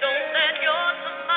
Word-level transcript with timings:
Don't 0.00 0.32
let 0.34 0.62
your 0.62 1.29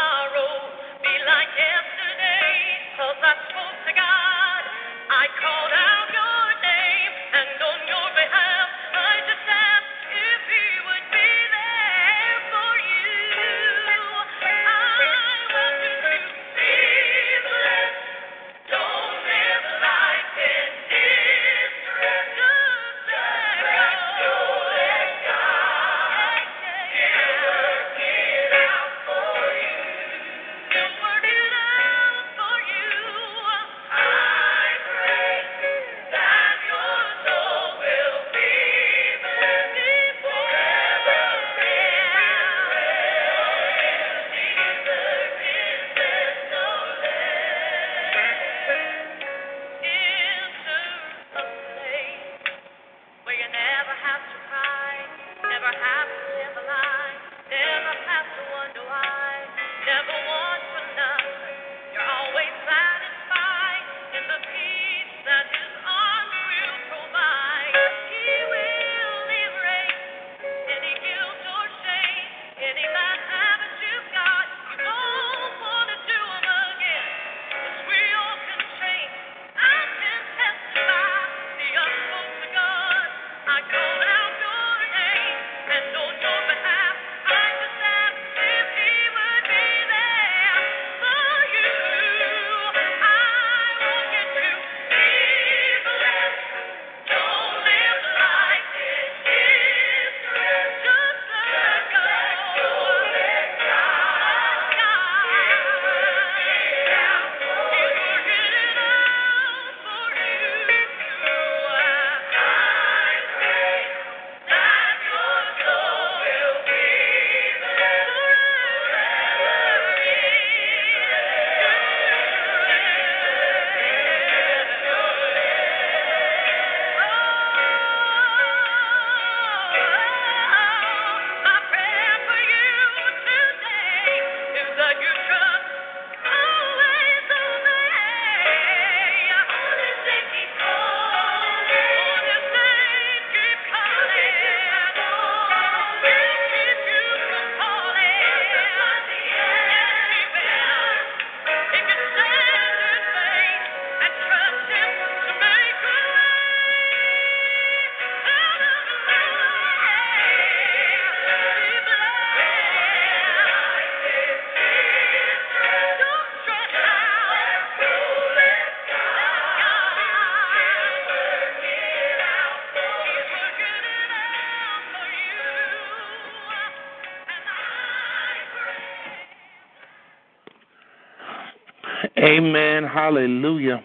Amen. 182.33 182.83
Hallelujah. 182.83 183.83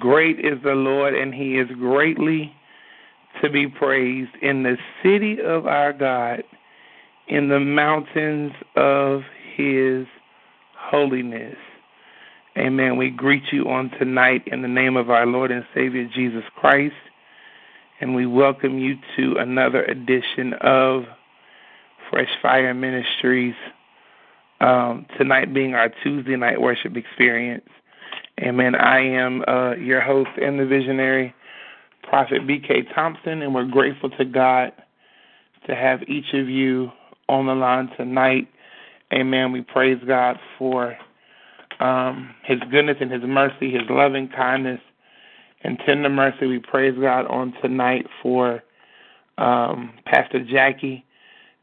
Great 0.00 0.40
is 0.40 0.60
the 0.64 0.72
Lord, 0.72 1.14
and 1.14 1.32
he 1.32 1.56
is 1.56 1.68
greatly 1.78 2.52
to 3.40 3.48
be 3.48 3.68
praised 3.68 4.32
in 4.42 4.64
the 4.64 4.76
city 5.04 5.36
of 5.40 5.68
our 5.68 5.92
God, 5.92 6.42
in 7.28 7.48
the 7.48 7.60
mountains 7.60 8.52
of 8.74 9.20
his 9.54 10.06
holiness. 10.76 11.56
Amen. 12.58 12.96
We 12.96 13.10
greet 13.10 13.44
you 13.52 13.68
on 13.68 13.90
tonight 13.90 14.42
in 14.46 14.62
the 14.62 14.68
name 14.68 14.96
of 14.96 15.10
our 15.10 15.26
Lord 15.26 15.52
and 15.52 15.64
Savior 15.72 16.08
Jesus 16.12 16.42
Christ, 16.56 16.94
and 18.00 18.16
we 18.16 18.26
welcome 18.26 18.80
you 18.80 18.96
to 19.16 19.36
another 19.38 19.84
edition 19.84 20.54
of 20.60 21.04
Fresh 22.10 22.30
Fire 22.42 22.74
Ministries. 22.74 23.54
Um, 24.62 25.06
tonight 25.18 25.52
being 25.52 25.74
our 25.74 25.90
Tuesday 26.04 26.36
night 26.36 26.60
worship 26.60 26.96
experience. 26.96 27.66
Amen. 28.40 28.76
I 28.76 29.00
am 29.00 29.42
uh, 29.48 29.74
your 29.74 30.00
host 30.00 30.30
and 30.40 30.56
the 30.56 30.64
visionary, 30.64 31.34
Prophet 32.04 32.46
B.K. 32.46 32.84
Thompson, 32.94 33.42
and 33.42 33.52
we're 33.52 33.66
grateful 33.66 34.10
to 34.10 34.24
God 34.24 34.70
to 35.66 35.74
have 35.74 36.02
each 36.04 36.32
of 36.34 36.48
you 36.48 36.92
on 37.28 37.46
the 37.46 37.54
line 37.54 37.90
tonight. 37.96 38.48
Amen. 39.12 39.50
We 39.50 39.62
praise 39.62 39.98
God 40.06 40.36
for 40.56 40.96
um, 41.80 42.32
His 42.44 42.60
goodness 42.70 42.98
and 43.00 43.10
His 43.10 43.22
mercy, 43.24 43.72
His 43.72 43.82
loving 43.90 44.28
kindness 44.28 44.80
and 45.64 45.76
tender 45.84 46.08
mercy. 46.08 46.46
We 46.46 46.60
praise 46.60 46.94
God 47.00 47.26
on 47.26 47.52
tonight 47.60 48.06
for 48.22 48.62
um, 49.38 49.92
Pastor 50.06 50.44
Jackie 50.44 51.04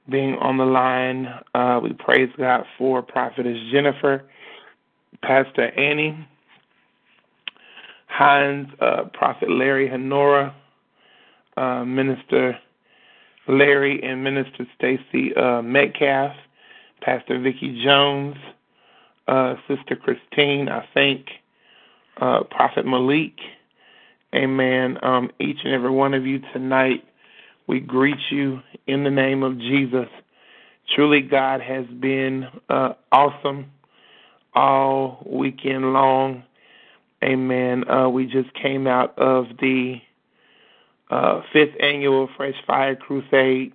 being 0.10 0.36
on 0.36 0.58
the 0.58 0.66
line. 0.66 1.28
Uh, 1.54 1.80
we 1.82 1.94
praise 1.94 2.30
God 2.38 2.66
for 2.78 3.02
Prophetess 3.02 3.58
Jennifer, 3.72 4.24
Pastor 5.22 5.68
Annie 5.80 6.28
Hines, 8.08 8.68
uh, 8.82 9.04
Prophet 9.14 9.50
Larry 9.50 9.90
Honora, 9.92 10.56
uh, 11.58 11.86
Minister 11.86 12.58
Larry 13.48 14.02
and 14.04 14.24
Minister 14.24 14.68
Stacy 14.78 15.36
uh, 15.36 15.62
Metcalf, 15.62 16.36
Pastor 17.02 17.40
Vicki 17.40 17.82
Jones, 17.84 18.36
uh, 19.28 19.56
Sister 19.68 19.96
Christine, 19.96 20.70
I 20.70 20.86
think, 20.94 21.28
uh, 22.20 22.44
Prophet 22.44 22.86
Malik, 22.86 23.38
Amen. 24.34 24.98
Um, 25.02 25.32
each 25.40 25.58
and 25.64 25.74
every 25.74 25.90
one 25.90 26.14
of 26.14 26.26
you 26.26 26.40
tonight, 26.54 27.04
we 27.70 27.80
greet 27.80 28.18
you 28.32 28.62
in 28.88 29.04
the 29.04 29.12
name 29.12 29.44
of 29.44 29.60
Jesus. 29.60 30.08
Truly, 30.96 31.22
God 31.22 31.62
has 31.62 31.86
been 31.86 32.48
uh, 32.68 32.94
awesome 33.12 33.72
all 34.56 35.24
weekend 35.24 35.94
long. 35.94 36.44
Amen. 37.24 37.88
Uh, 37.88 38.10
we 38.10 38.26
just 38.26 38.52
came 38.56 38.88
out 38.88 39.16
of 39.20 39.46
the 39.62 39.98
uh, 41.12 41.42
fifth 41.54 41.76
annual 41.80 42.28
Fresh 42.36 42.56
Fire 42.66 42.96
Crusade, 42.96 43.74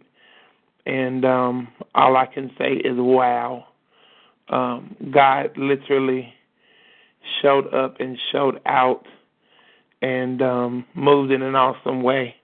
and 0.84 1.24
um, 1.24 1.68
all 1.94 2.16
I 2.16 2.26
can 2.26 2.50
say 2.58 2.72
is 2.72 2.96
wow. 2.96 3.64
Um, 4.48 4.96
God 5.12 5.56
literally 5.56 6.34
showed 7.40 7.72
up 7.72 8.00
and 8.00 8.18
showed 8.32 8.60
out 8.66 9.06
and 10.02 10.42
um, 10.42 10.84
moved 10.96 11.30
in 11.30 11.42
an 11.42 11.54
awesome 11.54 12.02
way. 12.02 12.34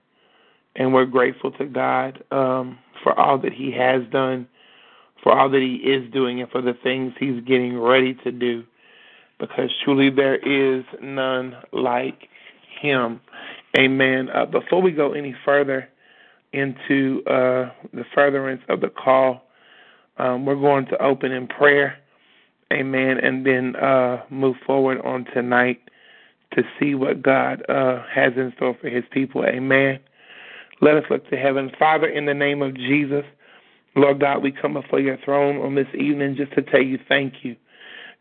And 0.75 0.93
we're 0.93 1.05
grateful 1.05 1.51
to 1.53 1.65
God 1.65 2.23
um, 2.31 2.79
for 3.03 3.17
all 3.19 3.37
that 3.39 3.53
He 3.53 3.71
has 3.77 4.03
done, 4.11 4.47
for 5.23 5.37
all 5.37 5.49
that 5.49 5.61
He 5.61 5.75
is 5.89 6.11
doing, 6.11 6.41
and 6.41 6.49
for 6.49 6.61
the 6.61 6.73
things 6.83 7.13
He's 7.19 7.41
getting 7.43 7.79
ready 7.79 8.13
to 8.23 8.31
do. 8.31 8.63
Because 9.39 9.69
truly 9.83 10.09
there 10.09 10.35
is 10.35 10.85
none 11.01 11.55
like 11.73 12.29
Him. 12.81 13.19
Amen. 13.77 14.29
Uh, 14.29 14.45
before 14.45 14.81
we 14.81 14.91
go 14.91 15.13
any 15.13 15.35
further 15.43 15.89
into 16.53 17.23
uh, 17.25 17.71
the 17.93 18.03
furtherance 18.13 18.61
of 18.69 18.81
the 18.81 18.89
call, 18.89 19.43
um, 20.17 20.45
we're 20.45 20.55
going 20.55 20.85
to 20.87 21.01
open 21.03 21.31
in 21.31 21.47
prayer. 21.47 21.97
Amen. 22.71 23.17
And 23.21 23.45
then 23.45 23.75
uh, 23.75 24.23
move 24.29 24.55
forward 24.65 24.99
on 25.03 25.25
tonight 25.33 25.81
to 26.53 26.63
see 26.79 26.95
what 26.95 27.21
God 27.21 27.63
uh, 27.69 28.03
has 28.13 28.33
in 28.35 28.53
store 28.55 28.77
for 28.79 28.89
his 28.89 29.03
people. 29.11 29.45
Amen. 29.45 29.99
Let 30.81 30.95
us 30.95 31.03
look 31.09 31.29
to 31.29 31.37
heaven. 31.37 31.71
Father, 31.77 32.07
in 32.07 32.25
the 32.25 32.33
name 32.33 32.61
of 32.61 32.75
Jesus, 32.75 33.23
Lord 33.95 34.19
God, 34.19 34.41
we 34.41 34.51
come 34.51 34.73
before 34.73 34.99
your 34.99 35.17
throne 35.23 35.57
on 35.57 35.75
this 35.75 35.87
evening 35.93 36.35
just 36.35 36.53
to 36.53 36.61
tell 36.61 36.81
you 36.81 36.97
thank 37.07 37.43
you. 37.43 37.55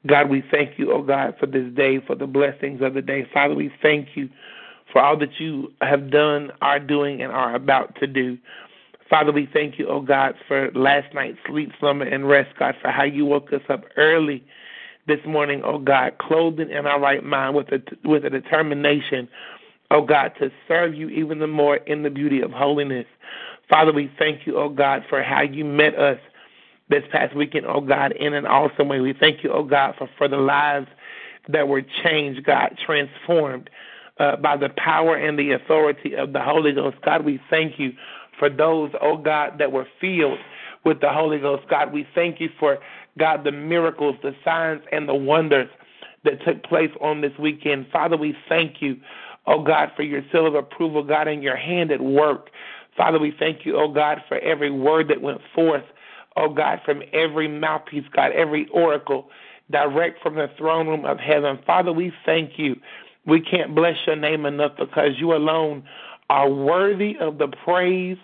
God, 0.07 0.29
we 0.29 0.43
thank 0.51 0.79
you, 0.79 0.93
oh 0.93 1.03
God, 1.03 1.35
for 1.39 1.47
this 1.47 1.73
day, 1.75 2.01
for 2.07 2.15
the 2.15 2.27
blessings 2.27 2.81
of 2.83 2.95
the 2.95 3.03
day. 3.03 3.27
Father, 3.33 3.55
we 3.55 3.71
thank 3.83 4.09
you 4.15 4.29
for 4.93 5.01
all 5.03 5.17
that 5.19 5.39
you 5.39 5.73
have 5.81 6.11
done, 6.11 6.51
are 6.61 6.81
doing, 6.81 7.23
and 7.23 7.33
are 7.33 7.55
about 7.55 7.95
to 7.97 8.07
do. 8.07 8.37
Father, 9.09 9.33
we 9.33 9.49
thank 9.53 9.79
you, 9.79 9.89
oh 9.89 10.01
God, 10.01 10.35
for 10.47 10.71
last 10.75 11.13
night's 11.15 11.39
sleep, 11.47 11.71
slumber, 11.81 12.05
and 12.05 12.29
rest, 12.29 12.51
God, 12.59 12.75
for 12.81 12.91
how 12.91 13.05
you 13.05 13.25
woke 13.25 13.53
us 13.53 13.63
up 13.69 13.85
early 13.97 14.45
this 15.07 15.19
morning, 15.27 15.63
oh 15.65 15.79
God, 15.79 16.19
clothed 16.19 16.61
in 16.61 16.87
our 16.87 17.01
right 17.01 17.25
mind 17.25 17.57
with 17.57 17.69
a, 17.69 17.83
with 18.05 18.25
a 18.25 18.31
determination, 18.31 19.29
oh 19.91 20.03
God, 20.03 20.33
to 20.41 20.51
serve 20.69 20.95
you 20.95 21.09
even 21.09 21.39
the 21.39 21.47
more 21.47 21.77
in 21.77 22.03
the 22.03 22.11
beauty 22.11 22.41
of 22.41 22.51
holiness. 22.51 23.07
Father, 23.69 23.93
we 23.93 24.11
thank 24.19 24.47
you, 24.47 24.57
oh 24.59 24.69
God, 24.69 25.05
for 25.09 25.23
how 25.23 25.43
you 25.43 25.65
met 25.65 25.95
us 25.97 26.19
this 26.89 27.03
past 27.13 27.37
weekend, 27.37 27.67
oh 27.67 27.81
God, 27.81 28.13
in 28.13 28.35
an 28.35 28.47
awesome 28.47 28.89
way. 28.89 29.01
We 29.01 29.15
thank 29.19 29.45
you, 29.45 29.53
oh 29.53 29.65
God, 29.65 29.95
for, 29.97 30.09
for 30.19 30.29
the 30.29 30.37
lives 30.37 30.89
that 31.49 31.69
were 31.69 31.83
changed, 32.05 32.45
God, 32.45 32.77
transformed 32.85 33.71
uh, 34.19 34.37
by 34.37 34.57
the 34.57 34.69
power 34.77 35.17
and 35.17 35.39
the 35.39 35.53
authority 35.53 36.15
of 36.15 36.33
the 36.33 36.41
Holy 36.41 36.73
Ghost. 36.73 36.97
God, 37.05 37.25
we 37.25 37.41
thank 37.49 37.79
you 37.79 37.93
for 38.39 38.51
those, 38.51 38.91
oh 39.01 39.17
God, 39.17 39.59
that 39.59 39.73
were 39.73 39.87
filled 40.01 40.39
with 40.85 41.01
the 41.01 41.11
Holy 41.11 41.39
Ghost. 41.39 41.65
God, 41.69 41.93
we 41.93 42.07
thank 42.15 42.41
you 42.41 42.49
for 42.59 42.79
God, 43.19 43.45
the 43.45 43.53
miracles, 43.53 44.17
the 44.23 44.35
signs, 44.45 44.83
and 44.93 45.09
the 45.09 45.15
wonders 45.15 45.69
that 46.25 46.45
took 46.45 46.63
place 46.65 46.91
on 47.01 47.21
this 47.21 47.33
weekend. 47.39 47.87
Father, 47.93 48.17
we 48.17 48.35
thank 48.49 48.81
you, 48.81 48.97
oh 49.51 49.63
God, 49.63 49.91
for 49.97 50.03
your 50.03 50.23
seal 50.31 50.47
of 50.47 50.55
approval, 50.55 51.03
God, 51.03 51.29
and 51.29 51.43
your 51.43 51.57
hand 51.57 51.91
at 51.91 52.01
work. 52.01 52.51
Father, 52.97 53.19
we 53.19 53.35
thank 53.39 53.67
you, 53.67 53.77
oh 53.77 53.93
God, 53.93 54.19
for 54.29 54.39
every 54.39 54.71
word 54.71 55.09
that 55.09 55.21
went 55.21 55.41
forth, 55.55 55.85
oh 56.37 56.49
God, 56.55 56.79
from 56.85 57.03
every 57.13 57.49
mouthpiece, 57.49 58.05
God, 58.15 58.31
every 58.33 58.69
oracle 58.73 59.29
direct 59.71 60.23
from 60.23 60.37
the 60.37 60.49
throne 60.57 60.87
room 60.87 61.05
of 61.05 61.19
heaven. 61.19 61.59
Father, 61.67 61.93
we 61.93 62.13
thank 62.25 62.53
you. 62.59 62.77
We 63.27 63.41
can't 63.41 63.75
bless 63.75 63.97
your 64.07 64.17
name 64.17 64.47
enough 64.47 64.73
because 64.79 65.11
you 65.19 65.35
alone 65.35 65.85
are 66.29 66.49
worthy 66.49 67.17
of 67.21 67.39
the 67.39 67.49
praise, 67.65 68.17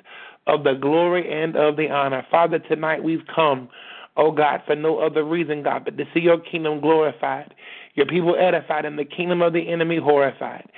of 0.46 0.62
the 0.62 0.74
glory, 0.74 1.30
and 1.30 1.56
of 1.56 1.76
the 1.76 1.90
honor. 1.90 2.24
Father, 2.30 2.58
tonight 2.60 3.02
we've 3.02 3.26
come 3.34 3.68
oh 4.16 4.32
God, 4.32 4.62
for 4.66 4.74
no 4.74 4.98
other 4.98 5.24
reason, 5.24 5.62
God, 5.62 5.84
but 5.84 5.96
to 5.98 6.04
see 6.14 6.20
your 6.20 6.38
kingdom 6.38 6.80
glorified, 6.80 7.54
your 7.94 8.06
people 8.06 8.36
edified, 8.38 8.84
and 8.84 8.98
the 8.98 9.04
kingdom 9.04 9.42
of 9.42 9.52
the 9.52 9.68
enemy 9.68 9.98
horrified. 9.98 10.68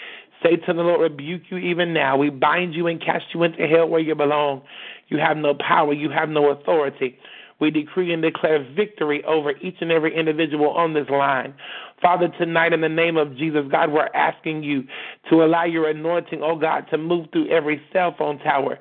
Satan, 0.43 0.77
the 0.77 0.83
Lord 0.83 1.01
rebuke 1.01 1.43
you 1.51 1.59
even 1.59 1.93
now. 1.93 2.17
We 2.17 2.31
bind 2.31 2.75
you 2.75 2.87
and 2.87 3.01
cast 3.01 3.25
you 3.35 3.43
into 3.43 3.67
hell 3.67 3.89
where 3.89 4.01
you 4.01 4.15
belong. 4.15 4.63
You 5.09 5.19
have 5.19 5.37
no 5.37 5.55
power, 5.55 5.93
you 5.93 6.11
have 6.11 6.29
no 6.29 6.51
authority. 6.51 7.19
We 7.61 7.71
decree 7.73 8.13
and 8.13 8.23
declare 8.23 8.65
victory 8.77 9.25
over 9.25 9.51
each 9.51 9.77
and 9.81 9.91
every 9.91 10.17
individual 10.17 10.71
on 10.71 10.95
this 10.95 11.09
line. 11.09 11.55
Father, 12.01 12.29
tonight 12.39 12.73
in 12.73 12.81
the 12.83 12.89
name 12.89 13.17
of 13.17 13.37
Jesus, 13.37 13.63
God, 13.71 13.91
we're 13.91 14.09
asking 14.15 14.63
you 14.63 14.85
to 15.31 15.43
allow 15.43 15.65
your 15.65 15.89
anointing, 15.89 16.41
oh 16.43 16.57
God, 16.57 16.87
to 16.93 16.99
move 16.99 17.27
through 17.33 17.51
every 17.51 17.83
cell 17.93 18.15
phone 18.17 18.39
tower, 18.39 18.79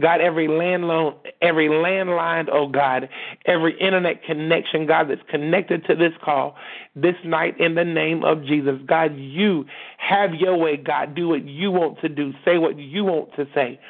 God, 0.00 0.20
every 0.20 0.48
landline, 0.48 1.14
every 1.42 1.68
landline, 1.68 2.48
oh 2.52 2.68
God, 2.68 3.08
every 3.46 3.78
internet 3.80 4.22
connection, 4.24 4.86
God, 4.86 5.10
that's 5.10 5.22
connected 5.28 5.84
to 5.86 5.94
this 5.94 6.12
call 6.22 6.56
this 6.94 7.16
night 7.24 7.58
in 7.60 7.74
the 7.74 7.84
name 7.84 8.24
of 8.24 8.44
Jesus. 8.44 8.80
God, 8.86 9.16
you 9.16 9.64
have 9.98 10.34
your 10.34 10.56
way, 10.56 10.76
God. 10.76 11.14
Do 11.14 11.28
what 11.28 11.44
you 11.44 11.70
want 11.70 12.00
to 12.00 12.08
do. 12.08 12.32
Say 12.44 12.58
what 12.58 12.78
you 12.78 13.04
want 13.04 13.34
to 13.36 13.46
say. 13.54 13.80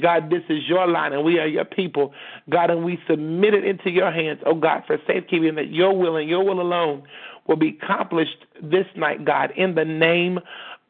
God, 0.00 0.28
this 0.28 0.42
is 0.48 0.68
your 0.68 0.88
line 0.88 1.12
and 1.12 1.24
we 1.24 1.38
are 1.38 1.46
your 1.46 1.64
people. 1.64 2.12
God, 2.50 2.70
and 2.70 2.84
we 2.84 2.98
submit 3.08 3.54
it 3.54 3.64
into 3.64 3.90
your 3.90 4.10
hands, 4.10 4.40
oh 4.44 4.54
God, 4.54 4.82
for 4.86 4.98
safekeeping 5.06 5.54
that 5.54 5.70
your 5.70 5.96
will 5.96 6.16
and 6.16 6.28
your 6.28 6.44
will 6.44 6.60
alone 6.60 7.04
will 7.46 7.56
be 7.56 7.78
accomplished 7.80 8.44
this 8.60 8.86
night, 8.96 9.24
God, 9.24 9.52
in 9.56 9.74
the 9.74 9.84
name 9.84 10.40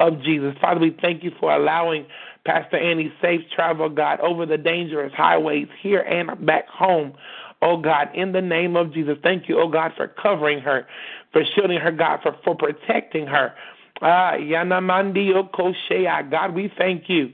of 0.00 0.22
Jesus. 0.22 0.54
Father, 0.60 0.80
we 0.80 0.96
thank 1.02 1.22
you 1.22 1.32
for 1.38 1.54
allowing 1.54 2.06
Pastor 2.44 2.76
Annie 2.76 3.12
safe 3.22 3.40
travel, 3.54 3.88
God, 3.88 4.20
over 4.20 4.44
the 4.44 4.58
dangerous 4.58 5.12
highways 5.16 5.68
here 5.82 6.00
and 6.00 6.44
back 6.44 6.68
home. 6.68 7.14
Oh 7.62 7.78
God, 7.78 8.08
in 8.14 8.32
the 8.32 8.42
name 8.42 8.76
of 8.76 8.92
Jesus, 8.92 9.16
thank 9.22 9.48
you, 9.48 9.58
oh 9.58 9.68
God, 9.68 9.92
for 9.96 10.08
covering 10.08 10.58
her, 10.60 10.86
for 11.32 11.42
shielding 11.54 11.80
her, 11.80 11.90
God, 11.90 12.20
for, 12.22 12.36
for 12.44 12.54
protecting 12.54 13.26
her. 13.26 13.54
Ah, 14.02 14.32
Yanamandi 14.34 15.32
Okoshea, 15.32 16.30
God, 16.30 16.54
we 16.54 16.70
thank 16.76 17.04
you. 17.08 17.32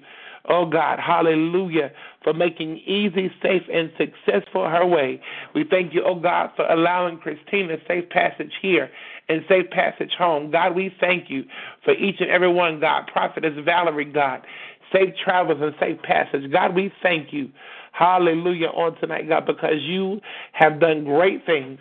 Oh 0.48 0.66
God, 0.66 0.98
hallelujah, 0.98 1.90
for 2.22 2.32
making 2.32 2.78
easy, 2.78 3.30
safe, 3.42 3.62
and 3.72 3.90
successful 3.98 4.68
her 4.68 4.86
way. 4.86 5.20
We 5.54 5.64
thank 5.68 5.92
you, 5.92 6.02
oh 6.04 6.14
God, 6.14 6.50
for 6.56 6.66
allowing 6.66 7.18
Christina 7.18 7.76
safe 7.86 8.08
passage 8.08 8.52
here 8.62 8.90
and 9.28 9.44
safe 9.48 9.68
passage 9.70 10.12
home. 10.16 10.50
God, 10.50 10.74
we 10.74 10.94
thank 11.00 11.28
you 11.28 11.44
for 11.84 11.92
each 11.94 12.16
and 12.20 12.30
every 12.30 12.52
one, 12.52 12.80
God. 12.80 13.06
Prophetess 13.12 13.52
Valerie, 13.64 14.04
God 14.04 14.42
safe 14.92 15.14
travels 15.24 15.58
and 15.60 15.74
safe 15.80 16.00
passage. 16.02 16.50
God, 16.52 16.74
we 16.74 16.92
thank 17.02 17.32
you. 17.32 17.50
Hallelujah 17.92 18.68
on 18.68 18.98
tonight, 19.00 19.28
God, 19.28 19.46
because 19.46 19.80
you 19.80 20.20
have 20.52 20.80
done 20.80 21.04
great 21.04 21.44
things 21.44 21.78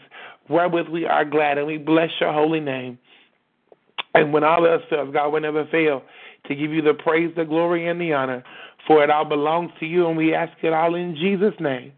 wherewith 0.49 0.87
we 0.89 1.05
are 1.05 1.23
glad, 1.23 1.57
and 1.57 1.67
we 1.67 1.77
bless 1.77 2.09
your 2.19 2.33
holy 2.33 2.59
name. 2.59 2.97
And 4.15 4.33
when 4.33 4.43
all 4.43 4.65
else 4.65 4.81
fails, 4.89 5.13
God 5.13 5.29
will 5.29 5.41
never 5.41 5.65
fail 5.67 6.01
to 6.47 6.55
give 6.55 6.71
you 6.71 6.81
the 6.81 6.95
praise, 6.95 7.31
the 7.35 7.45
glory, 7.45 7.87
and 7.87 8.01
the 8.01 8.13
honor, 8.13 8.43
for 8.87 9.03
it 9.03 9.09
all 9.09 9.25
belongs 9.25 9.71
to 9.79 9.85
you, 9.85 10.07
and 10.07 10.17
we 10.17 10.33
ask 10.33 10.51
it 10.63 10.73
all 10.73 10.95
in 10.95 11.15
Jesus' 11.15 11.53
name. 11.59 11.93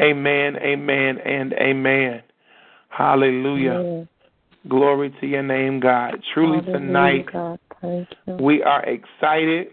Amen, 0.00 0.56
amen, 0.56 1.18
and 1.18 1.52
amen. 1.52 2.22
Hallelujah. 2.88 3.70
Amen. 3.70 4.08
Glory 4.68 5.14
to 5.20 5.26
your 5.26 5.42
name, 5.42 5.78
God. 5.78 6.20
Truly 6.32 6.58
Hallelujah, 6.58 6.78
tonight, 6.78 7.32
God. 7.32 7.60
we 8.40 8.62
are 8.62 8.82
excited 8.84 9.68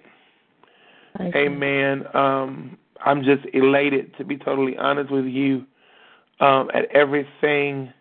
Amen. 1.35 2.03
Um, 2.13 2.77
I'm 3.03 3.23
just 3.23 3.43
elated 3.53 4.15
to 4.17 4.23
be 4.23 4.37
totally 4.37 4.77
honest 4.77 5.11
with 5.11 5.25
you 5.25 5.65
um, 6.39 6.69
at 6.73 6.85
everything 6.93 7.93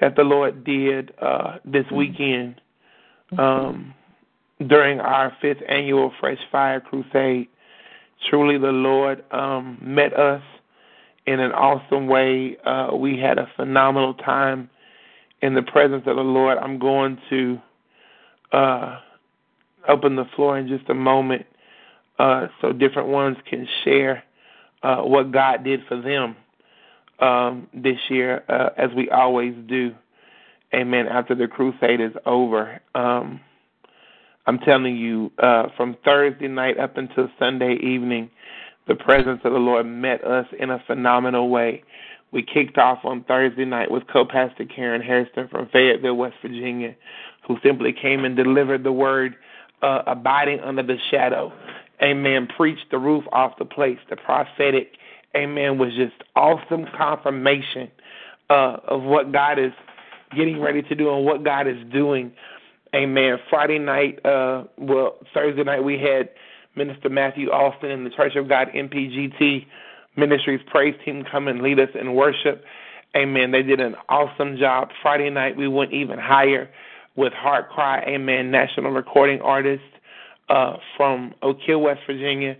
that 0.00 0.16
the 0.16 0.22
Lord 0.22 0.64
did 0.64 1.12
uh, 1.20 1.58
this 1.64 1.84
weekend 1.92 2.60
um, 3.38 3.94
during 4.66 5.00
our 5.00 5.36
fifth 5.40 5.62
annual 5.68 6.12
Fresh 6.20 6.38
Fire 6.50 6.80
Crusade. 6.80 7.48
Truly, 8.28 8.58
the 8.58 8.68
Lord 8.68 9.24
um, 9.30 9.78
met 9.80 10.12
us 10.18 10.42
in 11.26 11.40
an 11.40 11.52
awesome 11.52 12.06
way. 12.06 12.56
Uh, 12.64 12.90
we 12.94 13.18
had 13.18 13.38
a 13.38 13.48
phenomenal 13.56 14.14
time 14.14 14.68
in 15.42 15.54
the 15.54 15.62
presence 15.62 16.02
of 16.06 16.16
the 16.16 16.22
Lord. 16.22 16.58
I'm 16.58 16.78
going 16.78 17.18
to 17.30 17.58
uh, 18.52 18.98
open 19.88 20.16
the 20.16 20.26
floor 20.36 20.58
in 20.58 20.68
just 20.68 20.88
a 20.90 20.94
moment 20.94 21.46
uh, 22.20 22.48
so 22.60 22.72
different 22.72 23.08
ones 23.08 23.38
can 23.48 23.66
share 23.82 24.22
uh, 24.82 24.98
what 24.98 25.32
God 25.32 25.64
did 25.64 25.80
for 25.88 26.00
them 26.00 26.36
um, 27.18 27.66
this 27.72 27.96
year, 28.10 28.44
uh, 28.48 28.68
as 28.76 28.90
we 28.94 29.08
always 29.08 29.54
do. 29.66 29.94
Amen. 30.74 31.06
After 31.08 31.34
the 31.34 31.48
crusade 31.48 32.00
is 32.00 32.12
over, 32.26 32.80
um, 32.94 33.40
I'm 34.46 34.58
telling 34.58 34.96
you, 34.96 35.32
uh, 35.42 35.68
from 35.76 35.96
Thursday 36.04 36.48
night 36.48 36.78
up 36.78 36.98
until 36.98 37.28
Sunday 37.38 37.76
evening, 37.82 38.30
the 38.86 38.96
presence 38.96 39.40
of 39.44 39.52
the 39.52 39.58
Lord 39.58 39.86
met 39.86 40.22
us 40.22 40.46
in 40.58 40.70
a 40.70 40.82
phenomenal 40.86 41.48
way. 41.48 41.82
We 42.32 42.42
kicked 42.42 42.76
off 42.76 42.98
on 43.04 43.24
Thursday 43.24 43.64
night 43.64 43.90
with 43.90 44.02
co-pastor 44.12 44.66
Karen 44.66 45.00
Harrison 45.00 45.48
from 45.48 45.68
Fayetteville, 45.72 46.16
West 46.16 46.36
Virginia, 46.42 46.94
who 47.46 47.56
simply 47.62 47.94
came 47.94 48.24
and 48.24 48.36
delivered 48.36 48.84
the 48.84 48.92
word, 48.92 49.36
uh, 49.82 50.02
abiding 50.06 50.60
under 50.60 50.82
the 50.82 50.96
shadow. 51.10 51.52
Amen. 52.02 52.48
Preached 52.56 52.90
the 52.90 52.98
roof 52.98 53.24
off 53.32 53.58
the 53.58 53.64
place. 53.64 53.98
The 54.08 54.16
prophetic, 54.16 54.92
amen, 55.36 55.78
was 55.78 55.90
just 55.96 56.14
awesome 56.34 56.86
confirmation 56.96 57.90
uh, 58.48 58.78
of 58.88 59.02
what 59.02 59.32
God 59.32 59.58
is 59.58 59.72
getting 60.34 60.60
ready 60.60 60.82
to 60.82 60.94
do 60.94 61.14
and 61.14 61.24
what 61.24 61.44
God 61.44 61.66
is 61.66 61.76
doing. 61.92 62.32
Amen. 62.94 63.38
Friday 63.48 63.78
night, 63.78 64.24
uh, 64.24 64.64
well, 64.78 65.18
Thursday 65.34 65.62
night, 65.62 65.84
we 65.84 65.98
had 65.98 66.30
Minister 66.74 67.08
Matthew 67.08 67.50
Austin 67.50 67.90
in 67.90 68.04
the 68.04 68.10
Church 68.10 68.36
of 68.36 68.48
God 68.48 68.68
MPGT 68.74 69.66
Ministries 70.16 70.60
praise 70.66 70.94
team 71.04 71.24
come 71.30 71.46
and 71.46 71.62
lead 71.62 71.78
us 71.78 71.88
in 71.98 72.14
worship. 72.14 72.64
Amen. 73.16 73.52
They 73.52 73.62
did 73.62 73.80
an 73.80 73.94
awesome 74.08 74.56
job. 74.58 74.88
Friday 75.02 75.30
night, 75.30 75.56
we 75.56 75.68
went 75.68 75.92
even 75.92 76.18
higher 76.18 76.68
with 77.16 77.32
Heart 77.32 77.70
Cry, 77.70 78.02
Amen, 78.06 78.50
national 78.50 78.92
recording 78.92 79.40
artist 79.40 79.82
uh, 80.50 80.76
from 80.96 81.32
Oak 81.42 81.58
Hill, 81.64 81.80
West 81.80 82.00
Virginia. 82.06 82.56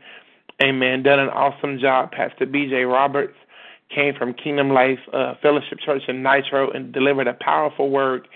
Amen. 0.63 1.03
Done 1.03 1.19
an 1.19 1.29
awesome 1.29 1.79
job. 1.79 2.13
Pastor 2.13 2.47
B.J. 2.47 2.85
Roberts 2.85 3.35
came 3.95 4.15
from 4.15 4.33
Kingdom 4.35 4.71
Life 4.71 4.99
uh, 5.13 5.35
Fellowship 5.43 5.79
Church 5.85 6.03
in 6.09 6.23
Nitro 6.23 6.71
and 6.71 6.93
delivered 6.93 7.27
a 7.27 7.35
powerful 7.35 7.91
word 7.91 8.29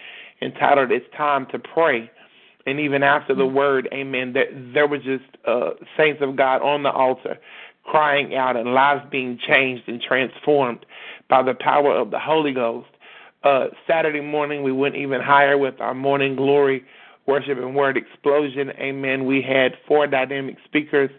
entitled 0.42 0.90
"It's 0.90 1.06
Time 1.16 1.46
to 1.52 1.58
Pray." 1.58 2.10
And 2.66 2.80
even 2.80 3.02
after 3.02 3.34
the 3.34 3.46
word, 3.46 3.88
Amen, 3.92 4.32
there, 4.32 4.46
there 4.72 4.88
was 4.88 5.02
just 5.02 5.24
uh, 5.46 5.70
saints 5.98 6.22
of 6.22 6.34
God 6.34 6.62
on 6.62 6.82
the 6.82 6.90
altar 6.90 7.38
crying 7.84 8.34
out 8.34 8.56
and 8.56 8.72
lives 8.72 9.02
being 9.10 9.38
changed 9.46 9.84
and 9.86 10.00
transformed 10.00 10.84
by 11.28 11.42
the 11.42 11.54
power 11.54 11.94
of 11.94 12.10
the 12.10 12.18
Holy 12.18 12.52
Ghost. 12.52 12.88
Uh, 13.42 13.66
Saturday 13.86 14.22
morning, 14.22 14.62
we 14.62 14.72
went 14.72 14.96
even 14.96 15.20
higher 15.20 15.58
with 15.58 15.78
our 15.80 15.94
morning 15.94 16.34
glory 16.34 16.82
worship 17.26 17.58
and 17.58 17.74
word 17.74 17.96
explosion. 17.96 18.70
Amen. 18.78 19.24
We 19.24 19.42
had 19.42 19.72
four 19.86 20.06
dynamic 20.06 20.56
speakers. 20.64 21.10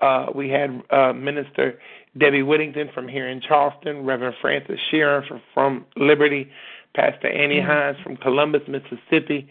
Uh, 0.00 0.26
we 0.34 0.48
had 0.48 0.82
uh, 0.90 1.12
Minister 1.12 1.78
Debbie 2.18 2.42
Whittington 2.42 2.90
from 2.94 3.08
here 3.08 3.28
in 3.28 3.40
Charleston, 3.40 4.04
Reverend 4.04 4.36
Francis 4.40 4.78
Sheeran 4.90 5.26
from, 5.28 5.42
from 5.52 5.86
Liberty, 5.96 6.50
Pastor 6.94 7.28
Annie 7.28 7.56
mm-hmm. 7.56 7.70
Hines 7.70 7.96
from 8.02 8.16
Columbus, 8.16 8.62
Mississippi. 8.66 9.48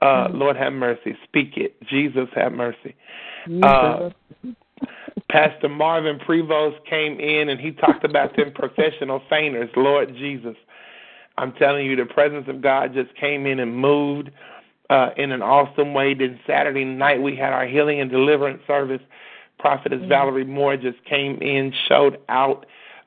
Uh, 0.00 0.28
mm-hmm. 0.28 0.38
Lord 0.38 0.56
have 0.56 0.72
mercy. 0.72 1.16
Speak 1.24 1.56
it. 1.56 1.76
Jesus 1.88 2.28
have 2.34 2.52
mercy. 2.52 2.94
Uh, 3.62 4.10
Pastor 5.30 5.68
Marvin 5.68 6.18
Prevost 6.18 6.84
came 6.88 7.18
in 7.18 7.48
and 7.48 7.60
he 7.60 7.72
talked 7.72 8.04
about 8.04 8.36
them 8.36 8.52
professional 8.52 9.22
fainters. 9.30 9.70
Lord 9.76 10.14
Jesus. 10.14 10.56
I'm 11.36 11.52
telling 11.54 11.86
you, 11.86 11.96
the 11.96 12.04
presence 12.04 12.46
of 12.48 12.62
God 12.62 12.94
just 12.94 13.14
came 13.16 13.46
in 13.46 13.58
and 13.58 13.74
moved 13.76 14.30
uh, 14.90 15.10
in 15.16 15.32
an 15.32 15.42
awesome 15.42 15.94
way. 15.94 16.14
Then 16.14 16.38
Saturday 16.46 16.84
night 16.84 17.22
we 17.22 17.36
had 17.36 17.52
our 17.52 17.66
healing 17.66 18.00
and 18.00 18.10
deliverance 18.10 18.62
service. 18.66 19.02
Prophetess 19.58 20.00
mm-hmm. 20.00 20.08
Valerie 20.08 20.44
Moore 20.44 20.76
just 20.76 21.02
came 21.04 21.38
in, 21.40 21.72
showed 21.88 22.18
out 22.28 22.66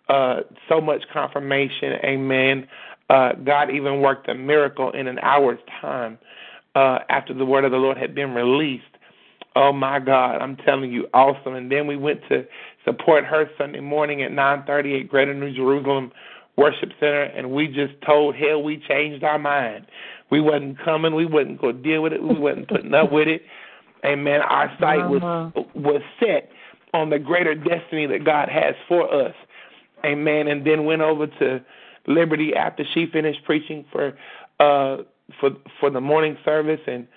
uh, 0.09 0.41
so 0.69 0.81
much 0.81 1.03
confirmation. 1.11 1.93
Amen. 2.03 2.67
Uh, 3.09 3.33
God 3.33 3.69
even 3.69 4.01
worked 4.01 4.27
a 4.27 4.35
miracle 4.35 4.91
in 4.91 5.07
an 5.07 5.19
hour's 5.19 5.59
time 5.81 6.17
uh, 6.75 6.99
after 7.09 7.33
the 7.33 7.45
word 7.45 7.65
of 7.65 7.71
the 7.71 7.77
Lord 7.77 7.97
had 7.97 8.13
been 8.13 8.33
released. 8.33 8.83
Oh 9.55 9.73
my 9.73 9.99
God, 9.99 10.39
I'm 10.39 10.55
telling 10.55 10.91
you, 10.91 11.07
awesome. 11.13 11.55
And 11.55 11.71
then 11.71 11.87
we 11.87 11.97
went 11.97 12.21
to 12.29 12.45
support 12.85 13.25
her 13.25 13.49
Sunday 13.57 13.79
morning 13.79 14.21
at 14.21 14.31
9:30 14.31 15.01
at 15.01 15.07
Greater 15.09 15.33
New 15.33 15.51
Jerusalem 15.53 16.11
Worship 16.57 16.89
Center, 16.99 17.23
and 17.23 17.51
we 17.51 17.67
just 17.67 17.93
told 18.05 18.35
hell 18.35 18.61
we 18.61 18.77
changed 18.87 19.23
our 19.23 19.39
mind. 19.39 19.87
We 20.29 20.41
wasn't 20.41 20.77
coming. 20.83 21.15
We 21.15 21.25
wasn't 21.25 21.61
going 21.61 21.77
to 21.77 21.83
deal 21.83 22.01
with 22.01 22.13
it. 22.13 22.21
We 22.21 22.37
wasn't 22.37 22.67
putting 22.67 22.93
up 22.93 23.11
with 23.11 23.27
it. 23.27 23.43
Amen. 24.05 24.41
Our 24.41 24.71
sight 24.79 25.09
was 25.09 25.21
uh-huh. 25.23 25.63
was 25.73 26.01
set 26.19 26.49
on 26.93 27.09
the 27.09 27.19
greater 27.19 27.55
destiny 27.55 28.05
that 28.07 28.23
God 28.23 28.49
has 28.49 28.75
for 28.87 29.13
us. 29.13 29.33
Amen. 30.05 30.47
And 30.47 30.65
then 30.65 30.85
went 30.85 31.01
over 31.01 31.27
to 31.27 31.61
Liberty 32.07 32.53
after 32.55 32.83
she 32.93 33.07
finished 33.11 33.39
preaching 33.45 33.85
for 33.91 34.17
uh 34.59 35.03
for 35.39 35.51
for 35.79 35.89
the 35.89 36.01
morning 36.01 36.37
service 36.45 36.79
and 36.87 37.07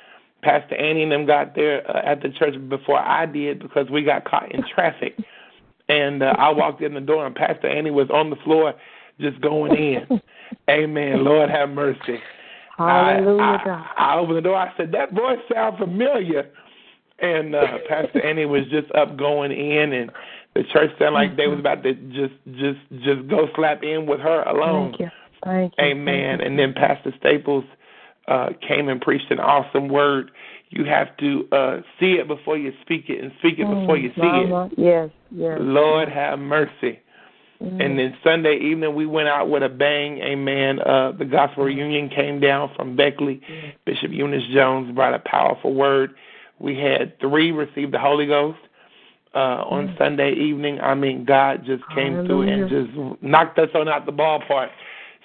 Pastor 0.42 0.74
Annie 0.74 1.02
and 1.02 1.12
them 1.12 1.26
got 1.26 1.54
there 1.54 1.88
uh, 1.88 2.00
at 2.04 2.22
the 2.22 2.30
church 2.30 2.54
before 2.68 2.98
I 2.98 3.26
did 3.26 3.60
because 3.60 3.90
we 3.90 4.02
got 4.02 4.24
caught 4.24 4.52
in 4.52 4.62
traffic. 4.74 5.16
And 5.88 6.22
uh, 6.22 6.34
I 6.38 6.50
walked 6.50 6.82
in 6.82 6.94
the 6.94 7.00
door 7.00 7.26
and 7.26 7.34
Pastor 7.34 7.66
Annie 7.66 7.90
was 7.90 8.08
on 8.10 8.30
the 8.30 8.36
floor 8.44 8.74
just 9.20 9.40
going 9.40 9.74
in. 9.74 10.20
Amen. 10.70 11.24
Lord 11.24 11.50
have 11.50 11.70
mercy. 11.70 12.20
Hallelujah, 12.88 13.84
I, 13.96 14.02
I, 14.02 14.14
I 14.14 14.18
opened 14.18 14.38
the 14.38 14.42
door. 14.42 14.56
I 14.56 14.72
said, 14.76 14.92
"That 14.92 15.12
voice 15.12 15.38
sounds 15.52 15.78
familiar." 15.78 16.50
And 17.18 17.54
uh, 17.54 17.78
Pastor 17.88 18.24
Annie 18.24 18.46
was 18.46 18.64
just 18.70 18.90
up 18.92 19.16
going 19.16 19.52
in, 19.52 19.92
and 19.92 20.10
the 20.54 20.64
church 20.64 20.90
sounded 20.98 21.12
like 21.12 21.36
they 21.36 21.46
was 21.46 21.58
about 21.58 21.82
to 21.82 21.94
just, 21.94 22.34
just, 22.52 22.80
just 23.04 23.28
go 23.28 23.48
slap 23.54 23.82
in 23.82 24.06
with 24.06 24.20
her 24.20 24.42
alone. 24.42 24.90
Thank 24.90 25.00
you. 25.00 25.08
Thank 25.44 25.74
you. 25.78 25.84
Amen. 25.84 26.38
Thank 26.38 26.40
you. 26.40 26.46
And 26.46 26.58
then 26.58 26.72
Pastor 26.74 27.14
Staples 27.18 27.64
uh, 28.28 28.50
came 28.66 28.88
and 28.88 29.00
preached 29.00 29.30
an 29.30 29.40
awesome 29.40 29.88
word. 29.88 30.30
You 30.70 30.84
have 30.84 31.16
to 31.18 31.48
uh, 31.52 31.80
see 31.98 32.12
it 32.12 32.28
before 32.28 32.56
you 32.56 32.72
speak 32.80 33.06
it, 33.08 33.22
and 33.22 33.32
speak 33.38 33.58
it 33.58 33.66
before 33.66 33.96
you 33.96 34.10
see 34.10 34.22
it. 34.22 34.72
Yes, 34.78 35.10
yes. 35.30 35.58
Lord 35.60 36.08
have 36.08 36.38
mercy. 36.38 37.00
Mm-hmm. 37.62 37.80
And 37.80 37.98
then 37.98 38.16
Sunday 38.24 38.56
evening 38.56 38.94
we 38.94 39.04
went 39.04 39.28
out 39.28 39.50
with 39.50 39.62
a 39.62 39.68
bang, 39.68 40.18
amen. 40.18 40.80
Uh 40.80 41.12
the 41.12 41.26
gospel 41.26 41.64
mm-hmm. 41.64 41.78
reunion 41.78 42.08
came 42.08 42.40
down 42.40 42.70
from 42.74 42.96
Beckley. 42.96 43.36
Mm-hmm. 43.36 43.68
Bishop 43.84 44.12
Eunice 44.12 44.48
Jones 44.54 44.94
brought 44.94 45.14
a 45.14 45.18
powerful 45.18 45.74
word. 45.74 46.14
We 46.58 46.78
had 46.78 47.18
three 47.20 47.50
receive 47.52 47.92
the 47.92 47.98
Holy 47.98 48.26
Ghost 48.26 48.58
uh 49.34 49.38
on 49.38 49.88
mm-hmm. 49.88 49.98
Sunday 49.98 50.32
evening. 50.32 50.80
I 50.80 50.94
mean 50.94 51.26
God 51.26 51.64
just 51.66 51.82
came 51.94 52.14
Hallelujah. 52.14 52.68
through 52.68 52.82
and 52.82 53.16
just 53.16 53.22
knocked 53.22 53.58
us 53.58 53.68
on 53.74 53.88
out 53.88 54.06
the 54.06 54.12
ballpark. 54.12 54.70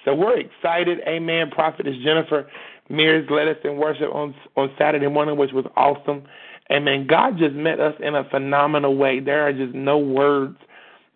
So 0.04 0.14
we're 0.14 0.38
excited, 0.38 1.00
amen. 1.08 1.50
Prophetess 1.50 1.96
Jennifer 2.04 2.48
Mears 2.90 3.28
led 3.30 3.48
us 3.48 3.56
in 3.64 3.78
worship 3.78 4.14
on 4.14 4.34
on 4.56 4.70
Saturday 4.78 5.08
morning, 5.08 5.38
which 5.38 5.52
was 5.52 5.64
awesome. 5.74 6.24
Amen. 6.70 7.06
God 7.06 7.38
just 7.38 7.54
met 7.54 7.80
us 7.80 7.94
in 8.00 8.14
a 8.14 8.24
phenomenal 8.28 8.96
way. 8.96 9.20
There 9.20 9.46
are 9.46 9.52
just 9.52 9.74
no 9.74 9.98
words 9.98 10.56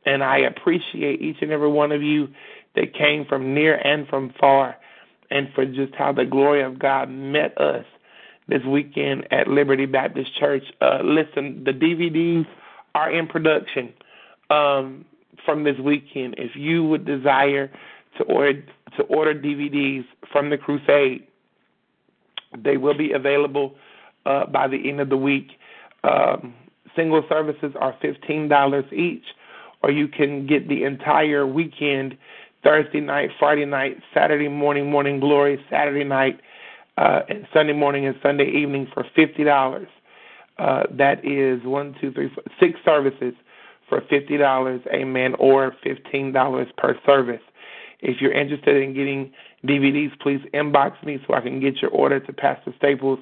and 0.07 0.23
I 0.23 0.39
appreciate 0.39 1.21
each 1.21 1.37
and 1.41 1.51
every 1.51 1.71
one 1.71 1.93
of 1.93 2.03
you 2.03 2.29
that 2.75 2.95
came 2.95 3.25
from 3.29 3.55
near 3.55 3.77
and 3.77 4.07
from 4.09 4.33
far, 4.41 4.77
and 5.31 5.49
for 5.55 5.65
just 5.65 5.95
how 5.97 6.13
the 6.13 6.25
glory 6.25 6.63
of 6.63 6.79
God 6.79 7.09
met 7.11 7.57
us 7.61 7.85
this 8.49 8.63
weekend 8.69 9.33
at 9.33 9.49
Liberty 9.49 9.87
Baptist 9.87 10.31
Church. 10.39 10.65
Uh, 10.81 10.99
listen, 11.05 11.63
the 11.65 11.73
DVDs 11.73 12.47
are 12.95 13.13
in 13.13 13.27
production 13.27 13.93
um, 14.51 15.05
from 15.45 15.65
this 15.65 15.77
weekend. 15.83 16.35
If 16.39 16.53
you 16.57 16.85
would 16.85 17.05
desire 17.05 17.71
to 18.19 18.25
order 18.25 18.63
to 18.97 19.05
order 19.05 19.35
DVDs 19.35 20.05
from 20.33 20.51
the 20.51 20.59
crusade, 20.59 21.27
they 22.59 22.77
will 22.77 22.97
be 22.97 23.13
available 23.13 23.75
uh, 24.27 24.47
by 24.47 24.67
the 24.67 24.89
end 24.89 25.01
of 25.01 25.09
the 25.09 25.17
week. 25.17 25.47
Um, 26.03 26.55
single 26.97 27.25
services 27.29 27.73
are 27.79 27.95
fifteen 28.03 28.49
dollars 28.49 28.85
each 28.93 29.25
or 29.83 29.91
you 29.91 30.09
can 30.09 30.47
get 30.47 30.69
the 30.69 30.85
entire 30.85 31.47
weekend 31.47 32.17
Thursday 32.63 33.01
night, 33.01 33.31
Friday 33.39 33.65
night, 33.65 33.99
Saturday 34.13 34.49
morning, 34.49 34.91
morning 34.91 35.21
glory, 35.21 35.65
Saturday 35.71 36.05
night, 36.05 36.41
uh, 36.99 37.21
and 37.29 37.47
Sunday 37.53 37.73
morning 37.73 38.07
and 38.07 38.17
Sunday 38.23 38.51
evening 38.51 38.87
for 38.93 39.05
fifty 39.17 39.45
dollars. 39.45 39.89
Uh, 40.59 40.83
that 40.91 41.25
is 41.25 41.65
one, 41.65 41.95
two, 42.01 42.13
three, 42.13 42.31
four, 42.35 42.45
six 42.61 42.79
services 42.85 43.33
for 43.89 44.03
fifty 44.11 44.37
dollars, 44.37 44.83
amen, 44.93 45.35
or 45.39 45.75
fifteen 45.83 46.33
dollars 46.33 46.69
per 46.77 46.99
service. 47.07 47.41
If 48.01 48.21
you're 48.21 48.33
interested 48.33 48.83
in 48.83 48.95
getting 48.95 49.33
DVDs, 49.65 50.19
please 50.21 50.41
inbox 50.55 51.03
me 51.05 51.19
so 51.27 51.35
I 51.35 51.41
can 51.41 51.61
get 51.61 51.83
your 51.83 51.91
order 51.91 52.21
to 52.21 52.33
Pastor 52.33 52.73
Staples 52.79 53.19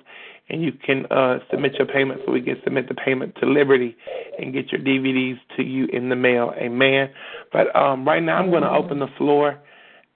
and 0.50 0.62
you 0.62 0.72
can 0.72 1.06
uh, 1.06 1.38
submit 1.50 1.74
your 1.74 1.86
payment 1.86 2.20
so 2.24 2.32
we 2.32 2.40
can 2.40 2.56
submit 2.64 2.88
the 2.88 2.94
payment 2.94 3.34
to 3.40 3.46
Liberty 3.46 3.96
and 4.38 4.52
get 4.52 4.72
your 4.72 4.80
DVDs 4.80 5.38
to 5.56 5.62
you 5.62 5.86
in 5.92 6.08
the 6.08 6.16
mail. 6.16 6.52
Amen. 6.56 7.10
But 7.52 7.74
um, 7.76 8.06
right 8.06 8.22
now 8.22 8.38
I'm 8.38 8.50
going 8.50 8.62
to 8.62 8.70
open 8.70 8.98
the 8.98 9.08
floor 9.18 9.58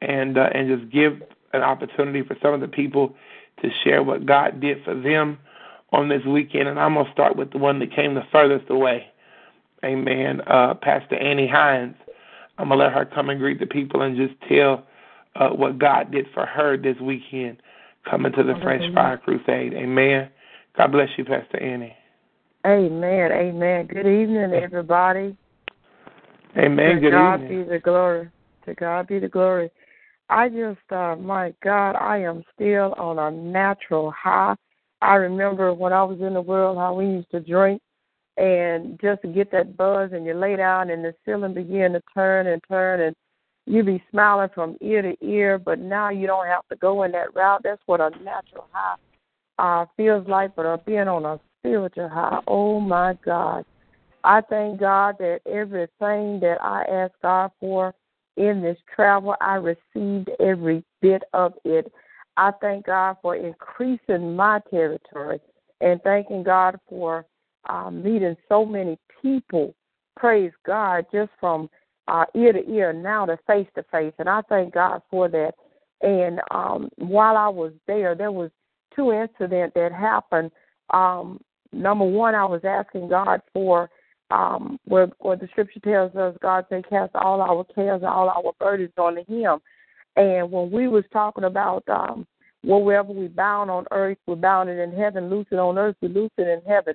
and 0.01 0.39
uh, 0.39 0.49
and 0.55 0.79
just 0.79 0.93
give 0.93 1.23
an 1.53 1.63
opportunity 1.63 2.23
for 2.23 2.37
some 2.43 2.55
of 2.55 2.61
the 2.61 2.69
people 2.69 3.15
to 3.63 3.69
share 3.85 4.03
what 4.03 4.25
God 4.25 4.61
did 4.61 4.83
for 4.85 4.95
them 4.95 5.39
on 5.93 6.09
this 6.09 6.25
weekend. 6.27 6.69
And 6.69 6.79
I'm 6.81 6.95
going 6.95 7.07
to 7.07 7.13
start 7.13 7.37
with 7.37 7.53
the 7.53 7.59
one 7.59 7.79
that 7.81 7.95
came 7.95 8.15
the 8.15 8.23
furthest 8.33 8.71
away. 8.71 9.07
Amen. 9.85 10.41
Uh, 10.47 10.75
Pastor 10.75 11.17
Annie 11.17 11.49
Hines. 11.49 11.97
I'm 12.59 12.69
going 12.69 12.79
to 12.79 12.85
let 12.85 12.95
her 12.95 13.05
come 13.05 13.31
and 13.31 13.41
greet 13.41 13.61
the 13.61 13.67
people 13.67 14.03
and 14.03 14.17
just 14.17 14.35
tell 14.49 14.87
uh, 15.35 15.49
what 15.51 15.79
God 15.79 16.13
did 16.13 16.27
for 16.33 16.47
her 16.47 16.77
this 16.77 16.99
weekend 17.01 17.59
coming 18.09 18.33
to 18.33 18.43
the 18.43 18.55
Fresh 18.63 18.83
Fire 18.95 19.19
Crusade. 19.19 19.75
Amen. 19.75 20.31
God 20.77 20.93
bless 20.93 21.09
you, 21.17 21.25
Pastor 21.25 21.59
Annie. 21.61 21.95
Amen. 22.67 23.33
Amen. 23.33 23.87
Good 23.87 24.07
evening, 24.07 24.53
everybody. 24.53 25.37
Amen. 26.57 26.97
To 26.97 27.01
Good 27.01 27.11
God 27.11 27.43
evening. 27.43 27.65
be 27.65 27.71
the 27.71 27.79
glory. 27.79 28.31
To 28.67 28.75
God 28.75 29.07
be 29.07 29.19
the 29.19 29.29
glory. 29.29 29.71
I 30.29 30.49
just, 30.49 30.81
uh, 30.91 31.17
my 31.17 31.53
God, 31.63 31.93
I 31.97 32.19
am 32.19 32.43
still 32.55 32.95
on 32.97 33.19
a 33.19 33.31
natural 33.31 34.11
high. 34.13 34.55
I 35.01 35.17
remember 35.17 35.75
when 35.75 35.93
I 35.93 36.05
was 36.05 36.21
in 36.21 36.35
the 36.35 36.41
world 36.41 36.79
how 36.79 36.95
we 36.95 37.07
used 37.07 37.31
to 37.33 37.41
drink 37.41 37.83
and 38.37 38.99
just 39.03 39.23
to 39.23 39.29
get 39.29 39.51
that 39.53 39.77
buzz 39.77 40.11
and 40.13 40.25
you 40.25 40.35
lay 40.35 40.57
down 40.57 40.91
and 40.91 41.05
the 41.05 41.15
ceiling 41.25 41.55
began 41.55 41.93
to 41.93 42.03
turn 42.15 42.47
and 42.47 42.63
turn 42.69 43.01
and 43.01 43.17
you 43.67 43.83
be 43.83 44.03
smiling 44.11 44.51
from 44.55 44.77
ear 44.81 45.03
to 45.03 45.17
ear, 45.25 45.59
but 45.59 45.79
now 45.79 46.11
you 46.11 46.27
don't 46.27 46.47
have 46.47 46.67
to 46.69 46.77
go 46.77 47.05
in 47.05 47.13
that 47.13 47.35
route. 47.35 47.63
That's 47.63 47.83
what 47.87 48.01
a 48.01 48.11
natural 48.23 48.67
high 48.73 48.97
uh, 49.59 49.87
feels 49.97 50.27
like, 50.27 50.55
but 50.57 50.67
uh, 50.67 50.79
being 50.85 51.09
on 51.09 51.25
a 51.25 51.41
spiritual 51.61 52.09
high, 52.09 52.41
oh 52.47 52.81
my 52.81 53.17
God. 53.25 53.65
I 54.25 54.41
thank 54.41 54.81
God 54.81 55.17
that 55.19 55.41
everything 55.47 56.41
that 56.41 56.59
I 56.61 56.85
asked 56.85 57.21
God 57.23 57.51
for 57.59 57.95
in 58.37 58.63
this 58.63 58.79
travel, 58.95 59.35
I 59.41 59.57
received 59.57 60.31
every 60.41 60.85
bit 61.01 61.23
of 61.33 61.55
it. 61.65 61.93
I 62.37 62.53
thank 62.61 62.87
God 62.87 63.17
for 63.21 63.37
increasing 63.37 64.35
my 64.35 64.61
territory 64.71 65.41
and 65.81 66.01
thanking 66.03 66.43
God 66.43 66.79
for 66.89 67.27
uh, 67.69 67.91
meeting 67.91 68.37
so 68.49 68.65
many 68.65 68.99
people. 69.21 69.75
Praise 70.17 70.53
God, 70.65 71.07
just 71.13 71.31
from 71.41 71.69
uh, 72.09 72.25
ear 72.35 72.53
to 72.53 72.69
ear, 72.71 72.93
now 72.93 73.27
to 73.27 73.39
face 73.47 73.69
to 73.75 73.83
face, 73.85 74.15
and 74.19 74.29
I 74.29 74.43
thank 74.49 74.75
God 74.75 75.03
for 75.11 75.29
that. 75.29 75.53
And 76.03 76.41
um, 76.51 76.89
while 76.97 77.37
I 77.37 77.49
was 77.49 77.73
there, 77.87 78.15
there 78.15 78.33
was 78.33 78.51
two 78.95 79.13
incidents 79.13 79.75
that 79.75 79.93
happened. 79.93 80.51
Um, 80.93 81.41
number 81.73 82.05
one, 82.05 82.35
I 82.35 82.45
was 82.45 82.63
asking 82.65 83.09
God 83.09 83.41
for 83.53 83.89
um, 84.31 84.81
where, 84.85 85.09
where 85.21 85.37
the 85.37 85.47
scripture 85.49 85.81
tells 85.81 86.15
us, 86.17 86.37
God 86.43 86.65
said, 86.69 86.89
cast 86.89 87.15
all 87.15 87.41
our 87.41 87.65
cares 87.75 88.01
and 88.03 88.11
all 88.11 88.29
our 88.29 88.53
burdens 88.59 88.93
on 88.97 89.17
Him. 89.29 89.59
And 90.17 90.51
when 90.51 90.71
we 90.71 90.89
was 90.89 91.05
talking 91.13 91.45
about 91.45 91.85
um, 91.89 92.27
wherever 92.65 93.13
we 93.13 93.29
bound 93.29 93.71
on 93.71 93.87
earth, 93.91 94.19
we 94.27 94.35
bound 94.35 94.69
it 94.69 94.79
in 94.79 94.93
heaven, 94.93 95.31
loose 95.31 95.47
it 95.51 95.57
on 95.57 95.79
earth, 95.79 95.97
we 96.01 96.09
loose 96.09 96.31
it 96.39 96.49
in 96.49 96.63
heaven. 96.67 96.95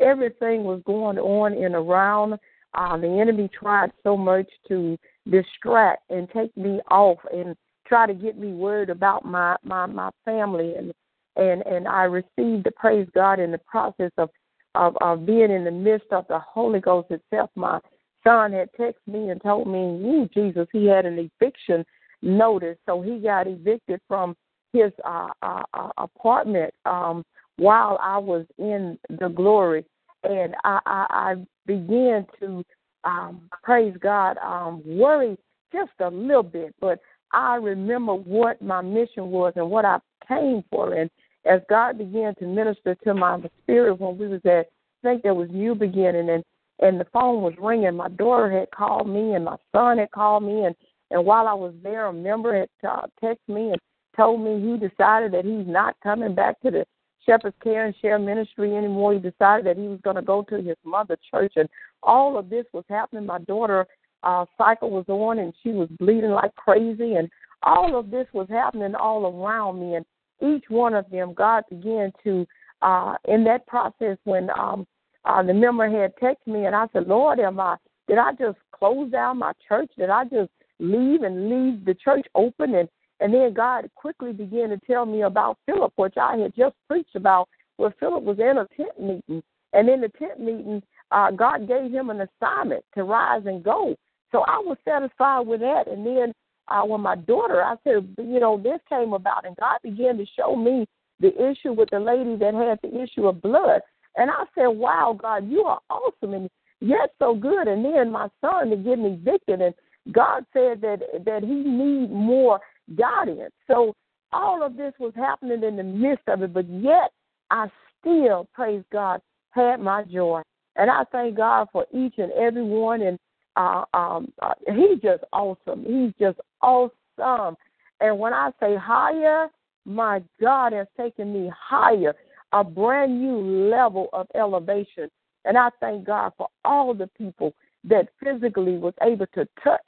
Everything 0.00 0.64
was 0.64 0.82
going 0.86 1.18
on 1.18 1.52
and 1.52 1.74
around. 1.74 2.38
Uh, 2.74 2.96
the 2.96 3.08
enemy 3.08 3.48
tried 3.48 3.90
so 4.02 4.16
much 4.16 4.48
to 4.68 4.96
distract 5.30 6.02
and 6.10 6.28
take 6.30 6.56
me 6.56 6.80
off 6.90 7.18
and 7.32 7.56
try 7.86 8.06
to 8.06 8.14
get 8.14 8.38
me 8.38 8.52
worried 8.52 8.90
about 8.90 9.24
my 9.24 9.56
my 9.64 9.86
my 9.86 10.10
family 10.24 10.74
and 10.76 10.92
and 11.36 11.62
and 11.66 11.88
I 11.88 12.04
received 12.04 12.64
the 12.64 12.72
praise 12.76 13.08
God 13.14 13.40
in 13.40 13.50
the 13.50 13.60
process 13.66 14.12
of 14.18 14.30
of, 14.74 14.96
of 15.00 15.26
being 15.26 15.50
in 15.50 15.64
the 15.64 15.70
midst 15.70 16.12
of 16.12 16.26
the 16.28 16.38
Holy 16.38 16.80
Ghost 16.80 17.10
itself. 17.10 17.50
My 17.56 17.80
son 18.24 18.52
had 18.52 18.70
texted 18.78 18.94
me 19.08 19.30
and 19.30 19.42
told 19.42 19.66
me, 19.66 19.78
"Ooh, 19.78 20.28
Jesus, 20.32 20.68
he 20.72 20.86
had 20.86 21.06
an 21.06 21.18
eviction 21.18 21.84
notice, 22.22 22.78
so 22.86 23.00
he 23.02 23.18
got 23.18 23.48
evicted 23.48 24.00
from 24.06 24.36
his 24.72 24.92
uh, 25.04 25.30
uh, 25.42 25.64
uh, 25.74 25.90
apartment 25.98 26.72
um, 26.84 27.24
while 27.56 27.98
I 28.00 28.18
was 28.18 28.46
in 28.58 28.98
the 29.08 29.28
glory." 29.28 29.84
And 30.22 30.54
I, 30.64 30.80
I, 30.86 31.34
I 31.70 31.74
began 31.74 32.26
to 32.40 32.64
um, 33.04 33.42
praise 33.62 33.94
God, 34.00 34.36
um, 34.38 34.82
worry 34.84 35.36
just 35.72 35.92
a 36.00 36.08
little 36.08 36.42
bit, 36.42 36.74
but 36.80 36.98
I 37.32 37.56
remember 37.56 38.14
what 38.14 38.60
my 38.60 38.80
mission 38.80 39.30
was 39.30 39.52
and 39.56 39.70
what 39.70 39.84
I 39.84 39.98
came 40.26 40.64
for. 40.70 40.94
And 40.94 41.08
as 41.46 41.60
God 41.68 41.98
began 41.98 42.34
to 42.36 42.46
minister 42.46 42.96
to 43.04 43.14
my 43.14 43.38
spirit 43.62 44.00
when 44.00 44.18
we 44.18 44.26
was 44.26 44.40
at, 44.44 44.66
I 45.02 45.08
think 45.08 45.22
there 45.22 45.34
was 45.34 45.48
new 45.50 45.74
beginning, 45.74 46.28
and 46.28 46.44
and 46.80 46.98
the 46.98 47.06
phone 47.12 47.42
was 47.42 47.54
ringing. 47.60 47.94
My 47.94 48.08
daughter 48.08 48.50
had 48.50 48.70
called 48.70 49.08
me, 49.08 49.34
and 49.34 49.44
my 49.44 49.56
son 49.72 49.98
had 49.98 50.10
called 50.10 50.42
me, 50.42 50.64
and 50.64 50.74
and 51.10 51.24
while 51.24 51.48
I 51.48 51.54
was 51.54 51.72
there, 51.82 52.06
a 52.06 52.12
member 52.12 52.58
had 52.58 52.68
uh, 52.86 53.06
texted 53.22 53.36
me 53.48 53.70
and 53.70 53.80
told 54.16 54.42
me 54.42 54.60
he 54.60 54.76
decided 54.76 55.32
that 55.32 55.44
he's 55.44 55.66
not 55.66 55.96
coming 56.02 56.34
back 56.34 56.60
to 56.60 56.70
the 56.70 56.84
Shepherd's 57.26 57.56
Care 57.62 57.86
and 57.86 57.94
Share 58.00 58.18
Ministry 58.18 58.76
anymore. 58.76 59.12
He 59.14 59.18
decided 59.18 59.66
that 59.66 59.76
he 59.76 59.88
was 59.88 60.00
going 60.02 60.16
to 60.16 60.22
go 60.22 60.42
to 60.42 60.56
his 60.56 60.76
mother 60.84 61.16
church, 61.30 61.52
and 61.56 61.68
all 62.02 62.38
of 62.38 62.48
this 62.50 62.66
was 62.72 62.84
happening. 62.88 63.26
My 63.26 63.38
daughter 63.40 63.86
uh, 64.22 64.44
cycle 64.56 64.90
was 64.90 65.04
on, 65.08 65.38
and 65.38 65.52
she 65.62 65.70
was 65.70 65.88
bleeding 65.98 66.30
like 66.30 66.54
crazy, 66.54 67.14
and 67.14 67.28
all 67.62 67.98
of 67.98 68.10
this 68.10 68.26
was 68.32 68.48
happening 68.48 68.94
all 68.94 69.26
around 69.26 69.80
me. 69.80 69.96
And 69.96 70.06
each 70.42 70.64
one 70.68 70.94
of 70.94 71.08
them, 71.10 71.34
God 71.34 71.64
began 71.68 72.12
to, 72.24 72.46
uh, 72.82 73.14
in 73.26 73.44
that 73.44 73.66
process, 73.66 74.16
when 74.24 74.50
um, 74.50 74.86
uh, 75.24 75.42
the 75.42 75.54
member 75.54 75.88
had 75.88 76.16
texted 76.16 76.52
me, 76.52 76.66
and 76.66 76.74
I 76.74 76.86
said, 76.92 77.06
Lord, 77.06 77.38
am 77.40 77.60
I? 77.60 77.76
Did 78.08 78.18
I 78.18 78.32
just 78.32 78.58
close 78.72 79.10
down 79.10 79.38
my 79.38 79.52
church? 79.68 79.90
Did 79.96 80.10
I 80.10 80.24
just 80.24 80.50
leave 80.78 81.22
and 81.22 81.48
leave 81.48 81.84
the 81.84 81.94
church 81.94 82.26
open 82.34 82.74
and 82.74 82.88
and 83.20 83.32
then 83.32 83.52
God 83.52 83.90
quickly 83.94 84.32
began 84.32 84.70
to 84.70 84.78
tell 84.86 85.06
me 85.06 85.22
about 85.22 85.58
Philip, 85.66 85.92
which 85.96 86.16
I 86.16 86.36
had 86.36 86.54
just 86.56 86.74
preached 86.88 87.14
about, 87.14 87.48
where 87.76 87.94
Philip 88.00 88.24
was 88.24 88.38
in 88.38 88.58
a 88.58 88.66
tent 88.76 89.00
meeting. 89.00 89.42
And 89.72 89.88
in 89.88 90.00
the 90.00 90.08
tent 90.08 90.40
meeting, 90.40 90.82
uh, 91.10 91.30
God 91.30 91.68
gave 91.68 91.90
him 91.90 92.10
an 92.10 92.20
assignment 92.20 92.84
to 92.94 93.04
rise 93.04 93.42
and 93.46 93.62
go. 93.62 93.94
So 94.32 94.40
I 94.40 94.58
was 94.58 94.76
satisfied 94.84 95.46
with 95.46 95.60
that. 95.60 95.84
And 95.86 96.06
then 96.06 96.32
uh, 96.68 96.82
when 96.82 97.00
my 97.00 97.16
daughter, 97.16 97.62
I 97.62 97.76
said, 97.84 98.14
you 98.18 98.40
know, 98.40 98.60
this 98.60 98.80
came 98.88 99.12
about, 99.12 99.46
and 99.46 99.56
God 99.56 99.78
began 99.82 100.16
to 100.18 100.26
show 100.38 100.56
me 100.56 100.86
the 101.20 101.32
issue 101.50 101.72
with 101.72 101.90
the 101.90 102.00
lady 102.00 102.36
that 102.36 102.54
had 102.54 102.78
the 102.82 103.02
issue 103.02 103.26
of 103.26 103.42
blood. 103.42 103.82
And 104.16 104.30
I 104.30 104.44
said, 104.54 104.68
wow, 104.68 105.16
God, 105.20 105.48
you 105.48 105.62
are 105.64 105.80
awesome 105.90 106.34
and 106.34 106.50
yet 106.80 107.12
so 107.18 107.34
good. 107.34 107.68
And 107.68 107.84
then 107.84 108.10
my 108.10 108.28
son 108.40 108.70
to 108.70 108.76
get 108.76 108.98
me 108.98 109.18
evicted, 109.20 109.60
and 109.60 109.74
God 110.12 110.44
said 110.52 110.80
that 110.80 111.00
that 111.26 111.42
he 111.42 111.54
need 111.54 112.10
more 112.10 112.60
guidance. 112.96 113.52
So 113.66 113.94
all 114.32 114.62
of 114.62 114.76
this 114.76 114.92
was 114.98 115.12
happening 115.16 115.62
in 115.62 115.76
the 115.76 115.82
midst 115.82 116.28
of 116.28 116.42
it, 116.42 116.52
but 116.52 116.68
yet 116.68 117.10
I 117.50 117.68
still, 118.00 118.48
praise 118.52 118.84
God, 118.92 119.20
had 119.50 119.80
my 119.80 120.04
joy. 120.04 120.42
And 120.76 120.90
I 120.90 121.04
thank 121.10 121.36
God 121.36 121.68
for 121.72 121.86
each 121.92 122.14
and 122.18 122.32
every 122.32 122.62
one. 122.62 123.02
And 123.02 123.18
uh, 123.56 123.84
um, 123.92 124.32
uh, 124.40 124.54
he's 124.68 125.00
just 125.02 125.24
awesome. 125.32 125.84
He's 125.84 126.12
just 126.18 126.38
awesome. 126.62 127.56
And 128.00 128.18
when 128.18 128.32
I 128.32 128.50
say 128.60 128.76
higher, 128.76 129.48
my 129.84 130.22
God 130.40 130.72
has 130.72 130.86
taken 130.96 131.32
me 131.32 131.50
higher, 131.54 132.14
a 132.52 132.62
brand 132.62 133.20
new 133.20 133.68
level 133.68 134.08
of 134.12 134.26
elevation. 134.34 135.10
And 135.44 135.58
I 135.58 135.70
thank 135.80 136.06
God 136.06 136.32
for 136.36 136.48
all 136.64 136.94
the 136.94 137.08
people 137.08 137.54
that 137.84 138.08
physically 138.22 138.76
was 138.76 138.94
able 139.02 139.26
to 139.34 139.48
touch 139.64 139.80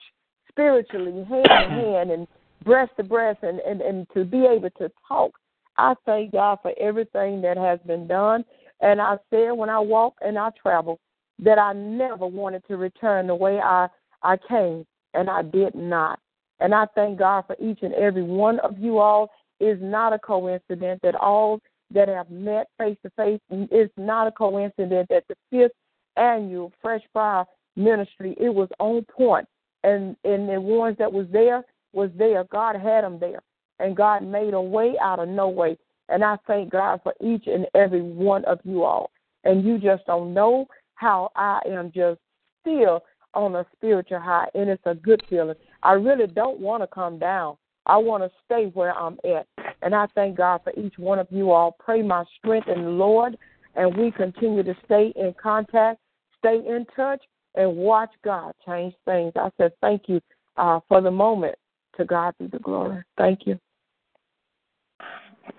spiritually, 0.49 1.25
hand 1.25 1.47
in 1.47 1.71
hand, 1.71 2.11
and 2.11 2.27
breast 2.65 2.93
to 2.97 3.03
breast 3.03 3.41
and, 3.43 3.61
and, 3.61 3.81
and 3.81 4.07
to 4.15 4.25
be 4.25 4.47
able 4.47 4.71
to 4.79 4.91
talk. 5.07 5.33
I 5.77 5.95
thank 6.05 6.33
God 6.33 6.59
for 6.63 6.73
everything 6.79 7.41
that 7.43 7.57
has 7.57 7.79
been 7.87 8.07
done. 8.07 8.45
And 8.81 9.01
I 9.01 9.17
said 9.31 9.53
when 9.53 9.71
I 9.71 9.79
walk 9.79 10.15
and 10.21 10.39
I 10.39 10.51
travel 10.61 10.99
that 11.39 11.59
I 11.59 11.73
never 11.73 12.27
wanted 12.27 12.63
to 12.69 12.77
return 12.77 13.27
the 13.27 13.35
way 13.35 13.59
I, 13.59 13.89
I 14.23 14.37
came, 14.49 14.85
and 15.15 15.29
I 15.29 15.43
did 15.43 15.75
not. 15.75 16.19
And 16.61 16.75
I 16.75 16.87
thank 16.95 17.19
God 17.19 17.45
for 17.47 17.57
each 17.61 17.81
and 17.83 17.95
every 17.95 18.23
one 18.23 18.61
of 18.61 18.79
you 18.79 18.99
all. 18.99 19.31
It's 19.61 19.81
not 19.83 20.13
a 20.13 20.19
coincidence 20.19 21.01
that 21.03 21.15
all 21.15 21.61
that 21.93 22.09
have 22.09 22.31
met 22.31 22.69
face 22.79 22.97
to 23.05 23.11
face, 23.17 23.41
it's 23.51 23.93
not 23.97 24.27
a 24.27 24.33
coincidence 24.33 25.07
that 25.11 25.25
the 25.29 25.35
fifth 25.51 25.73
annual 26.17 26.73
Fresh 26.81 27.03
Fire 27.13 27.45
Ministry, 27.77 28.37
it 28.41 28.49
was 28.49 28.69
on 28.79 29.05
point. 29.15 29.47
And, 29.85 30.17
and 30.25 30.49
the 30.49 30.61
ones 30.61 30.97
that 30.99 31.13
was 31.13 31.27
there, 31.33 31.65
was 31.93 32.11
there. 32.17 32.45
God 32.45 32.77
had 32.77 33.05
them 33.05 33.19
there. 33.19 33.41
And 33.79 33.97
God 33.97 34.23
made 34.23 34.55
a 34.55 34.61
way 34.61 34.95
out 35.01 35.19
of 35.19 35.29
no 35.29 35.49
way. 35.49 35.77
And 36.09 36.25
I 36.25 36.37
thank 36.47 36.71
God 36.71 37.01
for 37.03 37.15
each 37.21 37.47
and 37.47 37.67
every 37.75 38.03
one 38.03 38.45
of 38.45 38.61
you 38.65 38.85
all. 38.85 39.11
And 39.45 39.65
you 39.65 39.79
just 39.79 40.07
don't 40.07 40.35
know 40.35 40.67
how 40.95 41.31
I 41.35 41.61
am 41.67 41.91
just 41.93 42.21
still 42.61 43.03
on 43.35 43.57
a 43.57 43.67
spiritual 43.77 44.21
high. 44.21 44.49
And 44.55 44.69
it's 44.69 44.83
a 44.85 44.95
good 44.95 45.23
feeling. 45.29 45.57
I 45.83 45.93
really 45.93 46.27
don't 46.27 46.61
want 46.61 46.83
to 46.83 46.87
come 46.87 47.19
down. 47.19 47.57
I 47.87 47.97
want 47.97 48.23
to 48.23 48.31
stay 48.45 48.67
where 48.75 48.95
I'm 48.95 49.19
at. 49.25 49.47
And 49.83 49.95
I 49.95 50.07
thank 50.15 50.37
God 50.37 50.61
for 50.63 50.73
each 50.79 50.97
one 50.99 51.19
of 51.19 51.27
you 51.31 51.51
all. 51.51 51.73
Pray 51.73 52.03
my 52.03 52.25
strength 52.39 52.69
in 52.69 52.85
the 52.85 52.91
Lord, 52.91 53.37
and 53.75 53.97
we 53.97 54.13
continue 54.13 54.63
to 54.63 54.77
stay 54.85 55.13
in 55.17 55.35
contact, 55.43 55.99
stay 56.39 56.57
in 56.57 56.87
touch, 56.95 57.23
and 57.55 57.77
watch 57.77 58.11
God 58.25 58.55
change 58.65 58.95
things. 59.05 59.33
I 59.37 59.51
said 59.57 59.73
thank 59.81 60.03
you 60.09 60.21
uh, 60.57 60.81
for 60.89 61.01
the 61.01 61.11
moment. 61.11 61.57
To 61.97 62.05
God 62.05 62.35
be 62.39 62.47
the 62.47 62.59
glory. 62.59 63.03
Thank 63.19 63.47
you. 63.47 63.59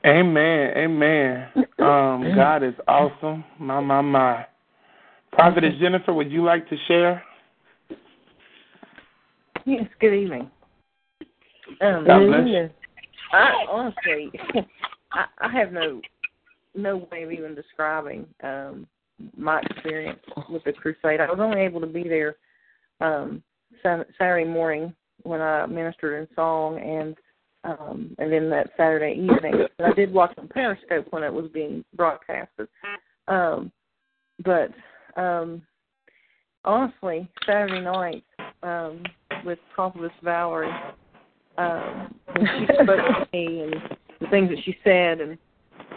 Amen. 0.05 0.73
Amen. 0.75 1.47
Um, 1.79 2.33
God 2.35 2.63
is 2.63 2.73
awesome. 2.87 3.43
My, 3.59 3.79
my, 3.79 4.01
my. 4.01 4.45
Prophetess 5.31 5.73
Jennifer, 5.79 6.13
would 6.13 6.31
you 6.31 6.43
like 6.43 6.67
to 6.69 6.75
share? 6.87 7.23
Yes, 9.65 9.85
good 9.99 10.13
evening. 10.13 10.49
Um, 11.81 12.05
God 12.05 12.27
bless. 12.27 12.39
Amen. 12.41 12.71
I 13.31 13.65
honestly, 13.69 14.31
I, 15.13 15.25
I 15.39 15.51
have 15.51 15.71
no 15.71 16.01
no 16.75 17.07
way 17.11 17.23
of 17.23 17.31
even 17.31 17.55
describing 17.55 18.25
um, 18.43 18.87
my 19.37 19.61
experience 19.61 20.19
with 20.49 20.63
the 20.63 20.73
crusade. 20.73 21.19
I 21.19 21.29
was 21.29 21.39
only 21.39 21.61
able 21.61 21.79
to 21.81 21.87
be 21.87 22.03
there 22.03 22.35
um, 22.99 23.43
Sat- 23.81 24.07
Saturday 24.17 24.49
morning 24.49 24.93
when 25.23 25.41
I 25.41 25.65
ministered 25.65 26.21
in 26.21 26.35
song, 26.35 26.79
and 26.79 27.15
um, 27.63 28.15
and 28.19 28.31
then 28.31 28.49
that 28.49 28.71
Saturday 28.77 29.13
evening. 29.13 29.67
But 29.77 29.87
I 29.87 29.93
did 29.93 30.13
watch 30.13 30.33
on 30.37 30.47
Periscope 30.47 31.07
when 31.11 31.23
it 31.23 31.33
was 31.33 31.49
being 31.53 31.83
broadcasted. 31.95 32.67
Um, 33.27 33.71
but 34.43 34.69
um, 35.15 35.61
honestly, 36.65 37.29
Saturday 37.45 37.81
night 37.81 38.23
um, 38.61 39.03
with 39.45 39.59
Prophetess 39.73 40.11
Valerie, 40.23 40.71
um, 41.57 42.13
when 42.33 42.45
she 42.45 42.73
spoke 42.83 42.87
to 42.87 43.27
me 43.33 43.61
and 43.61 43.75
the 44.19 44.27
things 44.29 44.49
that 44.49 44.63
she 44.63 44.75
said, 44.83 45.21
and 45.21 45.37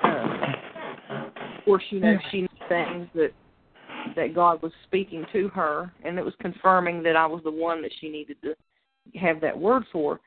uh, 0.04 1.26
of 1.58 1.64
course, 1.64 1.84
you 1.90 2.00
know, 2.00 2.16
she 2.30 2.42
knew 2.42 2.48
things 2.68 3.08
that 3.14 3.32
that 4.14 4.34
God 4.34 4.62
was 4.62 4.72
speaking 4.84 5.24
to 5.32 5.48
her, 5.48 5.92
and 6.04 6.18
it 6.18 6.24
was 6.24 6.34
confirming 6.40 7.02
that 7.02 7.16
I 7.16 7.26
was 7.26 7.42
the 7.42 7.50
one 7.50 7.82
that 7.82 7.90
she 8.00 8.08
needed 8.08 8.36
to 8.42 8.54
have 9.14 9.40
that 9.40 9.58
word 9.58 9.84
for. 9.92 10.20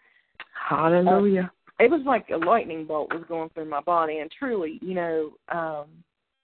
Hallelujah. 0.69 1.51
It 1.79 1.89
was 1.89 2.01
like 2.05 2.29
a 2.29 2.37
lightning 2.37 2.85
bolt 2.85 3.13
was 3.13 3.23
going 3.27 3.49
through 3.49 3.69
my 3.69 3.81
body, 3.81 4.19
and 4.19 4.29
truly, 4.37 4.79
you 4.81 4.93
know, 4.93 5.31
um, 5.49 5.85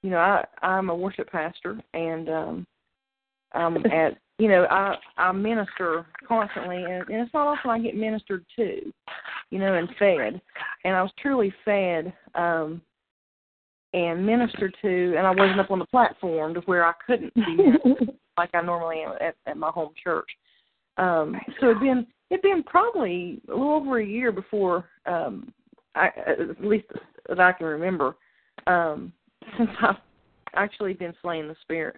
you 0.01 0.09
know, 0.09 0.17
I 0.17 0.45
I'm 0.61 0.89
a 0.89 0.95
worship 0.95 1.29
pastor, 1.29 1.79
and 1.93 2.29
um, 2.29 2.67
I'm 3.53 3.77
at 3.91 4.17
you 4.37 4.47
know 4.47 4.65
I 4.69 4.95
I 5.17 5.31
minister 5.31 6.05
constantly, 6.27 6.77
and, 6.77 7.07
and 7.09 7.21
it's 7.21 7.33
not 7.33 7.47
often 7.47 7.71
I 7.71 7.79
get 7.79 7.95
ministered 7.97 8.45
to, 8.55 8.93
you 9.49 9.59
know, 9.59 9.73
and 9.73 9.89
fed, 9.99 10.41
and 10.83 10.95
I 10.95 11.01
was 11.01 11.11
truly 11.21 11.53
fed. 11.65 12.13
um 12.35 12.81
and 13.95 14.25
ministered 14.25 14.75
to, 14.81 15.15
and 15.17 15.25
I 15.25 15.31
wasn't 15.31 15.61
up 15.61 15.71
on 15.71 15.79
the 15.79 15.85
platform 15.85 16.53
to 16.53 16.59
where 16.61 16.85
I 16.85 16.91
couldn't 17.07 17.33
be 17.33 17.57
like 18.37 18.49
I 18.53 18.61
normally 18.61 19.03
am 19.03 19.13
at, 19.21 19.35
at 19.47 19.57
my 19.57 19.69
home 19.69 19.93
church. 20.03 20.27
Um, 20.97 21.35
so 21.59 21.69
it'd 21.69 21.79
been 21.79 22.05
it'd 22.29 22.41
been 22.41 22.63
probably 22.63 23.41
a 23.47 23.51
little 23.51 23.73
over 23.73 23.99
a 23.99 24.05
year 24.05 24.31
before, 24.31 24.85
um, 25.05 25.51
I, 25.95 26.09
at 26.27 26.63
least 26.63 26.87
that 27.29 27.39
I 27.39 27.53
can 27.53 27.67
remember, 27.67 28.15
um, 28.67 29.13
since 29.57 29.69
I've 29.81 29.95
actually 30.55 30.93
been 30.93 31.13
slaying 31.21 31.47
the 31.47 31.55
spirit, 31.61 31.97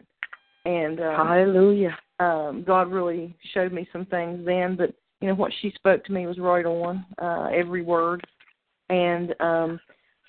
and 0.66 1.00
um, 1.00 1.28
Hallelujah. 1.28 1.98
um, 2.20 2.64
God 2.66 2.92
really 2.92 3.36
showed 3.54 3.72
me 3.72 3.88
some 3.92 4.06
things 4.06 4.46
then. 4.46 4.76
But 4.76 4.94
you 5.22 5.28
know 5.28 5.36
what 5.36 5.52
she 5.62 5.72
spoke 5.72 6.04
to 6.06 6.12
me 6.12 6.28
was 6.28 6.38
right 6.38 6.66
on, 6.66 7.06
uh, 7.22 7.50
every 7.54 7.84
word, 7.84 8.26
and 8.90 9.34
um, 9.40 9.80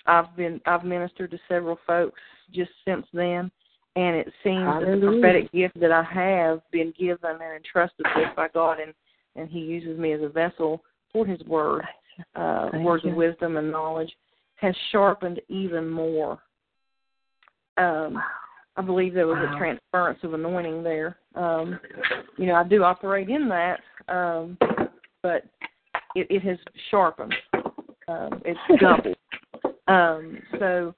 I've 0.07 0.35
been 0.35 0.61
I've 0.65 0.83
ministered 0.83 1.31
to 1.31 1.39
several 1.47 1.77
folks 1.85 2.19
just 2.53 2.71
since 2.85 3.05
then, 3.13 3.51
and 3.95 4.15
it 4.15 4.31
seems 4.43 4.65
that 4.65 4.99
the 4.99 5.07
prophetic 5.07 5.51
gift 5.51 5.79
that 5.79 5.91
I 5.91 6.03
have 6.03 6.61
been 6.71 6.93
given 6.97 7.17
and 7.23 7.55
entrusted 7.55 8.05
with 8.15 8.35
by 8.35 8.47
God, 8.47 8.79
and 8.79 8.93
and 9.35 9.49
He 9.49 9.59
uses 9.59 9.97
me 9.97 10.13
as 10.13 10.21
a 10.21 10.29
vessel 10.29 10.83
for 11.11 11.25
His 11.25 11.41
word, 11.41 11.83
uh, 12.35 12.69
words 12.75 13.03
you. 13.03 13.11
of 13.11 13.15
wisdom 13.15 13.57
and 13.57 13.71
knowledge, 13.71 14.11
has 14.55 14.75
sharpened 14.91 15.41
even 15.47 15.89
more. 15.89 16.39
Um, 17.77 18.21
I 18.75 18.81
believe 18.81 19.13
there 19.13 19.27
was 19.27 19.37
Wow. 19.37 19.55
a 19.55 19.57
transference 19.57 20.23
of 20.23 20.33
anointing 20.33 20.83
there. 20.83 21.17
Um, 21.35 21.79
you 22.37 22.45
know, 22.45 22.55
I 22.55 22.63
do 22.63 22.83
operate 22.83 23.29
in 23.29 23.49
that, 23.49 23.81
um, 24.07 24.57
but 25.21 25.43
it, 26.15 26.27
it 26.29 26.41
has 26.43 26.57
sharpened. 26.89 27.35
Um, 28.07 28.41
it's 28.45 28.59
doubled. 28.79 29.17
Um, 29.87 30.41
so, 30.59 30.93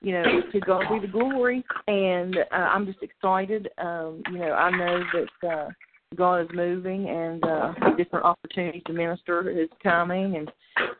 you 0.00 0.12
know, 0.12 0.24
to 0.52 0.60
God 0.60 0.84
be 0.90 0.98
the 1.00 1.12
glory, 1.12 1.64
and 1.88 2.36
uh, 2.36 2.54
I'm 2.54 2.86
just 2.86 3.02
excited. 3.02 3.68
Um, 3.78 4.22
you 4.30 4.38
know, 4.38 4.52
I 4.52 4.70
know 4.70 5.02
that 5.12 5.48
uh, 5.48 5.68
God 6.14 6.42
is 6.42 6.48
moving, 6.54 7.08
and 7.08 7.44
uh, 7.44 7.72
different 7.96 8.24
opportunities 8.24 8.82
to 8.86 8.92
minister 8.92 9.50
is 9.50 9.68
coming, 9.82 10.36
and 10.36 10.50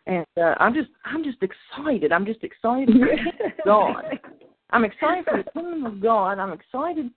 and 0.07 0.27
uh, 0.37 0.55
I'm 0.59 0.75
just 0.75 0.89
I'm 1.05 1.23
just 1.23 1.39
excited. 1.43 2.13
I'm 2.13 2.27
just 2.27 2.43
excited 2.43 2.89
for 2.99 3.53
God. 3.65 4.05
I'm 4.71 4.85
excited 4.85 5.25
for 5.25 5.43
the 5.43 5.51
kingdom 5.53 5.87
of 5.87 6.01
God. 6.01 6.39
I'm 6.39 6.53
excited 6.53 7.11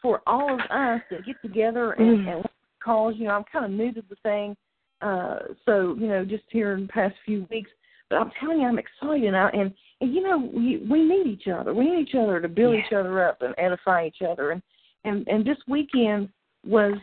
for 0.00 0.22
all 0.26 0.54
of 0.54 0.60
us 0.70 1.02
to 1.10 1.20
get 1.22 1.36
together 1.42 1.92
and, 1.92 2.26
and 2.26 2.44
cause. 2.82 3.14
You 3.18 3.26
know, 3.26 3.32
I'm 3.32 3.44
kind 3.52 3.66
of 3.66 3.70
new 3.70 3.92
to 3.92 4.02
the 4.08 4.16
thing, 4.22 4.56
uh, 5.02 5.40
so 5.66 5.96
you 5.98 6.08
know, 6.08 6.24
just 6.24 6.44
here 6.48 6.74
in 6.74 6.82
the 6.82 6.92
past 6.92 7.14
few 7.26 7.46
weeks. 7.50 7.70
But 8.08 8.16
I'm 8.16 8.30
telling 8.40 8.60
you, 8.60 8.66
I'm 8.66 8.78
excited, 8.78 9.24
and, 9.24 9.36
I, 9.36 9.48
and 9.50 9.72
and 10.00 10.14
you 10.14 10.22
know, 10.22 10.38
we 10.38 10.82
we 10.90 11.04
need 11.04 11.26
each 11.26 11.48
other. 11.48 11.74
We 11.74 11.90
need 11.90 12.08
each 12.08 12.14
other 12.14 12.40
to 12.40 12.48
build 12.48 12.74
each 12.74 12.92
other 12.92 13.28
up 13.28 13.42
and 13.42 13.54
edify 13.58 14.06
each 14.06 14.22
other. 14.26 14.52
And 14.52 14.62
and 15.04 15.28
and 15.28 15.44
this 15.44 15.58
weekend 15.68 16.30
was 16.66 16.94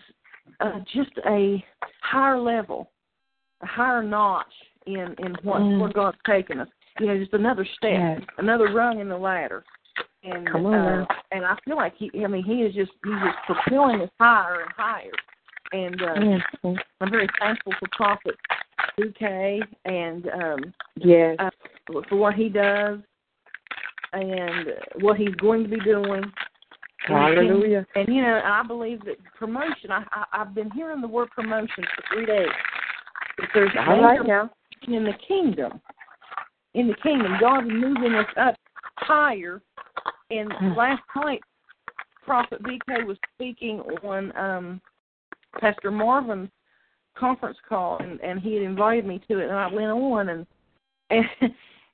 uh, 0.60 0.80
just 0.94 1.12
a 1.26 1.64
higher 2.02 2.40
level, 2.40 2.92
a 3.62 3.66
higher 3.66 4.04
notch 4.04 4.46
in 4.86 5.16
in 5.20 5.36
what 5.44 5.62
Mm. 5.62 5.80
where 5.80 5.92
God's 5.94 6.18
taken 6.26 6.60
us. 6.60 6.68
You 7.00 7.08
know, 7.08 7.18
just 7.18 7.34
another 7.34 7.66
step, 7.78 7.92
Yes. 7.92 8.22
another 8.38 8.74
rung 8.74 9.00
in 9.00 9.08
the 9.10 9.18
ladder. 9.18 9.64
And 10.24 10.48
Come 10.48 10.66
on 10.68 10.74
uh, 11.02 11.06
and 11.32 11.46
I 11.46 11.56
feel 11.66 11.76
like 11.78 11.96
he, 11.98 12.12
I 12.24 12.28
mean, 12.28 12.44
he 12.44 12.62
is 12.64 12.74
just 12.76 12.92
he's 13.04 13.14
just 13.24 13.38
propelling 13.46 14.02
us 14.02 14.10
higher 14.20 14.62
and 14.64 14.72
higher. 14.76 15.12
And 15.72 16.02
uh, 16.02 16.16
Yes. 16.64 16.78
I'm 17.00 17.10
very 17.10 17.30
thankful 17.40 17.74
for 17.80 17.88
Prophet 17.94 18.36
BK 19.00 19.62
and 19.86 20.28
um, 20.30 20.74
Yes. 20.96 21.38
uh, 21.40 21.50
for 22.10 22.18
what 22.18 22.36
he 22.36 22.50
does 22.50 23.00
and 24.14 24.68
what 25.00 25.18
he's 25.18 25.34
going 25.36 25.64
to 25.64 25.70
be 25.70 25.80
doing. 25.80 26.24
Hallelujah. 27.08 27.86
And 27.96 28.08
you 28.08 28.22
know, 28.22 28.42
I 28.44 28.64
believe 28.66 29.04
that 29.06 29.18
promotion. 29.38 29.92
I, 29.92 30.04
I 30.12 30.26
I've 30.34 30.54
been 30.54 30.70
hearing 30.72 31.02
the 31.02 31.08
word 31.08 31.30
promotion 31.32 31.84
for 31.96 32.04
three 32.14 32.26
days. 32.26 32.48
If 33.38 33.50
there's 33.54 33.72
All 33.88 34.02
right 34.02 34.26
now. 34.26 34.50
in 34.88 35.04
the 35.04 35.14
kingdom, 35.28 35.82
in 36.74 36.88
the 36.88 36.96
kingdom, 37.02 37.38
God 37.40 37.66
is 37.66 37.72
moving 37.72 38.14
us 38.14 38.28
up 38.38 38.56
higher. 38.98 39.62
And 40.30 40.50
last 40.78 41.02
night, 41.16 41.42
Prophet 42.24 42.62
BK 42.64 43.06
was 43.06 43.18
speaking 43.36 43.80
on 44.04 44.36
um 44.38 44.82
Pastor 45.60 45.92
Marvin's 45.92 46.50
conference 47.18 47.58
call, 47.68 47.98
and, 47.98 48.22
and 48.22 48.40
he 48.40 48.54
had 48.54 48.64
invited 48.64 49.06
me 49.06 49.22
to 49.28 49.40
it, 49.40 49.50
and 49.50 49.58
I 49.58 49.68
went 49.68 49.92
on, 49.92 50.30
and 50.30 50.46
and 51.10 51.26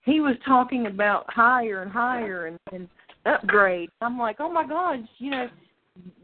he 0.04 0.22
was 0.22 0.36
talking 0.46 0.86
about 0.88 1.26
higher 1.28 1.82
and 1.82 1.92
higher 1.92 2.48
and, 2.48 2.60
and 2.72 2.88
upgrade. 3.28 3.90
I'm 4.02 4.18
like, 4.18 4.38
oh 4.40 4.52
my 4.52 4.66
God, 4.66 5.08
you 5.18 5.32
know, 5.32 5.48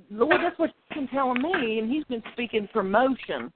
Lord, 0.10 0.38
that's 0.44 0.58
what 0.60 0.70
he's 0.70 0.98
been 0.98 1.08
telling 1.08 1.42
me, 1.42 1.80
and 1.80 1.92
he's 1.92 2.04
been 2.06 2.24
speaking 2.34 2.68
promotion 2.72 3.52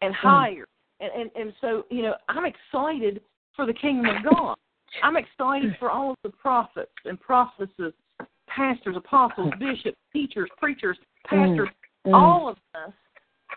and 0.00 0.14
hmm. 0.14 0.26
higher, 0.28 0.66
and, 1.00 1.10
and 1.12 1.30
and 1.34 1.52
so 1.60 1.84
you 1.90 2.02
know, 2.02 2.14
I'm 2.28 2.44
excited 2.44 3.20
for 3.54 3.66
the 3.66 3.74
kingdom 3.74 4.16
of 4.16 4.34
God. 4.34 4.56
I'm 5.02 5.16
excited 5.16 5.74
for 5.78 5.90
all 5.90 6.12
of 6.12 6.16
the 6.22 6.30
prophets 6.30 6.92
and 7.04 7.18
prophetesses, 7.20 7.92
pastors, 8.46 8.96
apostles, 8.96 9.52
bishops, 9.58 9.98
teachers, 10.12 10.50
preachers, 10.58 10.98
pastors, 11.26 11.68
Mm. 12.06 12.14
all 12.14 12.48
of 12.48 12.56
us, 12.74 12.92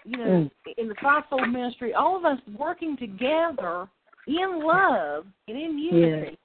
you 0.03 0.17
know, 0.17 0.43
hmm. 0.43 0.71
in 0.77 0.87
the 0.87 0.95
fivefold 1.01 1.49
ministry, 1.49 1.95
all 1.95 2.15
of 2.15 2.25
us 2.25 2.39
working 2.57 2.95
together 2.95 3.87
in 4.27 4.63
love 4.63 5.25
and 5.47 5.57
in 5.57 5.79
unity 5.79 6.37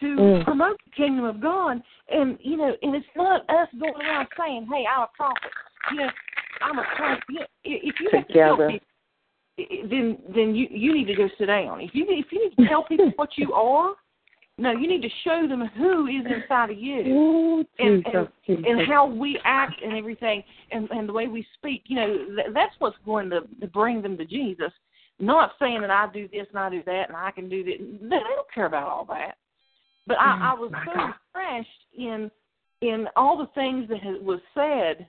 to 0.00 0.16
Mm. 0.16 0.44
promote 0.44 0.78
the 0.84 0.90
kingdom 0.90 1.24
of 1.24 1.40
God. 1.40 1.82
And 2.08 2.38
you 2.40 2.56
know, 2.56 2.76
and 2.82 2.94
it's 2.94 3.06
not 3.16 3.48
us 3.50 3.68
going 3.78 4.00
around 4.00 4.28
saying, 4.38 4.66
"Hey, 4.72 4.86
I'm 4.86 5.02
a 5.02 5.10
prophet." 5.16 5.50
You 5.90 5.96
know, 5.98 6.10
I'm 6.60 6.78
a 6.78 6.84
prophet. 6.96 7.24
You 7.28 7.40
know, 7.40 7.46
if 7.64 8.00
you 8.00 8.10
have 8.12 8.26
to 8.28 8.32
tell 8.32 8.56
Together. 8.56 8.70
people, 9.56 9.88
then 9.88 10.18
then 10.34 10.54
you 10.54 10.66
you 10.70 10.92
need 10.94 11.06
to 11.06 11.14
go 11.14 11.28
sit 11.38 11.46
down. 11.46 11.80
If 11.80 11.94
you 11.94 12.06
if 12.08 12.32
you 12.32 12.48
need 12.48 12.56
to 12.56 12.68
tell 12.68 12.84
people 12.88 13.12
what 13.16 13.36
you 13.38 13.52
are, 13.52 13.94
no, 14.58 14.70
you 14.72 14.86
need 14.86 15.02
to 15.02 15.10
show 15.24 15.46
them 15.48 15.66
who 15.66 16.06
is 16.06 16.24
inside 16.26 16.70
of 16.70 16.78
you 16.78 17.00
Ooh, 17.00 17.64
and, 17.78 18.04
Jesus, 18.04 18.12
and, 18.14 18.28
Jesus. 18.46 18.64
and 18.68 18.80
how 18.86 19.06
we 19.06 19.40
act 19.44 19.82
and 19.82 19.96
everything 19.96 20.44
and 20.70 20.88
and 20.90 21.08
the 21.08 21.12
way 21.12 21.26
we 21.26 21.44
speak 21.54 21.82
you 21.86 21.96
know 21.96 22.16
th- 22.36 22.54
that's 22.54 22.74
what's 22.78 22.96
going 23.04 23.30
to, 23.30 23.40
to 23.60 23.66
bring 23.66 24.00
them 24.00 24.16
to 24.16 24.24
jesus 24.24 24.70
Not 25.18 25.52
saying 25.58 25.80
that 25.80 25.90
I 25.90 26.08
do 26.12 26.28
this 26.28 26.46
and 26.50 26.58
I 26.58 26.70
do 26.70 26.82
that 26.86 27.08
and 27.08 27.16
I 27.16 27.30
can 27.30 27.48
do 27.48 27.62
that. 27.64 27.78
They 28.02 28.08
don't 28.08 28.52
care 28.52 28.66
about 28.66 28.88
all 28.88 29.04
that. 29.06 29.36
But 30.06 30.18
I, 30.18 30.24
mm. 30.24 30.42
I 30.42 30.54
was 30.54 30.70
so 30.84 30.92
God. 30.94 31.14
refreshed 31.34 31.68
in 31.96 32.30
in 32.80 33.06
all 33.16 33.38
the 33.38 33.48
things 33.54 33.88
that 33.88 34.22
was 34.22 34.40
said 34.54 35.06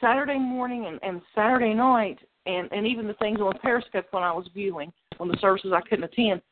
Saturday 0.00 0.38
morning 0.38 0.86
and, 0.86 1.00
and 1.02 1.20
Saturday 1.34 1.74
night, 1.74 2.18
and 2.46 2.70
and 2.72 2.86
even 2.86 3.06
the 3.06 3.14
things 3.14 3.40
on 3.40 3.58
Periscope 3.60 4.06
when 4.10 4.22
I 4.22 4.32
was 4.32 4.48
viewing 4.54 4.92
on 5.18 5.28
the 5.28 5.36
services 5.40 5.72
I 5.74 5.80
couldn't 5.88 6.04
attend. 6.04 6.42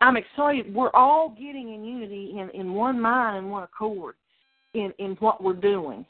I'm 0.00 0.16
excited. 0.16 0.74
We're 0.74 0.90
all 0.94 1.30
getting 1.30 1.74
in 1.74 1.84
unity 1.84 2.34
in 2.36 2.50
in 2.50 2.72
one 2.72 3.00
mind 3.00 3.38
and 3.38 3.50
one 3.50 3.62
accord 3.62 4.16
in 4.74 4.92
in 4.98 5.12
what 5.20 5.42
we're 5.42 5.52
doing 5.52 6.04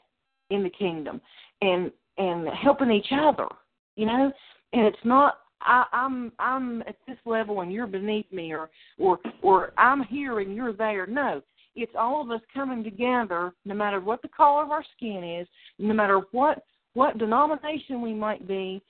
in 0.49 0.63
the 0.63 0.69
kingdom 0.69 1.21
and 1.61 1.91
and 2.17 2.47
helping 2.47 2.91
each 2.91 3.11
other. 3.11 3.47
You 3.95 4.07
know, 4.07 4.31
and 4.73 4.85
it's 4.85 4.97
not 5.03 5.39
I, 5.63 5.85
I'm 5.91 6.31
I'm 6.39 6.81
at 6.83 6.95
this 7.07 7.17
level 7.25 7.61
and 7.61 7.71
you're 7.71 7.87
beneath 7.87 8.31
me, 8.31 8.53
or 8.53 8.69
or 8.97 9.19
or 9.41 9.73
I'm 9.77 10.03
here 10.03 10.39
and 10.39 10.55
you're 10.55 10.73
there. 10.73 11.07
No, 11.07 11.41
it's 11.75 11.93
all 11.97 12.21
of 12.21 12.31
us 12.31 12.41
coming 12.53 12.83
together, 12.83 13.53
no 13.65 13.73
matter 13.73 13.99
what 13.99 14.21
the 14.21 14.27
color 14.27 14.63
of 14.63 14.71
our 14.71 14.85
skin 14.95 15.23
is, 15.23 15.47
no 15.79 15.93
matter 15.93 16.21
what 16.31 16.63
what 16.93 17.17
denomination 17.17 18.01
we 18.01 18.13
might 18.13 18.47
be. 18.47 18.81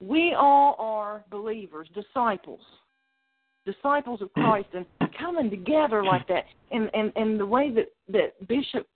We 0.00 0.34
all 0.34 0.76
are 0.78 1.24
believers, 1.30 1.88
disciples, 1.94 2.60
disciples 3.66 4.22
of 4.22 4.32
Christ, 4.34 4.68
and 4.74 4.86
coming 5.18 5.50
together 5.50 6.04
like 6.04 6.28
that. 6.28 6.44
And 6.70 6.90
and 6.94 7.12
and 7.16 7.40
the 7.40 7.46
way 7.46 7.70
that 7.72 7.88
that 8.08 8.46
Bishop 8.46 8.86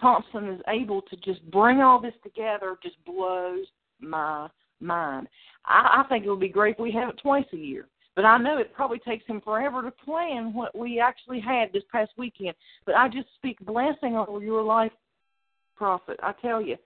Thompson 0.00 0.48
is 0.50 0.60
able 0.68 1.02
to 1.02 1.16
just 1.16 1.42
bring 1.50 1.80
all 1.80 2.00
this 2.00 2.14
together 2.22 2.76
just 2.82 2.96
blows 3.04 3.66
my 4.00 4.48
mind. 4.80 5.28
I, 5.64 6.02
I 6.04 6.08
think 6.08 6.24
it 6.24 6.30
would 6.30 6.40
be 6.40 6.48
great 6.48 6.74
if 6.74 6.80
we 6.80 6.92
have 6.92 7.10
it 7.10 7.18
twice 7.22 7.46
a 7.52 7.56
year. 7.56 7.86
But 8.16 8.24
I 8.24 8.36
know 8.36 8.58
it 8.58 8.74
probably 8.74 8.98
takes 8.98 9.24
him 9.26 9.40
forever 9.40 9.80
to 9.82 9.92
plan 9.92 10.52
what 10.52 10.76
we 10.76 10.98
actually 10.98 11.40
had 11.40 11.72
this 11.72 11.84
past 11.92 12.10
weekend. 12.16 12.54
But 12.84 12.96
I 12.96 13.08
just 13.08 13.28
speak 13.36 13.58
blessing 13.60 14.16
over 14.16 14.42
your 14.42 14.62
life, 14.62 14.90
Prophet. 15.76 16.18
I 16.22 16.32
tell 16.42 16.60
you, 16.60 16.76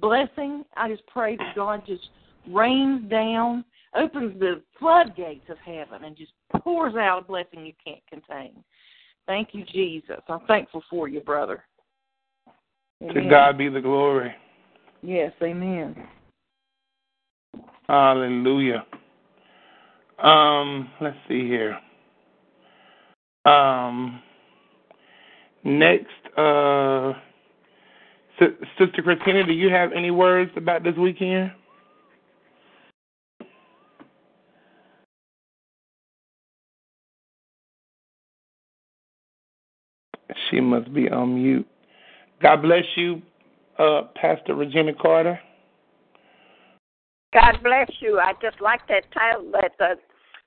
blessing. 0.00 0.64
I 0.76 0.88
just 0.88 1.04
pray 1.08 1.36
that 1.36 1.56
God 1.56 1.82
just 1.84 2.08
rains 2.48 3.10
down, 3.10 3.64
opens 3.96 4.38
the 4.38 4.62
floodgates 4.78 5.48
of 5.48 5.58
heaven, 5.58 6.04
and 6.04 6.16
just 6.16 6.32
pours 6.62 6.94
out 6.94 7.24
a 7.24 7.26
blessing 7.26 7.66
you 7.66 7.72
can't 7.84 8.06
contain. 8.08 8.62
Thank 9.26 9.48
you, 9.52 9.64
Jesus. 9.64 10.20
I'm 10.28 10.46
thankful 10.46 10.84
for 10.88 11.08
you, 11.08 11.20
brother. 11.20 11.64
To 13.00 13.28
God 13.28 13.58
be 13.58 13.68
the 13.68 13.80
glory. 13.80 14.32
Yes, 15.02 15.32
amen. 15.42 15.96
Hallelujah. 17.88 18.84
Um, 20.22 20.90
let's 21.00 21.16
see 21.28 21.46
here. 21.48 21.78
Um, 23.44 24.22
next, 25.64 26.06
uh, 26.36 27.12
Sister 28.38 29.02
Christina, 29.02 29.44
do 29.46 29.52
you 29.52 29.70
have 29.70 29.92
any 29.92 30.10
words 30.10 30.50
about 30.56 30.82
this 30.82 30.96
weekend? 30.96 31.52
She 40.50 40.60
must 40.60 40.92
be 40.94 41.10
on 41.10 41.34
mute. 41.36 41.66
God 42.42 42.62
bless 42.62 42.84
you, 42.96 43.22
uh, 43.78 44.02
Pastor 44.20 44.54
Regina 44.54 44.92
Carter. 45.00 45.38
God 47.34 47.58
bless 47.62 47.90
you. 48.00 48.18
I 48.20 48.32
just 48.40 48.60
like 48.60 48.86
that 48.88 49.04
title 49.12 49.50
that 49.52 49.72
the 49.78 49.96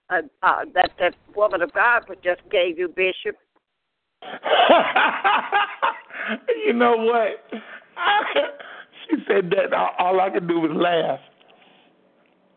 uh, 0.09 0.21
uh, 0.41 0.63
that 0.73 0.91
that 0.99 1.13
woman 1.35 1.61
of 1.61 1.71
God 1.73 2.05
just 2.23 2.41
gave 2.49 2.79
you, 2.79 2.87
Bishop. 2.87 3.35
you 6.65 6.71
know 6.73 6.95
what? 6.95 7.43
she 9.09 9.17
said 9.27 9.49
that 9.51 9.73
all- 9.73 9.93
all 9.99 10.21
I 10.21 10.29
could 10.29 10.47
do 10.47 10.61
was 10.61 10.71
laugh. 10.73 11.19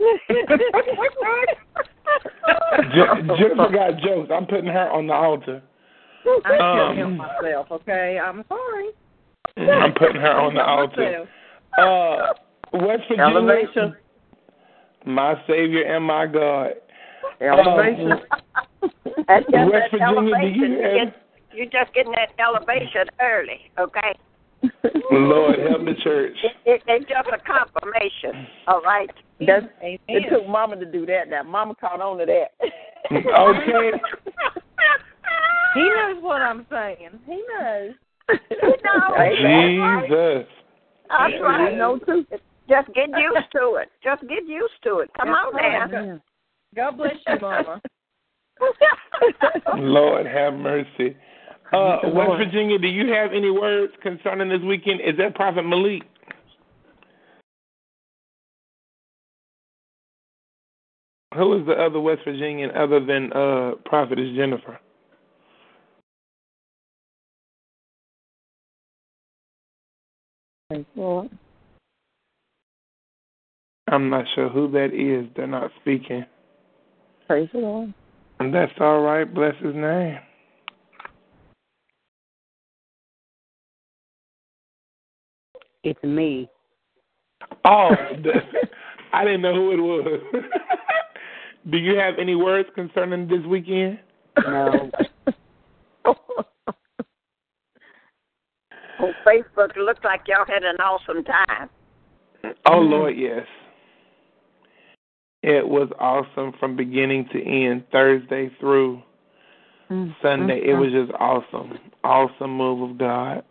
Jennifer 3.39 3.69
got 3.73 3.99
jokes. 4.01 4.31
I'm 4.33 4.47
putting 4.47 4.67
her 4.67 4.91
on 4.91 5.07
the 5.09 5.13
altar. 5.13 5.61
I 6.45 6.59
Um, 6.59 6.77
killed 6.77 6.97
him 6.97 7.17
myself. 7.17 7.71
Okay, 7.73 8.19
I'm 8.23 8.45
sorry. 8.49 8.91
I'm 9.57 9.93
putting 9.95 10.21
her 10.21 10.33
on 10.33 10.55
the 10.55 10.65
altar. 10.65 11.27
Uh, 11.77 12.33
West 12.73 13.03
Virginia, 13.09 13.25
Elevation. 13.25 13.97
My 15.07 15.35
Savior 15.47 15.83
and 15.83 16.05
my 16.05 16.27
God. 16.27 16.73
Elevation. 17.41 18.11
That's 19.29 19.47
just 19.47 19.73
West 19.73 19.93
that 19.93 19.99
Virginia, 19.99 19.99
do 19.99 20.19
elevation. 20.19 20.61
you 20.61 20.67
You 20.67 20.83
have- 20.83 20.93
get, 21.13 21.17
you're 21.53 21.67
just 21.67 21.95
getting 21.95 22.13
that 22.13 22.31
elevation 22.39 23.07
early, 23.21 23.61
okay? 23.79 24.15
Lord 25.11 25.59
help 25.59 25.85
the 25.85 25.95
church. 26.03 26.37
It, 26.45 26.53
it, 26.67 26.83
it's 26.87 27.07
just 27.09 27.29
a 27.33 27.39
confirmation, 27.39 28.47
all 28.69 28.81
right? 28.83 29.11
That's, 29.41 29.67
Amen. 29.83 29.99
it 30.09 30.29
took 30.31 30.47
Mama 30.47 30.77
to 30.77 30.85
do 30.85 31.07
that. 31.07 31.29
Now 31.29 31.43
Mama 31.43 31.75
caught 31.81 32.01
on 32.01 32.19
to 32.19 32.27
that. 32.27 32.53
Okay. 33.11 33.91
He 35.75 35.83
knows 35.83 36.21
what 36.21 36.43
I'm 36.43 36.67
saying. 36.69 37.11
He 37.27 37.41
knows. 37.59 37.93
He 38.49 38.57
knows. 38.67 39.39
Jesus. 39.39 40.49
That's 41.09 41.33
You 41.35 41.45
right. 41.45 41.77
know 41.77 41.99
too. 41.99 42.25
Just 42.71 42.87
get 42.95 43.09
used 43.19 43.51
to 43.53 43.75
it. 43.83 43.91
Just 44.03 44.23
get 44.23 44.47
used 44.47 44.81
to 44.85 45.01
it. 45.01 45.11
Come 45.19 45.31
on 45.31 45.89
now. 45.91 46.21
God 46.75 46.97
bless 46.97 47.15
you, 47.27 47.41
Mama. 47.41 47.83
Lord 49.77 50.27
have 50.27 50.55
mercy. 50.55 51.17
Uh, 51.73 51.99
West 52.05 52.15
Lord. 52.15 52.39
Virginia, 52.39 52.79
do 52.79 52.87
you 52.87 53.13
have 53.13 53.33
any 53.33 53.51
words 53.51 53.93
concerning 54.03 54.49
this 54.49 54.61
weekend? 54.67 55.01
Is 55.01 55.17
that 55.19 55.35
Prophet 55.35 55.65
Malik? 55.65 56.03
Who 61.35 61.59
is 61.61 61.67
the 61.67 61.73
other 61.73 62.01
West 62.01 62.23
Virginian 62.25 62.71
other 62.73 63.05
than 63.05 63.33
uh, 63.33 63.73
Prophetess 63.85 64.37
Jennifer? 64.37 64.79
Praise 70.69 70.85
the 70.95 71.01
Lord. 71.01 71.31
I'm 73.91 74.09
not 74.09 74.25
sure 74.37 74.49
who 74.49 74.71
that 74.71 74.95
is. 74.95 75.29
They're 75.35 75.49
not 75.49 75.73
speaking. 75.81 76.25
Praise 77.27 77.49
the 77.53 77.59
Lord. 77.59 77.93
And 78.39 78.55
that's 78.55 78.73
all 78.79 79.01
right. 79.01 79.25
Bless 79.25 79.55
his 79.61 79.75
name. 79.75 80.19
It's 85.83 86.03
me. 86.05 86.49
Oh, 87.65 87.91
I 89.13 89.25
didn't 89.25 89.43
know 89.43 89.55
who 89.55 89.73
it 89.73 89.81
was. 89.81 90.21
do 91.71 91.79
you 91.79 91.97
have 91.97 92.15
any 92.21 92.37
words 92.37 92.69
concerning 92.77 93.27
this 93.27 93.45
weekend? 93.49 93.99
No. 94.47 94.91
On 99.01 99.15
Facebook, 99.27 99.77
it 99.77 99.79
looks 99.79 100.05
like 100.05 100.21
y'all 100.29 100.45
had 100.47 100.63
an 100.63 100.77
awesome 100.77 101.25
time. 101.25 101.71
Oh 102.67 102.79
Lord, 102.79 103.17
yes. 103.17 103.47
It 105.43 105.67
was 105.67 105.89
awesome 105.99 106.53
from 106.61 106.77
beginning 106.77 107.29
to 107.33 107.43
end, 107.43 107.85
Thursday 107.91 108.51
through 108.61 109.03
Sunday. 110.23 110.61
It 110.65 110.75
was 110.75 110.93
just 110.93 111.13
awesome. 111.19 111.79
Awesome 112.05 112.57
move 112.57 112.91
of 112.91 112.99
God. 112.99 113.43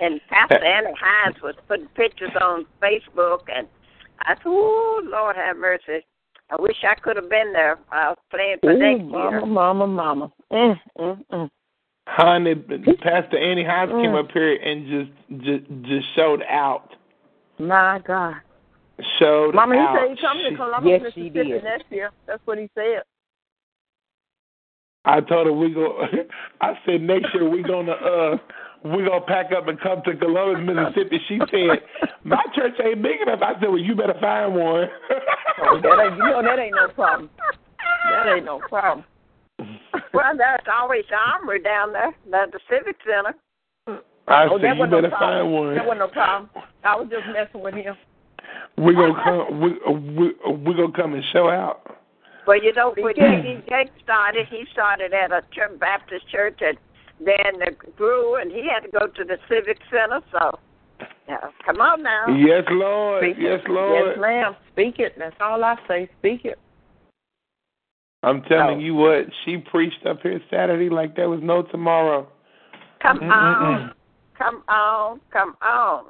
And 0.00 0.20
Pastor 0.28 0.64
Annie 0.64 0.94
Hines 0.98 1.36
was 1.42 1.54
putting 1.68 1.86
pictures 1.88 2.32
on 2.40 2.66
Facebook, 2.82 3.42
and 3.54 3.68
I 4.20 4.34
thought, 4.34 4.46
oh, 4.46 5.02
Lord 5.04 5.36
have 5.36 5.56
mercy. 5.56 6.04
I 6.50 6.60
wish 6.60 6.76
I 6.82 6.94
could 6.96 7.16
have 7.16 7.30
been 7.30 7.52
there. 7.52 7.78
I 7.90 8.08
was 8.08 8.18
playing 8.30 8.56
for 8.60 8.72
Ooh, 8.72 8.78
next 8.78 9.04
mama, 9.04 9.30
year. 9.30 9.46
mama, 9.46 9.86
mama. 9.86 10.32
Mm, 10.52 10.80
mm, 10.98 11.24
mm. 11.32 11.50
Honey, 12.08 12.54
Pastor 13.00 13.38
Annie 13.38 13.64
Hines 13.64 13.90
came 13.92 14.10
Mm. 14.10 14.24
up 14.24 14.32
here 14.32 14.54
and 14.54 14.86
just 14.86 15.42
just 15.44 15.82
just 15.82 16.06
showed 16.14 16.42
out. 16.42 16.96
My 17.58 18.00
God. 18.00 18.36
Showed 19.18 19.54
Mama, 19.54 19.74
he 19.74 19.98
said 19.98 20.10
he's 20.10 20.20
coming 20.20 20.44
She- 20.44 20.50
to 20.50 20.56
Columbus, 20.56 20.90
Yes, 20.90 21.12
she 21.14 21.20
Mississippi 21.22 21.50
did. 21.50 21.64
next 21.64 21.84
year. 21.90 22.10
That's 22.26 22.42
what 22.44 22.58
he 22.58 22.68
said. 22.74 23.02
I 25.04 25.20
told 25.20 25.46
her 25.46 25.52
we 25.52 25.72
go. 25.74 26.06
I 26.60 26.78
said 26.86 27.02
next 27.02 27.34
year 27.34 27.48
we 27.48 27.62
gonna 27.62 27.92
uh 27.92 28.36
we 28.84 29.04
gonna 29.04 29.20
pack 29.26 29.50
up 29.56 29.66
and 29.68 29.80
come 29.80 30.02
to 30.04 30.14
Columbus, 30.16 30.62
Mississippi. 30.64 31.20
She 31.28 31.38
said 31.50 31.82
my 32.24 32.42
church 32.54 32.74
ain't 32.84 33.02
big 33.02 33.20
enough. 33.20 33.40
I 33.42 33.58
said, 33.60 33.68
well, 33.68 33.78
you 33.78 33.94
better 33.94 34.18
find 34.20 34.54
one. 34.54 34.88
Oh, 35.62 35.80
that 35.80 35.98
ain't, 36.04 36.16
you 36.16 36.24
know 36.24 36.42
that 36.42 36.58
ain't 36.58 36.74
no 36.74 36.88
problem. 36.88 37.30
That 38.10 38.36
ain't 38.36 38.44
no 38.44 38.60
problem. 38.68 39.04
Well, 40.14 40.36
there's 40.36 40.60
always 40.68 41.04
armory 41.10 41.62
down 41.62 41.94
there, 41.94 42.08
at 42.08 42.52
the 42.52 42.60
Civic 42.68 42.96
Center. 43.06 43.34
I 44.28 44.44
oh, 44.44 44.58
said 44.58 44.64
that 44.64 44.74
you 44.74 44.80
wasn't 44.80 44.92
no 44.92 45.02
better 45.02 45.16
find 45.18 45.52
one. 45.52 45.74
That 45.74 45.86
wasn't 45.86 46.00
no 46.00 46.08
problem. 46.08 46.50
I 46.84 46.96
was 46.96 47.08
just 47.08 47.24
messing 47.32 47.62
with 47.62 47.74
him. 47.74 47.96
We 48.78 48.94
gonna 48.94 49.14
come. 49.22 49.60
We 49.60 49.70
we 49.92 50.34
we 50.56 50.74
gonna 50.74 50.92
come 50.92 51.14
and 51.14 51.22
show 51.32 51.48
out. 51.48 51.96
Well, 52.46 52.62
you 52.62 52.72
know, 52.74 52.92
when 52.98 53.14
T.D. 53.14 53.62
Jakes 53.68 53.92
started, 54.02 54.46
he 54.50 54.64
started 54.72 55.12
at 55.12 55.30
a 55.30 55.42
church, 55.52 55.78
Baptist 55.78 56.28
church, 56.28 56.58
and 56.60 56.76
then 57.20 57.62
it 57.62 57.96
grew, 57.96 58.34
and 58.40 58.50
he 58.50 58.66
had 58.68 58.80
to 58.80 58.90
go 58.90 59.06
to 59.06 59.24
the 59.24 59.36
Civic 59.48 59.78
Center. 59.90 60.20
So, 60.32 60.58
yeah, 61.28 61.36
come 61.64 61.80
on 61.80 62.02
now. 62.02 62.26
Yes, 62.28 62.64
Lord. 62.70 63.22
Speak 63.22 63.36
yes, 63.38 63.60
it. 63.64 63.70
Lord. 63.70 64.06
Yes, 64.08 64.18
ma'am. 64.20 64.56
Speak 64.72 64.98
it. 64.98 65.12
That's 65.18 65.36
all 65.40 65.62
I 65.62 65.76
say. 65.86 66.10
Speak 66.18 66.44
it. 66.44 66.58
I'm 68.24 68.42
telling 68.42 68.78
Oh. 68.78 68.80
you 68.80 68.94
what, 68.94 69.26
she 69.44 69.58
preached 69.58 70.06
up 70.06 70.22
here 70.22 70.40
Saturday 70.50 70.88
like 70.88 71.14
there 71.16 71.28
was 71.28 71.40
no 71.42 71.62
tomorrow. 71.62 72.26
Come 73.00 73.18
Mm-mm-mm. 73.18 73.30
on. 73.30 73.94
Come 74.38 74.62
on. 74.68 75.20
Come 75.32 75.56
on. 75.60 76.04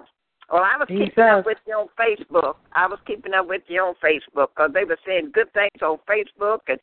Well, 0.52 0.62
I 0.62 0.76
was 0.76 0.86
Jesus. 0.88 1.08
keeping 1.08 1.24
up 1.24 1.46
with 1.46 1.58
you 1.66 1.74
on 1.74 1.88
Facebook. 1.98 2.56
I 2.74 2.86
was 2.86 2.98
keeping 3.06 3.32
up 3.32 3.48
with 3.48 3.62
you 3.68 3.80
on 3.80 3.94
Facebook 4.04 4.48
because 4.54 4.70
they 4.74 4.84
were 4.84 4.98
saying 5.06 5.30
good 5.32 5.50
things 5.54 5.80
on 5.80 5.96
Facebook, 6.06 6.58
and 6.68 6.78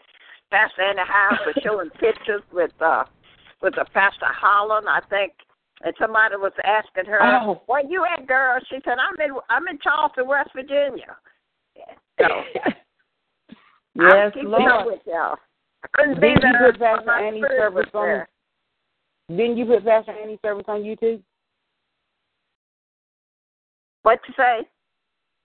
Pastor 0.50 0.82
Annie 0.82 1.06
House 1.06 1.38
was 1.46 1.56
showing 1.64 1.90
pictures 2.02 2.42
with 2.52 2.72
uh 2.82 3.04
with 3.62 3.76
a 3.78 3.86
Pastor 3.94 4.26
Holland, 4.26 4.88
I 4.90 5.02
think. 5.10 5.34
And 5.82 5.94
somebody 6.02 6.36
was 6.36 6.52
asking 6.66 7.06
her, 7.06 7.20
Oh. 7.22 7.62
"Where 7.68 7.86
you 7.86 8.04
at, 8.06 8.26
girl?" 8.28 8.60
She 8.70 8.80
said, 8.84 8.98
"I'm 8.98 9.16
in 9.24 9.38
I'm 9.50 9.68
in 9.68 9.78
Charleston, 9.80 10.28
West 10.28 10.50
Virginia." 10.56 11.16
So 12.20 12.26
yes, 13.96 14.34
keeping 14.34 14.54
up 14.54 14.60
Lord. 14.60 14.86
with 14.88 15.02
y'all. 15.06 15.36
I 15.84 15.88
couldn't 15.94 16.20
be 16.20 16.28
Didn't 16.34 16.42
you 16.44 16.52
there. 16.60 16.72
put 16.72 16.80
Pastor 16.82 17.12
Annie's 17.12 17.44
service 17.56 17.86
there. 17.94 18.28
on? 19.30 19.38
Didn't 19.38 19.58
you 19.58 19.66
put 19.66 19.86
Pastor 19.86 20.12
Annie's 20.12 20.40
service 20.44 20.66
on 20.68 20.82
YouTube? 20.82 21.22
What 24.04 24.20
you 24.28 24.34
say? 24.38 24.68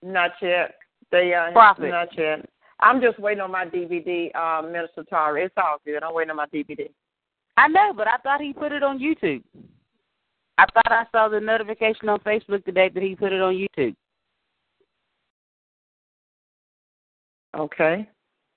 Not 0.01 0.31
yet. 0.41 0.75
They 1.11 1.33
uh, 1.33 1.51
Prophet. 1.51 1.89
Not 1.89 2.17
yet. 2.17 2.47
I'm 2.81 3.01
just 3.01 3.19
waiting 3.19 3.41
on 3.41 3.51
my 3.51 3.65
DVD, 3.65 4.35
uh, 4.35 4.61
Minister 4.61 5.03
Tara. 5.09 5.43
It's 5.45 5.53
all 5.57 5.77
good. 5.85 6.03
I'm 6.03 6.13
waiting 6.13 6.31
on 6.31 6.37
my 6.37 6.47
DVD. 6.47 6.89
I 7.57 7.67
know, 7.69 7.93
but 7.95 8.07
I 8.07 8.17
thought 8.17 8.41
he 8.41 8.53
put 8.53 8.71
it 8.73 8.83
on 8.83 8.99
YouTube. 8.99 9.41
I 10.57 10.65
thought 10.73 10.91
I 10.91 11.05
saw 11.11 11.27
the 11.29 11.39
notification 11.39 12.09
on 12.09 12.19
Facebook 12.19 12.63
today 12.65 12.89
that 12.93 13.03
he 13.03 13.15
put 13.15 13.31
it 13.33 13.41
on 13.41 13.53
YouTube. 13.53 13.95
Okay. 17.57 18.07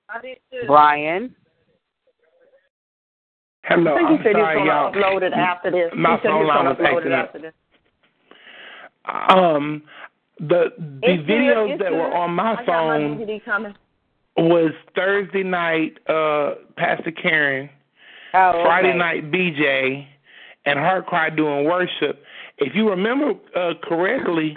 I 0.09 0.21
did 0.21 0.39
too. 0.51 0.67
Brian. 0.67 1.35
Hello, 3.65 3.95
I 3.95 3.99
think 3.99 4.09
he 4.09 4.15
I'm 4.17 4.23
said 4.25 4.37
he 4.37 4.41
was 4.41 4.45
sorry, 4.45 4.55
going 4.57 4.67
to 4.67 4.73
y'all. 4.73 4.93
upload 4.93 5.23
it 5.23 5.33
after 5.35 5.71
this. 5.71 5.91
My 5.95 6.17
he 6.17 6.17
said 6.17 6.23
he 6.23 6.29
phone 6.29 6.41
was 6.41 6.49
line 6.49 6.57
gonna 6.57 6.71
was 6.71 6.79
upload 6.79 7.13
acting 7.13 7.45
it 7.45 7.49
up. 7.49 7.55
Um, 9.09 9.83
the 10.39 10.73
the 10.79 10.99
It's 11.03 11.23
videos 11.29 11.79
that 11.79 11.93
were 11.93 12.15
on 12.15 12.33
my 12.35 12.53
I 12.53 12.65
got 12.65 12.67
my 12.67 12.99
phone 12.99 13.77
was 14.37 14.71
Thursday 14.95 15.43
night, 15.43 15.99
uh, 16.09 16.55
Pastor 16.77 17.11
Karen, 17.11 17.69
Oh, 18.35 18.51
okay. 18.51 18.63
Friday 18.63 18.95
night, 18.97 19.33
BJ, 19.33 20.07
and 20.67 20.79
Heart 20.79 21.07
Cry 21.07 21.31
doing 21.31 21.65
worship. 21.65 22.23
If 22.59 22.75
you 22.75 22.89
remember 22.91 23.33
uh, 23.57 23.73
correctly, 23.83 24.57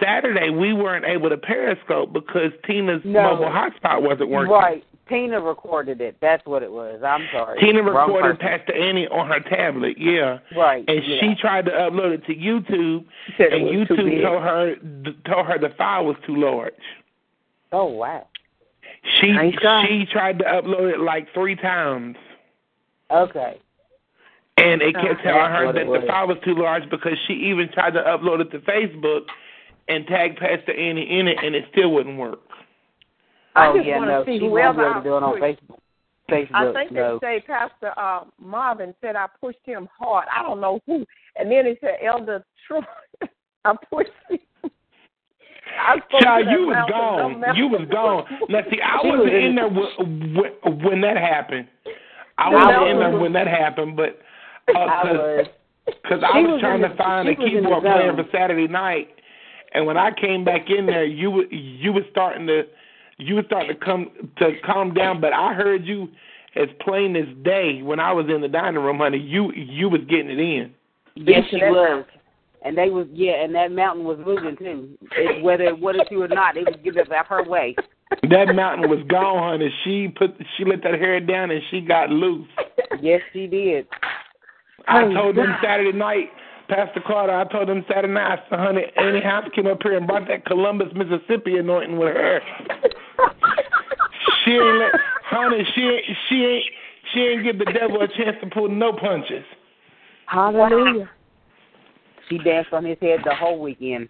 Saturday 0.00 0.50
we 0.50 0.72
weren't 0.72 1.04
able 1.04 1.30
to 1.30 1.38
Periscope 1.38 2.12
because 2.12 2.52
Tina's 2.66 3.00
No. 3.04 3.22
mobile 3.22 3.46
hotspot 3.46 4.02
wasn't 4.02 4.28
working. 4.28 4.52
Right. 4.52 4.84
Tina 5.08 5.40
recorded 5.40 6.00
it. 6.00 6.16
That's 6.20 6.44
what 6.46 6.62
it 6.62 6.70
was. 6.70 7.02
I'm 7.04 7.26
sorry. 7.32 7.60
Tina 7.60 7.82
recorded. 7.82 8.38
Pastor 8.38 8.74
Annie 8.74 9.06
on 9.08 9.28
her 9.28 9.40
tablet, 9.40 9.96
yeah. 9.98 10.38
Right. 10.56 10.84
And 10.86 11.02
yeah. 11.04 11.16
she 11.20 11.34
tried 11.40 11.64
to 11.66 11.70
upload 11.70 12.14
it 12.14 12.26
to 12.26 12.34
YouTube, 12.34 13.04
and 13.38 13.68
YouTube 13.68 14.22
told 14.22 14.42
her 14.42 14.74
told 15.26 15.46
her 15.46 15.58
the 15.58 15.74
file 15.76 16.04
was 16.04 16.16
too 16.26 16.36
large. 16.36 16.72
Oh 17.72 17.86
wow. 17.86 18.26
She 19.20 19.28
she 19.28 20.06
tried 20.10 20.38
to 20.38 20.44
upload 20.44 20.94
it 20.94 21.00
like 21.00 21.32
three 21.32 21.56
times, 21.56 22.16
Okay. 23.10 23.58
and 24.56 24.82
it 24.82 24.94
kept 24.94 25.20
uh, 25.20 25.22
telling 25.22 25.50
her 25.52 25.72
that 25.72 25.86
the 25.86 26.06
file 26.06 26.26
was 26.26 26.38
too 26.44 26.54
large 26.54 26.88
because 26.90 27.16
she 27.26 27.34
even 27.34 27.70
tried 27.72 27.92
to 27.92 28.02
upload 28.02 28.40
it 28.40 28.50
to 28.50 28.58
Facebook 28.60 29.22
and 29.88 30.06
tag 30.06 30.36
Pastor 30.36 30.72
Annie 30.72 31.18
in 31.18 31.28
it, 31.28 31.38
and 31.42 31.54
it 31.54 31.64
still 31.72 31.92
wouldn't 31.92 32.18
work. 32.18 32.40
I 33.58 33.68
oh 33.68 33.76
just 33.76 33.86
yeah, 33.86 33.98
wanna 33.98 34.12
no, 34.12 34.24
see 34.24 34.38
she 34.38 34.46
whoever 34.46 34.82
won't 34.82 35.04
be 35.04 35.08
able 35.10 35.20
to 35.20 35.22
do 35.22 35.38
it 35.40 35.44
I 35.44 35.50
on 35.50 35.56
Facebook. 35.56 35.78
Facebook. 36.30 36.54
I 36.54 36.72
think 36.72 36.92
no. 36.92 37.18
they 37.20 37.26
say 37.26 37.44
Pastor 37.46 37.98
uh, 37.98 38.24
Marvin 38.40 38.94
said 39.00 39.16
I 39.16 39.26
pushed 39.40 39.58
him 39.64 39.88
hard. 39.98 40.26
I 40.34 40.42
don't 40.42 40.60
know 40.60 40.80
who. 40.86 41.04
And 41.36 41.50
then 41.50 41.66
he 41.66 41.74
said 41.80 41.96
Elder 42.04 42.44
Troy. 42.66 42.80
I 43.64 43.74
pushed 43.90 44.10
him. 44.28 44.38
I 45.78 45.96
spoke 46.08 46.22
Child, 46.22 46.46
you 46.50 46.66
was 46.66 46.90
gone. 46.90 47.56
You 47.56 47.68
was 47.68 47.86
gone. 47.90 48.24
Now, 48.48 48.60
see, 48.70 48.80
I 48.80 48.96
wasn't 49.04 49.24
was 49.24 49.32
in 49.32 49.44
in- 49.50 49.54
there 49.54 49.68
when, 49.68 50.34
when, 50.34 50.84
when 50.84 51.00
that 51.02 51.16
happened. 51.16 51.68
I 52.38 52.48
wasn't 52.50 52.70
I 52.70 52.90
in 52.90 52.98
there 52.98 53.18
when 53.18 53.32
that 53.34 53.46
happened, 53.46 53.96
but 53.96 54.18
because 54.66 54.88
was. 55.04 55.46
Because 55.86 56.20
I 56.22 56.38
was 56.40 56.52
was 56.52 56.60
trying 56.60 56.82
to 56.82 56.88
the- 56.88 56.96
find 56.96 57.28
a 57.28 57.32
she 57.32 57.38
was 57.38 57.48
in 57.48 57.54
the 57.54 57.60
keyboard 57.60 57.82
player 57.82 58.12
for 58.14 58.24
Saturday 58.30 58.68
night, 58.68 59.08
and 59.72 59.86
when 59.86 59.96
I 59.96 60.10
came 60.10 60.44
back 60.44 60.68
in 60.68 60.84
there, 60.86 61.04
you 61.04 61.30
were 61.30 61.46
you 61.46 61.92
were 61.92 62.04
starting 62.10 62.46
to 62.46 62.64
you 63.18 63.34
were 63.34 63.42
starting 63.46 63.76
to 63.76 63.84
come 63.84 64.10
to 64.38 64.52
calm 64.64 64.94
down. 64.94 65.20
But 65.20 65.32
I 65.32 65.52
heard 65.54 65.84
you 65.84 66.08
as 66.56 66.68
plain 66.80 67.16
as 67.16 67.26
day 67.44 67.82
when 67.82 68.00
I 68.00 68.12
was 68.12 68.26
in 68.34 68.40
the 68.40 68.48
dining 68.48 68.82
room, 68.82 68.98
honey. 68.98 69.18
You 69.18 69.52
you 69.54 69.88
was 69.88 70.00
getting 70.08 70.30
it 70.30 70.38
in. 70.40 70.72
Yes, 71.14 71.44
she 71.50 71.56
was. 71.56 72.04
And 72.64 72.76
they 72.76 72.90
was 72.90 73.06
yeah, 73.12 73.44
and 73.44 73.54
that 73.54 73.70
mountain 73.70 74.04
was 74.04 74.18
moving 74.24 74.56
too. 74.56 74.98
It, 75.12 75.42
whether 75.42 75.64
it 75.64 75.78
wanted 75.78 76.06
to 76.08 76.22
or 76.22 76.28
not, 76.28 76.56
it 76.56 76.66
was 76.66 76.76
giving 76.82 77.02
up 77.12 77.26
her 77.26 77.44
way. 77.48 77.76
That 78.30 78.54
mountain 78.54 78.88
was 78.90 79.00
gone, 79.08 79.38
honey. 79.38 79.72
She 79.84 80.08
put 80.08 80.30
she 80.56 80.64
let 80.64 80.82
that 80.82 80.94
hair 80.94 81.20
down 81.20 81.50
and 81.50 81.60
she 81.70 81.80
got 81.80 82.10
loose. 82.10 82.48
Yes, 83.00 83.20
she 83.32 83.46
did. 83.46 83.86
I 84.88 85.02
Oh, 85.04 85.12
told 85.12 85.36
them 85.36 85.46
God. 85.46 85.58
Saturday 85.62 85.96
night, 85.96 86.30
Pastor 86.68 87.00
Carter. 87.06 87.32
I 87.32 87.44
told 87.44 87.68
him 87.68 87.84
Saturday 87.88 88.12
night, 88.12 88.38
I 88.38 88.50
said, 88.50 88.58
honey, 88.58 88.82
Annie 88.96 89.22
House 89.22 89.48
came 89.54 89.66
up 89.66 89.82
here 89.82 89.96
and 89.96 90.06
brought 90.06 90.28
that 90.28 90.44
Columbus, 90.44 90.88
Mississippi 90.94 91.56
anointing 91.56 91.98
with 91.98 92.14
her. 92.14 92.40
She 94.44 94.52
ain't 94.52 94.78
let, 94.78 94.92
honey, 95.24 95.66
she 95.74 95.80
ain't, 95.82 96.04
she 96.28 96.34
ain't, 96.44 96.64
she 97.12 97.20
ain't 97.20 97.44
give 97.44 97.58
the 97.58 97.72
devil 97.72 98.00
a 98.02 98.08
chance 98.08 98.36
to 98.42 98.50
pull 98.50 98.68
no 98.68 98.92
punches. 98.92 99.44
Hallelujah. 100.26 101.10
She 102.28 102.38
danced 102.38 102.72
on 102.72 102.84
his 102.84 102.98
head 103.00 103.20
the 103.24 103.34
whole 103.34 103.58
weekend. 103.58 104.08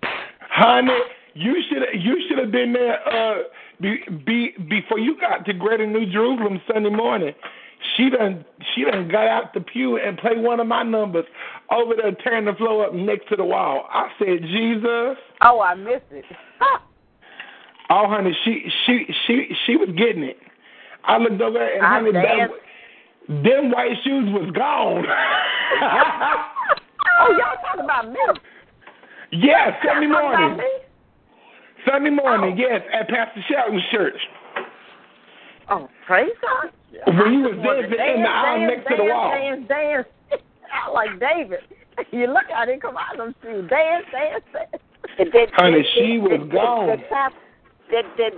Honey, 0.51 0.99
you 1.35 1.63
should 1.69 1.83
you 2.01 2.21
should 2.29 2.39
have 2.39 2.51
been 2.51 2.73
there 2.73 3.09
uh 3.09 3.43
be, 3.81 3.99
be 4.27 4.55
before 4.69 4.99
you 4.99 5.17
got 5.21 5.45
to 5.47 5.53
Greater 5.53 5.87
New 5.87 6.11
Jerusalem 6.11 6.61
Sunday 6.73 6.91
morning. 6.91 7.33
She 7.97 8.11
done 8.11 8.45
she 8.75 8.85
done 8.85 9.09
got 9.09 9.27
out 9.29 9.55
the 9.55 9.61
pew 9.61 9.99
and 9.99 10.19
played 10.19 10.39
one 10.41 10.61
of 10.61 10.67
my 10.67 10.83
numbers 10.83 11.25
over 11.71 11.95
there 11.95 12.13
tearing 12.23 12.45
the 12.47 12.53
floor 12.55 12.87
up 12.87 12.95
next 12.95 13.29
to 13.29 13.37
the 13.37 13.45
wall. 13.45 13.87
I 13.93 14.09
said, 14.19 14.43
Jesus. 14.43 15.17
Oh, 15.43 15.61
I 15.61 15.75
missed 15.75 16.11
it. 16.11 16.25
Oh, 17.91 18.05
honey, 18.07 18.37
she 18.45 18.69
she 18.85 19.07
she 19.27 19.49
she 19.65 19.77
was 19.77 19.89
getting 19.97 20.23
it. 20.23 20.37
I 21.05 21.17
looked 21.17 21.41
over 21.41 21.57
and 21.57 21.83
I 21.83 21.89
honey, 21.89 22.13
that, 22.13 22.51
them 23.29 23.71
white 23.71 23.97
shoes 24.05 24.29
was 24.31 24.51
gone. 24.55 25.05
Oh, 27.21 27.33
y'all 27.33 27.57
talking 27.65 27.85
about 27.85 28.13
me? 28.13 28.21
yes, 29.33 29.73
Sunday 29.85 30.07
morning. 30.07 30.61
Sunday 31.85 32.11
morning, 32.11 32.55
Oh. 32.57 32.61
yes, 32.61 32.83
at 32.93 33.09
Pastor 33.09 33.43
Shelton's 33.49 33.83
church. 33.91 34.15
Oh, 35.71 35.89
praise 36.07 36.33
God. 36.41 36.73
When 37.07 37.33
you 37.33 37.41
I 37.41 37.49
was 37.49 37.53
just 37.57 37.67
wanted 37.67 37.91
dancing 37.97 38.17
in 38.17 38.23
the 38.23 38.29
aisle 38.29 38.59
dance, 38.59 38.71
next 38.73 38.85
to 38.89 38.97
the 38.97 39.03
dance, 39.05 39.13
wall. 39.13 39.31
Dance, 39.31 39.69
dance, 39.69 40.07
out 40.73 40.95
like 40.95 41.21
David. 41.21 41.61
You 42.13 42.29
look 42.29 42.47
at 42.55 42.69
it, 42.69 42.81
come 42.81 42.97
out 42.97 43.19
and 43.19 43.35
see. 43.43 43.67
Dance, 43.67 44.07
dance, 44.13 44.45
dance. 44.55 44.83
Did, 45.19 45.33
did, 45.33 45.51
Honey, 45.55 45.83
did, 45.83 45.87
she 45.95 46.07
did, 46.15 46.23
was 46.23 46.39
did, 46.47 46.53
gone. 46.53 46.87
Did, 46.87 47.03
did, 47.91 48.05
did, 48.17 48.33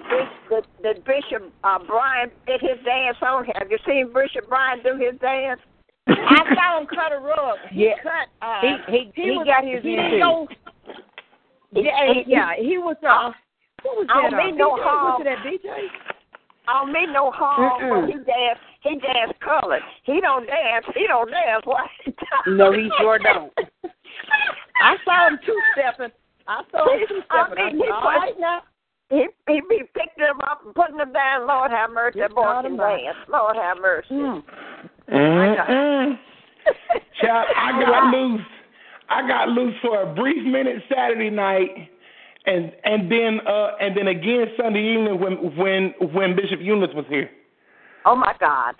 did, 0.48 0.65
did 0.83 1.04
Bishop 1.04 1.52
uh, 1.63 1.79
Brian 1.87 2.31
did 2.46 2.61
his 2.63 2.81
dance 2.87 3.19
on? 3.21 3.44
Have 3.61 3.71
you 3.71 3.77
seen 3.87 4.13
Bishop 4.15 4.48
Brian 4.48 4.83
do 4.83 4.96
his 4.96 5.21
dance? 5.21 5.61
I 6.09 6.40
saw 6.57 6.81
him 6.81 6.87
cut 6.87 7.13
a 7.13 7.19
rug. 7.21 7.59
He 7.71 7.85
Yeah. 7.85 8.00
cut. 8.02 8.33
Uh, 8.40 8.61
He 8.88 9.13
he 9.15 9.23
he, 9.23 9.31
was, 9.37 9.44
got 9.46 9.63
his 9.63 9.83
he 9.83 9.90
in 9.90 9.96
didn't 9.96 10.11
too. 10.13 10.19
go. 10.21 10.48
Yeah, 11.73 12.13
yeah, 12.27 12.52
he 12.57 12.79
was. 12.79 12.96
Uh, 13.04 13.31
what 13.83 13.96
was 13.98 14.07
I 14.09 14.23
that? 14.23 14.31
don't 14.31 14.40
Uh, 14.40 14.44
mean 14.46 14.57
no 14.57 14.71
BJ? 14.73 14.83
harm. 14.83 15.04
Was 15.04 15.21
it 15.21 15.25
that 15.25 15.44
BJ? 15.44 15.69
I 16.69 16.73
don't 16.85 16.92
mean 16.92 17.13
no 17.13 17.31
harm, 17.31 17.81
Mm-mm. 17.83 18.02
but 18.02 18.06
he 18.08 18.15
dance. 18.25 18.58
He 18.83 18.90
dance 19.00 19.33
colored. 19.44 19.83
He 20.04 20.21
don't 20.21 20.46
dance. 20.46 20.87
He 20.94 21.06
don't 21.06 21.31
dance 21.31 21.65
white. 21.67 22.15
No, 22.46 22.73
he 22.73 22.88
sure 22.98 23.19
don't. 23.19 23.52
I 24.83 24.96
saw 25.04 25.29
him 25.29 25.38
two 25.44 25.58
stepping. 25.73 26.13
I 26.46 26.63
saw 26.71 26.92
him 26.92 27.00
two 27.08 27.21
I 27.31 27.46
stepping. 27.48 27.65
mean, 27.67 27.85
he 27.85 27.90
all 27.90 28.00
put- 28.00 28.08
right 28.08 28.35
now. 28.38 28.61
He 29.11 29.27
he 29.48 29.61
be 29.69 29.83
picking 29.92 30.23
them 30.25 30.38
up 30.48 30.63
and 30.65 30.73
putting 30.75 30.96
them 30.96 31.13
down. 31.13 31.46
Lord 31.48 31.73
have 31.73 31.90
mercy, 31.90 32.21
that 32.21 32.29
Good 32.29 32.37
boy 32.37 32.42
God 32.42 32.63
can 32.63 32.73
Almighty. 32.79 33.02
dance. 33.04 33.17
Lord 33.29 33.56
have 33.56 33.79
mercy. 33.79 34.15
Mm. 34.15 34.42
Mm-mm. 35.13 36.19
Child, 37.21 37.48
I 37.56 37.83
got 37.85 38.15
loose. 38.15 38.40
I 39.08 39.27
got 39.27 39.48
loose 39.48 39.75
for 39.83 40.02
a 40.02 40.15
brief 40.15 40.44
minute 40.46 40.77
Saturday 40.88 41.31
night, 41.31 41.90
and 42.47 42.73
and 42.85 43.11
then 43.11 43.41
uh 43.47 43.73
and 43.81 43.97
then 43.97 44.09
again 44.09 44.47
Sunday 44.57 44.95
evening 44.95 45.21
when 45.21 45.57
when 45.57 45.95
when 46.13 46.37
Bishop 46.37 46.61
Eunice 46.61 46.95
was 46.95 47.05
here. 47.09 47.31
Oh 48.05 48.17
my 48.17 48.35
God. 48.41 48.75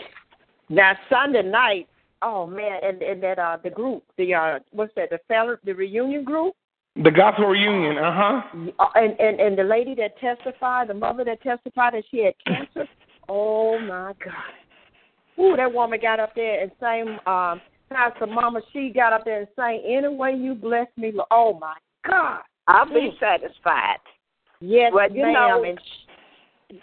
Now 0.69 0.93
Sunday 1.09 1.43
night, 1.43 1.89
oh 2.23 2.47
man, 2.47 2.81
and 2.83 3.03
and 3.03 3.23
that 3.23 3.39
uh 3.39 3.59
the 3.63 3.71
group, 3.71 4.03
the 4.17 4.35
uh 4.35 4.59
what's 4.73 4.95
that, 4.97 5.11
the 5.11 5.19
fellow 5.29 5.57
the 5.65 5.73
reunion 5.73 6.25
group? 6.25 6.55
The 6.97 7.11
gospel 7.11 7.47
reunion, 7.47 7.99
uh 7.99 8.13
huh. 8.13 8.59
Uh, 8.79 8.87
and, 8.97 9.19
and 9.21 9.41
and 9.41 9.59
the 9.59 9.65
lady 9.65 9.95
that 9.97 10.19
testified, 10.19 10.89
the 10.89 10.95
mother 10.95 11.25
that 11.25 11.43
testified 11.43 11.95
that 11.95 12.05
she 12.11 12.25
had 12.25 12.35
cancer. 12.47 12.91
Oh 13.29 13.79
my 13.79 14.13
God. 14.25 15.43
Ooh, 15.43 15.57
that 15.57 15.73
woman 15.73 16.01
got 16.03 16.19
up 16.19 16.35
there 16.35 16.63
and 16.63 16.73
sang 16.81 17.19
um 17.27 17.61
Pastor 17.93 18.27
Mama, 18.27 18.61
she 18.73 18.91
got 18.95 19.13
up 19.13 19.25
there 19.25 19.41
and 19.41 19.49
sang, 19.57 19.83
Any 19.85 20.09
way 20.09 20.35
you 20.35 20.55
bless 20.55 20.87
me, 20.97 21.11
Lord. 21.13 21.27
Oh 21.31 21.59
my 21.61 21.75
God. 22.07 22.43
I'll 22.71 22.87
be 22.87 23.11
satisfied. 23.19 23.99
Yes, 24.61 24.93
Well, 24.95 25.11
you 25.11 25.23
ma'am. 25.25 25.33
know, 25.33 25.63
and 25.65 25.81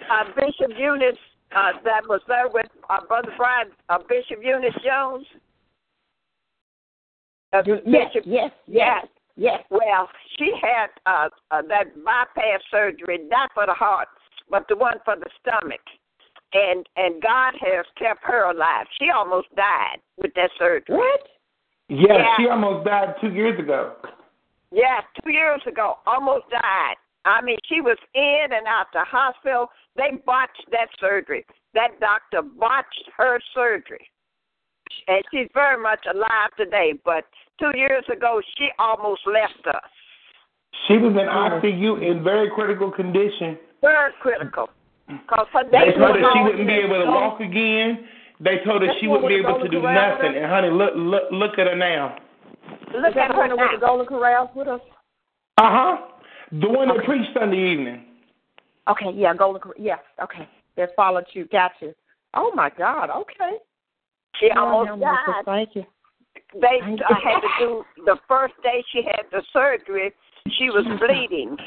Uh, 0.09 0.25
Bishop 0.35 0.77
Eunice, 0.77 1.17
uh, 1.55 1.71
that 1.85 2.05
was 2.09 2.19
there 2.27 2.49
with 2.49 2.67
uh, 2.89 2.99
Brother 3.07 3.33
Brian, 3.37 3.71
uh, 3.87 3.99
Bishop 4.09 4.43
Eunice 4.43 4.75
Jones. 4.83 5.25
Uh, 7.53 7.63
yes, 7.65 7.79
Bishop, 7.85 8.23
yes, 8.25 8.51
yes. 8.67 9.05
yes. 9.37 9.63
Well, 9.69 10.09
she 10.37 10.51
had 10.61 10.87
uh, 11.05 11.29
uh, 11.51 11.61
that 11.69 11.95
bypass 12.03 12.61
surgery, 12.69 13.19
not 13.29 13.51
for 13.53 13.65
the 13.65 13.73
heart, 13.73 14.09
but 14.49 14.67
the 14.67 14.75
one 14.75 14.97
for 15.05 15.15
the 15.15 15.29
stomach. 15.39 15.79
And 16.53 16.85
and 16.97 17.21
God 17.21 17.53
has 17.61 17.85
kept 17.97 18.23
her 18.23 18.49
alive. 18.51 18.85
She 18.99 19.09
almost 19.09 19.47
died 19.55 19.99
with 20.17 20.33
that 20.35 20.49
surgery. 20.59 20.95
What? 20.97 21.21
Yeah, 21.89 22.17
Yeah. 22.17 22.35
she 22.37 22.47
almost 22.49 22.85
died 22.85 23.15
two 23.21 23.31
years 23.31 23.57
ago. 23.59 23.93
Yeah, 24.71 25.01
two 25.23 25.31
years 25.31 25.61
ago, 25.67 25.95
almost 26.05 26.49
died. 26.49 26.95
I 27.25 27.41
mean, 27.41 27.57
she 27.67 27.81
was 27.81 27.97
in 28.13 28.47
and 28.51 28.67
out 28.67 28.87
the 28.93 29.03
hospital. 29.03 29.67
They 29.95 30.17
botched 30.25 30.65
that 30.71 30.87
surgery. 30.99 31.45
That 31.73 31.99
doctor 31.99 32.41
botched 32.41 33.09
her 33.17 33.39
surgery. 33.53 34.07
And 35.07 35.21
she's 35.31 35.47
very 35.53 35.81
much 35.81 35.99
alive 36.09 36.51
today, 36.57 36.93
but 37.03 37.25
two 37.59 37.71
years 37.75 38.05
ago, 38.11 38.41
she 38.57 38.69
almost 38.79 39.21
left 39.25 39.67
us. 39.67 39.91
She 40.87 40.97
was 40.97 41.11
in 41.11 41.27
ICU 41.27 42.09
in 42.09 42.23
very 42.23 42.49
critical 42.51 42.91
condition. 42.91 43.57
Very 43.81 44.13
critical. 44.21 44.69
Cause 45.27 45.47
her 45.53 45.63
They 45.63 45.91
days 45.91 45.95
told 45.97 46.15
her 46.15 46.31
she 46.33 46.43
wouldn't 46.43 46.67
be 46.67 46.73
able 46.73 46.99
to 47.03 47.07
walk 47.07 47.39
again. 47.39 48.07
They 48.39 48.59
told 48.65 48.81
her 48.81 48.89
she 48.99 49.07
wouldn't 49.07 49.29
be 49.29 49.35
able 49.35 49.59
to 49.59 49.67
do 49.67 49.81
nothing. 49.81 50.35
And 50.35 50.45
honey, 50.45 50.69
look 50.69 50.93
look 50.95 51.23
look 51.31 51.51
at 51.57 51.67
her 51.67 51.75
now. 51.75 52.17
Look 52.93 53.15
at 53.15 53.27
the 53.29 53.33
her 53.33 53.39
one 53.39 53.49
that 53.49 53.57
went. 53.57 53.81
Golden 53.81 54.05
Corrals 54.05 54.49
with 54.55 54.67
us? 54.67 54.81
Uh 55.57 55.69
huh. 55.69 55.97
The 56.51 56.69
one 56.69 56.87
that 56.87 57.03
preached 57.05 57.29
Sunday 57.37 57.71
evening. 57.71 58.05
Okay, 58.89 59.11
yeah, 59.13 59.33
Golden 59.35 59.61
Corral. 59.61 59.75
Yeah, 59.77 59.97
okay. 60.23 60.47
That 60.77 60.89
followed 60.95 61.25
you. 61.33 61.45
Got 61.45 61.71
you. 61.81 61.93
Oh 62.33 62.51
my 62.55 62.69
God. 62.77 63.09
Okay. 63.09 63.57
She 64.39 64.49
Lord, 64.55 64.89
almost 64.89 65.01
died. 65.01 65.45
Thank 65.45 65.69
you. 65.75 65.85
They 66.53 66.79
Thank 66.79 67.01
uh, 67.01 67.15
had 67.15 67.41
to 67.41 67.49
do 67.59 67.83
the 68.05 68.17
first 68.27 68.53
day 68.63 68.83
she 68.93 69.01
had 69.03 69.25
the 69.31 69.43
surgery. 69.51 70.13
She 70.57 70.69
was 70.69 70.85
bleeding, 70.99 71.57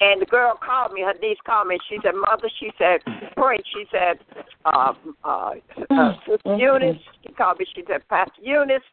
and 0.00 0.22
the 0.22 0.26
girl 0.26 0.58
called 0.64 0.92
me. 0.92 1.02
Her 1.02 1.12
niece 1.20 1.38
called 1.44 1.68
me. 1.68 1.78
She 1.90 1.98
said, 2.02 2.14
"Mother," 2.14 2.48
she 2.58 2.70
said, 2.78 3.00
"Pray." 3.36 3.58
She 3.74 3.84
said, 3.90 4.18
uh, 4.64 4.94
uh, 5.24 5.50
uh, 5.90 6.12
"Sister 6.26 6.56
Eunice." 6.56 6.96
She 7.26 7.32
called 7.34 7.58
me. 7.58 7.66
She 7.74 7.82
said, 7.86 8.08
"Pastor 8.08 8.40
Eunice 8.40 8.86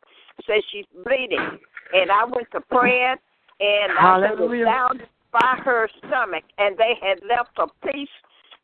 says 0.45 0.63
she's 0.71 0.85
bleeding," 1.03 1.59
and 1.93 2.11
I 2.11 2.25
went 2.25 2.49
to 2.51 2.61
praying, 2.61 3.17
and 3.59 3.91
I 3.93 4.17
was 4.17 4.27
Hallelujah. 4.29 4.65
Down 4.65 5.01
by 5.31 5.55
her 5.63 5.87
stomach," 5.99 6.43
and 6.57 6.77
they 6.77 6.95
had 7.01 7.19
left 7.27 7.57
a 7.57 7.67
piece 7.87 8.09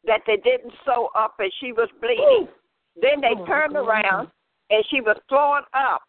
that 0.05 0.22
they 0.26 0.38
didn't 0.38 0.74
sew 0.86 1.09
up, 1.15 1.36
and 1.39 1.51
she 1.59 1.72
was 1.72 1.89
bleeding. 2.01 2.47
Then 3.01 3.22
they 3.22 3.36
Oh, 3.36 3.45
turned 3.45 3.74
God. 3.74 3.88
around 3.88 4.32
and 4.70 4.86
she 4.89 5.01
was 5.01 5.17
throwing 5.30 5.63
up. 5.74 6.03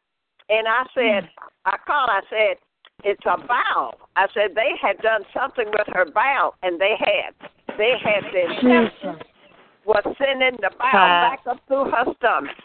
And 0.49 0.67
I 0.69 0.85
said, 0.95 1.29
I 1.65 1.77
called, 1.87 2.11
I 2.11 2.21
said, 2.29 2.57
it's 3.05 3.25
a 3.25 3.37
bowel. 3.47 3.95
I 4.17 4.27
said, 4.35 4.55
they 4.55 4.73
had 4.81 4.99
done 4.99 5.23
something 5.33 5.67
with 5.71 5.87
her 5.95 6.05
bowel, 6.05 6.55
and 6.63 6.81
they 6.81 6.97
had. 6.99 7.35
They 7.79 7.95
had 8.03 8.25
the 8.33 9.17
was 9.87 10.03
sending 10.19 10.59
the 10.61 10.71
bowel 10.79 10.91
Ah. 10.93 11.31
back 11.31 11.41
up 11.47 11.61
through 11.67 11.91
her 11.91 12.05
stomach. 12.19 12.57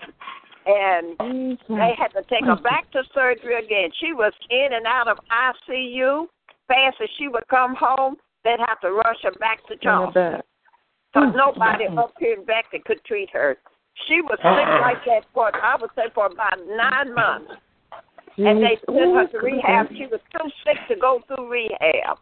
And 0.66 1.18
mm-hmm. 1.18 1.76
they 1.76 1.93
had 1.97 2.09
to 2.09 2.24
take 2.28 2.43
her 2.45 2.55
back 2.55 2.91
to 2.91 3.03
surgery 3.13 3.63
again. 3.63 3.89
She 3.99 4.13
was 4.13 4.34
in 4.49 4.70
and 4.74 4.86
out 4.86 5.07
of 5.07 5.18
ICU. 5.30 6.26
Fast 6.68 6.97
as 7.01 7.09
she 7.20 7.28
would 7.28 7.47
come 7.47 7.76
home, 7.76 8.16
they'd 8.43 8.59
have 8.68 8.80
to 8.82 8.91
rush 8.91 9.18
her 9.22 9.32
back 9.39 9.66
to 9.68 9.78
Charleston. 9.78 10.41
Because 11.13 11.32
hmm. 11.32 11.38
nobody 11.38 11.86
up 11.95 12.13
here 12.20 12.34
in 12.34 12.41
Beckton 12.41 12.84
could 12.86 13.03
treat 13.05 13.30
her. 13.32 13.57
She 14.07 14.22
was 14.22 14.38
sick 14.39 14.45
uh-uh. 14.45 14.82
like 14.82 15.05
that 15.05 15.26
for, 15.34 15.55
I 15.55 15.76
would 15.80 15.91
say, 15.95 16.09
for 16.13 16.26
about 16.26 16.57
nine 16.68 17.13
months. 17.13 17.51
And 18.38 18.61
they 18.61 18.78
sent 18.86 19.16
her 19.16 19.28
to 19.28 19.38
rehab. 19.38 19.88
She 19.95 20.07
was 20.07 20.20
too 20.32 20.49
sick 20.66 20.78
to 20.89 20.95
go 20.99 21.22
through 21.28 21.49
rehab. 21.49 22.18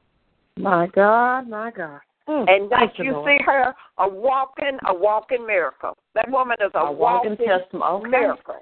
My 0.58 0.88
God, 0.88 1.50
my 1.50 1.72
God. 1.72 2.02
Mm, 2.28 2.45
And 2.47 2.71
that 2.71 2.80
thank 2.80 2.99
you, 2.99 3.05
you 3.05 3.11
Lord. 3.13 3.30
see 3.39 3.43
her 3.43 3.74
a 3.97 4.07
walking, 4.07 4.78
a 4.88 4.93
walking 4.93 5.45
miracle. 5.45 5.97
That 6.15 6.30
woman 6.30 6.55
is 6.61 6.71
a, 6.74 6.80
A 6.80 6.91
walking 6.91 7.32
walking 7.32 7.45
testimony. 7.45 8.05
Okay. 8.05 8.09
miracle. 8.09 8.55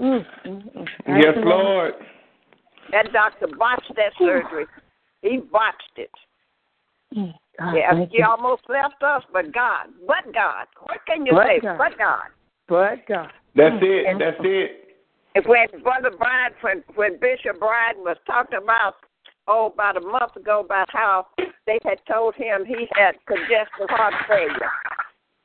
Mm, 0.00 0.26
mm, 0.46 0.76
mm. 0.76 0.88
Yes, 1.06 1.34
Lord. 1.44 1.94
That 2.92 3.12
doctor 3.12 3.46
botched 3.58 3.92
that 3.96 4.12
surgery. 4.18 4.66
He 5.20 5.38
botched 5.38 5.96
it. 5.96 6.10
Mm, 7.14 7.34
God, 7.58 7.74
Yeah, 7.74 8.06
he 8.10 8.18
you. 8.18 8.24
almost 8.24 8.62
left 8.68 9.02
us, 9.02 9.22
but 9.32 9.52
God, 9.52 9.88
but 10.06 10.32
God. 10.32 10.66
What 10.80 10.98
can 11.06 11.26
you 11.26 11.32
But 11.32 11.46
say? 11.46 11.60
God. 11.60 11.78
But 11.78 11.98
God. 11.98 12.28
But 12.68 13.06
God. 13.06 13.30
That's 13.54 13.76
it. 13.82 14.18
That's 14.18 14.36
it. 14.40 14.82
And 15.34 15.44
when 15.46 15.82
Brother 15.82 16.10
Brian, 16.18 16.52
when, 16.62 16.82
when 16.94 17.18
Bishop 17.20 17.58
Brian 17.58 17.98
was 17.98 18.16
talking 18.26 18.58
about, 18.62 18.94
oh, 19.48 19.72
about 19.72 19.96
a 19.96 20.00
month 20.00 20.36
ago, 20.36 20.60
about 20.60 20.88
how 20.90 21.26
they 21.66 21.78
had 21.84 21.98
told 22.10 22.34
him 22.34 22.64
he 22.64 22.88
had 22.94 23.14
congestive 23.26 23.88
heart 23.88 24.14
failure. 24.28 24.70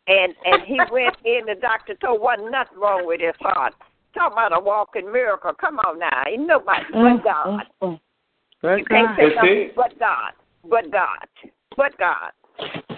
And 0.07 0.33
and 0.45 0.63
he 0.65 0.79
went 0.91 1.15
in, 1.25 1.45
the 1.45 1.55
doctor 1.59 1.95
told 1.95 2.21
wasn't 2.21 2.51
nothing 2.51 2.79
wrong 2.79 3.05
with 3.05 3.21
his 3.21 3.35
heart. 3.39 3.73
Talking 4.13 4.33
about 4.33 4.57
a 4.57 4.59
walking 4.59 5.11
miracle. 5.11 5.51
Come 5.59 5.79
on 5.79 5.99
now. 5.99 6.23
Ain't 6.27 6.47
nobody 6.47 6.85
but 6.91 7.23
God. 7.23 7.63
Mm, 7.81 7.89
mm. 7.89 7.99
But 8.61 8.77
You 8.77 8.85
can't 8.85 9.09
God. 9.09 9.17
say 9.17 9.35
nothing 9.35 9.71
but 9.75 9.99
God. 9.99 10.31
But 10.63 10.91
God. 10.91 11.27
But 11.75 11.97
God. 11.97 12.31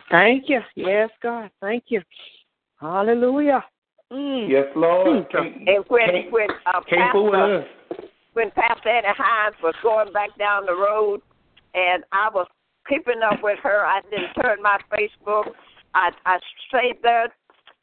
Thank 0.09 0.47
you. 0.47 0.61
Yes, 0.75 1.09
God. 1.21 1.49
Thank 1.59 1.85
you. 1.89 2.01
Hallelujah. 2.79 3.65
Mm. 4.11 4.49
Yes, 4.49 4.65
Lord. 4.75 5.27
Jesus. 5.27 5.31
Can't, 5.31 5.67
And 5.67 5.85
when 5.89 6.09
can't, 6.09 6.31
when 6.31 6.47
uh, 6.65 6.81
can't 6.89 7.11
fool 7.11 7.25
with 7.25 7.33
Pastor 7.33 7.67
us. 8.39 8.45
when 8.45 8.51
Pastor 8.51 8.89
Annie 8.89 9.07
Hines 9.17 9.55
was 9.61 9.75
going 9.83 10.13
back 10.13 10.37
down 10.37 10.65
the 10.65 10.73
road, 10.73 11.21
and 11.73 12.03
I 12.11 12.29
was 12.33 12.47
keeping 12.87 13.21
up 13.23 13.43
with 13.43 13.59
her. 13.63 13.85
I 13.85 14.01
didn't 14.09 14.33
turn 14.41 14.61
my 14.61 14.79
Facebook. 14.91 15.51
I 15.93 16.11
I 16.25 16.39
stayed 16.67 17.01
there 17.03 17.27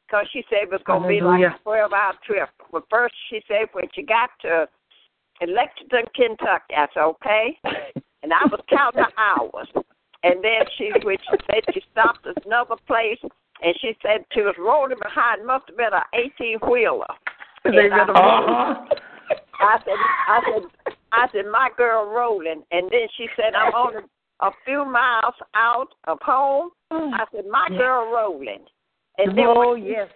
because 0.07 0.26
she 0.32 0.44
said 0.48 0.64
it 0.64 0.70
was 0.70 0.80
going 0.86 1.02
to 1.02 1.09
be 1.09 1.20
like 1.20 1.42
a 1.42 1.59
twelve 1.62 1.92
hour 1.92 2.14
trip. 2.24 2.48
But 2.72 2.84
first, 2.90 3.14
she 3.30 3.40
said 3.48 3.68
when 3.72 3.86
she 3.94 4.02
got 4.02 4.30
to 4.42 4.68
Lexington, 5.40 6.07
Kentucky, 6.14 6.74
I 6.76 6.86
said 6.94 7.02
okay, 7.02 7.59
and 8.22 8.32
I 8.32 8.44
was 8.46 8.61
counting 8.70 9.04
the 9.04 9.20
hours. 9.20 9.68
And 10.22 10.42
then 10.42 10.64
she, 10.76 10.90
when 11.04 11.18
she 11.18 11.36
said 11.46 11.62
she 11.72 11.82
stopped 11.92 12.26
at 12.26 12.44
another 12.46 12.76
place, 12.86 13.18
and 13.62 13.74
she 13.80 13.96
said 14.02 14.24
she 14.32 14.40
was 14.40 14.54
rolling 14.59 14.96
behind, 15.00 15.46
must 15.46 15.68
have 15.68 15.76
been 15.76 15.92
an 15.92 16.02
eighteen 16.14 16.59
wheeler. 16.68 17.07
They 17.73 17.87
And 17.87 17.95
I- 17.95 17.99
better 17.99 18.12
Uh-huh. 18.17 18.85
I 19.59 19.79
said, 19.85 19.95
I 20.29 20.41
said, 20.45 20.95
I 21.12 21.29
said, 21.33 21.47
my 21.51 21.71
girl 21.77 22.05
rolling, 22.07 22.62
and 22.71 22.91
then 22.91 23.09
she 23.17 23.27
said, 23.37 23.55
I'm 23.55 23.75
only 23.75 24.03
a 24.41 24.51
few 24.67 24.85
miles 24.85 25.35
out 25.55 25.89
of 26.07 26.19
home. 26.21 26.71
I 26.91 27.25
said, 27.35 27.45
my 27.51 27.69
girl 27.71 28.12
rolling, 28.12 28.64
and 29.19 29.37
then 29.37 29.47
oh, 29.49 29.75
she- 29.77 29.83
yes. 29.97 30.09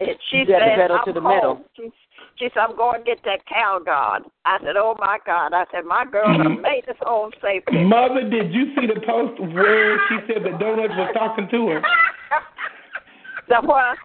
and 0.00 0.10
she 0.30 0.38
You 0.38 0.46
said, 0.46 0.60
pedal 0.76 0.98
I'm 0.98 1.04
to 1.06 1.12
the 1.12 1.20
home. 1.20 1.34
metal. 1.34 1.64
She, 1.76 1.90
she 2.36 2.48
said, 2.54 2.60
I'm 2.60 2.76
going 2.76 3.00
to 3.00 3.04
get 3.04 3.18
that 3.24 3.44
cow 3.46 3.80
guard. 3.84 4.22
I 4.44 4.58
said, 4.60 4.76
oh 4.76 4.94
my 5.00 5.18
God. 5.26 5.52
I 5.52 5.64
said, 5.72 5.84
my 5.84 6.04
girl 6.04 6.26
Mm-hmm. 6.28 6.42
done 6.44 6.62
made 6.62 6.88
us 6.88 6.96
home 7.00 7.32
safely. 7.42 7.82
Mother, 7.84 8.30
did 8.30 8.54
you 8.54 8.66
see 8.76 8.86
the 8.86 9.00
post 9.04 9.40
where 9.40 9.98
she 10.08 10.18
said 10.28 10.44
the 10.44 10.56
donuts 10.56 10.94
was 10.96 11.10
talking 11.14 11.48
to 11.50 11.68
her? 11.68 11.82
The 13.48 13.56
what? 13.62 13.96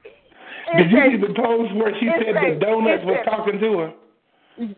Did 0.77 0.91
you 0.91 0.99
see 1.11 1.17
the 1.17 1.33
post 1.33 1.75
where 1.75 1.93
she 1.99 2.07
said 2.07 2.35
the 2.35 2.59
donuts 2.59 3.03
it 3.03 3.05
was 3.05 3.25
talking 3.25 3.59
to 3.59 3.77
her? 3.79 3.93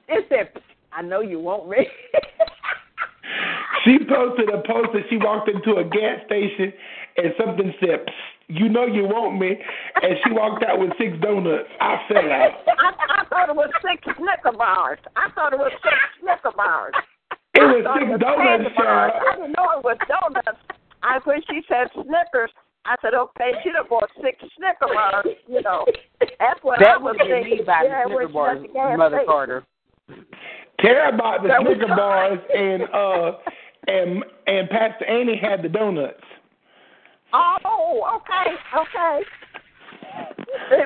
It 0.07 0.25
said, 0.29 0.61
I 0.91 1.01
know 1.01 1.21
you 1.21 1.39
want 1.39 1.69
me. 1.69 1.88
She 3.86 3.99
posted 4.09 4.49
a 4.49 4.65
post 4.65 4.89
that 4.93 5.03
she 5.09 5.17
walked 5.17 5.47
into 5.47 5.77
a 5.77 5.83
gas 5.83 6.25
station 6.25 6.73
and 7.17 7.33
something 7.38 7.71
said, 7.79 8.05
"You 8.47 8.67
know 8.67 8.86
you 8.86 9.03
want 9.03 9.38
me," 9.39 9.61
and 10.01 10.13
she 10.23 10.33
walked 10.33 10.63
out 10.63 10.79
with 10.79 10.89
six 10.97 11.13
donuts. 11.21 11.69
I 11.79 12.01
fell 12.09 12.31
out. 12.31 12.51
I, 12.67 13.21
I 13.21 13.25
thought 13.29 13.49
it 13.49 13.55
was 13.55 13.69
six 13.86 14.01
Snicker 14.17 14.57
bars. 14.57 14.97
I 15.15 15.29
thought 15.36 15.53
it 15.53 15.59
was 15.59 15.71
six 15.83 15.95
Snicker 16.19 16.51
bars. 16.57 16.93
It 17.53 17.61
was 17.61 17.86
six 17.86 18.01
it 18.01 18.09
was 18.09 18.19
donuts, 18.19 18.75
bars. 18.75 19.11
I 19.13 19.36
didn't 19.36 19.53
know 19.53 19.69
going 19.69 19.83
with 19.86 19.99
donuts. 20.09 20.61
I 21.03 21.19
when 21.23 21.41
she 21.47 21.61
said 21.69 21.88
Snickers, 21.93 22.49
I 22.86 22.95
said, 23.01 23.13
okay, 23.15 23.51
she 23.63 23.71
done 23.71 23.86
bought 23.89 24.09
six 24.21 24.38
Snicker 24.57 24.93
bars. 24.93 25.25
You 25.47 25.61
know, 25.61 25.86
that's 26.19 26.59
what 26.61 26.79
I 26.79 26.83
That 26.83 27.01
was 27.01 27.15
was 27.19 27.27
your 27.27 27.38
thinking. 27.41 27.57
need 27.57 27.65
by 27.65 27.83
the 27.83 28.03
Snicker 28.05 28.27
she 28.27 28.33
bars, 28.33 28.59
left 28.61 28.73
the 28.73 28.97
Mother 28.97 29.15
station. 29.17 29.27
Carter. 29.27 29.63
Tara 30.79 31.17
bought 31.17 31.41
the 31.41 31.47
That 31.49 31.61
Snicker 31.65 31.88
bars 31.88 32.39
and 32.53 32.83
uh 32.93 33.31
and 33.88 34.23
and 34.47 34.69
Pastor 34.69 35.05
Annie 35.05 35.38
had 35.38 35.61
the 35.63 35.69
donuts. 35.69 36.21
Oh, 37.33 38.21
okay, 38.21 38.55
okay. 38.79 39.21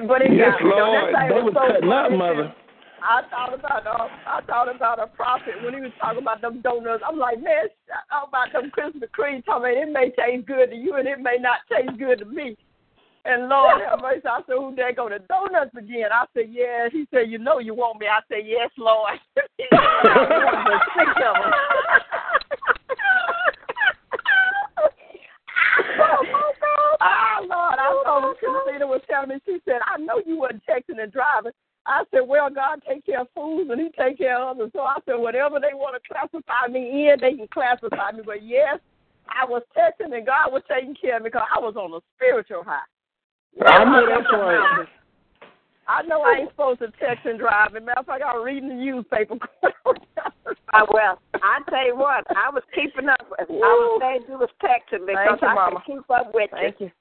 But 0.07 0.21
it 0.23 0.33
Yes, 0.33 0.51
got 0.57 0.63
me, 0.63 0.71
though. 0.71 0.77
Lord. 0.77 1.13
That 1.13 1.27
thing 1.29 1.35
They 1.37 1.41
was 1.43 1.53
so 1.53 1.67
cutting 1.67 1.91
up, 1.91 2.05
funny. 2.07 2.17
mother. 2.17 2.55
I 3.01 3.21
thought 3.29 3.53
about 3.53 3.87
uh, 3.87 4.07
I 4.27 4.41
thought 4.45 4.73
about 4.73 4.99
a 4.99 5.07
prophet 5.07 5.55
when 5.63 5.73
he 5.73 5.81
was 5.81 5.91
talking 5.99 6.21
about 6.21 6.41
them 6.41 6.61
donuts. 6.61 7.03
I'm 7.07 7.17
like, 7.17 7.41
man, 7.41 7.67
up 8.11 8.29
about 8.29 8.51
them 8.53 8.71
Krispy 8.71 9.07
Kreme. 9.17 9.43
Talking 9.45 9.71
about 9.71 9.83
it 9.83 9.91
may 9.91 10.11
taste 10.11 10.47
good 10.47 10.69
to 10.69 10.75
you 10.75 10.95
and 10.95 11.07
it 11.07 11.19
may 11.19 11.37
not 11.39 11.59
taste 11.69 11.97
good 11.97 12.19
to 12.19 12.25
me. 12.25 12.57
And 13.25 13.49
Lord 13.49 13.81
have 13.87 13.99
mercy, 14.01 14.25
I 14.25 14.41
said, 14.47 14.55
who 14.57 14.75
they 14.75 14.93
go 14.95 15.09
to 15.09 15.19
donuts 15.19 15.75
again? 15.77 16.09
I 16.11 16.25
said, 16.33 16.47
yes. 16.49 16.91
He 16.91 17.05
said, 17.11 17.29
you 17.29 17.37
know 17.37 17.59
you 17.59 17.73
want 17.73 17.99
me. 17.99 18.07
I 18.07 18.21
said, 18.27 18.45
yes, 18.45 18.69
Lord. 18.77 19.19
He 19.57 19.65
said, 19.69 19.79
I 19.79 20.45
want 20.45 20.67
the 20.67 20.79
six 20.95 21.11
of 21.19 21.35
them. 21.35 21.51
Ah, 27.01 27.39
Lord, 27.41 27.79
I 27.79 28.01
told 28.05 28.37
Christina 28.37 28.87
was 28.87 29.01
telling 29.09 29.29
me, 29.29 29.35
she 29.45 29.59
said, 29.65 29.79
I 29.85 29.97
know 29.99 30.21
you 30.25 30.37
wasn't 30.39 30.63
texting 30.63 31.01
and 31.01 31.11
driving. 31.11 31.51
I 31.89 32.03
said, 32.11 32.21
well, 32.27 32.51
God 32.51 32.81
take 32.87 33.03
care 33.03 33.21
of 33.21 33.27
fools 33.33 33.67
and 33.71 33.81
he 33.81 33.89
take 33.97 34.19
care 34.19 34.37
of 34.39 34.57
others. 34.57 34.69
So 34.75 34.81
I 34.81 34.97
said, 35.05 35.15
whatever 35.15 35.59
they 35.59 35.73
want 35.73 35.97
to 35.97 36.07
classify 36.07 36.71
me 36.71 37.09
in, 37.09 37.17
they 37.19 37.33
can 37.33 37.47
classify 37.47 38.11
me. 38.11 38.21
But 38.23 38.43
yes, 38.43 38.77
I 39.27 39.43
was 39.45 39.63
texting 39.75 40.15
and 40.15 40.25
God 40.25 40.53
was 40.53 40.61
taking 40.69 40.93
care 40.93 41.17
of 41.17 41.23
me 41.23 41.29
because 41.29 41.47
I 41.49 41.59
was 41.59 41.75
on 41.75 41.91
a 41.93 41.99
spiritual 42.15 42.63
high. 42.63 42.85
I 43.65 43.83
know 43.83 44.05
that's 44.07 44.31
right. 44.31 44.85
I 45.87 46.03
know 46.03 46.21
I 46.21 46.41
ain't 46.41 46.51
supposed 46.51 46.79
to 46.81 46.93
text 47.01 47.25
and 47.25 47.39
drive. 47.39 47.73
As 47.75 47.81
a 47.81 47.83
matter 47.83 48.01
of 48.01 48.05
fact, 48.05 48.21
I 48.21 48.37
was 48.37 48.45
reading 48.45 48.69
the 48.69 48.75
newspaper. 48.75 49.37
Uh, 49.63 50.85
well, 50.93 51.17
I 51.33 51.59
tell 51.67 51.87
you 51.87 51.97
what, 51.97 52.23
I 52.29 52.51
was 52.53 52.61
keeping 52.75 53.09
up. 53.09 53.25
I 53.39 53.45
was 53.49 53.99
saying 53.99 54.29
you 54.29 54.37
was 54.37 54.53
texting 54.61 55.07
because 55.07 55.39
Thank 55.39 55.41
you, 55.41 55.47
I 55.47 55.53
Mama. 55.55 55.81
could 55.83 55.95
keep 55.95 56.11
up 56.11 56.29
with 56.35 56.51
Thank 56.51 56.79
you. 56.79 56.85
you. 56.85 56.91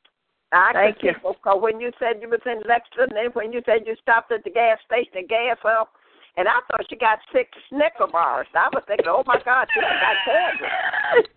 I 0.53 0.73
Thank 0.73 0.99
could 1.01 1.17
keep 1.17 1.25
up. 1.25 1.37
Cause 1.43 1.59
when 1.61 1.81
you 1.81 1.91
said 1.99 2.21
you 2.23 2.29
was 2.29 2.41
in 2.47 2.63
Lexington, 2.67 3.17
and 3.17 3.35
when 3.35 3.53
you 3.53 3.61
said 3.67 3.85
you 3.87 3.95
stopped 4.01 4.33
at 4.33 4.45
the 4.45 4.51
gas 4.51 4.79
station 4.87 5.13
to 5.13 5.23
gas 5.23 5.59
up, 5.65 5.93
and 6.37 6.49
I 6.49 6.61
thought 6.71 6.87
she 6.89 6.97
got 6.97 7.19
six 7.33 7.51
Snicker 7.69 8.07
bars. 8.11 8.47
I 8.55 8.69
was 8.73 8.83
thinking, 8.87 9.07
oh 9.09 9.25
my 9.27 9.41
God, 9.45 9.67
she 9.75 9.81
done 9.81 9.91
got 10.01 10.17
candy. 10.25 11.29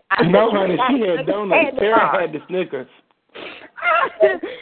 I 0.10 0.22
said, 0.22 0.32
No, 0.32 0.50
she 0.50 0.56
honey, 0.56 0.76
got 0.76 0.90
she 0.90 1.00
had 1.06 1.26
donuts. 1.26 1.62
candy 1.62 1.78
Sarah 1.78 1.96
bars. 1.98 2.20
had 2.22 2.32
the 2.32 2.40
Snickers. 2.48 2.88
Pastor 3.80 4.40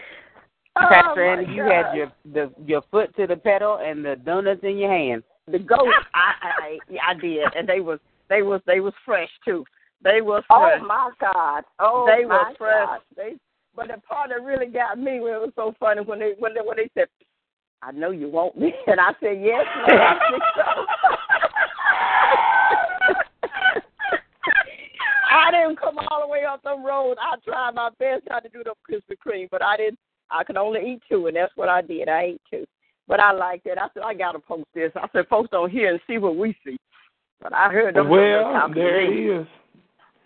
Oh, 0.77 1.31
Annie, 1.33 1.47
my 1.47 1.53
you 1.55 1.63
had 1.63 1.95
your 1.95 2.13
the 2.33 2.53
your 2.67 2.83
foot 2.91 3.15
to 3.17 3.27
the 3.29 3.37
pedal 3.37 3.79
and 3.83 4.05
the 4.05 4.17
donuts 4.17 4.61
in 4.65 4.77
your 4.77 4.91
hand. 4.91 5.23
the 5.47 5.61
goat. 5.61 5.87
I, 6.15 6.33
I 6.43 6.79
I 7.11 7.15
did, 7.15 7.45
and 7.57 7.69
they 7.69 7.81
was 7.81 8.01
they 8.29 8.43
was 8.43 8.61
they 8.67 8.81
was 8.81 8.93
fresh 9.05 9.29
too. 9.45 9.65
They 10.03 10.21
was 10.21 10.43
Oh 10.51 10.77
my 10.87 11.11
God! 11.21 11.63
Oh 11.79 12.05
they 12.07 12.25
my 12.25 12.35
was 12.49 12.55
fresh. 12.59 12.87
God! 12.89 13.01
They, 13.17 13.35
but 13.77 13.89
the 13.89 14.01
part 14.03 14.31
that 14.31 14.43
really 14.43 14.67
got 14.67 14.99
me 14.99 15.21
when 15.21 15.35
it 15.35 15.41
was 15.41 15.53
so 15.57 15.75
funny 15.81 16.03
when 16.03 16.19
they 16.19 16.35
when 16.39 16.55
they 16.55 16.61
when 16.61 16.77
they 16.77 16.91
said, 16.95 17.09
"I 17.83 17.93
know 17.93 18.11
you 18.11 18.29
want 18.29 18.57
me," 18.59 18.73
and 18.87 19.01
I 19.01 19.13
said, 19.21 19.41
"Yes, 19.43 19.67
Lord, 19.89 20.01
I 20.01 20.19
think 20.31 20.43
so." 20.57 20.63
I 25.35 25.51
didn't 25.51 25.81
come 25.81 25.99
all 26.09 26.23
the 26.23 26.29
way 26.29 26.45
up 26.45 26.63
the 26.63 26.79
road. 26.79 27.17
I 27.21 27.35
tried 27.45 27.75
my 27.75 27.91
best 27.99 28.23
not 28.31 28.45
to 28.45 28.49
do 28.49 28.63
the 28.63 28.75
Krispy 28.89 29.17
Kreme, 29.25 29.49
but 29.51 29.63
I 29.63 29.77
didn't. 29.77 29.99
I 30.31 30.45
could 30.45 30.57
only 30.57 30.81
eat 30.81 31.03
two, 31.09 31.27
and 31.27 31.37
that's 31.37 31.53
what 31.57 31.69
I 31.69 31.83
did. 31.83 32.09
I 32.09 32.23
ate 32.23 32.43
two, 32.51 32.65
but 33.09 33.21
I 33.21 33.33
liked 33.33 33.67
it. 33.67 33.77
I 33.79 33.89
said 33.93 34.05
I 34.05 34.15
gotta 34.15 34.39
post 34.39 34.67
this. 34.75 34.93
I 34.97 35.07
said 35.13 35.27
folks 35.29 35.51
don't 35.51 35.71
hear 35.71 35.91
and 35.91 36.01
see 36.07 36.19
what 36.19 36.37
we 36.37 36.57
see. 36.65 36.79
But 37.43 37.53
I 37.53 37.71
heard 37.71 37.97
them. 37.97 38.09
Well, 38.09 38.71
there 38.75 39.01
it 39.01 39.41
is. 39.41 39.47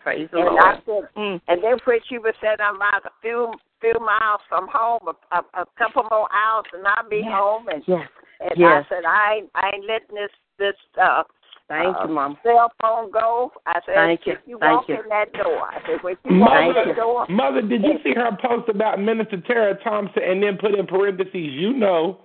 Praise 0.09 0.29
the 0.33 0.39
And 0.39 0.47
Lord. 0.47 0.65
I 0.65 0.81
said, 0.87 1.09
Mm. 1.17 1.41
and 1.49 1.63
then 1.63 1.79
when 1.85 2.01
she 2.09 2.17
was 2.17 2.35
said 2.41 2.63
I'm 2.63 2.77
about 2.77 3.05
a 3.05 3.11
few 3.21 3.53
few 3.83 3.93
miles 4.01 4.41
from 4.49 4.67
home, 4.69 5.07
a, 5.07 5.15
a, 5.37 5.45
a 5.63 5.67
couple 5.77 6.03
more 6.11 6.27
hours, 6.33 6.65
and 6.73 6.87
I'll 6.87 7.07
be 7.11 7.19
Yes. 7.21 7.31
home. 7.31 7.69
And 7.69 7.83
Yes. 7.87 8.09
and 8.41 8.53
Yes. 8.57 8.87
I 8.87 8.89
said 8.89 9.05
I 9.05 9.35
ain't 9.35 9.51
I 9.55 9.69
ain't 9.75 9.85
letting 9.85 10.15
this 10.15 10.31
this 10.57 10.77
uh 10.97 11.25
Thank 11.69 11.95
uh, 11.99 12.05
you, 12.05 12.09
Mom. 12.15 12.39
cell 12.43 12.73
phone 12.81 13.11
go. 13.11 13.53
I 13.67 13.81
said 13.85 13.97
Thank 13.97 14.27
you. 14.27 14.33
if 14.33 14.39
you 14.47 14.59
Thank 14.59 14.79
walk 14.79 14.89
you. 14.89 15.03
in 15.03 15.09
that 15.11 15.31
door, 15.35 15.69
I 15.69 15.79
said 15.87 16.03
when 16.03 16.17
you 16.25 16.39
walk 16.41 16.63
in 16.63 16.69
you. 16.69 16.85
the 16.95 16.95
door, 16.95 17.27
Mother, 17.29 17.61
did 17.61 17.85
you 17.85 17.99
see 18.03 18.15
her 18.15 18.31
post 18.41 18.71
about 18.71 18.99
Minister 18.99 19.43
Tara 19.43 19.75
Thompson 19.85 20.23
and 20.23 20.43
then 20.43 20.57
put 20.57 20.75
in 20.75 20.87
parentheses, 20.87 21.35
you 21.35 21.75
know? 21.75 22.17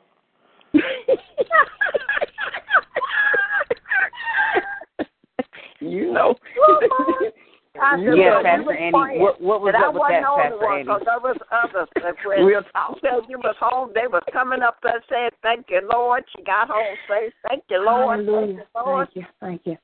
you 5.82 6.14
know. 6.14 6.36
I 7.82 7.98
said, 7.98 8.18
Yes, 8.18 8.30
well, 8.30 8.38
you 8.38 8.44
Pastor 8.44 8.64
was 8.64 8.78
Annie. 8.80 9.20
What 9.20 9.42
what 9.42 9.62
was 9.62 9.74
and 9.74 9.84
I 9.84 9.88
up 9.88 9.94
with 9.94 10.02
wasn't 10.02 10.22
that, 10.22 10.22
the 10.22 10.30
only 10.30 10.44
Pastor 10.44 10.66
one, 10.66 10.74
Annie? 10.78 10.86
'cause 10.86 11.02
there 11.06 11.24
was 11.26 11.38
others 11.50 11.90
that 11.96 12.16
when 12.26 12.46
Real 12.46 12.64
talk. 12.74 12.98
you 13.28 13.38
was 13.40 13.56
home, 13.60 13.92
they 13.96 14.08
was 14.08 14.24
coming 14.32 14.62
up 14.62 14.78
there 14.84 15.02
saying, 15.10 15.32
"Thank 15.42 15.66
you, 15.70 15.82
Lord." 15.92 16.24
She 16.36 16.44
got 16.44 16.70
home 16.70 16.96
safe. 17.10 17.34
Thank 17.50 17.64
you, 17.70 17.84
Lord. 17.84 18.26
Thank 18.28 18.58
you, 18.58 18.66
Lord. 18.76 19.08
Thank 19.10 19.16
you. 19.16 19.26
Thank 19.42 19.62
you. 19.66 19.78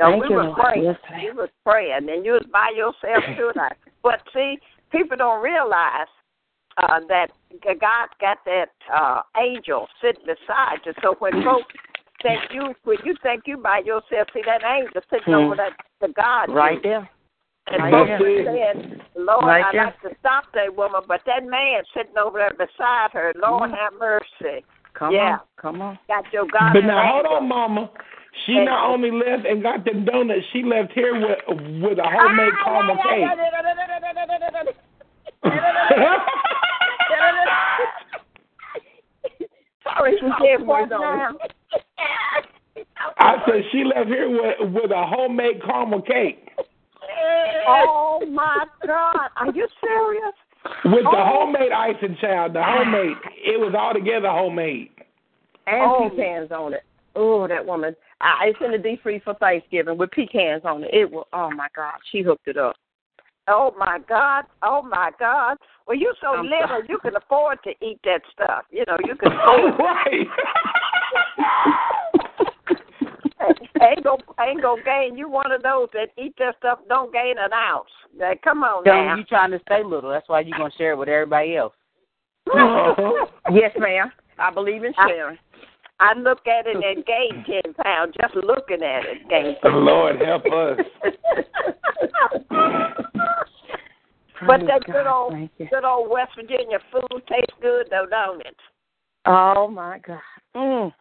So 0.00 0.04
Thank 0.08 0.22
we 0.24 0.28
you, 0.30 0.36
was 0.40 0.46
Lord. 0.46 0.58
praying. 0.58 0.84
Yes, 0.84 0.98
you 1.22 1.34
was 1.36 1.50
praying, 1.64 2.08
and 2.08 2.24
you 2.24 2.32
was 2.32 2.46
by 2.52 2.72
yourself 2.74 3.24
too. 3.36 3.52
Now. 3.56 3.68
But 4.02 4.20
see, 4.34 4.58
people 4.90 5.16
don't 5.16 5.42
realize 5.42 6.10
uh, 6.78 7.00
that 7.08 7.28
God 7.62 8.08
got 8.20 8.38
that 8.46 8.70
uh, 8.92 9.22
angel 9.38 9.86
sitting 10.00 10.24
beside 10.26 10.80
you. 10.84 10.92
So 11.02 11.14
when 11.20 11.44
folks 11.44 11.72
think 12.22 12.40
you, 12.52 12.74
when 12.84 12.98
you 13.04 13.14
think 13.22 13.42
you 13.46 13.56
by 13.58 13.78
yourself, 13.84 14.28
see 14.32 14.42
that 14.46 14.62
angel 14.64 15.02
sitting 15.10 15.32
Hmm. 15.34 15.40
over 15.40 15.56
that 15.56 15.72
the 16.00 16.08
God. 16.08 16.48
Right 16.50 16.82
there. 16.82 17.08
And 17.68 17.82
Right 17.82 17.92
folks 17.92 18.08
there. 18.08 18.44
saying, 18.44 19.00
Lord, 19.14 19.44
Right 19.44 19.64
I'd 19.64 19.74
there. 19.74 19.84
like 19.84 20.00
to 20.02 20.10
stop 20.18 20.44
that 20.54 20.74
woman, 20.74 21.02
but 21.06 21.20
that 21.26 21.44
man 21.44 21.82
sitting 21.94 22.18
over 22.18 22.38
there 22.38 22.50
beside 22.50 23.12
her, 23.12 23.32
Lord 23.36 23.70
Mhm. 23.70 23.78
have 23.78 23.92
mercy. 23.94 24.64
Come 24.94 25.14
Yeah. 25.14 25.32
on. 25.34 25.40
Come 25.56 25.82
on. 25.82 25.98
Got 26.08 26.32
your 26.32 26.46
God. 26.46 26.72
But 26.74 26.84
now, 26.84 27.06
hold 27.06 27.26
on, 27.26 27.48
Mama. 27.48 27.88
She 28.46 28.54
Hey. 28.54 28.64
not 28.64 28.88
only 28.88 29.10
left 29.10 29.44
and 29.44 29.62
got 29.62 29.84
them 29.84 30.04
donuts, 30.04 30.46
she 30.46 30.62
left 30.62 30.92
here 30.92 31.14
with 31.14 31.38
with 31.82 31.98
a 31.98 32.08
homemade 32.08 32.52
Ah, 32.60 32.64
caramel 32.64 32.96
cake. 32.96 33.28
Sorry, 39.84 40.16
She 40.20 40.26
said, 40.40 40.66
what 40.66 40.88
now? 40.88 41.30
I 43.18 43.36
said 43.46 43.62
she 43.72 43.84
left 43.84 44.08
here 44.08 44.30
with 44.30 44.72
with 44.72 44.90
a 44.90 45.04
homemade 45.06 45.60
caramel 45.64 46.02
cake 46.02 46.48
Oh 47.66 48.24
my 48.30 48.64
God! 48.86 49.28
Are 49.36 49.52
you 49.52 49.66
serious? 49.80 50.34
with 50.84 51.02
the 51.04 51.08
Oh. 51.10 51.24
homemade 51.26 51.72
icing, 51.72 52.16
child. 52.20 52.54
The 52.54 52.62
homemade. 52.62 53.16
It 53.44 53.58
was 53.58 53.74
all 53.76 53.92
together 53.92 54.28
homemade. 54.28 54.90
And 55.66 55.82
Oh. 55.82 56.08
pecans 56.10 56.52
on 56.52 56.74
it. 56.74 56.84
Oh, 57.14 57.46
that 57.48 57.64
woman. 57.66 57.94
I, 58.20 58.46
it's 58.46 58.60
in 58.60 58.70
the 58.70 58.78
deep 58.78 59.02
freeze 59.02 59.20
for 59.24 59.34
Thanksgiving 59.34 59.98
with 59.98 60.10
pecans 60.12 60.64
on 60.64 60.84
it. 60.84 60.90
It 60.94 61.10
was, 61.10 61.26
oh 61.32 61.50
my 61.50 61.68
God, 61.74 61.94
she 62.10 62.22
hooked 62.22 62.46
it 62.48 62.56
up. 62.56 62.76
Oh 63.48 63.74
my 63.76 63.98
God! 64.08 64.44
Oh 64.62 64.82
my 64.82 65.10
God! 65.18 65.56
Well, 65.86 65.96
you 65.96 66.12
so 66.20 66.36
I'm 66.36 66.44
little, 66.44 66.68
sorry. 66.68 66.86
you 66.88 66.98
can 66.98 67.16
afford 67.16 67.58
to 67.64 67.70
eat 67.84 67.98
that 68.04 68.20
stuff. 68.32 68.64
You 68.70 68.84
know, 68.86 68.96
you 69.04 69.16
can 69.16 69.32
afford. 69.42 69.78
right. 69.78 70.26
ain't 73.82 74.04
go 74.04 74.18
ain't 74.40 74.62
go 74.62 74.78
gain. 74.84 75.16
You 75.16 75.28
one 75.28 75.50
of 75.50 75.62
those 75.62 75.88
that 75.92 76.08
eat 76.22 76.34
that 76.38 76.56
stuff, 76.58 76.78
don't 76.88 77.12
gain 77.12 77.34
an 77.38 77.52
ounce. 77.52 77.88
Now, 78.16 78.32
come 78.44 78.62
on 78.62 78.84
Tell 78.84 78.94
now. 78.94 79.16
you 79.16 79.24
trying 79.24 79.50
to 79.50 79.60
stay 79.66 79.82
little. 79.82 80.10
That's 80.10 80.28
why 80.28 80.40
you're 80.40 80.56
gonna 80.56 80.72
share 80.78 80.92
it 80.92 80.98
with 80.98 81.08
everybody 81.08 81.56
else. 81.56 81.74
Yes, 83.52 83.72
ma'am. 83.78 84.12
I 84.38 84.50
believe 84.50 84.84
in 84.84 84.94
sharing. 84.96 85.36
I 85.36 85.51
look 86.16 86.46
at 86.46 86.66
it 86.66 86.76
and 86.76 87.04
gain 87.04 87.44
ten 87.62 87.74
pounds 87.74 88.14
just 88.20 88.34
looking 88.34 88.82
at 88.82 89.04
it. 89.04 89.28
Gain. 89.28 89.56
Lord 89.64 90.20
help 90.20 90.44
us. 90.46 90.78
But 94.46 94.60
that 94.66 94.84
God. 94.86 94.92
good 94.92 95.06
old 95.06 95.34
good 95.70 95.84
old 95.84 96.10
West 96.10 96.32
Virginia 96.34 96.78
food 96.90 97.22
tastes 97.28 97.54
good 97.60 97.86
though, 97.90 98.06
don't 98.10 98.40
it? 98.40 98.56
Oh 99.24 99.68
my 99.68 100.00
God. 100.04 100.18
Mm. 100.56 100.92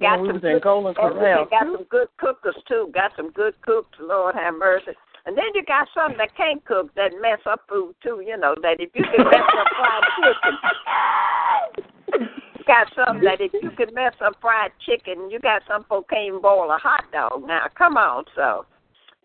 Got 0.00 0.22
we 0.22 0.28
some 0.28 0.38
good, 0.38 0.62
Golden 0.62 0.88
and 0.88 0.96
Corral. 0.96 1.46
Got 1.50 1.62
some 1.64 1.86
good 1.88 2.08
cookers 2.18 2.56
too. 2.68 2.90
Got 2.94 3.12
some 3.16 3.30
good 3.30 3.60
cooks. 3.62 3.96
Lord 4.00 4.34
have 4.34 4.54
mercy. 4.54 4.92
And 5.26 5.36
then 5.36 5.44
you 5.54 5.64
got 5.64 5.88
some 5.94 6.16
that 6.18 6.36
can't 6.36 6.64
cook 6.64 6.94
that 6.94 7.12
mess 7.20 7.40
up 7.46 7.62
food 7.68 7.94
too. 8.02 8.22
You 8.24 8.36
know 8.36 8.54
that 8.62 8.80
if 8.80 8.90
you 8.94 9.04
can 9.04 9.24
mess 9.24 9.34
up 9.58 9.66
fried 9.78 10.02
chicken, 10.16 10.58
you 12.20 12.39
got 12.66 12.86
some 12.94 13.22
that 13.24 13.40
if 13.40 13.52
you 13.62 13.70
can 13.76 13.94
mess 13.94 14.14
up 14.24 14.34
fried 14.40 14.72
chicken, 14.84 15.30
you 15.30 15.38
got 15.38 15.62
some 15.68 15.84
folk 15.84 16.08
can't 16.08 16.26
even 16.28 16.40
boil 16.40 16.70
a 16.70 16.78
hot 16.78 17.04
dog. 17.12 17.42
Now 17.46 17.66
come 17.76 17.96
on, 17.96 18.24
so 18.34 18.66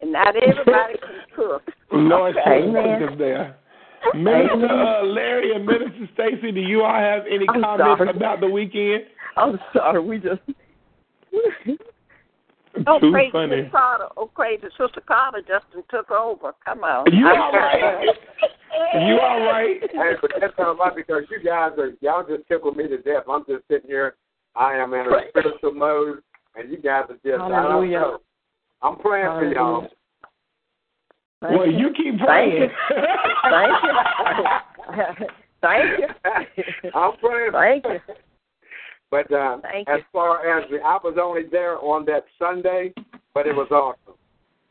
and 0.02 0.12
not 0.12 0.36
everybody 0.44 0.98
can 1.00 1.22
cook. 1.36 1.64
Lord, 1.92 2.36
Okay. 2.38 2.62
she 2.66 2.72
put 2.72 3.12
us 3.12 3.18
there. 3.18 3.58
Minister 4.14 4.68
uh, 4.68 5.04
Larry 5.04 5.56
and 5.56 5.66
Minister 5.66 6.08
Stacy, 6.14 6.52
do 6.52 6.60
you 6.60 6.84
all 6.84 6.94
have 6.94 7.24
any 7.30 7.46
I'm 7.50 7.62
comments 7.62 8.00
sorry. 8.00 8.10
about 8.10 8.40
the 8.40 8.48
weekend? 8.50 9.06
I'm 9.36 9.60
sorry, 9.74 10.00
we 10.00 10.20
just 10.20 10.42
Oh, 12.88 13.00
Too 13.00 13.12
crazy 13.12 13.32
funny. 13.32 13.62
Miss 13.64 13.72
Carter. 13.72 14.08
Oh, 14.18 14.28
crazy 14.28 14.68
Sister 14.78 15.02
Carter 15.08 15.42
Justin 15.42 15.84
took 15.90 16.12
over. 16.12 16.54
Come 16.66 16.84
on. 16.84 17.06
You 17.12 17.28
all 17.28 17.52
right? 17.52 18.08
You 18.94 19.20
all 19.22 19.42
right? 19.42 19.78
Hey, 19.82 20.12
but 20.22 20.32
that's 20.40 20.54
all 20.58 20.76
right 20.76 20.96
because 20.96 21.24
you 21.30 21.44
guys 21.44 21.72
are 21.78 21.92
y'all 22.02 22.26
just 22.28 22.48
tickle 22.48 22.72
me 22.74 22.88
to 22.88 22.98
death. 22.98 23.24
I'm 23.30 23.46
just 23.48 23.64
sitting 23.70 23.90
here. 23.90 24.16
I 24.56 24.76
am 24.76 24.94
in 24.94 25.02
a 25.02 25.20
spiritual 25.30 25.74
mode, 25.74 26.20
and 26.56 26.72
you 26.72 26.78
guys 26.78 27.04
are 27.10 27.16
just 27.16 27.42
I 27.42 27.50
don't 27.50 27.52
Hallelujah. 27.52 28.00
know. 28.00 28.18
I'm 28.82 28.98
praying 28.98 29.28
for 29.28 29.54
y'all. 29.54 29.88
Thank 31.42 31.58
well, 31.58 31.70
you 31.70 31.90
keep 31.96 32.20
praying. 32.20 32.70
Thank 33.44 33.74
you. 33.84 35.26
Thank 35.62 36.00
you. 36.00 36.92
I'm 36.94 37.18
praying. 37.18 37.52
Thank 37.52 37.86
you. 37.86 38.16
But 39.12 39.32
uh, 39.32 39.60
Thank 39.62 39.88
as 39.90 40.00
you. 40.00 40.06
far 40.12 40.60
as 40.60 40.70
the, 40.70 40.78
I 40.78 40.98
was 41.04 41.18
only 41.22 41.44
there 41.52 41.78
on 41.80 42.06
that 42.06 42.26
Sunday, 42.40 42.94
but 43.34 43.48
it 43.48 43.56
was 43.56 43.68
awesome. 43.72 44.18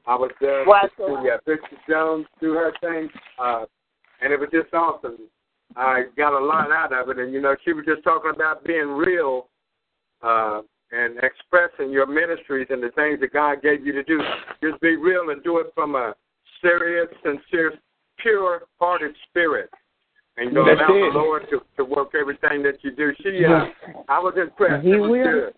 I 0.06 0.14
was 0.16 0.30
there 0.40 0.64
What? 0.64 0.90
to 0.98 1.06
see 1.22 1.30
uh, 1.30 1.38
Bishop 1.46 1.78
Jones 1.88 2.26
do 2.40 2.52
her 2.52 2.72
thing, 2.80 3.08
uh, 3.42 3.64
and 4.24 4.32
it 4.32 4.40
was 4.40 4.48
just 4.50 4.72
awesome. 4.72 5.18
I 5.76 6.04
got 6.16 6.32
a 6.32 6.44
lot 6.44 6.72
out 6.72 6.92
of 6.92 7.08
it, 7.10 7.18
and 7.18 7.32
you 7.32 7.40
know, 7.40 7.54
she 7.64 7.72
was 7.72 7.84
just 7.84 8.02
talking 8.02 8.32
about 8.34 8.64
being 8.64 8.88
real 8.88 9.48
uh, 10.22 10.62
and 10.92 11.18
expressing 11.22 11.90
your 11.92 12.06
ministries 12.06 12.68
and 12.70 12.82
the 12.82 12.90
things 12.96 13.20
that 13.20 13.32
God 13.32 13.62
gave 13.62 13.84
you 13.84 13.92
to 13.92 14.02
do. 14.04 14.20
Just 14.62 14.80
be 14.80 14.96
real 14.96 15.30
and 15.30 15.42
do 15.42 15.58
it 15.58 15.66
from 15.74 15.94
a 15.94 16.14
serious, 16.62 17.08
sincere, 17.22 17.74
pure-hearted 18.18 19.14
spirit. 19.28 19.68
And 20.36 20.48
you 20.50 20.54
know, 20.54 20.64
That's 20.66 20.80
allow 20.88 20.96
it. 20.96 21.12
the 21.12 21.18
Lord 21.18 21.42
to, 21.50 21.60
to 21.76 21.84
work 21.84 22.12
everything 22.18 22.62
that 22.62 22.78
you 22.82 22.90
do. 22.94 23.12
She, 23.22 23.44
uh, 23.44 23.66
I 24.08 24.18
was 24.18 24.34
impressed. 24.40 24.84
He 24.84 24.92
it 24.92 24.96
was 24.96 25.10
will. 25.10 25.24
good. 25.32 25.54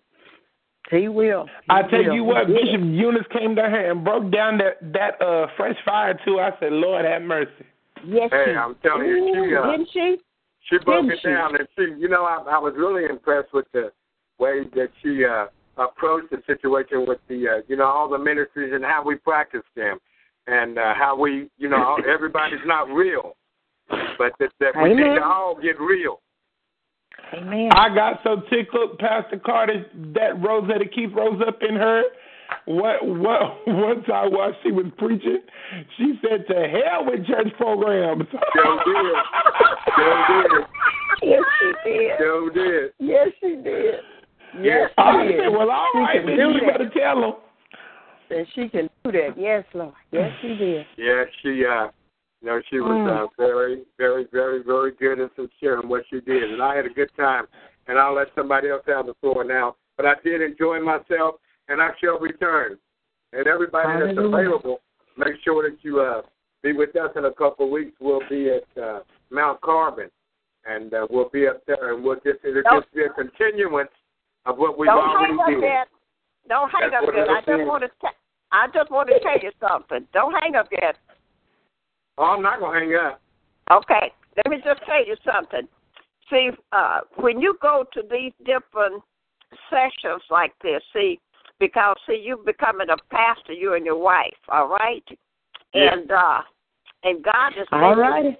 He 0.89 1.07
will. 1.07 1.45
He 1.45 1.51
I 1.69 1.81
tell 1.83 2.03
will. 2.03 2.13
you 2.13 2.23
what, 2.23 2.47
Bishop 2.47 2.81
Eunice 2.81 3.25
came 3.31 3.55
down 3.55 3.71
here 3.71 3.91
and 3.91 4.03
broke 4.03 4.31
down 4.31 4.57
that 4.59 4.77
that 4.93 5.21
uh 5.21 5.47
fresh 5.57 5.75
fire 5.83 6.17
too. 6.25 6.39
I 6.39 6.51
said, 6.59 6.71
Lord 6.73 7.05
have 7.05 7.21
mercy. 7.21 7.65
Yes, 8.05 8.29
Hey, 8.31 8.45
she. 8.47 8.55
I'm 8.55 8.75
telling 8.83 9.07
you, 9.07 9.33
she, 9.33 9.55
uh, 9.55 9.71
didn't 9.71 9.89
she? 9.91 10.17
She 10.69 10.77
broke 10.79 11.03
Didn't 11.03 11.11
it 11.11 11.19
she? 11.21 11.29
down, 11.29 11.55
and 11.55 11.67
she, 11.77 11.99
you 11.99 12.09
know, 12.09 12.23
I, 12.25 12.43
I 12.55 12.59
was 12.59 12.73
really 12.75 13.05
impressed 13.05 13.53
with 13.53 13.65
the 13.73 13.91
way 14.39 14.63
that 14.75 14.89
she 15.01 15.23
uh, 15.23 15.45
approached 15.81 16.31
the 16.31 16.41
situation 16.45 17.05
with 17.07 17.19
the, 17.27 17.47
uh, 17.47 17.61
you 17.67 17.77
know, 17.77 17.85
all 17.85 18.09
the 18.09 18.17
ministries 18.17 18.73
and 18.73 18.83
how 18.83 19.03
we 19.03 19.15
practice 19.15 19.63
them, 19.75 19.97
and 20.47 20.77
uh, 20.77 20.93
how 20.93 21.17
we, 21.17 21.49
you 21.57 21.69
know, 21.69 21.97
everybody's 22.07 22.59
not 22.65 22.89
real, 22.89 23.35
but 23.89 24.33
that, 24.39 24.49
that 24.59 24.73
we 24.81 24.93
need 24.93 25.15
to 25.15 25.23
all 25.23 25.55
get 25.61 25.79
real. 25.79 26.19
Amen. 27.33 27.69
I 27.73 27.93
got 27.93 28.19
so 28.23 28.41
tickled, 28.49 28.99
Pastor 28.99 29.39
Carter, 29.43 29.85
that 30.13 30.41
Rosetta 30.41 30.85
Keith 30.85 31.09
rose 31.13 31.41
up 31.45 31.59
in 31.67 31.75
her. 31.75 32.03
What 32.65 33.05
what 33.05 33.41
one 33.67 34.03
time 34.03 34.31
while 34.33 34.53
she 34.63 34.71
was 34.71 34.85
preaching, 34.97 35.39
she 35.97 36.19
said, 36.21 36.45
"To 36.47 36.67
hell 36.67 37.05
with 37.05 37.25
church 37.25 37.47
programs." 37.57 38.23
Joe 38.55 38.79
did. 38.85 39.15
Joe 39.97 40.25
did. 40.29 40.65
Yes, 41.23 41.41
she 41.59 41.89
did. 41.89 42.11
Joe 42.19 42.49
did. 42.53 42.91
Yes, 42.99 43.27
she 43.41 43.55
did. 43.63 43.95
Yes, 44.61 44.91
I 44.99 45.23
she 45.23 45.27
did. 45.31 45.39
said, 45.41 45.47
"Well, 45.49 45.71
all 45.71 45.89
She 45.93 45.99
right, 45.99 46.17
can 46.19 46.25
then 46.27 46.37
you 46.37 46.53
that. 46.65 46.77
better 46.77 46.89
tell 46.95 47.21
them." 47.21 47.33
And 48.29 48.47
she 48.53 48.69
can 48.69 48.87
do 49.03 49.11
that. 49.13 49.29
Yes, 49.35 49.63
Lord. 49.73 49.93
Yes, 50.11 50.31
she 50.41 50.49
did. 50.49 50.85
Yeah, 50.97 51.23
she, 51.41 51.65
uh, 51.65 51.87
you 52.41 52.47
know, 52.49 52.61
she 52.69 52.79
was 52.81 52.91
Mm. 52.91 53.23
uh, 53.23 53.27
very, 53.37 53.83
very, 53.97 54.25
very, 54.31 54.61
very 54.61 54.91
good 54.91 55.19
and 55.19 55.31
sincere 55.35 55.79
in 55.81 55.89
what 55.89 56.03
she 56.09 56.19
did, 56.21 56.43
and 56.51 56.61
I 56.61 56.75
had 56.75 56.85
a 56.85 56.89
good 56.89 57.09
time. 57.17 57.45
And 57.87 57.97
I'll 57.97 58.13
let 58.13 58.27
somebody 58.35 58.69
else 58.69 58.83
have 58.85 59.07
the 59.07 59.13
floor 59.15 59.43
now. 59.43 59.75
But 59.95 60.05
I 60.05 60.15
did 60.23 60.41
enjoy 60.41 60.81
myself, 60.81 61.35
and 61.67 61.81
I 61.81 61.89
shall 62.01 62.19
return. 62.19 62.77
And 63.33 63.45
everybody 63.47 64.05
that's 64.05 64.17
available, 64.17 64.79
make 65.17 65.33
sure 65.43 65.69
that 65.69 65.77
you 65.81 65.99
uh, 66.01 66.21
be 66.63 66.73
with 66.73 66.95
us 66.95 67.11
in 67.15 67.25
a 67.25 67.31
couple 67.33 67.65
of 67.65 67.71
weeks. 67.71 67.91
We'll 67.99 68.21
be 68.29 68.49
at 68.49 68.81
uh, 68.81 68.99
Mount 69.29 69.59
Carbon, 69.61 70.09
and 70.65 70.93
uh, 70.93 71.07
we'll 71.09 71.29
be 71.29 71.47
up 71.47 71.61
there, 71.67 71.93
and 71.93 72.03
we'll 72.03 72.15
just 72.15 72.39
it'll 72.43 72.63
Don't- 72.63 72.83
just 72.83 72.93
be 72.93 73.01
a 73.03 73.09
continuance 73.09 73.89
of 74.45 74.57
what 74.57 74.77
we've 74.79 74.87
Don't 74.87 74.97
already 75.09 75.33
hang 75.33 75.39
up 75.39 75.47
did. 75.47 75.61
yet. 75.61 75.87
Don't 76.47 76.69
hang 76.71 76.89
That's 76.91 77.03
up 77.05 77.13
yet. 77.13 77.27
I 77.29 77.39
just 77.41 77.67
want 77.67 77.83
to. 77.83 77.89
T- 78.01 78.17
I 78.53 78.67
just 78.73 78.89
want 78.89 79.09
to 79.09 79.19
tell 79.19 79.37
you 79.43 79.51
something. 79.59 80.07
Don't 80.13 80.33
hang 80.41 80.55
up 80.55 80.67
yet. 80.71 80.95
Oh, 82.17 82.23
I'm 82.35 82.41
not 82.41 82.61
gonna 82.61 82.79
hang 82.79 82.95
up. 82.95 83.19
Okay, 83.69 84.13
let 84.37 84.47
me 84.49 84.57
just 84.63 84.79
tell 84.85 85.05
you 85.05 85.17
something. 85.29 85.67
See, 86.29 86.51
uh, 86.71 87.01
when 87.17 87.41
you 87.41 87.57
go 87.61 87.83
to 87.93 88.01
these 88.09 88.31
different 88.45 89.03
sessions 89.69 90.23
like 90.31 90.53
this, 90.63 90.81
see, 90.93 91.19
because 91.59 91.95
see, 92.07 92.21
you 92.23 92.41
becoming 92.45 92.87
a 92.89 92.97
pastor, 93.13 93.53
you 93.53 93.73
and 93.73 93.85
your 93.85 93.97
wife, 93.97 94.37
all 94.49 94.67
right, 94.67 95.03
Yeah. 95.73 95.93
and 95.93 96.11
uh, 96.11 96.41
and 97.03 97.23
God 97.23 97.53
is 97.59 97.67
All 97.71 97.95
letting-. 97.95 98.37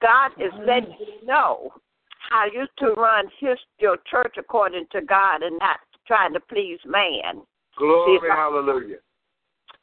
God 0.00 0.32
is 0.38 0.52
letting 0.66 0.94
you 0.98 1.26
know 1.26 1.70
how 2.30 2.46
you 2.46 2.66
to 2.78 2.92
run 2.94 3.26
his 3.38 3.58
your 3.78 3.98
church 4.10 4.34
according 4.38 4.86
to 4.92 5.00
God 5.00 5.42
and 5.42 5.58
not 5.58 5.78
trying 6.06 6.32
to 6.32 6.40
please 6.40 6.78
man. 6.84 7.42
Glory, 7.78 8.18
See, 8.20 8.28
hallelujah. 8.28 8.96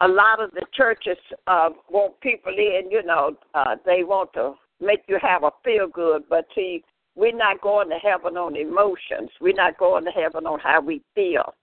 a 0.02 0.08
lot 0.08 0.42
of 0.42 0.52
the 0.52 0.66
churches 0.74 1.18
uh 1.48 1.70
want 1.90 2.20
people 2.22 2.52
in, 2.54 2.90
you 2.92 3.04
know, 3.04 3.38
uh 3.54 3.76
they 3.86 4.04
want 4.04 4.34
to 4.34 4.56
make 4.82 5.04
you 5.08 5.18
have 5.22 5.44
a 5.44 5.52
feel 5.64 5.88
good, 5.88 6.24
but 6.30 6.46
see, 6.56 6.84
we're 7.16 7.36
not 7.36 7.62
going 7.62 7.90
to 7.90 7.96
heaven 7.98 8.36
on 8.38 8.56
emotions. 8.56 9.30
We're 9.40 9.54
not 9.54 9.78
going 9.78 10.04
to 10.06 10.12
heaven 10.12 10.46
on 10.48 10.60
how 10.60 10.82
we 10.82 11.02
feel, 11.16 11.54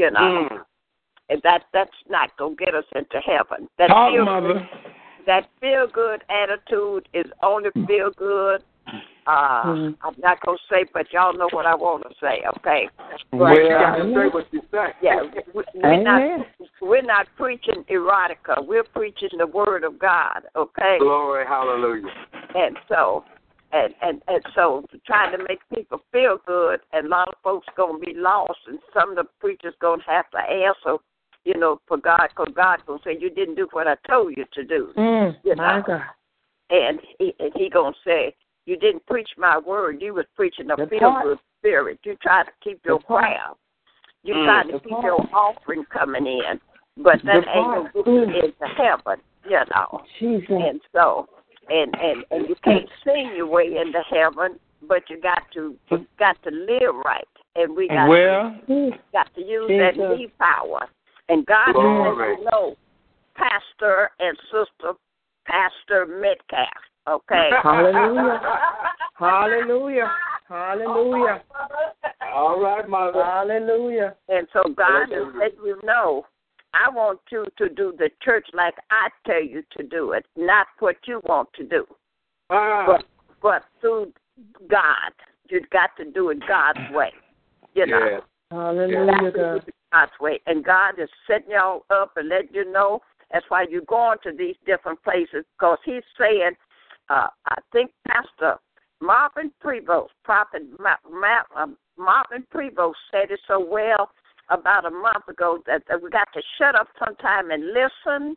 you 0.00 0.10
know. 0.10 0.48
Mm. 0.50 0.58
And 1.28 1.40
that 1.44 1.64
that's 1.72 2.00
not 2.08 2.30
gonna 2.38 2.56
get 2.56 2.74
us 2.74 2.84
into 2.96 3.20
heaven. 3.20 3.68
That 3.78 3.88
Talk, 3.88 4.12
feel 4.12 4.24
mother. 4.24 4.68
that 5.26 5.48
feel 5.60 5.86
good 5.92 6.22
attitude 6.28 7.08
is 7.12 7.26
only 7.42 7.70
feel 7.86 8.10
good. 8.16 8.62
Uh 9.26 9.62
Mhm. 9.64 9.96
I'm 10.02 10.14
not 10.18 10.40
gonna 10.40 10.58
say 10.70 10.84
but 10.92 11.12
y'all 11.12 11.34
know 11.34 11.48
what 11.52 11.66
I 11.66 11.74
wanna 11.74 12.10
say, 12.20 12.42
okay? 12.56 12.88
Well, 13.32 13.54
you 13.54 13.68
gotta 13.68 14.02
say 14.14 14.28
what 14.28 14.46
you 14.52 14.62
say. 14.72 14.92
yeah, 15.02 15.22
we- 15.54 15.62
we're 15.74 16.02
not 16.02 16.46
we're 16.80 17.02
not 17.02 17.28
preaching 17.36 17.84
erotica. 17.90 18.66
We're 18.66 18.88
preaching 18.98 19.38
the 19.38 19.46
word 19.46 19.84
of 19.84 19.98
God, 19.98 20.40
okay? 20.56 20.96
Glory, 20.98 21.44
hallelujah. 21.46 22.10
And 22.56 22.76
so, 22.88 23.24
and 23.72 23.94
and 24.02 24.22
and 24.28 24.42
so, 24.54 24.84
trying 25.06 25.36
to 25.36 25.44
make 25.48 25.60
people 25.74 26.00
feel 26.12 26.38
good, 26.46 26.80
and 26.92 27.06
a 27.06 27.08
lot 27.08 27.28
of 27.28 27.34
folks 27.42 27.66
gonna 27.76 27.98
be 27.98 28.14
lost, 28.14 28.58
and 28.66 28.78
some 28.92 29.10
of 29.10 29.16
the 29.16 29.24
preachers 29.40 29.74
gonna 29.80 30.02
have 30.06 30.28
to 30.30 30.38
answer, 30.38 30.96
you 31.44 31.58
know, 31.58 31.80
for 31.86 31.96
God, 31.96 32.28
because 32.28 32.52
God 32.54 32.80
gonna 32.86 33.00
say 33.04 33.16
you 33.18 33.30
didn't 33.30 33.54
do 33.54 33.68
what 33.72 33.86
I 33.86 33.96
told 34.08 34.36
you 34.36 34.44
to 34.52 34.64
do, 34.64 34.92
Mm, 34.96 35.36
You 35.44 35.54
my 35.56 35.78
know. 35.78 35.84
God. 35.86 36.02
and 36.70 37.00
he 37.18 37.34
and 37.38 37.52
he 37.54 37.68
gonna 37.68 37.94
say 38.04 38.34
you 38.66 38.76
didn't 38.76 39.04
preach 39.06 39.30
my 39.36 39.58
word. 39.58 40.00
You 40.00 40.14
was 40.14 40.26
preaching 40.36 40.70
a 40.70 40.76
The 40.76 40.86
feel 40.86 41.00
part. 41.00 41.24
good 41.24 41.38
spirit. 41.58 41.98
You 42.04 42.16
tried 42.22 42.44
to 42.44 42.52
keep 42.62 42.80
your 42.84 42.98
The 42.98 43.04
part. 43.04 43.24
prayer. 43.24 43.50
You 44.22 44.34
Mm. 44.34 44.44
tried 44.44 44.72
to 44.72 44.80
keep 44.80 44.90
part. 44.92 45.04
your 45.04 45.28
offering 45.32 45.84
coming 45.86 46.26
in, 46.26 46.60
but 46.98 47.22
that 47.24 47.44
The 47.44 47.50
ain't 47.50 47.66
part. 47.66 47.92
gonna 47.94 48.04
get 48.04 48.06
you 48.06 48.22
into 48.44 48.66
heaven, 48.76 49.20
you 49.44 49.64
know. 49.74 50.04
Jesus. 50.18 50.50
And 50.50 50.80
so, 50.92 51.28
and 51.68 51.94
and 52.00 52.24
and 52.30 52.48
you 52.48 52.54
can't 52.64 52.88
sing 53.04 53.32
your 53.36 53.46
way 53.46 53.76
into 53.80 54.00
heaven, 54.10 54.58
but 54.82 55.02
you 55.08 55.20
got 55.20 55.42
to 55.54 55.76
you 55.90 56.06
got 56.18 56.42
to 56.42 56.50
live 56.50 56.94
right, 57.04 57.28
and 57.56 57.76
we 57.76 57.88
got 57.88 58.08
Well, 58.08 58.56
to, 58.66 58.90
got 59.12 59.34
to 59.34 59.40
use 59.40 59.68
that 59.78 59.94
Jesus. 59.94 60.18
knee 60.18 60.32
power. 60.38 60.88
And 61.28 61.46
God 61.46 61.72
Glory. 61.74 62.30
let 62.32 62.38
you 62.38 62.44
know, 62.50 62.76
Pastor 63.36 64.10
and 64.18 64.36
Sister 64.50 64.94
Pastor 65.46 66.06
Metcalf. 66.06 66.68
Okay. 67.08 67.50
Hallelujah. 67.62 68.40
Hallelujah. 69.14 70.10
Hallelujah. 70.48 71.42
All 72.34 72.60
right, 72.60 72.88
mother. 72.88 73.22
Hallelujah. 73.22 74.16
And 74.28 74.46
so 74.52 74.62
God 74.76 75.08
Hallelujah. 75.08 75.38
let 75.38 75.52
you 75.64 75.78
know, 75.84 76.24
I 76.74 76.88
want 76.88 77.20
you 77.30 77.46
to 77.58 77.68
do 77.68 77.92
the 77.98 78.10
church 78.22 78.46
like 78.52 78.74
I 78.90 79.08
tell 79.26 79.42
you 79.42 79.62
to 79.76 79.82
do 79.82 80.12
it, 80.12 80.26
not 80.36 80.66
what 80.78 80.96
you 81.06 81.20
want 81.24 81.48
to 81.56 81.64
do. 81.64 81.86
Ah, 82.50 82.84
But 82.86 83.04
but 83.42 83.64
through 83.80 84.12
God. 84.68 85.12
You've 85.48 85.70
got 85.70 85.90
to 85.96 86.04
do 86.04 86.30
it 86.30 86.38
God's 86.46 86.78
way. 86.92 87.10
You 87.74 87.86
know. 87.86 87.98
yeah. 87.98 88.20
Hallelujah, 88.50 89.06
Got 89.06 89.20
to 89.20 89.30
do 89.30 89.36
God. 89.38 89.72
God's 89.92 90.12
way. 90.20 90.40
And 90.46 90.64
God 90.64 90.98
is 90.98 91.08
setting 91.26 91.50
y'all 91.50 91.84
up 91.90 92.12
and 92.16 92.28
letting 92.28 92.54
you 92.54 92.70
know. 92.70 93.00
That's 93.32 93.46
why 93.48 93.66
you're 93.68 93.82
going 93.82 94.18
to 94.24 94.32
these 94.36 94.56
different 94.66 95.02
places 95.02 95.44
because 95.58 95.78
He's 95.84 96.02
saying, 96.18 96.52
uh, 97.08 97.28
I 97.46 97.56
think 97.72 97.90
Pastor 98.08 98.56
Marvin 99.00 99.52
Prevost, 99.64 100.08
Prophet 100.24 100.62
Ma- 100.78 100.96
Ma- 101.10 101.60
um, 101.60 101.76
Marvin 101.96 102.44
Prevost 102.54 102.94
said 103.10 103.30
it 103.30 103.40
so 103.46 103.58
well 103.60 104.10
about 104.50 104.84
a 104.84 104.90
month 104.90 105.28
ago 105.28 105.58
that, 105.66 105.82
that 105.88 106.02
we 106.02 106.10
got 106.10 106.28
to 106.34 106.42
shut 106.58 106.74
up 106.74 106.88
sometime 106.98 107.50
and 107.50 107.72
listen 107.72 108.36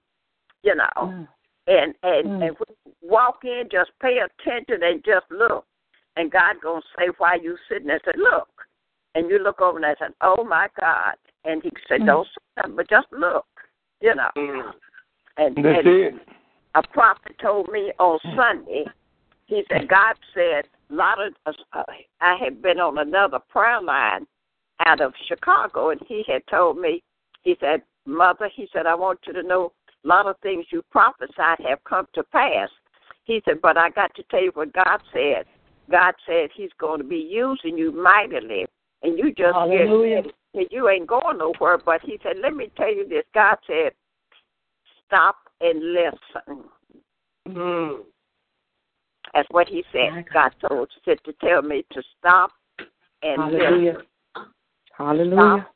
you 0.63 0.75
know. 0.75 0.89
Mm. 0.97 1.27
And 1.67 1.93
and 2.03 2.43
and 2.43 2.55
when 2.57 2.93
walk 3.01 3.39
in, 3.43 3.69
just 3.71 3.91
pay 4.01 4.17
attention 4.17 4.81
and 4.83 5.03
just 5.05 5.25
look. 5.29 5.65
And 6.15 6.31
God 6.31 6.55
gonna 6.61 6.81
say 6.97 7.07
why 7.17 7.37
you 7.41 7.57
sitting 7.69 7.87
there, 7.87 8.01
say, 8.03 8.11
look. 8.17 8.49
And 9.15 9.29
you 9.29 9.37
look 9.37 9.61
over 9.61 9.77
and 9.77 9.85
I 9.85 9.95
said, 9.99 10.13
oh 10.21 10.43
my 10.43 10.67
God. 10.79 11.15
And 11.45 11.61
he 11.61 11.71
said, 11.87 12.01
Mm. 12.01 12.05
don't 12.07 12.27
say 12.27 12.41
nothing, 12.57 12.75
but 12.75 12.89
just 12.89 13.07
look, 13.11 13.45
you 14.01 14.15
know. 14.15 14.31
And, 15.37 15.55
That's 15.55 15.79
and 15.79 15.87
it. 15.87 16.13
a 16.75 16.81
prophet 16.81 17.35
told 17.39 17.69
me 17.71 17.91
on 17.99 18.19
Sunday, 18.35 18.85
he 19.45 19.63
said, 19.69 19.87
God 19.87 20.15
said, 20.33 20.65
a 20.89 20.93
lot 20.93 21.17
of, 21.21 21.33
uh, 21.73 21.83
I 22.21 22.37
had 22.43 22.61
been 22.61 22.79
on 22.79 22.97
another 22.97 23.39
prayer 23.39 23.81
line 23.81 24.25
out 24.85 25.01
of 25.01 25.13
Chicago, 25.27 25.89
and 25.89 26.01
he 26.07 26.23
had 26.27 26.41
told 26.49 26.77
me, 26.77 27.03
he 27.43 27.55
said, 27.59 27.81
Mother, 28.05 28.49
he 28.53 28.67
said, 28.73 28.85
I 28.85 28.95
want 28.95 29.19
you 29.25 29.33
to 29.33 29.43
know 29.43 29.71
a 30.03 30.07
lot 30.07 30.25
of 30.25 30.35
things 30.41 30.65
you 30.71 30.81
prophesied 30.91 31.59
have 31.67 31.83
come 31.83 32.07
to 32.13 32.23
pass. 32.23 32.69
He 33.23 33.41
said, 33.45 33.61
but 33.61 33.77
I 33.77 33.89
got 33.89 34.13
to 34.15 34.23
tell 34.29 34.41
you 34.41 34.51
what 34.53 34.73
God 34.73 34.99
said. 35.13 35.45
God 35.89 36.13
said 36.25 36.49
He's 36.55 36.71
going 36.79 36.99
to 36.99 37.07
be 37.07 37.17
using 37.17 37.77
you 37.77 37.91
mightily, 37.91 38.65
and 39.01 39.17
you 39.17 39.29
just 39.29 39.53
Hallelujah. 39.53 40.23
get 40.23 40.33
and 40.55 40.67
you 40.69 40.87
ain't 40.87 41.07
going 41.07 41.37
nowhere. 41.37 41.77
But 41.77 42.01
He 42.01 42.19
said, 42.23 42.37
let 42.41 42.55
me 42.55 42.71
tell 42.77 42.93
you 42.93 43.07
this. 43.07 43.23
God 43.33 43.57
said, 43.67 43.91
stop 45.05 45.35
and 45.61 45.93
listen. 45.93 46.63
Mm. 47.47 47.99
That's 49.33 49.47
what 49.51 49.67
He 49.67 49.83
said. 49.91 50.25
God 50.33 50.51
told 50.67 50.89
said 51.05 51.17
to 51.25 51.33
tell 51.41 51.61
me 51.61 51.85
to 51.91 52.03
stop 52.19 52.51
and 53.23 53.41
Hallelujah. 53.41 53.91
listen. 53.91 54.07
Hallelujah. 54.97 55.67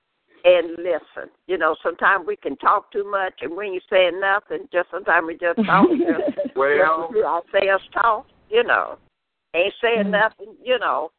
and 0.44 0.70
listen. 0.78 1.30
You 1.48 1.58
know, 1.58 1.76
sometimes 1.84 2.26
we 2.28 2.36
can 2.36 2.56
talk 2.58 2.92
too 2.92 3.10
much, 3.10 3.34
and 3.42 3.56
when 3.56 3.74
you 3.74 3.82
say 3.90 4.12
nothing, 4.14 4.68
just 4.72 4.90
sometimes 4.92 5.28
we 5.28 5.34
just 5.34 5.60
talk. 5.66 5.90
just, 5.90 6.38
Well, 6.56 7.10
just 7.12 7.26
I 7.26 7.40
say 7.54 7.70
us 7.70 7.82
talk. 7.94 8.28
You 8.50 8.64
know, 8.64 8.98
ain't 9.54 9.74
saying 9.82 10.10
nothing. 10.12 10.56
You 10.64 10.80
know, 10.80 11.12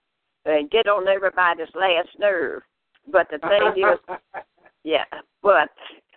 and 0.44 0.70
get 0.70 0.88
on 0.88 1.06
everybody's 1.08 1.68
last 1.74 2.08
nerve. 2.18 2.62
But 3.10 3.28
the 3.30 3.38
thing 3.38 3.84
is, 3.84 4.16
yeah. 4.84 5.04
But 5.42 5.70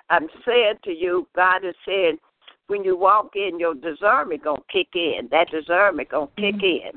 I'm 0.10 0.28
saying 0.46 0.76
to 0.86 0.92
you, 0.92 1.28
God 1.36 1.66
is 1.66 1.76
saying, 1.86 2.18
when 2.68 2.84
you 2.84 2.98
walk 2.98 3.32
in, 3.36 3.60
your 3.60 3.74
discernment 3.76 4.44
gonna 4.44 4.62
kick 4.72 4.90
in. 4.96 5.28
That 5.32 5.50
discernment 5.52 6.10
gonna 6.10 6.30
kick 6.38 6.64
in, 6.64 6.92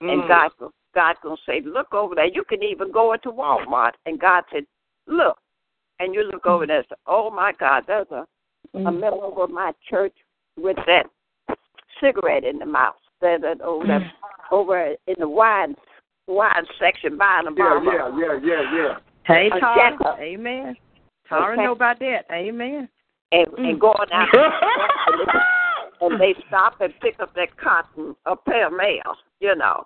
and 0.00 0.22
Mm. 0.22 0.28
God, 0.28 0.50
go- 0.96 1.00
God 1.00 1.16
gonna 1.22 1.36
say, 1.46 1.60
look 1.64 1.92
over 1.94 2.14
there. 2.14 2.26
You 2.26 2.44
can 2.48 2.62
even 2.62 2.90
go 2.90 3.12
into 3.12 3.30
Walmart, 3.30 3.92
and 4.06 4.18
God 4.18 4.44
said, 4.52 4.64
look, 5.06 5.38
and 6.00 6.14
you 6.14 6.22
look 6.22 6.46
over 6.46 6.66
there. 6.66 6.78
and 6.78 6.86
say, 6.88 6.96
Oh 7.06 7.30
my 7.30 7.52
God, 7.58 7.84
there's 7.86 8.10
a 8.10 8.26
a 8.74 8.78
mm-hmm. 8.78 9.00
member 9.00 9.42
of 9.42 9.50
my 9.50 9.72
church 9.88 10.12
with 10.58 10.76
that 10.86 11.04
cigarette 12.00 12.44
in 12.44 12.58
the 12.58 12.66
mouth. 12.66 12.96
There's 13.20 13.40
that 13.42 13.60
over 13.60 13.86
there, 13.86 14.00
mm. 14.00 14.10
over 14.50 14.94
in 15.06 15.14
the 15.18 15.28
wine 15.28 15.74
wine 16.26 16.66
section 16.78 17.16
buying 17.16 17.46
a 17.46 17.50
yeah, 17.56 17.80
yeah, 17.84 18.18
yeah, 18.18 18.38
yeah, 18.42 18.76
yeah. 18.76 18.94
Hey, 19.24 19.46
A 19.46 19.60
Tara. 19.60 19.92
checker. 19.92 20.20
Amen. 20.20 20.76
Tara 21.28 21.52
Okay. 21.52 21.62
know 21.62 21.72
about 21.72 21.98
that. 22.00 22.26
Amen. 22.32 22.88
and, 23.32 23.46
and 23.56 23.76
mm. 23.76 23.80
going 23.80 24.08
out 24.12 24.28
and 26.00 26.20
they 26.20 26.34
stop 26.48 26.80
and 26.80 26.92
pick 27.00 27.20
up 27.20 27.34
that 27.34 27.56
cotton 27.56 28.14
a 28.26 28.36
pair 28.36 28.66
of 28.66 28.72
mail, 28.72 29.16
you 29.40 29.54
know. 29.54 29.84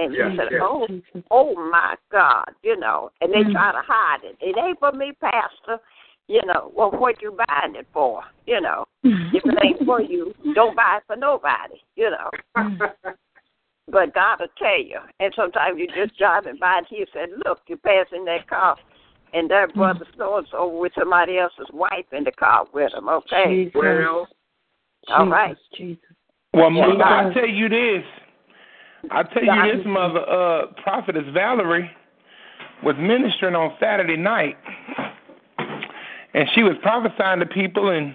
And 0.00 0.14
Yeah, 0.14 0.30
he 0.30 0.36
said, 0.36 0.48
yeah. 0.52 0.58
Oh 0.62 0.86
oh 1.30 1.54
my 1.70 1.94
God, 2.10 2.50
you 2.62 2.76
know, 2.76 3.10
and 3.20 3.32
they 3.32 3.44
Mm. 3.44 3.52
try 3.52 3.72
to 3.72 3.82
hide 3.86 4.24
it. 4.24 4.36
It 4.40 4.56
ain't 4.56 4.78
for 4.78 4.92
me, 4.92 5.12
Pastor. 5.20 5.78
You 6.26 6.40
know, 6.46 6.72
well 6.74 6.90
what 6.90 7.20
you 7.20 7.36
buying 7.46 7.74
it 7.74 7.86
for? 7.92 8.22
You 8.46 8.60
know. 8.60 8.86
If 9.32 9.44
it 9.44 9.58
ain't 9.62 9.84
for 9.86 10.00
you, 10.00 10.34
don't 10.54 10.74
buy 10.74 10.96
it 10.98 11.04
for 11.06 11.16
nobody, 11.16 11.80
you 11.96 12.10
know. 12.10 12.30
But 13.90 14.14
God 14.14 14.38
will 14.40 14.46
tell 14.56 14.80
you. 14.80 14.98
And 15.18 15.32
sometimes 15.34 15.78
you 15.78 15.88
just 15.88 16.16
driving 16.16 16.58
by 16.60 16.78
and 16.78 16.86
he 16.88 17.04
said, 17.12 17.30
Look, 17.44 17.60
you're 17.66 17.78
passing 17.78 18.24
that 18.26 18.48
car 18.48 18.76
and 19.32 19.50
that 19.50 19.74
brother 19.74 20.06
so 20.16 20.38
and 20.38 20.46
so 20.50 20.68
with 20.68 20.92
somebody 20.98 21.38
else's 21.38 21.68
wife 21.72 22.06
in 22.12 22.24
the 22.24 22.32
car 22.32 22.66
with 22.72 22.92
him, 22.92 23.08
okay? 23.08 23.64
Jesus. 23.64 23.74
Well, 23.74 24.28
All 25.08 25.28
right. 25.28 25.56
Jesus. 25.74 26.02
Well, 26.54 26.70
Yeah, 26.72 26.86
mother, 26.86 27.04
I 27.04 27.34
tell 27.34 27.48
you 27.48 27.68
this. 27.68 28.04
I 29.10 29.22
tell 29.22 29.42
you 29.42 29.76
this, 29.76 29.86
mother. 29.86 30.20
Uh, 30.20 30.66
prophetess 30.82 31.24
Valerie 31.32 31.90
was 32.82 32.96
ministering 32.98 33.54
on 33.54 33.76
Saturday 33.80 34.16
night, 34.16 34.56
and 36.34 36.48
she 36.54 36.62
was 36.62 36.74
prophesying 36.82 37.40
to 37.40 37.46
people, 37.46 37.90
and 37.90 38.14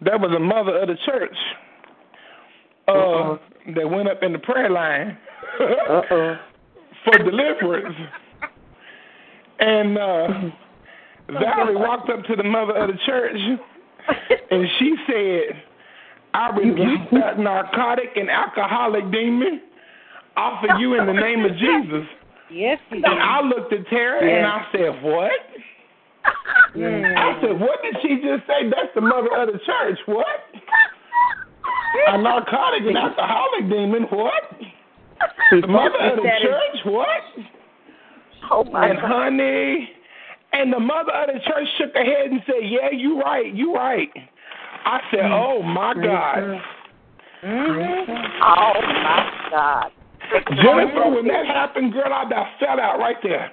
there 0.00 0.18
was 0.18 0.32
a 0.34 0.40
mother 0.40 0.78
of 0.78 0.88
the 0.88 0.96
church 1.06 1.36
uh, 2.88 3.36
that 3.74 3.88
went 3.88 4.08
up 4.08 4.22
in 4.22 4.32
the 4.32 4.38
prayer 4.38 4.70
line 4.70 5.16
Uh-oh. 5.60 6.36
for 7.04 7.18
deliverance. 7.18 7.96
And 9.60 9.98
uh, 9.98 10.28
Valerie 11.28 11.76
walked 11.76 12.10
up 12.10 12.24
to 12.24 12.36
the 12.36 12.42
mother 12.42 12.76
of 12.76 12.88
the 12.88 12.98
church, 13.06 13.36
and 14.50 14.66
she 14.78 14.96
said, 15.06 15.62
I 16.34 16.50
rebuke 16.50 17.10
that 17.12 17.38
narcotic 17.38 18.16
and 18.16 18.30
alcoholic 18.30 19.10
demon 19.12 19.60
off 20.36 20.64
of 20.68 20.80
you 20.80 20.98
in 20.98 21.06
the 21.06 21.12
name 21.12 21.44
of 21.44 21.52
Jesus. 21.52 22.08
Yes, 22.52 22.78
you 22.90 23.00
And 23.02 23.18
I 23.18 23.40
looked 23.40 23.72
at 23.72 23.88
Tara 23.88 24.20
and 24.20 24.44
I 24.44 24.66
said, 24.72 25.02
What? 25.02 25.32
I 26.76 27.40
said, 27.40 27.58
What 27.58 27.80
did 27.82 27.96
she 28.02 28.16
just 28.16 28.46
say? 28.46 28.68
That's 28.68 28.92
the 28.94 29.00
mother 29.00 29.34
of 29.34 29.48
the 29.48 29.58
church. 29.64 29.98
What? 30.04 30.26
A 32.08 32.20
narcotic 32.20 32.82
and 32.82 32.98
alcoholic 32.98 33.70
demon. 33.70 34.02
What? 34.02 34.42
The 35.50 35.66
mother 35.66 36.12
of 36.12 36.16
the 36.16 36.30
church. 36.42 36.84
What? 36.84 37.08
Oh 38.50 38.64
my 38.64 38.88
And 38.88 38.98
God. 38.98 39.08
honey, 39.08 39.88
and 40.52 40.72
the 40.72 40.80
mother 40.80 41.12
of 41.12 41.28
the 41.28 41.40
church 41.40 41.68
shook 41.78 41.94
her 41.94 42.04
head 42.04 42.32
and 42.32 42.42
said, 42.44 42.68
"Yeah, 42.68 42.90
you 42.92 43.18
right, 43.18 43.54
you 43.54 43.74
right." 43.74 44.10
I 44.84 45.00
said, 45.10 45.20
oh, 45.20 45.60
mm-hmm. 45.62 45.68
"Oh 45.68 45.72
my 45.72 45.94
God, 45.94 46.60
Oh 47.44 48.80
my 48.82 49.48
God. 49.50 49.90
Jennifer, 50.62 51.10
when 51.10 51.26
that 51.28 51.46
happened, 51.46 51.92
girl, 51.92 52.12
I 52.12 52.22
about 52.24 52.46
fell 52.60 52.80
out 52.80 52.98
right 52.98 53.16
there." 53.22 53.50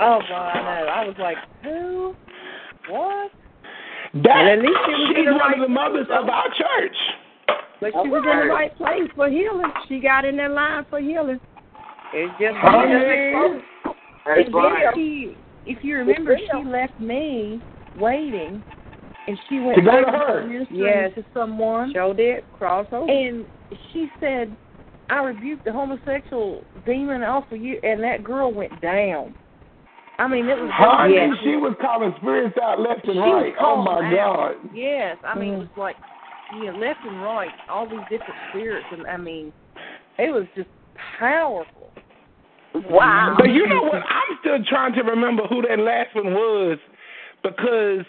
Oh, 0.00 0.20
God, 0.28 0.32
I 0.32 0.80
know. 0.80 0.86
I 0.88 1.04
was 1.06 1.16
like, 1.18 1.36
who? 1.62 2.14
What? 2.88 3.30
That 4.14 4.36
And 4.36 4.48
at 4.48 4.58
least 4.60 4.78
she 4.86 4.92
was 4.92 5.12
she's 5.14 5.26
one 5.26 5.38
right 5.38 5.54
of 5.54 5.60
the 5.60 5.68
mothers 5.68 6.06
of 6.10 6.28
our 6.28 6.48
church. 6.48 6.96
But 7.80 7.92
she 8.02 8.08
was 8.08 8.22
in 8.30 8.48
the 8.48 8.52
right 8.52 8.74
place 8.76 9.08
for 9.14 9.28
healing. 9.28 9.70
She 9.88 10.00
got 10.00 10.24
in 10.24 10.36
that 10.38 10.50
line 10.50 10.84
for 10.90 11.00
healing. 11.00 11.38
It's 12.12 12.32
just 12.40 12.56
Honey. 12.58 12.92
Hey, 14.24 14.44
And 14.44 14.54
then 14.54 14.94
she, 14.94 15.36
if 15.66 15.82
you 15.84 15.96
remember, 15.98 16.36
she 16.38 16.64
left 16.68 16.98
me 16.98 17.62
waiting, 17.98 18.62
and 19.26 19.38
she 19.48 19.60
went 19.60 19.76
To 19.76 19.82
go 19.82 20.04
to 20.04 20.10
her. 20.10 20.46
ministering 20.46 20.80
Yes. 20.80 21.10
to 21.14 21.24
someone, 21.34 21.92
Showed 21.92 22.20
it. 22.20 22.44
Crossover. 22.60 23.08
and 23.10 23.46
she 23.92 24.08
said, 24.18 24.54
"I 25.10 25.22
rebuked 25.24 25.64
the 25.64 25.72
homosexual 25.72 26.64
demon 26.86 27.22
off 27.22 27.50
of 27.50 27.60
you," 27.60 27.80
and 27.82 28.02
that 28.02 28.22
girl 28.24 28.52
went 28.52 28.80
down. 28.80 29.34
I 30.18 30.28
mean, 30.28 30.46
it 30.48 30.58
was 30.58 30.70
she 31.42 31.56
was 31.56 31.74
calling 31.80 32.14
spirits 32.20 32.56
out 32.62 32.78
left 32.78 33.04
and 33.06 33.14
She 33.14 33.20
right. 33.20 33.54
Oh 33.58 33.76
my 33.82 34.04
out. 34.04 34.54
God. 34.62 34.70
Yes, 34.74 35.16
I 35.24 35.34
mean, 35.34 35.52
Mm. 35.52 35.56
it 35.56 35.58
was 35.58 35.76
like, 35.76 35.96
know, 36.66 36.76
left 36.76 37.00
and 37.06 37.22
right, 37.22 37.50
all 37.70 37.86
these 37.86 38.04
different 38.10 38.34
spirits, 38.50 38.86
and 38.92 39.06
I 39.06 39.16
mean, 39.16 39.52
it 40.18 40.30
was 40.30 40.44
just 40.54 40.68
powerful. 41.18 41.90
Wow. 42.74 43.34
But 43.38 43.50
you 43.50 43.66
know 43.66 43.82
what? 43.82 44.02
I'm 44.06 44.38
still 44.40 44.62
trying 44.64 44.92
to 44.94 45.02
remember 45.02 45.44
who 45.46 45.62
that 45.62 45.78
last 45.78 46.14
one 46.14 46.34
was 46.34 46.78
because 47.42 48.04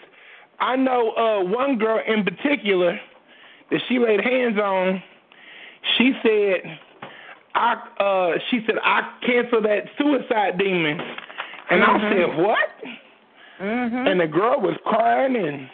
I 0.60 0.76
know 0.76 1.12
uh 1.12 1.42
one 1.44 1.78
girl 1.78 2.00
in 2.06 2.24
particular 2.24 3.00
that 3.70 3.80
she 3.88 3.98
laid 3.98 4.20
hands 4.20 4.58
on. 4.58 5.02
She 5.96 6.12
said, 6.22 6.78
"I," 7.54 7.74
uh 8.00 8.38
she 8.50 8.60
said, 8.66 8.76
"I 8.82 9.02
cancel 9.26 9.60
that 9.62 9.84
suicide 9.98 10.58
demon," 10.58 10.98
and 11.70 11.82
I 11.82 12.10
said, 12.10 12.36
"What?" 12.38 12.68
Mm-hmm. 13.60 14.06
And 14.08 14.20
the 14.20 14.26
girl 14.26 14.60
was 14.60 14.76
crying 14.84 15.36
and 15.36 15.68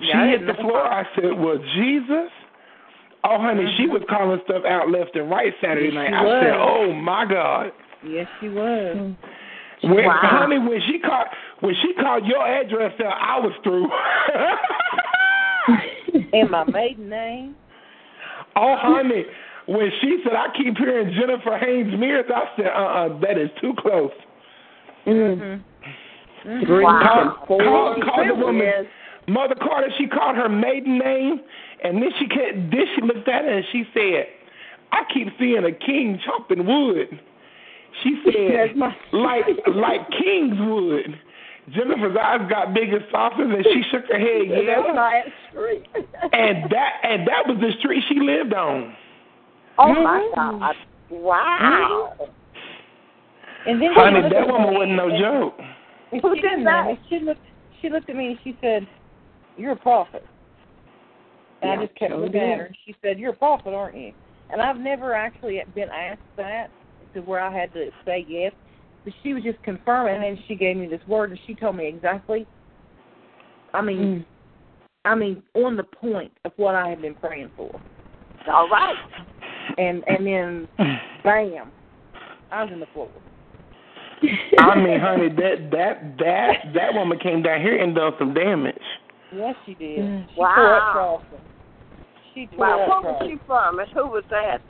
she 0.00 0.06
Yeah, 0.08 0.26
hit 0.30 0.46
the 0.46 0.54
floor. 0.54 0.82
I 0.82 1.04
said, 1.14 1.32
"Well, 1.38 1.58
Jesus." 1.74 2.30
Oh, 3.22 3.38
honey, 3.38 3.70
she 3.76 3.86
was 3.86 4.00
calling 4.08 4.40
stuff 4.44 4.64
out 4.64 4.88
left 4.90 5.14
and 5.14 5.28
right 5.30 5.52
Saturday 5.60 5.88
Yes, 5.92 5.94
night. 5.94 6.14
I 6.14 6.40
said, 6.42 6.54
"Oh 6.56 6.92
my 6.94 7.26
God." 7.26 7.72
Yes, 8.06 8.26
she 8.40 8.48
was. 8.48 9.12
When, 9.82 10.04
Wow. 10.04 10.18
honey, 10.22 10.58
when 10.58 10.80
she 10.86 10.98
called 10.98 11.28
when 11.60 11.74
she 11.82 11.92
called 11.94 12.24
your 12.26 12.46
address 12.46 12.98
out, 13.00 13.18
I 13.20 13.38
was 13.40 13.52
through. 13.62 13.88
And 16.32 16.50
my 16.50 16.64
maiden 16.64 17.08
name. 17.08 17.54
oh, 18.56 18.76
honey, 18.78 19.24
when 19.70 19.90
she 20.00 20.18
said 20.24 20.34
I 20.34 20.48
keep 20.56 20.76
hearing 20.76 21.14
Jennifer 21.14 21.56
Haynes 21.56 21.94
Mears, 21.98 22.26
I 22.34 22.44
said, 22.56 22.66
uh, 22.66 22.70
uh 22.70 23.20
that 23.20 23.38
is 23.38 23.50
too 23.60 23.72
close. 23.78 24.10
Mm. 25.06 25.62
Mm-hmm. 26.44 26.66
Three 26.66 26.84
Wow. 26.84 27.44
four. 27.46 27.58
Call, 27.62 27.94
call 28.02 28.26
the 28.26 28.34
woman 28.34 28.66
Yes. 28.66 28.84
Mother 29.28 29.54
Carter, 29.54 29.90
she 29.96 30.06
called 30.08 30.34
her 30.36 30.48
maiden 30.48 30.98
name, 30.98 31.40
and 31.84 32.02
then 32.02 32.10
she 32.18 32.26
kept, 32.26 32.56
then 32.72 32.84
she 32.96 33.02
looked 33.02 33.28
at 33.28 33.44
her 33.44 33.50
and 33.58 33.64
she 33.70 33.84
said, 33.94 34.26
"I 34.90 35.04
keep 35.12 35.28
seeing 35.38 35.62
a 35.64 35.70
king 35.72 36.18
chopping 36.24 36.66
wood." 36.66 37.20
She 38.02 38.20
said, 38.24 38.76
"Like 39.12 39.44
like 39.68 40.10
kings 40.10 40.56
would." 40.58 41.20
Jennifer's 41.70 42.16
eyes 42.16 42.40
got 42.50 42.74
big 42.74 42.92
and 42.92 43.04
softer, 43.12 43.42
and 43.44 43.64
she 43.72 43.82
shook 43.92 44.06
her 44.10 44.18
head. 44.18 44.42
Yeah, 44.48 44.82
That's 44.82 44.96
my 44.96 45.22
street. 45.50 45.86
and 46.32 46.64
that 46.72 46.92
and 47.04 47.28
that 47.28 47.46
was 47.46 47.58
the 47.60 47.70
street 47.78 48.02
she 48.08 48.18
lived 48.18 48.54
on. 48.54 48.96
Oh 49.80 49.94
my 49.94 50.30
God! 50.34 50.74
Wow. 51.10 52.12
And 53.66 53.80
then 53.80 53.90
Honey, 53.94 54.20
that 54.28 54.46
woman 54.46 54.74
wasn't 54.74 54.96
no 54.96 55.08
joke. 55.18 55.54
and 56.12 56.20
Who 56.20 56.34
she 56.34 56.42
did 56.42 56.66
that? 56.66 56.86
She 57.08 57.18
looked. 57.20 57.40
She 57.80 57.88
looked 57.88 58.10
at 58.10 58.16
me 58.16 58.28
and 58.28 58.38
she 58.44 58.58
said, 58.60 58.86
"You're 59.56 59.72
a 59.72 59.76
prophet." 59.76 60.24
And 61.62 61.70
I 61.72 61.86
just 61.86 61.98
kept 61.98 62.12
sure 62.12 62.20
looking 62.20 62.40
at 62.40 62.58
her. 62.58 62.64
and 62.66 62.76
She 62.84 62.94
said, 63.02 63.18
"You're 63.18 63.32
a 63.32 63.36
prophet, 63.36 63.72
aren't 63.72 63.96
you?" 63.96 64.12
And 64.50 64.60
I've 64.60 64.78
never 64.78 65.14
actually 65.14 65.62
been 65.74 65.88
asked 65.88 66.20
that 66.36 66.70
to 67.14 67.20
where 67.20 67.40
I 67.40 67.50
had 67.50 67.72
to 67.72 67.90
say 68.04 68.26
yes. 68.28 68.52
But 69.04 69.14
she 69.22 69.32
was 69.32 69.42
just 69.42 69.62
confirming, 69.62 70.22
and 70.22 70.38
she 70.46 70.56
gave 70.56 70.76
me 70.76 70.86
this 70.86 71.00
word, 71.06 71.30
and 71.30 71.40
she 71.46 71.54
told 71.54 71.76
me 71.76 71.86
exactly. 71.86 72.46
I 73.72 73.80
mean, 73.80 73.98
mm. 73.98 74.24
I 75.06 75.14
mean, 75.14 75.42
on 75.54 75.76
the 75.76 75.84
point 75.84 76.32
of 76.44 76.52
what 76.56 76.74
I 76.74 76.88
had 76.88 77.00
been 77.00 77.14
praying 77.14 77.50
for. 77.56 77.80
All 78.46 78.68
right. 78.68 78.96
And 79.78 80.04
and 80.06 80.26
then, 80.26 80.68
bam, 81.24 81.70
I 82.50 82.64
was 82.64 82.72
in 82.72 82.80
the 82.80 82.86
floor. 82.92 83.08
I 84.58 84.76
mean, 84.76 85.00
honey, 85.00 85.28
that 85.28 85.70
that 85.72 86.18
that 86.18 86.52
that 86.74 86.94
woman 86.94 87.18
came 87.18 87.42
down 87.42 87.60
here 87.60 87.80
and 87.80 87.94
done 87.94 88.12
some 88.18 88.34
damage. 88.34 88.74
Yes, 89.34 89.54
she 89.64 89.74
did. 89.74 90.00
Mm. 90.00 90.26
She 90.28 90.36
tore 90.36 90.74
up 90.74 90.82
Wow. 90.82 90.92
Charleston. 90.92 91.38
She 92.34 92.46
tore 92.46 92.58
Wow. 92.58 92.82
up 92.82 92.88
What 92.88 93.04
was 93.04 93.28
she 93.30 93.38
from, 93.46 93.78
and 93.78 93.88
who 93.94 94.06
was 94.08 94.24
that? 94.30 94.60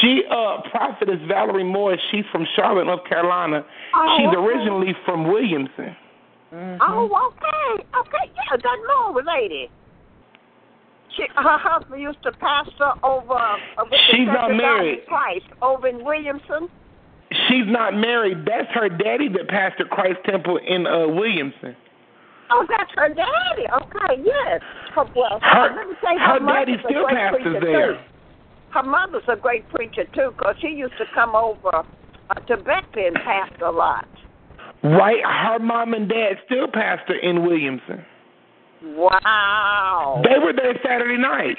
She 0.00 0.22
uh 0.30 0.62
prophetess 0.70 1.18
Valerie 1.26 1.64
Moore, 1.64 1.96
she's 2.10 2.24
from 2.30 2.46
Charlotte, 2.54 2.84
North 2.84 3.04
Carolina. 3.08 3.64
Oh, 3.94 4.16
she's 4.18 4.28
okay. 4.28 4.36
originally 4.36 4.94
from 5.04 5.26
Williamson. 5.26 5.96
Mhm. 6.52 6.78
Oh, 6.80 7.32
okay. 7.32 7.82
Okay, 7.98 8.30
yeah, 8.36 8.56
that 8.56 8.78
Moore 8.86 9.22
lady. 9.24 9.68
She, 11.16 11.22
her 11.36 11.58
husband 11.58 12.00
used 12.02 12.22
to 12.24 12.32
pastor 12.32 12.92
over 13.02 13.34
uh, 13.34 13.56
with 13.90 14.00
She's 14.10 14.26
Church 14.26 14.34
not 14.34 14.48
God 14.50 14.56
married. 14.56 15.06
Christ 15.06 15.46
over 15.62 15.86
in 15.88 16.04
Williamson. 16.04 16.68
She's 17.48 17.66
not 17.66 17.94
married. 17.94 18.38
That's 18.46 18.68
her 18.74 18.88
daddy 18.88 19.28
that 19.28 19.48
pastored 19.48 19.90
Christ 19.90 20.18
Temple 20.26 20.58
in 20.58 20.86
uh 20.86 21.06
Williamson. 21.08 21.76
Oh, 22.50 22.66
that's 22.68 22.90
her 22.96 23.08
daddy. 23.08 23.66
Okay, 23.82 24.22
yes. 24.24 24.60
Her, 24.94 25.04
well, 25.16 25.38
Her- 25.42 25.74
let 25.74 25.88
me 25.88 25.94
say 26.02 26.18
her 26.18 26.40
mother's 26.40 26.66
daddy 26.66 26.82
still 26.88 27.08
pastors 27.08 27.56
there. 27.62 27.92
Too. 27.94 27.98
Her 28.70 28.82
mother's 28.82 29.22
a 29.28 29.36
great 29.36 29.68
preacher 29.70 30.04
too, 30.14 30.32
'cause 30.36 30.56
she 30.60 30.68
used 30.68 30.96
to 30.98 31.06
come 31.14 31.34
over 31.34 31.76
uh, 32.30 32.34
to 32.34 32.56
Beckley 32.58 33.06
and 33.06 33.16
pastor 33.16 33.64
a 33.66 33.70
lot. 33.70 34.06
Right? 34.82 35.24
Her 35.24 35.58
mom 35.58 35.94
and 35.94 36.08
dad 36.08 36.38
still 36.44 36.68
pastor 36.68 37.14
in 37.14 37.42
Williamson. 37.46 38.04
Wow. 38.84 40.22
They 40.24 40.38
were 40.38 40.52
there 40.52 40.78
Saturday 40.84 41.16
night. 41.20 41.56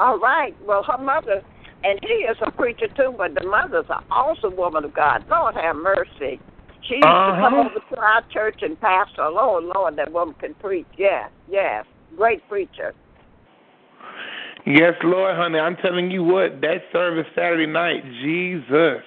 All 0.00 0.18
right. 0.18 0.54
Well, 0.66 0.82
her 0.82 0.98
mother, 0.98 1.42
and 1.84 1.98
he 2.02 2.24
is 2.24 2.36
a 2.44 2.50
preacher 2.50 2.88
too, 2.96 3.14
but 3.16 3.34
the 3.34 3.46
mother's 3.46 3.86
an 3.88 4.04
awesome 4.10 4.56
woman 4.56 4.84
of 4.84 4.94
God. 4.94 5.24
Lord 5.30 5.54
have 5.54 5.76
mercy. 5.76 6.40
She 6.88 6.94
used 6.94 7.02
to 7.04 7.36
come 7.38 7.54
Uh-huh. 7.54 7.68
over 7.70 7.80
to 7.94 8.00
our 8.00 8.22
church 8.32 8.62
and 8.62 8.80
pastor. 8.80 9.28
Lord, 9.28 9.64
Lord, 9.64 9.96
that 9.96 10.10
woman 10.12 10.34
can 10.40 10.54
preach. 10.54 10.86
Yes, 10.96 11.30
yes. 11.48 11.84
Great 12.16 12.46
preacher. 12.48 12.94
Yes, 14.66 14.94
Lord, 15.04 15.36
honey. 15.36 15.58
I'm 15.58 15.76
telling 15.76 16.10
you 16.10 16.24
what, 16.24 16.60
that 16.62 16.82
service 16.92 17.26
Saturday 17.34 17.66
night, 17.66 18.02
Jesus. 18.22 19.02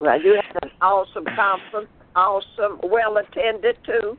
Well, 0.00 0.20
you 0.20 0.34
had 0.36 0.62
an 0.62 0.70
awesome 0.80 1.24
conference, 1.36 1.88
awesome, 2.14 2.78
well 2.84 3.16
attended 3.16 3.76
too. 3.84 4.16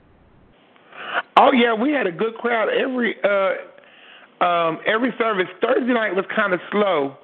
Oh 1.37 1.51
yeah, 1.51 1.73
we 1.73 1.91
had 1.91 2.07
a 2.07 2.11
good 2.11 2.35
crowd 2.35 2.69
every 2.69 3.15
uh 3.23 4.43
um 4.43 4.79
every 4.85 5.13
service. 5.17 5.47
Thursday 5.61 5.93
night 5.93 6.15
was 6.15 6.25
kind 6.35 6.53
of 6.53 6.59
slow. 6.71 7.17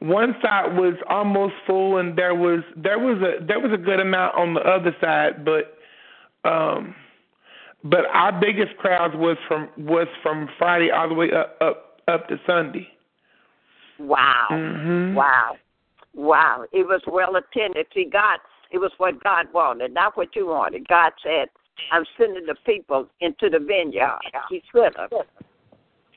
One 0.00 0.36
side 0.42 0.76
was 0.76 0.94
almost 1.08 1.54
full 1.66 1.98
and 1.98 2.16
there 2.16 2.34
was 2.34 2.60
there 2.76 2.98
was 2.98 3.18
a 3.22 3.44
there 3.44 3.60
was 3.60 3.72
a 3.72 3.78
good 3.78 4.00
amount 4.00 4.36
on 4.36 4.54
the 4.54 4.60
other 4.60 4.94
side, 5.00 5.44
but 5.44 5.78
um 6.48 6.94
but 7.84 8.06
our 8.12 8.32
biggest 8.38 8.76
crowds 8.78 9.14
was 9.16 9.36
from 9.46 9.68
was 9.76 10.08
from 10.22 10.48
Friday 10.58 10.90
all 10.90 11.08
the 11.08 11.14
way 11.14 11.30
up 11.32 11.56
up 11.60 12.00
up 12.08 12.28
to 12.28 12.40
Sunday. 12.46 12.88
Wow. 13.98 14.48
Mhm. 14.50 15.14
Wow. 15.14 15.56
Wow. 16.14 16.64
It 16.72 16.86
was 16.86 17.00
well 17.06 17.36
attended. 17.36 17.86
See, 17.94 18.04
God, 18.04 18.38
it 18.70 18.78
was 18.78 18.92
what 18.98 19.22
God 19.22 19.46
wanted, 19.52 19.92
not 19.94 20.16
what 20.16 20.34
you 20.34 20.46
wanted. 20.46 20.88
God 20.88 21.12
said, 21.22 21.48
I'm 21.92 22.04
sending 22.18 22.46
the 22.46 22.56
people 22.66 23.08
into 23.20 23.50
the 23.50 23.58
vineyard. 23.58 24.18
He 24.48 24.62
sent 24.74 24.96
them. 24.96 25.08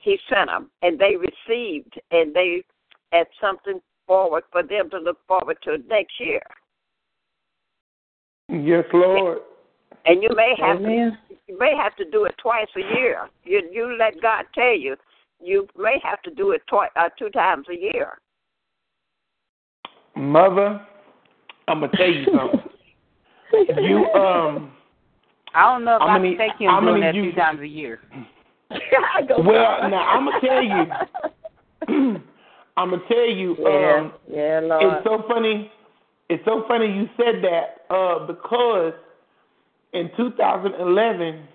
He 0.01 0.17
sent 0.29 0.49
them. 0.49 0.69
And 0.81 0.99
they 0.99 1.15
received, 1.15 1.99
and 2.11 2.33
they 2.35 2.63
had 3.11 3.27
something 3.41 3.79
forward 4.05 4.43
for 4.51 4.63
them 4.63 4.89
to 4.91 4.97
look 4.97 5.17
forward 5.27 5.57
to 5.63 5.77
next 5.89 6.19
year. 6.19 6.41
Yes, 8.49 8.85
Lord. 8.93 9.39
And 10.05 10.23
you 10.23 10.29
may 10.35 10.55
have 10.57 10.77
Amen. 10.77 11.17
to, 11.29 11.35
you 11.47 11.59
may 11.59 11.75
have 11.75 11.95
to 11.97 12.05
do 12.09 12.25
it 12.25 12.35
twice 12.41 12.67
a 12.75 12.97
year. 12.97 13.29
You 13.43 13.61
you 13.71 13.97
let 13.99 14.21
God 14.21 14.45
tell 14.55 14.77
you. 14.77 14.95
You 15.43 15.67
may 15.77 15.99
have 16.03 16.21
to 16.23 16.31
do 16.31 16.51
it 16.51 16.61
twice, 16.67 16.89
uh, 16.95 17.09
two 17.19 17.29
times 17.29 17.67
a 17.69 17.75
year. 17.75 18.19
Mother, 20.15 20.81
I'm 21.67 21.81
gonna 21.81 21.91
tell 21.95 22.09
you 22.09 22.25
something. 22.33 23.83
you 23.83 24.05
um 24.13 24.71
I 25.57 25.63
don't 25.73 25.85
know 25.85 25.95
if 25.95 26.01
How 26.01 26.07
I 26.09 26.19
can 26.19 26.37
take 26.37 26.57
him 26.59 26.69
how 26.69 26.79
doing 26.81 27.01
that 27.01 27.15
you- 27.15 27.31
two 27.31 27.35
times 27.37 27.61
a 27.61 27.67
year. 27.67 27.99
Well, 29.29 29.89
now 29.89 30.05
I'm 30.07 30.25
gonna 30.25 30.41
tell 30.41 30.61
you. 30.61 32.21
I'm 32.77 32.89
gonna 32.91 33.01
tell 33.07 33.29
you. 33.29 33.55
Yeah, 33.57 33.97
Um, 33.99 34.13
yeah, 34.29 34.59
Lord. 34.61 34.83
it's 34.83 35.03
so 35.05 35.23
funny. 35.27 35.71
It's 36.29 36.43
so 36.45 36.65
funny 36.67 36.85
you 36.87 37.07
said 37.17 37.41
that 37.43 37.85
uh, 37.93 38.27
because 38.27 38.93
in 39.93 40.11
2011, 40.17 41.47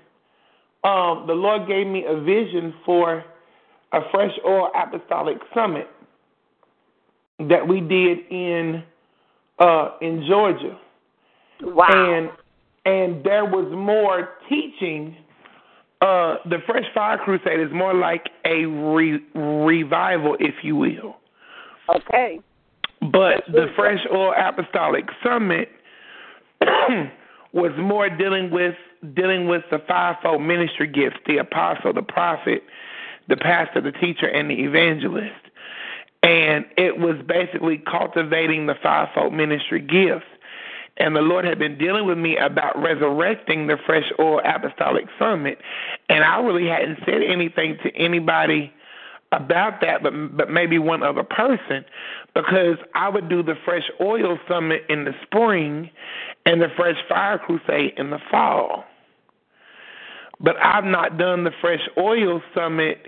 um, 0.85 1.25
the 1.27 1.35
Lord 1.35 1.69
gave 1.69 1.87
me 1.87 2.05
a 2.09 2.19
vision 2.21 2.75
for 2.85 3.23
a 3.93 4.01
fresh 4.11 4.33
oil 4.47 4.71
apostolic 4.75 5.37
summit 5.55 5.89
that 7.51 7.67
we 7.69 7.81
did 7.81 8.19
in 8.31 8.83
uh, 9.59 9.91
in 10.01 10.25
Georgia. 10.27 10.79
Wow. 11.61 12.33
And 12.85 13.23
there 13.25 13.45
was 13.45 13.71
more 13.73 14.31
teaching. 14.49 15.17
Uh, 16.01 16.37
the 16.47 16.59
Fresh 16.67 16.87
Fire 16.95 17.19
Crusade 17.19 17.61
is 17.61 17.73
more 17.73 17.95
like 17.95 18.29
a 18.45 18.65
re- 18.65 19.25
revival, 19.35 20.37
if 20.41 20.55
you 20.63 20.75
will. 20.77 21.17
Okay. 21.89 22.41
But 23.01 23.45
the 23.49 23.67
Fresh 23.77 24.01
Oil 24.13 24.33
Apostolic 24.37 25.07
Summit 25.25 25.69
was 27.53 27.73
more 27.79 28.09
dealing 28.09 28.51
with 28.51 28.75
dealing 29.15 29.49
with 29.49 29.63
the 29.71 29.79
fivefold 29.89 30.43
ministry 30.43 30.87
gifts: 30.87 31.17
the 31.27 31.39
apostle, 31.39 31.93
the 31.93 32.03
prophet, 32.03 32.63
the 33.29 33.37
pastor, 33.37 33.81
the 33.81 33.93
teacher, 33.93 34.27
and 34.27 34.51
the 34.51 34.55
evangelist. 34.55 35.35
And 36.23 36.65
it 36.77 36.99
was 36.99 37.17
basically 37.27 37.79
cultivating 37.79 38.67
the 38.67 38.77
fivefold 38.81 39.33
ministry 39.33 39.81
gifts. 39.81 40.27
And 40.99 41.17
the 41.17 41.21
Lord 41.21 41.45
had 41.45 41.59
been 41.59 41.79
dealing 41.79 42.07
with 42.07 42.19
me 42.19 42.37
about 42.37 42.81
resurrecting 42.81 43.67
the 43.67 43.79
Fresh 43.87 44.13
Oil 44.19 44.41
Apostolic 44.45 45.07
Summit, 45.19 45.59
and 46.09 46.23
I 46.23 46.39
really 46.41 46.69
hadn't 46.69 46.99
said 47.07 47.23
anything 47.23 47.79
to 47.83 47.97
anybody 47.97 48.73
about 49.33 49.81
that, 49.81 50.03
but 50.03 50.13
but 50.37 50.51
maybe 50.51 50.79
one 50.79 51.03
other 51.03 51.23
person, 51.23 51.85
because 52.35 52.77
I 52.95 53.09
would 53.09 53.29
do 53.31 53.43
the 53.43 53.55
Fresh 53.65 53.91
Oil 54.01 54.39
Summit 54.47 54.83
in 54.91 55.05
the 55.05 55.15
spring, 55.23 55.91
and 56.45 56.61
the 56.61 56.69
Fresh 56.77 56.99
Fire 57.09 57.39
Crusade 57.39 57.95
in 57.97 58.11
the 58.11 58.19
fall. 58.31 58.85
But 60.41 60.57
I've 60.63 60.85
not 60.85 61.19
done 61.19 61.45
the 61.45 61.53
Fresh 61.61 61.89
Oil 61.97 62.43
Summit 62.55 63.07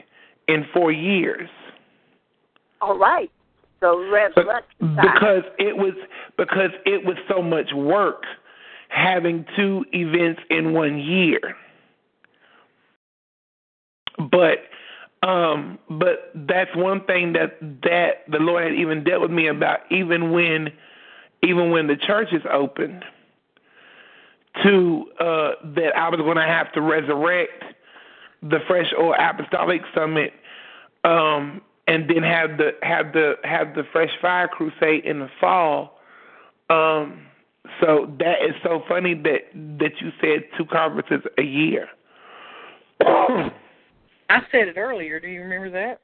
in 0.49 0.65
four 0.73 0.93
years. 0.93 1.51
All 2.81 2.99
right. 2.99 3.31
Resurrection 3.93 4.97
time. 4.97 4.97
because 4.97 5.43
it 5.59 5.77
was 5.77 5.95
because 6.37 6.71
it 6.85 7.05
was 7.05 7.17
so 7.29 7.43
much 7.43 7.73
work 7.75 8.25
having 8.89 9.45
two 9.57 9.85
events 9.93 10.41
in 10.51 10.73
one 10.73 10.99
year. 10.99 11.57
But 14.19 14.59
um 15.27 15.79
but 15.91 16.31
that's 16.35 16.75
one 16.77 17.05
thing 17.05 17.33
that 17.33 17.59
that 17.83 18.25
the 18.29 18.39
Lord 18.39 18.65
had 18.65 18.75
even 18.75 19.05
dealt 19.05 19.23
with 19.23 19.31
me 19.31 19.49
about 19.49 19.81
even 19.91 20.31
when 20.33 20.71
even 21.43 21.71
when 21.71 21.87
the 21.87 21.97
churches 21.97 22.43
opened 22.51 23.05
to 24.63 25.07
uh, 25.19 25.51
that 25.75 25.97
I 25.97 26.09
was 26.09 26.21
going 26.21 26.37
to 26.37 26.43
have 26.43 26.73
to 26.73 26.81
resurrect 26.81 27.65
the 28.43 28.59
Fresh 28.67 28.93
Oil 28.99 29.15
Apostolic 29.19 29.83
Summit, 29.95 30.33
um, 31.03 31.61
and 31.87 32.09
then 32.09 32.23
have 32.23 32.57
the 32.57 32.73
have 32.83 33.13
the 33.13 33.35
have 33.45 33.75
the 33.75 33.83
Fresh 33.93 34.11
Fire 34.21 34.49
Crusade 34.49 35.05
in 35.05 35.21
the 35.21 35.29
fall. 35.41 35.99
Um, 36.71 37.27
so 37.81 38.13
that 38.19 38.43
is 38.47 38.55
so 38.63 38.83
funny 38.89 39.15
that 39.15 39.53
that 39.79 39.93
you 40.01 40.11
said 40.21 40.45
two 40.57 40.65
conferences 40.67 41.21
a 41.39 41.43
year. 41.43 41.89
I 43.01 44.41
said 44.51 44.69
it 44.69 44.77
earlier. 44.77 45.21
Do 45.21 45.29
you 45.29 45.43
remember 45.43 45.71
that? 45.71 46.01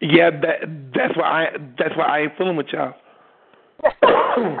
Yeah, 0.00 0.30
that 0.30 0.92
that's 0.94 1.16
why 1.16 1.46
I 1.46 1.46
that's 1.78 1.96
why 1.96 2.04
I 2.06 2.20
ain't 2.22 2.36
fooling 2.36 2.56
with 2.56 2.68
y'all. 2.72 2.94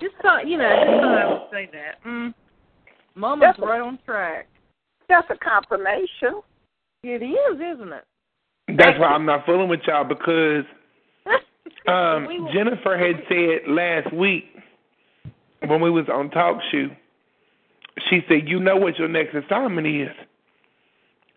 just 0.00 0.14
thought, 0.22 0.46
you 0.46 0.56
know, 0.56 0.68
just 0.70 1.02
thought 1.02 1.18
I 1.18 1.26
would 1.28 1.42
say 1.52 1.68
that. 1.72 2.02
Mm. 2.06 2.34
Mama's 3.14 3.48
That's 3.48 3.58
a- 3.58 3.62
right 3.62 3.80
on 3.80 3.98
track. 4.06 4.48
That's 5.08 5.28
a 5.30 5.36
confirmation. 5.36 6.40
It 7.02 7.22
is, 7.22 7.56
isn't 7.56 7.92
it? 7.92 8.04
That's 8.76 8.98
why 8.98 9.08
I'm 9.08 9.26
not 9.26 9.46
fooling 9.46 9.68
with 9.68 9.80
y'all 9.86 10.04
because 10.04 10.64
um 11.86 12.48
Jennifer 12.52 12.96
had 12.96 13.22
said 13.28 13.70
last 13.70 14.12
week 14.12 14.44
when 15.66 15.80
we 15.80 15.90
was 15.90 16.06
on 16.12 16.30
talk 16.30 16.60
show, 16.70 16.88
she 18.08 18.20
said, 18.28 18.48
"You 18.48 18.60
know 18.60 18.76
what 18.76 18.98
your 18.98 19.08
next 19.08 19.34
assignment 19.34 19.86
is 19.86 20.08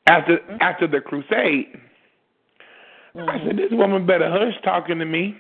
after 0.08 0.40
after 0.62 0.88
the 0.88 1.02
crusade." 1.02 1.80
I 3.16 3.38
said, 3.46 3.58
"This 3.58 3.72
woman 3.72 4.06
better 4.06 4.30
hush 4.30 4.60
talking 4.64 5.00
to 5.00 5.06
me." 5.06 5.36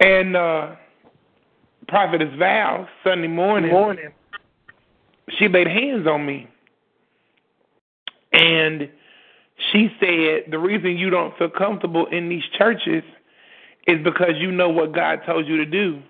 And 0.00 0.36
uh 0.36 0.76
Prophetess 1.88 2.34
Val 2.38 2.86
Sunday 3.02 3.28
morning, 3.28 3.72
Morning. 3.72 4.10
she 5.38 5.48
laid 5.48 5.66
hands 5.66 6.06
on 6.06 6.24
me, 6.24 6.46
and 8.32 8.88
she 9.72 9.88
said 10.00 10.50
the 10.50 10.58
reason 10.58 10.96
you 10.96 11.10
don't 11.10 11.36
feel 11.36 11.50
comfortable 11.50 12.06
in 12.06 12.28
these 12.28 12.44
churches 12.56 13.02
is 13.86 13.96
because 14.04 14.32
you 14.38 14.50
know 14.52 14.68
what 14.68 14.94
God 14.94 15.20
told 15.26 15.46
you 15.46 15.56
to 15.56 15.66
do. 15.66 16.00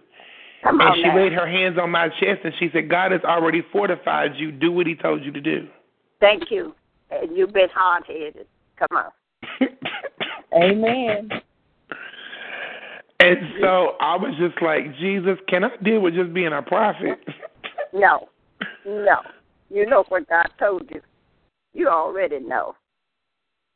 Come 0.63 0.81
and 0.81 0.91
on 0.91 0.97
she 0.97 1.03
now. 1.03 1.17
laid 1.17 1.33
her 1.33 1.47
hands 1.47 1.79
on 1.81 1.91
my 1.91 2.09
chest 2.09 2.41
and 2.45 2.53
she 2.59 2.69
said, 2.73 2.91
God 2.91 3.13
has 3.13 3.23
already 3.23 3.63
fortified 3.73 4.33
you. 4.37 4.51
Do 4.51 4.73
what 4.73 4.87
He 4.87 4.95
told 4.95 5.25
you 5.25 5.33
to 5.33 5.41
do. 5.41 5.69
Thank 6.21 6.51
you. 6.51 6.75
And 7.11 7.37
you've 7.37 7.53
been 7.53 7.69
hard 7.73 8.05
headed. 8.07 8.47
Come 8.77 8.99
on. 8.99 9.69
Amen. 10.63 11.31
And 13.21 13.37
so 13.61 13.97
I 14.01 14.17
was 14.17 14.35
just 14.39 14.61
like, 14.63 14.97
Jesus, 14.99 15.39
can 15.49 15.65
I 15.65 15.71
deal 15.83 16.01
with 16.01 16.15
just 16.15 16.33
being 16.33 16.53
a 16.53 16.63
prophet? 16.63 17.19
No. 17.93 18.29
No. 18.85 19.17
You 19.71 19.87
know 19.87 20.05
what 20.09 20.29
God 20.29 20.47
told 20.59 20.89
you. 20.93 21.01
You 21.73 21.89
already 21.89 22.41
know. 22.41 22.75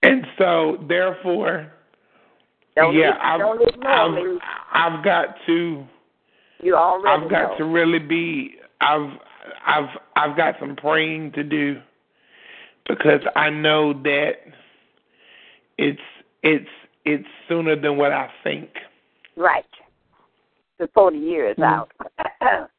And 0.02 0.26
so, 0.36 0.78
therefore, 0.88 1.70
Don't 2.74 2.94
yeah, 2.94 3.12
I've, 3.22 3.40
I've. 3.84 4.38
I've 4.72 5.04
got 5.04 5.36
to, 5.46 5.84
You 6.60 6.76
already 6.76 7.24
I've 7.24 7.30
got 7.30 7.52
know. 7.52 7.58
to 7.58 7.64
really 7.64 8.00
be, 8.00 8.56
I've, 8.80 9.10
I've, 9.64 9.88
I've 10.16 10.36
got 10.36 10.56
some 10.58 10.74
praying 10.74 11.32
to 11.32 11.44
do 11.44 11.80
because 12.88 13.20
I 13.36 13.50
know 13.50 13.92
that 14.02 14.32
it's, 15.78 16.00
it's, 16.42 16.68
it's 17.04 17.28
sooner 17.48 17.80
than 17.80 17.96
what 17.96 18.12
I 18.12 18.28
think. 18.42 18.70
Right. 19.36 19.64
Before 20.78 21.12
the 21.12 21.18
year 21.18 21.50
is 21.50 21.56
mm-hmm. 21.56 21.62
out. 21.62 21.90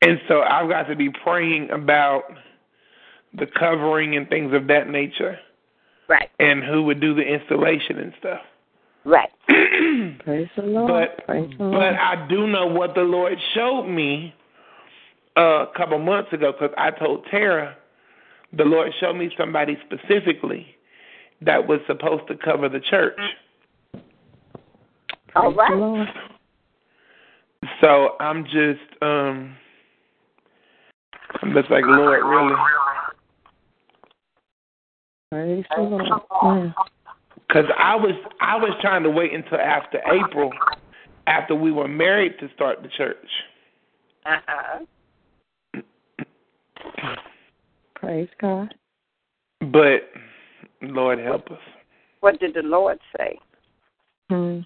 And 0.00 0.20
so 0.28 0.42
I've 0.42 0.68
got 0.68 0.84
to 0.84 0.94
be 0.94 1.10
praying 1.24 1.70
about 1.70 2.22
the 3.34 3.46
covering 3.58 4.16
and 4.16 4.28
things 4.28 4.54
of 4.54 4.68
that 4.68 4.88
nature 4.88 5.36
right. 6.08 6.28
and 6.38 6.64
who 6.64 6.82
would 6.84 7.00
do 7.00 7.14
the 7.14 7.22
installation 7.22 7.98
and 7.98 8.12
stuff. 8.18 8.40
Right. 9.04 9.28
Praise 10.24 10.48
the 10.56 10.62
Lord. 10.62 10.88
But 11.16 11.26
Praise 11.26 11.50
the 11.50 11.56
but 11.58 11.64
Lord. 11.64 11.94
I 11.94 12.26
do 12.28 12.46
know 12.46 12.66
what 12.66 12.94
the 12.94 13.02
Lord 13.02 13.34
showed 13.54 13.86
me 13.86 14.34
uh, 15.36 15.66
a 15.66 15.72
couple 15.76 15.98
months 15.98 16.32
ago 16.32 16.52
because 16.52 16.74
I 16.76 16.90
told 16.90 17.26
Tara 17.30 17.76
the 18.52 18.64
Lord 18.64 18.92
showed 19.00 19.14
me 19.14 19.30
somebody 19.38 19.78
specifically 19.86 20.66
that 21.42 21.68
was 21.68 21.80
supposed 21.86 22.26
to 22.28 22.36
cover 22.36 22.68
the 22.68 22.80
church. 22.80 23.18
All 25.36 25.52
Praise 25.52 25.68
the. 25.70 25.76
Lord. 25.76 26.08
So 27.80 28.16
I'm 28.20 28.44
just 28.44 29.02
um 29.02 29.56
I'm 31.42 31.52
just 31.54 31.70
like 31.70 31.84
Lord 31.84 32.24
really 32.24 32.54
Praise. 35.30 35.64
Yeah. 35.70 36.72
Because 37.46 37.66
I 37.78 37.96
was 37.96 38.14
I 38.40 38.56
was 38.56 38.76
trying 38.80 39.02
to 39.02 39.10
wait 39.10 39.32
until 39.32 39.58
after 39.58 40.00
April, 40.10 40.50
after 41.26 41.54
we 41.54 41.72
were 41.72 41.88
married 41.88 42.38
to 42.40 42.48
start 42.54 42.82
the 42.82 42.88
church. 42.88 43.16
Uh-huh. 44.26 45.82
Praise 47.94 48.28
God. 48.40 48.74
But 49.60 50.10
Lord 50.82 51.18
help 51.18 51.50
us. 51.50 51.58
What 52.20 52.38
did 52.40 52.54
the 52.54 52.62
Lord 52.62 52.98
say? 53.16 53.38
Hmm. 54.30 54.60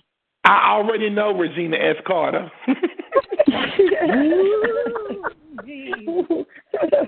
I 0.44 0.72
already 0.72 1.08
know 1.08 1.36
Regina 1.36 1.76
S. 1.76 1.96
Carter. 2.04 2.50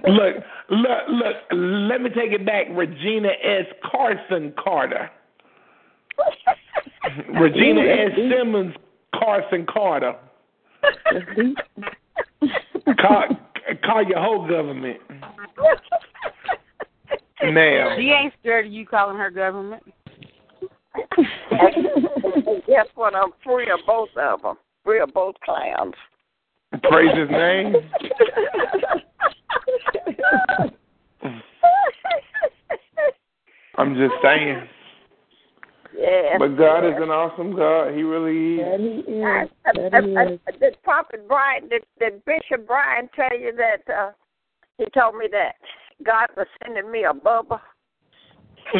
look, 0.09 0.37
look, 0.71 1.03
look. 1.09 1.37
Let 1.53 2.01
me 2.01 2.11
take 2.11 2.33
it 2.33 2.45
back. 2.47 2.67
Regina 2.71 3.31
S. 3.43 3.67
Carson 3.91 4.53
Carter. 4.63 5.11
Regina 7.41 7.81
S. 7.81 8.13
Simmons 8.17 8.75
Carson 9.15 9.67
Carter. 9.67 10.15
Call, 13.01 13.29
call 13.85 14.03
your 14.05 14.21
whole 14.21 14.47
government. 14.49 14.99
Now, 17.43 17.97
She 17.99 18.11
ain't 18.11 18.33
scared 18.41 18.67
of 18.67 18.73
you 18.73 18.87
calling 18.87 19.17
her 19.17 19.31
government. 19.31 19.83
Guess 22.67 22.87
what? 22.95 23.15
I'm 23.15 23.33
free 23.45 23.71
of 23.71 23.81
both 23.87 24.09
of 24.17 24.43
them. 24.43 24.57
Free 24.85 25.01
of 25.01 25.13
both 25.13 25.35
clowns. 25.45 25.95
Praise 26.83 27.17
his 27.17 27.31
name. 27.31 27.75
I'm 33.77 33.95
just 33.97 34.15
saying. 34.23 34.69
yeah. 35.99 36.39
But 36.39 36.57
God 36.57 36.85
is 36.87 36.95
an 36.97 37.11
awesome 37.11 37.57
God. 37.57 37.93
He 37.95 38.03
really 38.03 38.59
That 38.63 38.81
is. 38.81 39.05
he 39.07 39.13
is. 39.13 39.25
I, 39.25 39.47
That 39.75 39.95
I, 39.95 40.01
he 40.03 40.17
I, 40.17 40.23
is. 40.33 40.39
I, 40.47 40.51
did 40.53 40.83
Prophet 40.83 41.27
Brian, 41.27 41.69
did, 41.69 41.83
did 41.99 42.25
Bishop 42.25 42.67
Brian 42.67 43.09
tell 43.17 43.37
you 43.39 43.53
that 43.57 43.93
uh, 43.93 44.11
he 44.79 44.85
told 44.99 45.17
me 45.17 45.27
that 45.33 45.57
God 46.05 46.29
was 46.37 46.47
sending 46.63 46.91
me 46.91 47.05
a 47.05 47.15
bubble? 47.15 47.61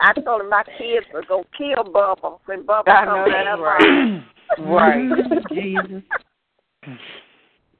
I 0.00 0.12
told 0.24 0.40
him 0.42 0.48
my 0.48 0.64
kids 0.78 1.06
were 1.12 1.24
going 1.28 1.44
to 1.44 1.50
kill 1.58 1.84
Bubba 1.92 2.38
when 2.46 2.62
Bubba 2.64 2.88
I 2.88 3.04
comes 3.04 3.16
know 3.16 3.24
in 3.26 3.32
that's 3.44 3.60
right. 3.60 4.22
Right. 4.58 4.98
Mm-hmm. 4.98 5.54
Jesus. 5.54 6.02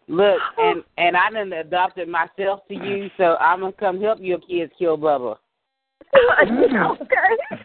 Look, 0.08 0.40
and 0.58 0.82
and 0.98 1.16
I 1.16 1.30
done 1.30 1.52
adopted 1.52 2.08
myself 2.08 2.66
to 2.68 2.74
you, 2.74 3.10
so 3.16 3.36
I'm 3.36 3.60
gonna 3.60 3.72
come 3.72 4.00
help 4.00 4.18
your 4.20 4.38
kids 4.38 4.72
kill 4.78 4.98
Bubba. 4.98 5.36
Mm-hmm. 6.14 7.02
okay. 7.02 7.60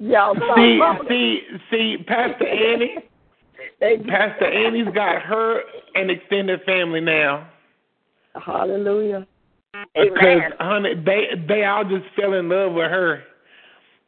Y'all 0.00 0.34
saw 0.34 0.56
See, 0.56 0.80
see, 1.08 1.40
see, 1.70 1.96
Pastor 2.06 2.48
Annie. 2.48 2.96
Pastor 4.08 4.46
Annie's 4.46 4.92
got 4.94 5.22
her 5.22 5.60
an 5.94 6.10
extended 6.10 6.60
family 6.64 7.00
now. 7.00 7.48
Hallelujah. 8.34 9.26
Because 9.94 10.40
honey, 10.58 10.94
they 11.04 11.28
they 11.46 11.64
all 11.64 11.84
just 11.84 12.04
fell 12.16 12.34
in 12.34 12.48
love 12.48 12.72
with 12.72 12.90
her 12.90 13.22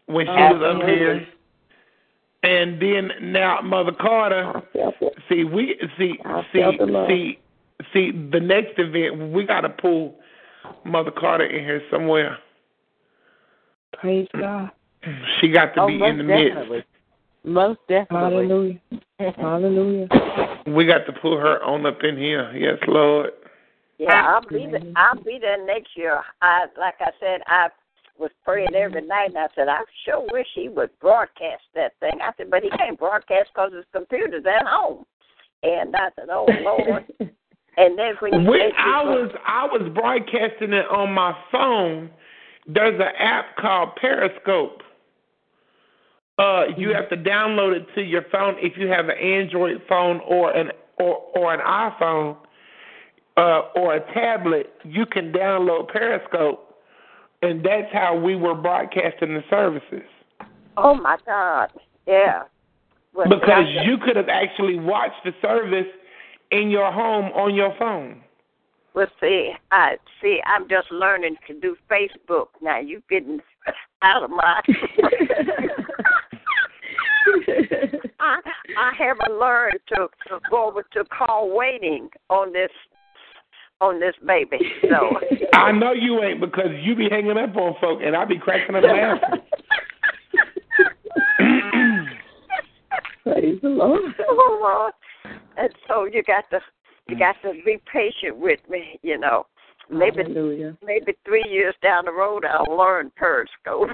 when 0.07 0.27
she 0.27 0.31
was 0.31 0.77
up 0.77 0.89
here. 0.89 1.27
And 2.43 2.83
then 2.83 3.11
now 3.21 3.61
Mother 3.63 3.93
Carter, 3.93 4.57
I 4.57 4.63
felt 4.73 4.95
it. 5.01 5.15
see 5.29 5.45
we 5.45 5.77
see 5.97 6.19
see 6.53 6.61
felt 6.61 6.79
the 6.79 6.87
love. 6.87 7.09
see 7.09 7.39
see 7.93 8.11
the 8.11 8.41
next 8.41 8.79
event 8.79 9.33
we 9.33 9.45
gotta 9.45 9.69
pull 9.69 10.17
Mother 10.85 11.13
Carter 11.13 11.47
in 11.47 11.65
here 11.65 11.83
somewhere. 11.91 12.39
Praise 13.93 14.29
God. 14.39 14.71
She 15.41 15.49
got 15.49 15.75
to 15.75 15.83
oh, 15.83 15.87
be 15.87 16.03
in 16.03 16.19
the 16.19 16.25
midst. 16.25 16.87
Most 17.45 17.81
definitely. 17.89 18.81
Hallelujah. 18.81 18.81
Hallelujah. 19.37 20.09
We 20.67 20.87
got 20.87 21.07
to 21.07 21.13
pull 21.13 21.39
her 21.39 21.63
on 21.63 21.85
up 21.87 22.03
in 22.03 22.17
here. 22.17 22.53
Yes, 22.57 22.79
Lord. 22.87 23.31
Yeah, 23.99 24.35
I'll 24.35 24.49
be 24.49 24.67
there. 24.71 24.81
I'll 24.97 25.23
be 25.23 25.39
there 25.41 25.65
next 25.65 25.97
year. 25.97 26.23
I 26.41 26.67
like 26.79 26.95
I 27.01 27.11
said, 27.21 27.41
I 27.47 27.69
was 28.19 28.31
praying 28.45 28.75
every 28.75 29.07
night, 29.07 29.31
and 29.31 29.39
I 29.39 29.49
said, 29.55 29.69
I 29.69 29.81
sure 30.05 30.27
wish 30.33 30.47
he 30.55 30.69
would 30.69 30.91
broadcast 31.01 31.63
that 31.75 31.93
thing. 32.01 32.19
I 32.23 32.31
said, 32.37 32.51
but 32.51 32.63
he 32.63 32.71
can't 32.71 32.99
broadcast 32.99 33.51
because 33.55 33.73
his 33.73 33.85
computer's 33.93 34.45
at 34.47 34.67
home. 34.67 35.05
And 35.63 35.95
I 35.95 36.09
said, 36.17 36.29
oh 36.31 36.47
Lord. 36.63 37.05
and 37.77 37.99
then 37.99 38.15
when 38.21 38.43
you 38.43 38.51
When 38.51 38.71
I 38.77 39.03
was 39.05 39.31
I 39.47 39.67
was 39.67 39.91
broadcasting 39.95 40.73
it 40.73 40.87
on 40.91 41.13
my 41.13 41.37
phone. 41.51 42.11
There's 42.67 43.01
an 43.01 43.17
app 43.19 43.57
called 43.57 43.97
Periscope. 43.97 44.83
Uh, 46.39 46.65
you 46.77 46.95
have 46.95 47.09
to 47.11 47.17
download 47.17 47.77
it 47.77 47.87
to 47.95 48.03
your 48.03 48.25
phone 48.31 48.55
if 48.59 48.77
you 48.77 48.89
have 48.89 49.07
an 49.09 49.19
Android 49.19 49.83
phone 49.89 50.21
or 50.27 50.57
an 50.57 50.71
or 50.99 51.17
or 51.35 51.55
an 51.55 51.61
iPhone 51.61 52.37
uh, 53.37 53.63
or 53.77 53.97
a 53.97 54.15
tablet. 54.15 54.73
You 54.85 55.07
can 55.07 55.33
download 55.33 55.89
Periscope, 55.89 56.72
and 57.43 57.63
that's 57.65 57.93
how 57.93 58.17
we 58.19 58.35
were 58.37 58.55
broadcasting 58.55 59.35
the 59.35 59.43
services. 59.51 60.09
oh 60.77 60.95
my 60.95 61.17
God, 61.27 61.71
yeah. 62.07 62.43
Well, 63.15 63.29
Because 63.29 63.67
you 63.85 63.99
could 63.99 64.17
have 64.17 64.31
actually 64.31 64.79
watched 64.79 65.23
the 65.25 65.33
service 65.43 65.87
in 66.51 66.71
your 66.71 66.91
home 66.91 67.27
on 67.33 67.55
your 67.55 67.75
phone. 67.79 68.23
Well, 68.95 69.07
see, 69.21 69.53
I 69.71 69.97
see. 70.21 70.41
I'm 70.47 70.69
just 70.69 70.91
learning 70.91 71.37
to 71.47 71.59
do 71.61 71.77
Facebook 71.91 72.47
now. 72.63 72.79
You 72.81 73.03
getting 73.11 73.41
out 74.03 74.23
of 74.23 74.31
my. 74.31 74.63
I 78.21 78.39
I 78.79 78.93
haven't 78.99 79.39
learned 79.39 79.79
to, 79.89 80.09
to 80.29 80.39
go 80.51 80.69
over 80.69 80.83
to 80.93 81.05
call 81.05 81.55
waiting 81.55 82.09
on 82.31 82.53
this 82.53 82.71
on 83.83 83.99
this 84.01 84.15
baby. 84.27 84.59
So 84.83 85.11
I 85.53 85.73
know 85.73 85.93
you 85.93 86.23
ain't 86.23 86.41
because 86.41 86.71
you 86.83 86.95
be 86.95 87.09
hanging 87.11 87.37
up 87.37 87.57
on 87.57 87.75
folk, 87.81 88.01
and 88.03 88.15
I 88.17 88.25
be 88.25 88.39
cracking 88.39 88.77
up 88.77 88.85
laughing. 88.85 89.41
Praise 93.25 93.59
the 93.63 93.69
Lord. 93.69 94.01
oh 94.29 94.59
Lord, 94.63 94.93
and 95.57 95.73
so 95.89 96.05
you 96.05 96.23
got 96.23 96.49
to 96.51 96.61
you 97.09 97.19
got 97.19 97.37
to 97.43 97.53
be 97.65 97.81
patient 97.93 98.39
with 98.39 98.61
me. 98.69 98.99
You 99.03 99.19
know, 99.19 99.47
maybe 99.91 100.23
Hallelujah. 100.23 100.77
maybe 100.85 101.15
three 101.25 101.45
years 101.49 101.75
down 101.83 102.05
the 102.05 102.13
road 102.13 102.45
I'll 102.45 102.77
learn 102.77 103.11
Periscope. 103.17 103.91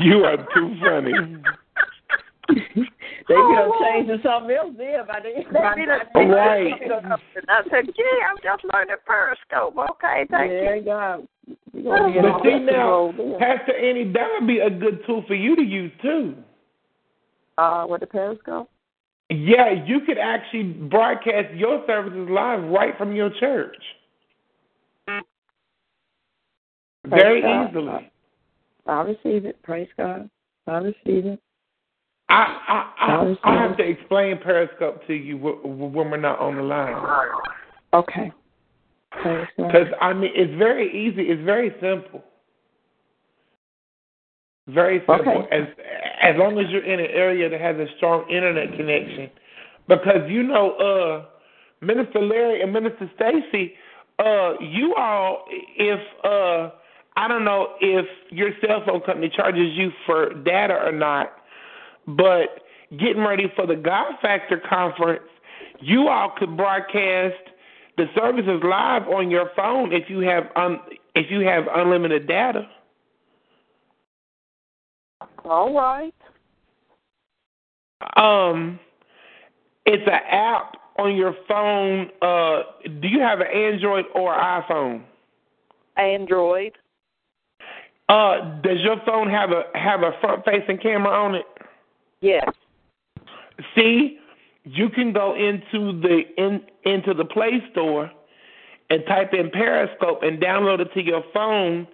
you 0.00 0.24
are 0.24 0.36
too 0.54 0.76
funny. 0.80 1.12
They 3.28 3.34
could 3.34 3.56
have 3.56 3.70
changed 3.80 4.08
to 4.08 4.18
something 4.22 4.56
else 4.56 4.74
there 4.76 5.04
by 5.04 5.20
then. 5.20 5.44
Maybe 5.52 5.86
that's 5.86 6.08
Right. 6.14 6.72
I 7.48 7.62
said, 7.70 7.86
gee, 7.96 8.20
I'm 8.28 8.36
just 8.42 8.64
learning 8.72 8.96
Periscope. 9.06 9.76
Okay, 9.76 10.26
thank 10.30 10.52
Yeah, 10.52 10.74
you. 10.74 10.82
God. 10.84 11.28
We 11.72 11.82
gonna 11.82 12.22
But 12.22 12.42
see 12.42 12.58
now, 12.60 13.10
rolled. 13.10 13.38
Pastor 13.38 13.76
Annie, 13.76 14.12
that 14.12 14.28
would 14.38 14.46
be 14.46 14.58
a 14.58 14.70
good 14.70 15.00
tool 15.06 15.24
for 15.26 15.34
you 15.34 15.56
to 15.56 15.62
use 15.62 15.92
too. 16.02 16.34
Uh, 17.58 17.86
with 17.88 18.00
the 18.00 18.06
Periscope? 18.06 18.70
Yeah, 19.30 19.70
you 19.86 20.00
could 20.00 20.18
actually 20.18 20.64
broadcast 20.64 21.54
your 21.54 21.84
services 21.86 22.28
live 22.30 22.64
right 22.64 22.96
from 22.98 23.14
your 23.14 23.30
church. 23.38 23.76
Very 27.06 27.42
God. 27.42 27.70
easily. 27.70 28.12
I 28.86 29.02
receive 29.02 29.44
it. 29.44 29.62
Praise 29.62 29.88
God. 29.96 30.28
I 30.66 30.76
receive 30.78 31.26
it. 31.26 31.40
I 32.30 32.42
I 32.68 33.36
I, 33.44 33.50
I 33.50 33.62
have 33.62 33.76
to 33.76 33.82
explain 33.82 34.38
Periscope 34.38 35.06
to 35.06 35.14
you 35.14 35.36
wh- 35.38 35.60
wh- 35.62 35.94
when 35.94 36.10
we're 36.10 36.16
not 36.16 36.38
on 36.38 36.56
the 36.56 36.62
line. 36.62 36.94
Okay. 37.92 38.32
Because 39.56 39.88
I 40.00 40.12
mean, 40.12 40.30
it's 40.34 40.56
very 40.56 40.88
easy. 40.88 41.22
It's 41.22 41.44
very 41.44 41.74
simple. 41.80 42.22
Very 44.68 45.00
simple. 45.00 45.42
Okay. 45.42 45.56
As 45.56 45.66
as 46.22 46.36
long 46.38 46.58
as 46.58 46.66
you're 46.70 46.84
in 46.84 47.00
an 47.00 47.10
area 47.12 47.48
that 47.48 47.60
has 47.60 47.76
a 47.76 47.86
strong 47.96 48.28
internet 48.30 48.76
connection, 48.76 49.30
because 49.88 50.28
you 50.28 50.44
know, 50.44 50.76
uh, 50.76 51.84
Minister 51.84 52.20
Larry 52.20 52.62
and 52.62 52.72
Minister 52.72 53.10
Stacy, 53.16 53.74
uh, 54.20 54.52
you 54.60 54.94
all, 54.96 55.44
if 55.48 56.00
uh, 56.22 56.70
I 57.16 57.26
don't 57.26 57.44
know 57.44 57.74
if 57.80 58.06
your 58.30 58.50
cell 58.64 58.82
phone 58.86 59.00
company 59.00 59.30
charges 59.34 59.72
you 59.74 59.90
for 60.06 60.34
data 60.44 60.74
or 60.74 60.92
not, 60.92 61.32
but 62.16 62.62
getting 62.98 63.22
ready 63.22 63.46
for 63.54 63.66
the 63.66 63.76
God 63.76 64.14
Factor 64.20 64.60
conference, 64.68 65.22
you 65.80 66.08
all 66.08 66.32
could 66.36 66.56
broadcast 66.56 67.34
the 67.96 68.06
services 68.14 68.60
live 68.62 69.08
on 69.08 69.30
your 69.30 69.50
phone 69.56 69.92
if 69.92 70.08
you 70.08 70.20
have 70.20 70.44
un, 70.56 70.78
if 71.14 71.30
you 71.30 71.40
have 71.40 71.64
unlimited 71.74 72.26
data. 72.26 72.68
All 75.44 75.74
right. 75.74 76.14
Um, 78.16 78.78
it's 79.84 80.02
an 80.06 80.20
app 80.30 80.76
on 80.98 81.16
your 81.16 81.34
phone. 81.48 82.10
Uh, 82.22 82.62
do 83.00 83.08
you 83.08 83.20
have 83.20 83.40
an 83.40 83.46
Android 83.54 84.04
or 84.14 84.34
iPhone? 84.34 85.02
Android. 85.96 86.72
Uh, 88.08 88.60
does 88.62 88.78
your 88.82 88.96
phone 89.06 89.30
have 89.30 89.50
a 89.50 89.64
have 89.78 90.00
a 90.00 90.12
front 90.20 90.44
facing 90.44 90.78
camera 90.78 91.12
on 91.12 91.34
it? 91.34 91.44
Yes. 92.20 92.44
See, 93.74 94.18
you 94.64 94.88
can 94.90 95.12
go 95.12 95.34
into 95.34 96.00
the 96.00 96.22
in 96.36 96.60
into 96.84 97.14
the 97.14 97.24
Play 97.24 97.62
Store 97.72 98.10
and 98.90 99.02
type 99.06 99.32
in 99.32 99.50
Periscope 99.50 100.22
and 100.22 100.40
download 100.40 100.80
it 100.80 100.92
to 100.94 101.02
your 101.02 101.22
phone. 101.32 101.86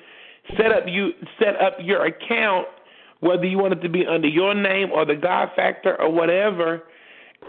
Set 0.57 0.72
up 0.72 0.85
you 0.87 1.11
set 1.39 1.61
up 1.61 1.77
your 1.81 2.07
account, 2.07 2.66
whether 3.20 3.45
you 3.45 3.59
want 3.59 3.72
it 3.72 3.83
to 3.83 3.89
be 3.89 4.07
under 4.07 4.29
your 4.29 4.55
name 4.55 4.91
or 4.93 5.05
the 5.05 5.14
God 5.14 5.51
Factor 5.55 6.01
or 6.01 6.11
whatever, 6.11 6.85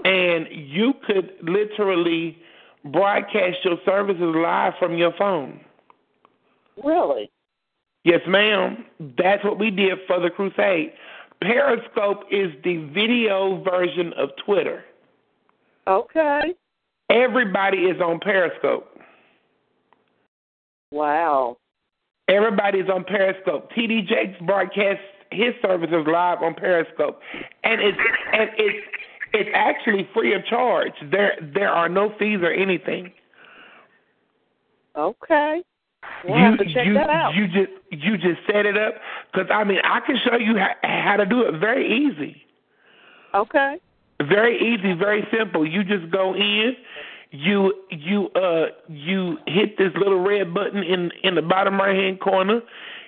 and 0.03 0.47
you 0.51 0.93
could 1.05 1.31
literally 1.41 2.37
broadcast 2.85 3.57
your 3.63 3.77
services 3.85 4.33
live 4.35 4.73
from 4.79 4.97
your 4.97 5.13
phone. 5.17 5.59
Really? 6.83 7.31
Yes, 8.03 8.21
ma'am. 8.27 8.85
That's 9.17 9.43
what 9.43 9.59
we 9.59 9.71
did 9.71 9.97
for 10.07 10.19
the 10.19 10.29
crusade. 10.29 10.93
Periscope 11.41 12.23
is 12.31 12.51
the 12.63 12.89
video 12.93 13.63
version 13.63 14.13
of 14.17 14.29
Twitter. 14.45 14.83
Okay. 15.87 16.55
Everybody 17.09 17.77
is 17.77 18.01
on 18.01 18.19
Periscope. 18.19 18.85
Wow. 20.91 21.57
Everybody's 22.27 22.89
on 22.93 23.03
Periscope. 23.03 23.71
TD 23.71 24.07
Jakes 24.07 24.37
broadcasts 24.45 25.03
his 25.31 25.53
services 25.61 26.05
live 26.07 26.41
on 26.41 26.53
Periscope, 26.53 27.19
and 27.63 27.81
it's 27.81 27.97
and 28.33 28.49
it's 28.57 28.87
it's 29.33 29.49
actually 29.53 30.07
free 30.13 30.33
of 30.33 30.45
charge. 30.45 30.93
There 31.11 31.37
there 31.53 31.69
are 31.69 31.89
no 31.89 32.13
fees 32.17 32.39
or 32.41 32.51
anything. 32.51 33.11
Okay. 34.95 35.63
We'll 36.25 36.37
you 36.37 36.43
have 36.43 36.57
to 36.57 36.65
check 36.73 36.85
you 36.85 36.93
that 36.95 37.09
out. 37.09 37.35
you 37.35 37.47
just 37.47 37.71
you 37.91 38.17
just 38.17 38.39
set 38.47 38.65
it 38.65 38.77
up 38.77 38.95
because 39.31 39.47
I 39.51 39.63
mean 39.63 39.79
I 39.83 39.99
can 40.01 40.17
show 40.25 40.37
you 40.37 40.57
how, 40.57 40.73
how 40.83 41.15
to 41.17 41.25
do 41.25 41.41
it 41.41 41.59
very 41.59 41.85
easy. 41.87 42.41
Okay. 43.33 43.77
Very 44.19 44.57
easy, 44.57 44.93
very 44.93 45.27
simple. 45.31 45.65
You 45.65 45.83
just 45.83 46.11
go 46.11 46.33
in, 46.33 46.75
you 47.31 47.73
you 47.91 48.29
uh 48.29 48.67
you 48.87 49.37
hit 49.45 49.77
this 49.77 49.91
little 49.95 50.23
red 50.23 50.53
button 50.53 50.83
in 50.83 51.11
in 51.23 51.35
the 51.35 51.41
bottom 51.41 51.79
right 51.79 51.95
hand 51.95 52.19
corner. 52.19 52.61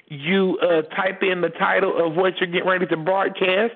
You 0.07 0.57
uh 0.61 0.83
type 0.95 1.23
in 1.23 1.41
the 1.41 1.49
title 1.49 2.05
of 2.05 2.15
what 2.15 2.37
you're 2.39 2.49
getting 2.49 2.67
ready 2.67 2.85
to 2.87 2.97
broadcast 2.97 3.75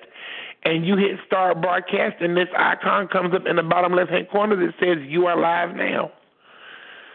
and 0.65 0.85
you 0.85 0.95
hit 0.95 1.19
start 1.25 1.61
broadcast 1.61 2.21
and 2.21 2.35
this 2.37 2.47
icon 2.57 3.07
comes 3.07 3.33
up 3.33 3.45
in 3.47 3.55
the 3.55 3.63
bottom 3.63 3.93
left 3.93 4.11
hand 4.11 4.29
corner 4.29 4.55
that 4.55 4.73
says 4.79 4.97
you 5.07 5.25
are 5.25 5.39
live 5.39 5.75
now. 5.75 6.11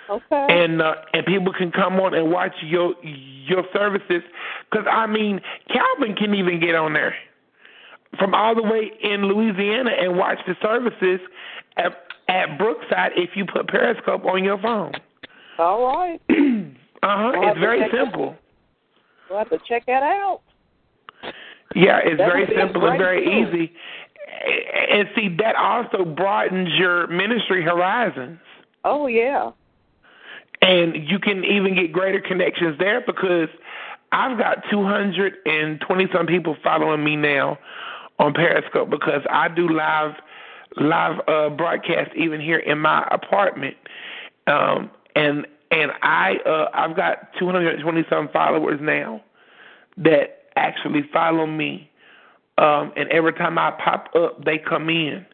Okay. 0.08 0.46
And 0.48 0.80
uh, 0.80 0.94
and 1.12 1.26
people 1.26 1.52
can 1.52 1.70
come 1.70 2.00
on 2.00 2.14
and 2.14 2.30
watch 2.30 2.54
your 2.62 2.94
your 3.02 3.64
services 3.72 4.22
cuz 4.72 4.84
I 4.90 5.06
mean 5.06 5.40
Calvin 5.72 6.16
can 6.16 6.34
even 6.34 6.60
get 6.60 6.74
on 6.74 6.94
there 6.94 7.14
from 8.18 8.34
all 8.34 8.54
the 8.54 8.62
way 8.62 8.90
in 9.02 9.24
Louisiana 9.24 9.90
and 9.90 10.16
watch 10.16 10.38
the 10.46 10.56
services 10.62 11.20
at, 11.76 11.92
at 12.28 12.58
Brookside 12.58 13.12
if 13.16 13.30
you 13.34 13.44
put 13.44 13.68
Periscope 13.68 14.24
on 14.24 14.44
your 14.44 14.58
phone. 14.58 14.92
All 15.58 15.86
right. 15.86 16.20
uh 16.30 16.34
huh. 17.02 17.32
We'll 17.34 17.50
It's 17.50 17.60
very 17.60 17.82
simple. 17.92 18.36
We'll 19.28 19.38
have 19.38 19.50
to 19.50 19.58
check 19.68 19.84
that 19.86 20.02
out. 20.02 20.40
Yeah, 21.74 21.98
it's 22.02 22.16
That 22.18 22.28
very 22.28 22.40
would 22.40 22.48
be 22.48 22.54
a 22.54 22.58
simple 22.58 22.86
and 22.86 22.98
very 22.98 23.24
easy. 23.24 23.72
And 24.90 25.08
see, 25.14 25.28
that 25.38 25.54
also 25.56 26.04
broadens 26.04 26.70
your 26.78 27.06
ministry 27.08 27.62
horizons. 27.62 28.38
Oh 28.84 29.06
yeah. 29.06 29.50
And 30.60 31.08
you 31.08 31.18
can 31.18 31.44
even 31.44 31.74
get 31.74 31.92
greater 31.92 32.20
connections 32.20 32.78
there 32.78 33.00
because 33.00 33.48
I've 34.12 34.38
got 34.38 34.64
220 34.70 36.06
some 36.12 36.26
people 36.26 36.56
following 36.62 37.04
me 37.04 37.16
now 37.16 37.58
on 38.18 38.34
Periscope 38.34 38.90
because 38.90 39.22
I 39.30 39.48
do 39.48 39.68
live 39.68 40.14
live 40.76 41.20
uh 41.28 41.48
broadcast 41.50 42.10
even 42.16 42.40
here 42.40 42.58
in 42.58 42.78
my 42.78 43.06
apartment. 43.10 43.76
Um 44.46 44.90
and 45.14 45.46
and 45.70 45.92
I 46.02 46.36
uh 46.44 46.70
I've 46.74 46.96
got 46.96 47.32
220 47.38 48.04
some 48.10 48.28
followers 48.32 48.80
now 48.82 49.22
that 49.98 50.38
actually 50.56 51.02
follow 51.12 51.46
me. 51.46 51.90
Um, 52.58 52.92
and 52.96 53.08
every 53.10 53.32
time 53.34 53.58
I 53.58 53.70
pop 53.70 54.08
up, 54.14 54.44
they 54.44 54.58
come 54.58 54.88
in. 54.88 55.24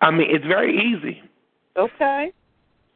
I 0.00 0.10
mean, 0.10 0.28
it's 0.30 0.46
very 0.46 0.76
easy. 0.76 1.22
Okay. 1.76 2.32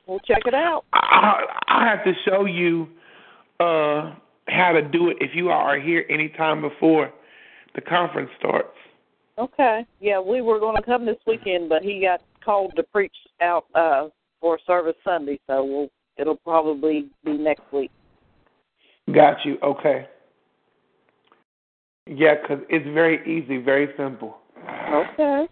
We'll 0.07 0.21
check 0.21 0.43
it 0.47 0.55
out. 0.55 0.85
I, 0.93 1.43
I 1.69 1.89
have 1.89 2.05
to 2.05 2.13
show 2.25 2.45
you 2.45 2.87
uh, 3.59 4.15
how 4.49 4.73
to 4.73 4.83
do 4.83 5.09
it 5.11 5.17
if 5.21 5.31
you 5.35 5.49
are 5.49 5.79
here 5.79 6.05
any 6.09 6.29
time 6.29 6.61
before 6.61 7.13
the 7.75 7.81
conference 7.81 8.31
starts. 8.39 8.77
Okay. 9.39 9.85
Yeah, 10.01 10.21
we 10.21 10.41
were 10.41 10.59
going 10.59 10.77
to 10.77 10.83
come 10.83 11.05
this 11.05 11.19
weekend, 11.27 11.69
but 11.69 11.83
he 11.83 12.01
got 12.01 12.23
called 12.45 12.73
to 12.77 12.83
preach 12.85 13.13
out 13.43 13.65
uh 13.75 14.09
for 14.41 14.59
service 14.67 14.95
Sunday, 15.05 15.39
so 15.47 15.65
we'll 15.65 15.89
it'll 16.17 16.37
probably 16.37 17.09
be 17.25 17.33
next 17.37 17.65
week. 17.73 17.91
Got 19.13 19.45
you. 19.45 19.59
Okay. 19.63 20.07
Yeah, 22.07 22.35
because 22.41 22.65
it's 22.69 22.87
very 22.95 23.21
easy, 23.27 23.59
very 23.59 23.89
simple. 23.97 24.39
Okay. 24.91 25.49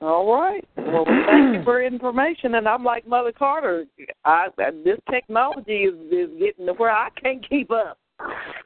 All 0.00 0.32
right. 0.32 0.64
Well, 0.76 1.04
thank 1.04 1.56
you 1.56 1.64
for 1.64 1.82
information. 1.82 2.54
And 2.54 2.68
I'm 2.68 2.84
like 2.84 3.06
Mother 3.06 3.32
Carter. 3.32 3.84
I 4.24 4.48
this 4.84 4.98
technology 5.10 5.84
is 5.84 5.94
is 6.12 6.30
getting 6.38 6.66
to 6.66 6.72
where 6.74 6.92
I 6.92 7.08
can't 7.20 7.46
keep 7.48 7.70
up. 7.70 7.98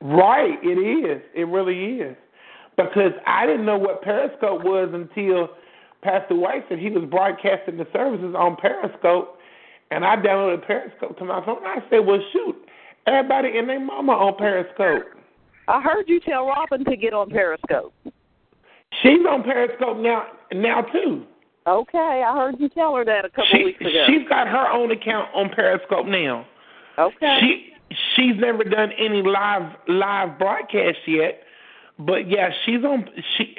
Right, 0.01 0.59
it 0.63 0.79
is. 0.79 1.23
It 1.35 1.45
really 1.45 2.01
is. 2.01 2.17
Because 2.77 3.13
I 3.27 3.47
didn't 3.47 3.67
know 3.67 3.79
what 3.79 4.03
Periscope 4.03 4.65
was 4.65 4.91
until 4.93 5.49
Pastor 6.03 6.35
White 6.35 6.65
said 6.69 6.79
he 6.79 6.91
was 6.91 7.09
broadcasting 7.09 7.77
the 7.77 7.87
services 7.93 8.35
on 8.37 8.57
Periscope, 8.57 9.39
and 9.91 10.05
I 10.05 10.17
downloaded 10.17 10.67
Periscope 10.67 11.19
to 11.19 11.25
my 11.25 11.45
phone. 11.45 11.59
And 11.59 11.83
I 11.83 11.91
said, 11.91 12.01
"Well, 12.01 12.21
shoot, 12.33 12.57
everybody 13.07 13.57
and 13.57 13.69
their 13.69 13.81
mama 13.81 14.13
on 14.13 14.37
Periscope." 14.37 15.05
I 15.69 15.81
heard 15.81 16.09
you 16.09 16.19
tell 16.21 16.47
Robin 16.47 16.85
to 16.85 16.97
get 16.97 17.15
on 17.15 17.31
Periscope. 17.31 17.95
She's 19.03 19.21
on 19.29 19.43
Periscope 19.43 19.99
now, 19.99 20.27
now 20.53 20.83
too. 20.83 21.25
Okay, 21.67 22.25
I 22.27 22.37
heard 22.37 22.57
you 22.59 22.69
tell 22.69 22.95
her 22.97 23.05
that 23.05 23.25
a 23.25 23.29
couple 23.31 23.47
She 23.53 23.65
weeks 23.65 23.81
ago. 23.81 24.05
she's 24.07 24.29
got 24.29 24.49
her 24.49 24.69
own 24.69 24.91
account 24.91 25.29
on 25.35 25.49
Periscope 25.51 26.07
now. 26.07 26.45
okay. 26.99 27.39
She 27.41 27.73
she's 28.17 28.37
never 28.39 28.65
done 28.65 28.91
any 28.99 29.23
live 29.23 29.77
live 29.87 30.39
broadcast 30.39 30.99
yet, 31.07 31.43
but 31.99 32.29
yeah, 32.29 32.51
she's 32.67 32.83
on 32.85 33.09
she 33.37 33.57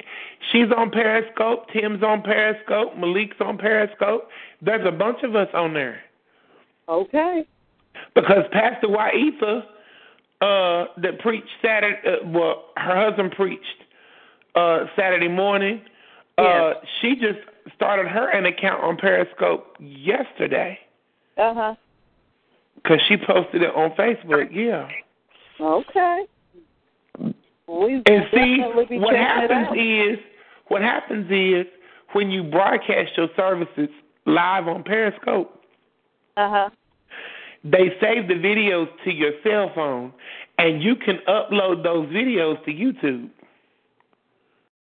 she's 0.52 0.66
on 0.76 0.90
Periscope. 0.90 1.68
Tim's 1.72 2.02
on 2.02 2.22
Periscope. 2.22 2.96
Malik's 2.96 3.36
on 3.40 3.56
Periscope. 3.56 4.28
There's 4.60 4.86
a 4.86 4.92
bunch 4.92 5.22
of 5.22 5.34
us 5.34 5.48
on 5.54 5.72
there 5.72 6.00
okay. 6.88 7.46
because 8.14 8.44
Pastor 8.52 8.88
Waitha, 8.88 9.62
uh, 10.40 10.86
that 11.00 11.20
preached 11.20 11.48
Saturday, 11.62 11.98
uh, 12.06 12.28
well, 12.28 12.66
her 12.76 13.08
husband 13.08 13.32
preached 13.32 13.83
uh 14.54 14.86
Saturday 14.96 15.28
morning. 15.28 15.82
Uh, 16.36 16.72
she 17.00 17.14
just 17.14 17.38
started 17.76 18.06
her 18.08 18.28
an 18.30 18.44
account 18.46 18.82
on 18.82 18.96
Periscope 18.96 19.76
yesterday 19.78 20.78
Uh 21.36 21.54
huh. 21.54 21.74
because 22.76 23.00
she 23.08 23.16
posted 23.16 23.62
it 23.62 23.70
on 23.74 23.90
Facebook. 23.92 24.48
Yeah. 24.52 24.88
Okay. 25.60 26.24
We've 27.66 28.02
And 28.06 28.24
see, 28.34 28.58
what 28.98 29.14
happens 29.14 29.68
is, 29.78 30.18
what 30.68 30.82
happens 30.82 31.30
is, 31.30 31.66
when 32.12 32.30
you 32.30 32.42
broadcast 32.42 33.12
your 33.16 33.28
services 33.36 33.88
live 34.26 34.66
on 34.68 34.82
Periscope, 34.82 35.62
Uh 36.36 36.50
huh. 36.50 36.70
they 37.62 37.94
save 38.00 38.28
the 38.28 38.34
videos 38.34 38.88
to 39.04 39.12
your 39.12 39.32
cell 39.44 39.70
phone, 39.74 40.12
and 40.58 40.82
you 40.82 40.96
can 40.96 41.20
upload 41.28 41.82
those 41.84 42.08
videos 42.08 42.62
to 42.64 42.72
YouTube. 42.72 43.30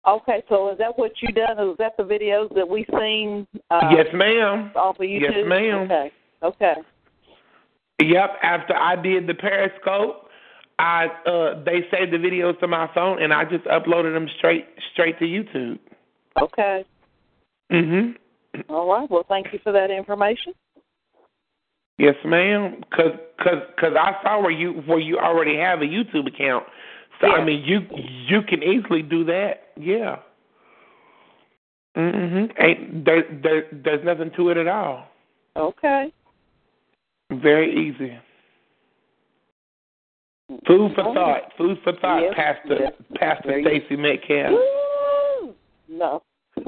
Okay, 0.06 0.42
so 0.48 0.70
is 0.72 0.78
that 0.78 0.98
what 0.98 1.12
you 1.20 1.28
done? 1.28 1.58
Is 1.70 1.76
that 1.78 1.96
the 1.96 2.02
videos 2.02 2.52
that 2.54 2.68
we 2.68 2.84
seen? 2.98 3.46
Uh, 3.70 3.80
yes, 3.92 4.06
ma'am. 4.12 4.72
Off 4.74 4.96
of 4.96 5.02
YouTube. 5.02 5.20
Yes, 5.20 5.32
ma'am. 5.46 5.78
Okay. 5.82 6.12
Okay. 6.42 6.74
Yep. 8.00 8.30
After 8.42 8.74
I 8.74 8.96
did 9.00 9.28
the 9.28 9.34
Periscope, 9.34 10.28
I 10.80 11.06
uh 11.24 11.62
they 11.64 11.82
saved 11.92 12.12
the 12.12 12.16
videos 12.16 12.58
to 12.60 12.66
my 12.66 12.90
phone, 12.94 13.22
and 13.22 13.32
I 13.32 13.44
just 13.44 13.64
uploaded 13.66 14.14
them 14.14 14.26
straight 14.38 14.66
straight 14.92 15.18
to 15.20 15.24
YouTube. 15.24 15.78
Okay. 16.40 16.84
Mhm. 17.70 18.16
All 18.68 18.90
right. 18.90 19.08
Well, 19.08 19.24
thank 19.28 19.52
you 19.52 19.60
for 19.62 19.72
that 19.72 19.90
information. 19.92 20.52
Yes, 21.98 22.16
ma'am. 22.24 22.82
Cause, 22.92 23.12
cause, 23.38 23.62
cause 23.78 23.92
I 23.98 24.14
saw 24.22 24.40
where 24.40 24.50
you 24.50 24.72
where 24.86 24.98
you 24.98 25.18
already 25.18 25.56
have 25.56 25.82
a 25.82 25.84
YouTube 25.84 26.26
account. 26.26 26.64
I 27.22 27.44
mean, 27.44 27.62
you 27.64 27.80
you 28.28 28.42
can 28.42 28.62
easily 28.62 29.02
do 29.02 29.24
that. 29.24 29.68
Yeah. 29.76 30.16
Mhm. 31.96 32.52
Ain't 32.58 33.04
there, 33.04 33.22
there? 33.42 33.66
There's 33.72 34.04
nothing 34.04 34.30
to 34.36 34.48
it 34.50 34.56
at 34.56 34.66
all. 34.66 35.06
Okay. 35.56 36.12
Very 37.30 37.72
easy. 37.72 38.18
Food 40.66 40.92
for 40.94 41.14
thought. 41.14 41.52
Food 41.56 41.78
for 41.82 41.92
thought. 42.00 42.22
Yes, 42.22 42.34
Pastor 42.34 42.78
yes. 42.80 42.92
Pastor 43.14 43.62
Stacy 43.62 43.96
Metcalf. 43.96 44.52
Woo! 44.52 45.54
No. 45.88 46.22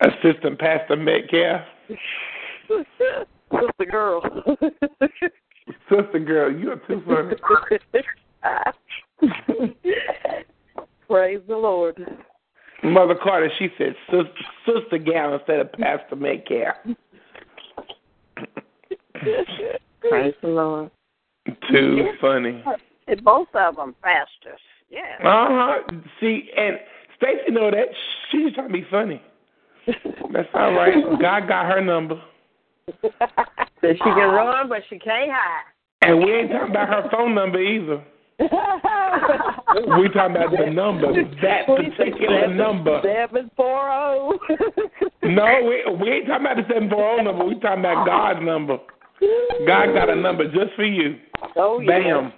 Assistant 0.00 0.58
Pastor 0.58 0.96
Metcalf. 0.96 1.62
Sister 2.68 3.84
girl. 3.90 4.22
Sister 5.90 6.18
girl, 6.18 6.52
you 6.52 6.72
are 6.72 6.80
too 6.86 7.02
funny. 7.06 7.34
Praise 11.08 11.40
the 11.48 11.56
Lord. 11.56 11.96
Mother 12.84 13.14
Carter, 13.20 13.50
she 13.58 13.68
said 13.76 13.94
Sister, 14.06 14.30
Sister 14.66 14.98
Gal 14.98 15.34
instead 15.34 15.60
of 15.60 15.72
Pastor 15.72 16.16
Metcalf. 16.16 16.76
Praise 20.08 20.34
the 20.42 20.48
Lord. 20.48 20.90
Too 21.70 22.12
funny. 22.20 22.62
Both 23.22 23.48
of 23.54 23.76
them 23.76 23.94
pastors. 24.02 24.60
Yeah. 24.90 25.16
Uh 25.24 25.48
huh. 25.50 25.78
See, 26.20 26.50
and 26.56 26.78
Stacy 27.16 27.50
know 27.50 27.70
that 27.70 27.88
she's 28.30 28.52
trying 28.54 28.68
to 28.68 28.72
be 28.72 28.86
funny. 28.90 29.20
That's 30.32 30.48
all 30.54 30.72
right. 30.72 30.94
God 31.20 31.48
got 31.48 31.66
her 31.66 31.82
number, 31.82 32.20
So 33.80 33.92
she 33.92 33.98
can 33.98 34.16
run, 34.34 34.68
but 34.68 34.82
she 34.90 34.98
can't 34.98 35.30
hide. 35.30 35.62
and 36.02 36.18
we 36.18 36.32
ain't 36.32 36.50
talking 36.50 36.70
about 36.70 36.88
her 36.88 37.08
phone 37.10 37.34
number 37.34 37.60
either. 37.60 38.02
We 38.40 40.08
talking 40.10 40.36
about 40.36 40.50
the 40.56 40.70
number, 40.72 41.12
that 41.42 41.66
particular 41.66 42.54
number. 42.54 43.00
Seven 43.04 43.50
four 43.56 44.38
zero. 44.48 44.60
No, 45.22 45.60
we 45.62 45.84
we 46.00 46.10
ain't 46.10 46.26
talking 46.26 46.46
about 46.46 46.56
the 46.56 46.64
seven 46.72 46.88
four 46.90 47.16
zero 47.16 47.22
number. 47.22 47.44
We 47.44 47.54
talking 47.60 47.80
about 47.80 48.06
God's 48.06 48.40
number. 48.44 48.78
God 49.66 49.92
got 49.92 50.08
a 50.10 50.16
number 50.16 50.44
just 50.44 50.74
for 50.76 50.84
you. 50.84 51.18
Oh 51.56 51.80
yeah. 51.80 52.30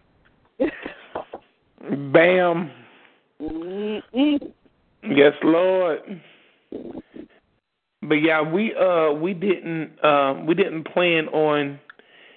Bam, 0.59 2.13
bam. 2.13 2.71
Mm-mm. 3.41 4.53
Yes, 5.03 5.33
Lord. 5.43 6.21
But 8.03 8.17
yeah, 8.17 8.41
we 8.41 8.75
uh 8.75 9.13
we 9.13 9.35
didn't 9.35 9.93
uh, 10.03 10.35
we 10.47 10.55
didn't 10.55 10.85
plan 10.85 11.29
on 11.29 11.79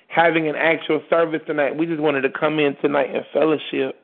having 0.07 0.47
an 0.47 0.55
actual 0.55 1.01
service 1.09 1.41
tonight. 1.47 1.75
We 1.77 1.85
just 1.85 2.01
wanted 2.01 2.21
to 2.21 2.29
come 2.29 2.59
in 2.59 2.75
tonight 2.81 3.09
and 3.15 3.25
fellowship 3.33 3.95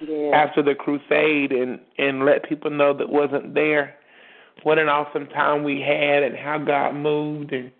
Yeah. 0.00 0.30
after 0.32 0.62
the 0.62 0.74
crusade 0.74 1.52
and 1.52 1.80
and 1.98 2.24
let 2.24 2.48
people 2.48 2.70
know 2.70 2.92
that 2.94 3.08
wasn't 3.08 3.54
there 3.54 3.94
what 4.64 4.78
an 4.78 4.88
awesome 4.88 5.26
time 5.28 5.62
we 5.64 5.80
had 5.80 6.22
and 6.22 6.36
how 6.36 6.58
God 6.58 6.92
moved 6.94 7.52
and 7.52 7.70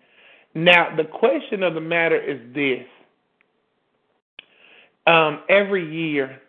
now 0.55 0.93
the 0.95 1.03
question 1.03 1.63
of 1.63 1.73
the 1.73 1.81
matter 1.81 2.17
is 2.19 2.39
this 2.53 2.85
um 5.07 5.41
every 5.49 5.85
year 5.89 6.41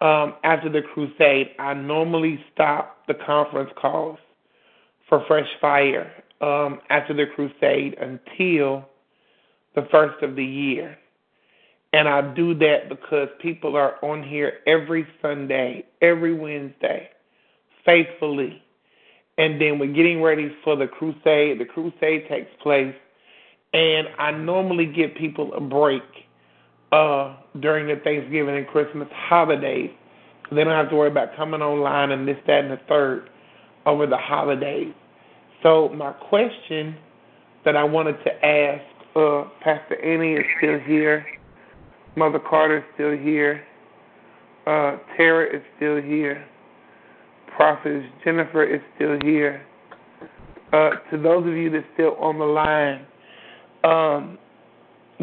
um 0.00 0.34
after 0.44 0.68
the 0.68 0.82
crusade 0.82 1.50
I 1.58 1.74
normally 1.74 2.42
stop 2.52 2.98
the 3.06 3.14
conference 3.14 3.70
calls 3.80 4.18
for 5.20 5.26
fresh 5.26 5.48
fire 5.60 6.10
um 6.40 6.80
after 6.90 7.14
the 7.14 7.26
crusade 7.34 7.96
until 8.00 8.84
the 9.74 9.86
first 9.90 10.22
of 10.22 10.36
the 10.36 10.44
year 10.44 10.98
and 11.94 12.08
I 12.08 12.22
do 12.34 12.54
that 12.56 12.88
because 12.88 13.28
people 13.38 13.76
are 13.76 14.04
on 14.04 14.24
here 14.24 14.54
every 14.66 15.06
Sunday, 15.22 15.84
every 16.02 16.34
Wednesday, 16.34 17.08
faithfully. 17.84 18.60
And 19.38 19.60
then 19.60 19.78
we're 19.78 19.92
getting 19.92 20.20
ready 20.20 20.52
for 20.64 20.74
the 20.74 20.88
crusade. 20.88 21.60
The 21.60 21.64
crusade 21.64 22.26
takes 22.28 22.50
place. 22.60 22.96
And 23.74 24.08
I 24.18 24.32
normally 24.32 24.86
give 24.86 25.14
people 25.14 25.54
a 25.54 25.60
break 25.60 26.02
uh, 26.90 27.36
during 27.60 27.86
the 27.86 28.02
Thanksgiving 28.02 28.56
and 28.56 28.66
Christmas 28.66 29.08
holidays. 29.12 29.90
They 30.50 30.64
don't 30.64 30.72
have 30.72 30.90
to 30.90 30.96
worry 30.96 31.10
about 31.10 31.36
coming 31.36 31.62
online 31.62 32.10
and 32.10 32.26
this, 32.26 32.38
that, 32.48 32.64
and 32.64 32.72
the 32.72 32.80
third 32.88 33.30
over 33.86 34.08
the 34.08 34.16
holidays. 34.16 34.92
So 35.64 35.88
my 35.88 36.12
question 36.12 36.94
that 37.64 37.74
I 37.74 37.84
wanted 37.84 38.22
to 38.22 38.44
ask, 38.44 38.84
uh, 39.16 39.44
Pastor 39.62 39.98
Annie 40.04 40.34
is 40.34 40.44
still 40.58 40.78
here. 40.78 41.26
Mother 42.16 42.38
Carter 42.38 42.78
is 42.78 42.84
still 42.92 43.16
here. 43.16 43.64
Uh, 44.66 44.98
Tara 45.16 45.56
is 45.56 45.62
still 45.76 45.96
here. 46.02 46.44
Prophet 47.56 48.02
Jennifer 48.22 48.62
is 48.62 48.82
still 48.94 49.18
here. 49.22 49.64
Uh, 50.72 50.90
to 51.10 51.16
those 51.16 51.46
of 51.46 51.54
you 51.54 51.70
that's 51.70 51.86
still 51.94 52.14
on 52.16 52.38
the 52.38 52.44
line, 52.44 53.06
um, 53.84 54.38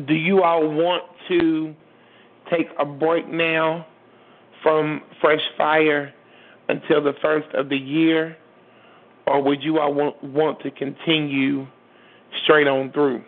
do 0.07 0.15
you 0.15 0.41
all 0.41 0.67
want 0.67 1.03
to 1.27 1.75
take 2.49 2.67
a 2.79 2.85
break 2.85 3.27
now 3.29 3.85
from 4.63 5.01
Fresh 5.21 5.41
Fire 5.55 6.11
until 6.69 7.03
the 7.03 7.13
first 7.21 7.47
of 7.53 7.69
the 7.69 7.77
year, 7.77 8.37
or 9.27 9.41
would 9.43 9.63
you 9.63 9.79
all 9.79 9.93
want, 9.93 10.23
want 10.23 10.59
to 10.61 10.71
continue 10.71 11.67
straight 12.43 12.67
on 12.67 12.91
through? 12.91 13.23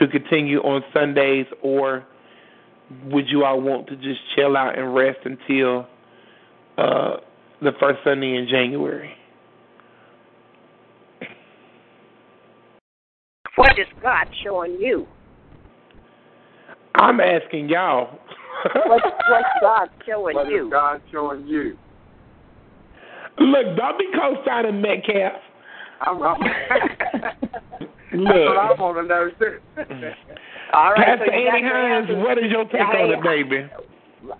To 0.00 0.08
continue 0.08 0.58
on 0.60 0.82
Sundays, 0.94 1.46
or 1.62 2.04
would 3.04 3.28
you 3.28 3.44
all 3.44 3.60
want 3.60 3.86
to 3.88 3.96
just 3.96 4.20
chill 4.34 4.56
out 4.56 4.78
and 4.78 4.94
rest 4.94 5.18
until 5.24 5.86
uh, 6.78 7.16
the 7.60 7.72
first 7.78 7.98
Sunday 8.04 8.36
in 8.36 8.48
January? 8.50 9.12
What 13.56 13.78
is 13.78 13.86
God 14.02 14.26
showing 14.42 14.72
you? 14.80 15.06
I'm 16.94 17.20
asking 17.20 17.68
y'all. 17.68 18.18
What's, 18.86 19.04
what's 19.28 19.48
God 19.60 19.88
showing 20.06 20.36
What 20.36 20.48
you? 20.48 20.66
is 20.66 20.70
God 20.72 21.02
showing 21.10 21.46
you? 21.46 21.76
Look, 23.38 23.76
don't 23.76 23.98
be 23.98 24.06
co-signing 24.14 24.80
Metcalf. 24.80 25.40
I'm, 26.00 26.22
I'm 26.22 26.40
That's 28.12 28.44
what 28.44 28.58
I 28.58 28.74
want 28.78 28.98
to 28.98 29.04
know 29.04 29.30
too. 29.38 29.58
All 30.74 30.92
right, 30.92 31.06
Pastor 31.06 31.26
so 31.26 31.32
Annie 31.32 31.62
Hines, 31.66 32.08
what 32.24 32.38
is 32.38 32.50
your 32.50 32.64
take 32.64 32.80
Hey, 32.92 33.04
on 33.04 33.10
it, 33.10 33.22
baby? 33.22 33.70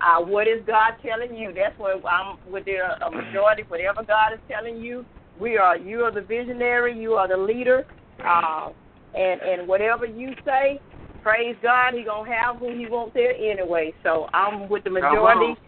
uh, 0.01 0.23
what 0.23 0.47
is 0.47 0.61
God 0.65 0.93
telling 1.05 1.35
you? 1.35 1.53
That's 1.53 1.77
what 1.77 2.01
I'm 2.05 2.37
with 2.51 2.65
the 2.65 2.77
uh, 3.01 3.09
majority. 3.09 3.63
Whatever 3.67 4.03
God 4.03 4.33
is 4.33 4.39
telling 4.49 4.77
you, 4.77 5.05
we 5.39 5.57
are. 5.57 5.77
You 5.77 6.01
are 6.01 6.11
the 6.11 6.21
visionary. 6.21 6.97
You 6.97 7.13
are 7.13 7.27
the 7.27 7.37
leader. 7.37 7.85
Uh, 8.25 8.69
and 9.15 9.41
and 9.41 9.67
whatever 9.67 10.05
you 10.05 10.33
say, 10.45 10.79
praise 11.21 11.55
God. 11.61 11.93
He 11.93 12.03
gonna 12.03 12.29
have 12.31 12.57
who 12.57 12.77
He 12.77 12.87
wants 12.87 13.13
there 13.13 13.33
anyway. 13.33 13.93
So 14.03 14.27
I'm 14.33 14.69
with 14.69 14.83
the 14.83 14.89
majority. 14.89 15.59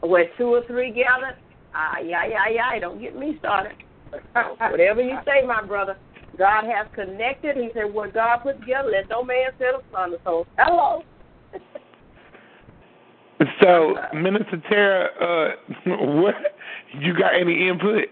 Where 0.00 0.26
two 0.36 0.54
or 0.54 0.62
three 0.66 0.92
gathered, 0.92 1.36
ah, 1.74 1.98
yeah, 1.98 2.26
yeah, 2.26 2.48
yeah. 2.52 2.78
Don't 2.80 3.00
get 3.00 3.16
me 3.16 3.36
started. 3.38 3.72
whatever 4.70 5.02
you 5.02 5.18
say, 5.24 5.46
my 5.46 5.62
brother. 5.62 5.96
God 6.38 6.64
has 6.64 6.86
connected. 6.94 7.56
He 7.56 7.70
said, 7.74 7.92
"What 7.92 8.12
God 8.12 8.38
put 8.42 8.60
together, 8.60 8.90
let 8.90 9.08
no 9.08 9.22
man 9.22 9.50
set 9.58 9.74
asunder." 9.74 10.18
So, 10.24 10.46
hello. 10.58 11.02
So, 13.60 13.96
Minister 14.14 14.62
Tara, 14.68 15.08
uh, 15.20 15.72
what 15.86 16.34
you 16.98 17.12
got 17.18 17.34
any 17.38 17.68
input? 17.68 18.04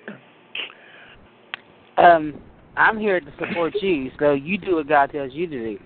Um, 1.96 2.40
I'm 2.76 2.98
here 2.98 3.20
to 3.20 3.32
support 3.38 3.74
you, 3.80 4.10
so 4.18 4.32
you 4.32 4.58
do 4.58 4.76
what 4.76 4.88
God 4.88 5.12
tells 5.12 5.32
you 5.32 5.46
to 5.46 5.58
do. 5.58 5.78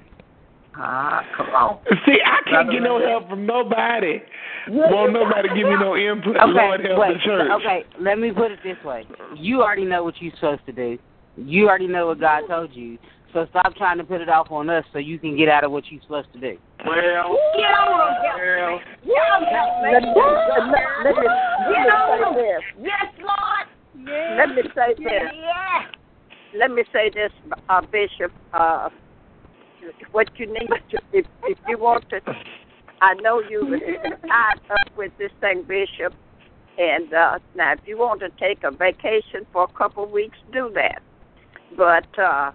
Ah, 0.78 1.24
come 1.36 1.46
on. 1.48 1.78
See, 2.06 2.18
I 2.24 2.48
can't 2.50 2.70
get 2.70 2.82
no 2.82 3.00
help 3.00 3.28
from 3.30 3.46
nobody. 3.46 4.20
Won't 4.68 5.12
nobody 5.12 5.48
give 5.48 5.66
me 5.68 5.76
no 5.80 5.96
input. 5.96 6.36
Okay, 6.36 6.52
Lord 6.52 6.84
help 6.84 6.98
wait, 6.98 7.14
the 7.14 7.20
church. 7.24 7.50
okay. 7.60 7.84
Let 8.00 8.18
me 8.18 8.32
put 8.32 8.50
it 8.50 8.58
this 8.62 8.76
way: 8.84 9.06
you 9.36 9.62
already 9.62 9.84
know 9.84 10.04
what 10.04 10.14
you're 10.20 10.34
supposed 10.34 10.66
to 10.66 10.72
do. 10.72 10.98
You 11.36 11.68
already 11.68 11.86
know 11.86 12.08
what 12.08 12.20
God 12.20 12.42
told 12.48 12.74
you. 12.74 12.98
So 13.32 13.46
stop 13.50 13.74
trying 13.76 13.98
to 13.98 14.04
put 14.04 14.20
it 14.20 14.28
off 14.28 14.50
on 14.50 14.70
us, 14.70 14.84
so 14.92 14.98
you 14.98 15.18
can 15.18 15.36
get 15.36 15.48
out 15.48 15.64
of 15.64 15.70
what 15.70 15.84
you're 15.90 16.00
supposed 16.02 16.32
to 16.32 16.40
do. 16.40 16.58
Well, 16.86 16.96
Get 16.96 17.04
on 17.04 17.98
well, 17.98 18.80
Let 19.82 20.02
me, 20.02 20.12
let, 20.12 20.12
let 20.12 20.32
me, 20.64 20.82
let 21.04 21.16
me 21.16 21.24
say 22.06 22.34
this. 22.34 22.62
Yes, 22.80 23.06
Lord. 23.20 23.66
Yes. 24.08 24.38
Let 24.38 24.48
me 24.54 24.62
say 24.74 24.94
this. 24.98 25.22
Let 26.58 26.70
me 26.70 26.82
say 26.92 27.10
this, 27.12 27.30
uh, 27.68 27.82
Bishop. 27.92 28.32
Uh, 28.52 28.88
what 30.12 30.28
you 30.38 30.46
need 30.46 30.68
to, 30.90 30.98
if, 31.12 31.26
if 31.44 31.58
you 31.68 31.78
want 31.78 32.08
to, 32.10 32.20
I 33.00 33.14
know 33.14 33.40
you 33.40 33.66
was 33.66 33.80
tied 34.28 34.60
up 34.70 34.96
with 34.96 35.12
this 35.18 35.30
thing, 35.40 35.62
Bishop. 35.62 36.14
And 36.78 37.12
uh, 37.12 37.38
now, 37.54 37.72
if 37.72 37.80
you 37.86 37.98
want 37.98 38.20
to 38.20 38.28
take 38.38 38.62
a 38.64 38.70
vacation 38.70 39.46
for 39.52 39.64
a 39.64 39.78
couple 39.78 40.04
of 40.04 40.10
weeks, 40.10 40.36
do 40.52 40.70
that. 40.74 41.02
But 41.76 42.18
uh, 42.18 42.52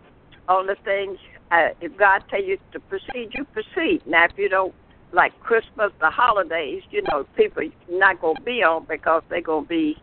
only 0.48 0.76
thing, 0.86 1.18
uh, 1.52 1.70
if 1.82 1.98
God 1.98 2.24
tell 2.30 2.44
you 2.44 2.58
to 2.72 2.80
proceed, 2.80 3.32
you 3.34 3.46
proceed. 3.46 4.02
Now, 4.06 4.26
if 4.26 4.32
you 4.38 4.48
don't 4.50 4.74
like 5.12 5.38
Christmas, 5.42 5.92
the 6.00 6.10
holidays, 6.10 6.84
you 6.92 7.02
know, 7.12 7.26
people 7.36 7.64
not 7.90 8.22
gonna 8.22 8.40
be 8.42 8.64
on 8.64 8.86
because 8.88 9.24
they're 9.30 9.42
gonna 9.42 9.66
be, 9.66 9.98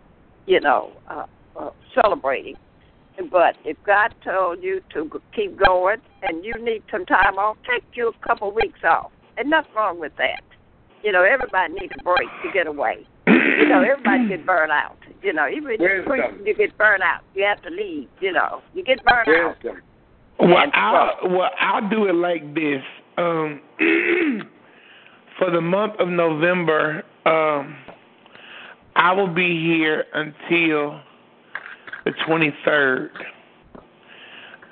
you 0.46 0.60
know, 0.60 0.92
uh, 1.08 1.26
uh, 1.56 1.70
celebrating. 1.94 2.56
But 3.30 3.56
if 3.64 3.76
God 3.84 4.14
told 4.24 4.62
you 4.62 4.80
to 4.94 5.10
keep 5.34 5.58
going 5.58 5.98
and 6.22 6.44
you 6.44 6.54
need 6.60 6.82
some 6.90 7.04
time 7.04 7.36
off, 7.36 7.56
take 7.68 7.84
you 7.94 8.08
a 8.08 8.26
couple 8.26 8.52
weeks 8.52 8.80
off. 8.84 9.10
And 9.36 9.50
nothing 9.50 9.72
wrong 9.74 10.00
with 10.00 10.12
that. 10.18 10.42
You 11.02 11.12
know, 11.12 11.22
everybody 11.22 11.74
needs 11.74 11.92
a 11.98 12.02
break 12.02 12.28
to 12.44 12.52
get 12.52 12.66
away. 12.66 13.06
You 13.26 13.68
know, 13.68 13.82
everybody 13.82 14.28
get 14.28 14.46
burned 14.46 14.72
out. 14.72 14.96
You 15.22 15.32
know, 15.32 15.48
even 15.48 15.72
if 15.72 15.80
you're 15.80 16.04
preaching, 16.04 16.46
you 16.46 16.54
get 16.54 16.76
burned 16.78 17.02
out. 17.02 17.22
You 17.34 17.44
have 17.44 17.62
to 17.62 17.70
leave. 17.70 18.08
You 18.20 18.32
know, 18.32 18.62
you 18.74 18.84
get 18.84 19.04
burned 19.04 19.28
out. 19.28 19.56
Well, 20.38 20.70
I'll, 20.72 21.28
well, 21.28 21.50
I'll 21.60 21.88
do 21.88 22.06
it 22.06 22.14
like 22.14 22.54
this. 22.54 22.82
Um, 23.16 23.60
for 25.38 25.50
the 25.50 25.60
month 25.60 25.94
of 25.98 26.08
November, 26.08 27.02
um, 27.26 27.76
I 28.96 29.12
will 29.12 29.32
be 29.32 29.64
here 29.64 30.04
until 30.14 31.00
the 32.08 32.14
23rd. 32.26 33.10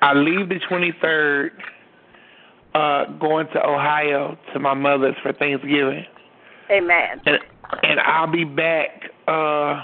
I 0.01 0.15
leave 0.15 0.49
the 0.49 0.59
23rd, 0.71 1.51
uh, 2.75 3.13
going 3.19 3.47
to 3.49 3.67
Ohio 3.67 4.39
to 4.53 4.59
my 4.59 4.73
mother's 4.73 5.17
for 5.23 5.33
Thanksgiving, 5.35 6.05
Amen. 6.71 7.21
and 7.27 7.39
and 7.83 8.01
I'll 8.01 8.31
be 8.31 8.45
back 8.45 9.11
uh, 9.27 9.83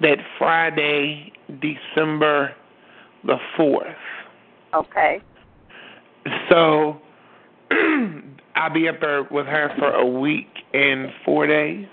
that 0.00 0.18
Friday, 0.38 1.32
December 1.60 2.54
the 3.24 3.36
4th. 3.58 3.94
Okay. 4.74 5.20
So 6.50 7.00
I'll 8.54 8.72
be 8.72 8.88
up 8.88 9.00
there 9.00 9.22
with 9.30 9.46
her 9.46 9.72
for 9.78 9.92
a 9.92 10.06
week 10.06 10.48
and 10.72 11.08
four 11.24 11.46
days. 11.46 11.86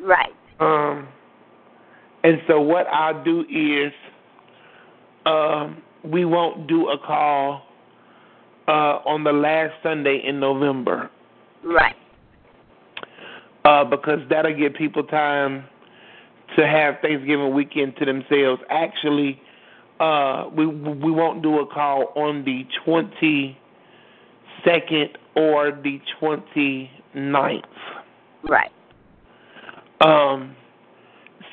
Right. 0.00 0.32
Um, 0.58 1.08
and 2.24 2.38
so 2.48 2.60
what 2.60 2.86
I'll 2.88 3.22
do 3.22 3.42
is, 3.42 3.92
um, 5.26 5.82
we 6.02 6.24
won't 6.24 6.66
do 6.66 6.88
a 6.88 6.98
call 6.98 7.62
uh, 8.66 8.98
on 9.06 9.24
the 9.24 9.32
last 9.32 9.72
Sunday 9.82 10.22
in 10.26 10.40
November 10.40 11.10
Right. 11.62 11.94
uh, 13.64 13.84
because 13.84 14.20
that'll 14.28 14.56
give 14.56 14.74
people 14.74 15.04
time 15.04 15.64
to 16.56 16.66
have 16.66 16.96
Thanksgiving 17.02 17.54
weekend 17.54 17.96
to 17.96 18.04
themselves. 18.04 18.62
Actually, 18.70 19.40
uh, 20.00 20.48
we 20.56 20.66
we 20.66 21.10
won't 21.10 21.42
do 21.42 21.60
a 21.60 21.66
call 21.66 22.12
on 22.16 22.44
the 22.44 22.64
twenty 22.84 23.56
second 24.64 25.16
or 25.36 25.72
the 25.72 26.00
twenty 26.18 26.90
ninth. 27.14 27.64
Right. 28.48 28.70
Um, 30.00 30.54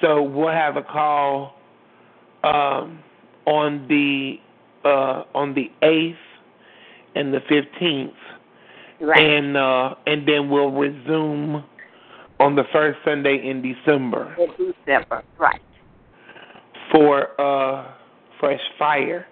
so 0.02 0.22
we'll 0.24 0.50
have 0.50 0.78
a 0.78 0.84
call 0.84 1.54
um, 2.44 3.00
on 3.46 3.88
the 3.88 4.36
uh, 4.84 5.24
on 5.36 5.54
the 5.54 5.70
eighth 5.86 6.16
and 7.16 7.34
the 7.34 7.40
fifteenth, 7.48 8.14
Right. 9.00 9.20
and 9.20 9.56
uh, 9.58 9.96
and 10.08 10.28
then 10.28 10.50
we'll 10.50 10.72
resume 10.72 11.64
on 12.40 12.56
the 12.56 12.64
first 12.74 12.98
Sunday 13.06 13.48
in 13.48 13.62
December 13.62 14.36
In 14.40 14.74
December. 14.86 15.24
Right. 15.38 15.62
for 16.92 17.40
uh, 17.40 17.94
fresh 18.40 18.60
fire, 18.80 19.28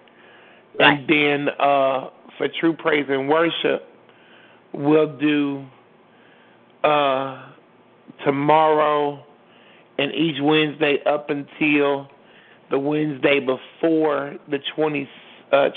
Right. 0.78 0.98
and 0.98 1.08
then 1.08 1.48
uh, 1.58 2.10
for 2.38 2.48
true 2.60 2.74
praise 2.74 3.06
and 3.08 3.28
worship, 3.28 3.82
we'll 4.72 5.16
do 5.18 5.64
uh, 6.84 7.50
tomorrow 8.24 9.24
and 10.00 10.14
each 10.14 10.40
Wednesday 10.40 10.98
up 11.04 11.28
until 11.28 12.08
the 12.70 12.78
Wednesday 12.78 13.40
before 13.40 14.36
the 14.50 14.58
twenty 14.74 15.08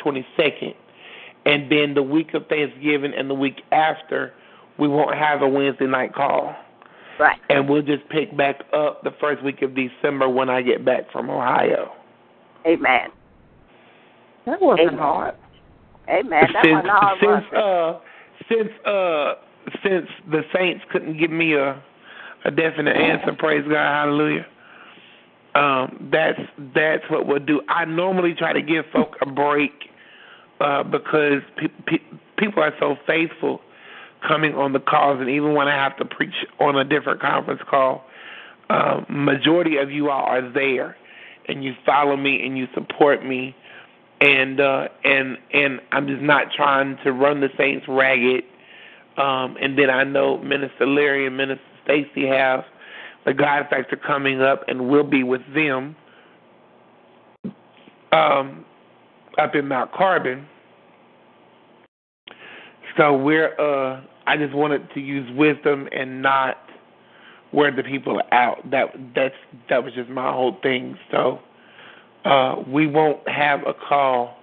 twenty 0.02 0.26
second, 0.38 0.74
and 1.46 1.70
then 1.72 1.94
the 1.94 2.04
week 2.04 2.34
of 2.34 2.48
Thanksgiving 2.48 3.14
and 3.18 3.30
the 3.30 3.34
week 3.34 3.62
after, 3.72 4.34
we 4.80 4.88
won't 4.88 5.16
have 5.18 5.42
a 5.42 5.48
Wednesday 5.48 5.88
night 5.88 6.14
call. 6.14 6.56
Right. 7.20 7.40
And 7.50 7.70
we'll 7.70 7.84
just 7.84 8.08
pick 8.10 8.36
back 8.36 8.62
up 8.74 9.04
the 9.04 9.12
first 9.20 9.44
week 9.44 9.62
of 9.62 9.76
December 9.76 10.30
when 10.30 10.50
I 10.50 10.62
get 10.62 10.84
back 10.84 11.12
from 11.12 11.30
Ohio. 11.30 11.92
Amen. 12.66 13.10
That 14.46 14.62
wasn't 14.62 14.88
Amen. 14.88 15.00
hard. 15.00 15.36
Amen. 16.10 16.48
That 16.54 16.64
since 16.64 16.74
wasn't 16.74 16.90
hard, 16.90 17.20
since 17.22 17.54
uh 17.54 18.00
since 18.50 18.86
uh 18.86 19.34
since 19.84 20.08
the 20.32 20.42
Saints 20.54 20.84
couldn't 20.92 21.18
give 21.18 21.32
me 21.32 21.54
a 21.54 21.82
a 22.46 22.52
definite 22.52 22.96
answer. 22.96 23.34
Praise 23.38 23.64
God, 23.64 23.76
hallelujah. 23.76 24.46
Um, 25.56 26.10
that's 26.12 26.40
that's 26.74 27.04
what 27.10 27.28
we'll 27.28 27.40
do. 27.40 27.62
I 27.70 27.86
normally 27.86 28.34
try 28.34 28.54
to 28.54 28.62
give 28.62 28.86
folk 28.92 29.16
a 29.22 29.26
break 29.26 29.72
uh, 30.60 30.84
because 30.84 31.42
pe- 31.58 31.68
pe- 31.86 32.18
people 32.38 32.64
are 32.64 32.74
so 32.80 32.96
faithful 33.06 33.62
coming 34.28 34.56
on 34.56 34.74
the 34.74 34.80
calls, 34.80 35.20
and 35.20 35.30
even 35.30 35.54
when 35.54 35.68
I 35.68 35.76
have 35.76 35.96
to 35.98 36.06
preach 36.06 36.34
on 36.60 36.76
a 36.78 36.84
different 36.84 37.22
conference 37.22 37.62
call, 37.70 38.04
uh, 38.70 39.02
majority 39.10 39.78
of 39.78 39.92
you 39.92 40.10
all 40.10 40.26
are 40.26 40.52
there, 40.54 40.96
and 41.48 41.64
you 41.64 41.74
follow 41.86 42.18
me 42.18 42.44
and 42.44 42.58
you 42.58 42.68
support 42.74 43.24
me, 43.24 43.56
and 44.22 44.60
uh, 44.60 44.88
and 45.04 45.38
and 45.54 45.82
I'm 45.92 46.08
just 46.08 46.24
not 46.24 46.48
trying 46.56 46.98
to 47.04 47.12
run 47.12 47.42
the 47.42 47.50
Saints 47.58 47.86
ragged. 47.88 48.44
Um, 49.18 49.58
and 49.62 49.78
then 49.78 49.92
I 49.92 50.04
know 50.04 50.40
Minister 50.40 50.88
Larry 50.88 51.28
and 51.28 51.38
Minister 51.38 51.62
Stacy 51.84 52.28
have 52.28 52.62
the 53.26 53.34
God 53.34 53.68
Factor 53.70 53.96
coming 53.96 54.42
up, 54.42 54.64
and 54.68 54.90
we'll 54.90 55.04
be 55.04 55.24
with 55.24 55.42
them 55.54 55.96
um, 58.12 58.66
up 59.38 59.56
in 59.56 59.68
Mount 59.68 59.92
Carbon. 59.94 60.48
So 62.98 63.18
we're 63.18 63.60
uh 63.60 64.02
I 64.26 64.38
just 64.38 64.54
wanted 64.54 64.88
to 64.94 65.00
use 65.00 65.30
wisdom 65.36 65.88
and 65.92 66.22
not 66.22 66.58
wear 67.52 67.76
the 67.76 67.84
people 67.84 68.22
out. 68.32 68.70
That 68.70 68.88
that's 69.16 69.36
that 69.70 69.84
was 69.84 69.94
just 69.94 70.10
my 70.10 70.32
whole 70.32 70.58
thing. 70.62 70.98
So 71.12 71.40
uh 72.26 72.64
we 72.68 72.88
won't 72.88 73.28
have 73.28 73.62
a 73.62 73.74
call 73.74 74.38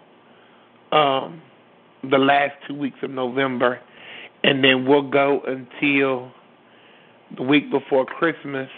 um 0.92 1.40
the 2.10 2.18
last 2.18 2.54
two 2.66 2.74
weeks 2.74 2.98
of 3.02 3.10
November 3.10 3.78
and 4.42 4.64
then 4.64 4.86
we'll 4.86 5.08
go 5.08 5.42
until 5.46 6.32
the 7.36 7.42
week 7.42 7.70
before 7.70 8.04
Christmas 8.04 8.68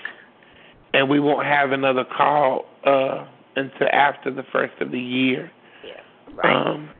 and 0.94 1.08
we 1.08 1.20
won't 1.20 1.46
have 1.46 1.72
another 1.72 2.04
call 2.04 2.66
uh 2.84 3.26
until 3.54 3.88
after 3.92 4.32
the 4.32 4.44
first 4.50 4.72
of 4.80 4.90
the 4.90 5.00
year. 5.00 5.50
Yeah, 5.84 6.00
right. 6.34 6.66
Um 6.66 6.90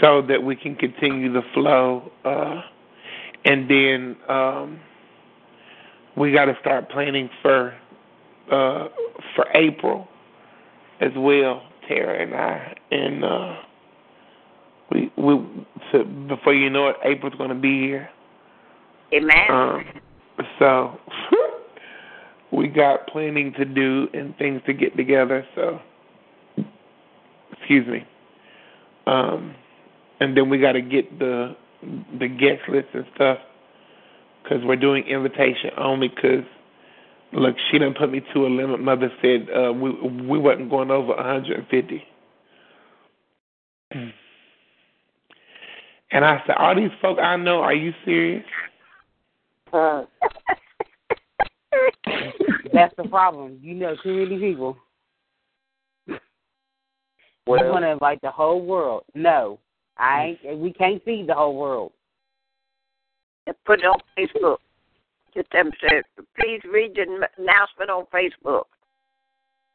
so 0.00 0.22
that 0.22 0.42
we 0.42 0.56
can 0.56 0.74
continue 0.76 1.32
the 1.32 1.42
flow. 1.54 2.10
Uh, 2.24 2.60
and 3.44 3.68
then 3.70 4.16
um, 4.28 4.80
we 6.16 6.32
got 6.32 6.46
to 6.46 6.56
start 6.60 6.90
planning 6.90 7.28
for 7.42 7.74
uh, 8.50 8.88
for 9.34 9.46
April 9.54 10.08
as 11.00 11.12
well, 11.16 11.62
Tara 11.86 12.22
and 12.22 12.34
I. 12.34 12.74
And 12.90 13.24
uh, 13.24 13.56
we 14.92 15.12
we 15.16 15.46
so 15.92 16.04
before 16.04 16.54
you 16.54 16.70
know 16.70 16.88
it, 16.88 16.96
April's 17.04 17.34
going 17.36 17.50
to 17.50 17.54
be 17.54 17.80
here. 17.80 18.08
Amen. 19.12 19.50
Um, 19.50 19.84
so 20.58 20.98
we 22.52 22.68
got 22.68 23.06
planning 23.08 23.52
to 23.58 23.64
do 23.64 24.08
and 24.12 24.36
things 24.36 24.60
to 24.66 24.72
get 24.72 24.96
together. 24.96 25.46
So 25.54 25.80
excuse 27.52 27.86
me. 27.86 28.06
Um, 29.06 29.54
and 30.20 30.36
then 30.36 30.50
we 30.50 30.58
got 30.58 30.72
to 30.72 30.82
get 30.82 31.18
the 31.18 31.56
the 32.18 32.28
guest 32.28 32.68
list 32.68 32.88
and 32.92 33.04
stuff 33.14 33.38
because 34.42 34.58
we're 34.64 34.76
doing 34.76 35.04
invitation 35.04 35.70
only. 35.78 36.08
Because 36.08 36.44
look, 37.32 37.56
she 37.70 37.78
didn't 37.78 37.96
put 37.96 38.10
me 38.10 38.20
to 38.34 38.46
a 38.46 38.48
limit. 38.48 38.80
Mother 38.80 39.10
said 39.22 39.48
uh, 39.54 39.72
we 39.72 39.90
we 39.92 40.38
wasn't 40.38 40.70
going 40.70 40.90
over 40.90 41.14
150. 41.14 42.02
And 46.10 46.24
I 46.24 46.42
said, 46.46 46.56
all 46.56 46.74
these 46.74 46.90
folk 47.02 47.18
I 47.18 47.36
know, 47.36 47.60
are 47.60 47.74
you 47.74 47.92
serious? 48.04 48.44
Uh, 49.72 50.04
that's 52.72 52.94
the 52.96 53.04
problem. 53.08 53.58
You 53.62 53.74
know 53.74 53.96
too 54.02 54.24
many 54.24 54.38
people. 54.38 54.76
Well, 57.46 57.64
you 57.64 57.70
want 57.70 57.84
to 57.84 57.90
invite 57.90 58.20
the 58.20 58.30
whole 58.30 58.64
world. 58.64 59.04
No, 59.14 59.58
I 59.96 60.36
ain't. 60.44 60.58
We 60.58 60.72
can't 60.72 61.02
feed 61.04 61.28
the 61.28 61.34
whole 61.34 61.56
world. 61.56 61.92
Put 63.64 63.80
it 63.80 63.86
on 63.86 63.98
Facebook. 64.18 64.58
Get 65.34 65.46
them 65.52 65.70
say, 65.80 66.02
please 66.38 66.60
read 66.70 66.94
the 66.94 67.02
announcement 67.38 67.90
on 67.90 68.04
Facebook. 68.12 68.64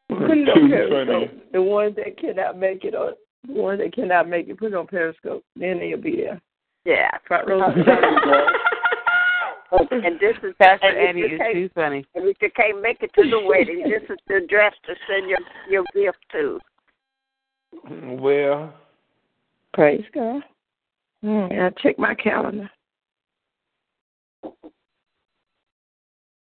Put 0.09 0.37
it 0.37 0.49
on 0.49 0.69
Periscope. 0.69 1.51
The 1.51 1.61
ones 1.61 1.95
that 1.95 2.17
cannot 2.19 2.59
make 2.59 2.83
it 2.83 2.93
on 2.93 3.13
the 3.47 3.53
ones 3.53 3.79
that 3.79 3.93
cannot 3.93 4.29
make 4.29 4.47
it, 4.47 4.57
put 4.57 4.71
it 4.71 4.75
on 4.75 4.87
Periscope. 4.87 5.43
Then 5.55 5.79
they'll 5.79 5.99
be 5.99 6.17
there. 6.17 6.41
Yeah. 6.85 7.09
Front 7.27 7.47
row. 7.47 7.61
and 9.79 10.19
this 10.19 10.35
is 10.43 10.53
Pastor 10.59 10.87
and 10.87 10.97
if 10.97 11.09
Annie 11.09 11.19
you 11.21 11.25
is 11.27 11.37
can't- 11.37 11.53
too 11.53 11.69
funny. 11.75 12.05
And 12.15 12.27
if 12.27 12.37
you 12.41 12.49
can't 12.55 12.81
make 12.81 13.01
it 13.01 13.11
to 13.13 13.29
the 13.29 13.39
wedding, 13.39 13.83
this 13.83 14.03
is 14.09 14.17
the 14.27 14.35
address 14.35 14.73
to 14.85 14.95
send 15.07 15.29
your 15.29 15.39
your 15.69 15.83
gift 15.93 16.19
to. 16.33 16.59
Well, 18.21 18.73
Praise 19.73 20.05
God. 20.13 20.43
Mm, 21.23 21.59
I 21.59 21.69
check 21.81 21.97
my 21.97 22.13
calendar. 22.13 22.69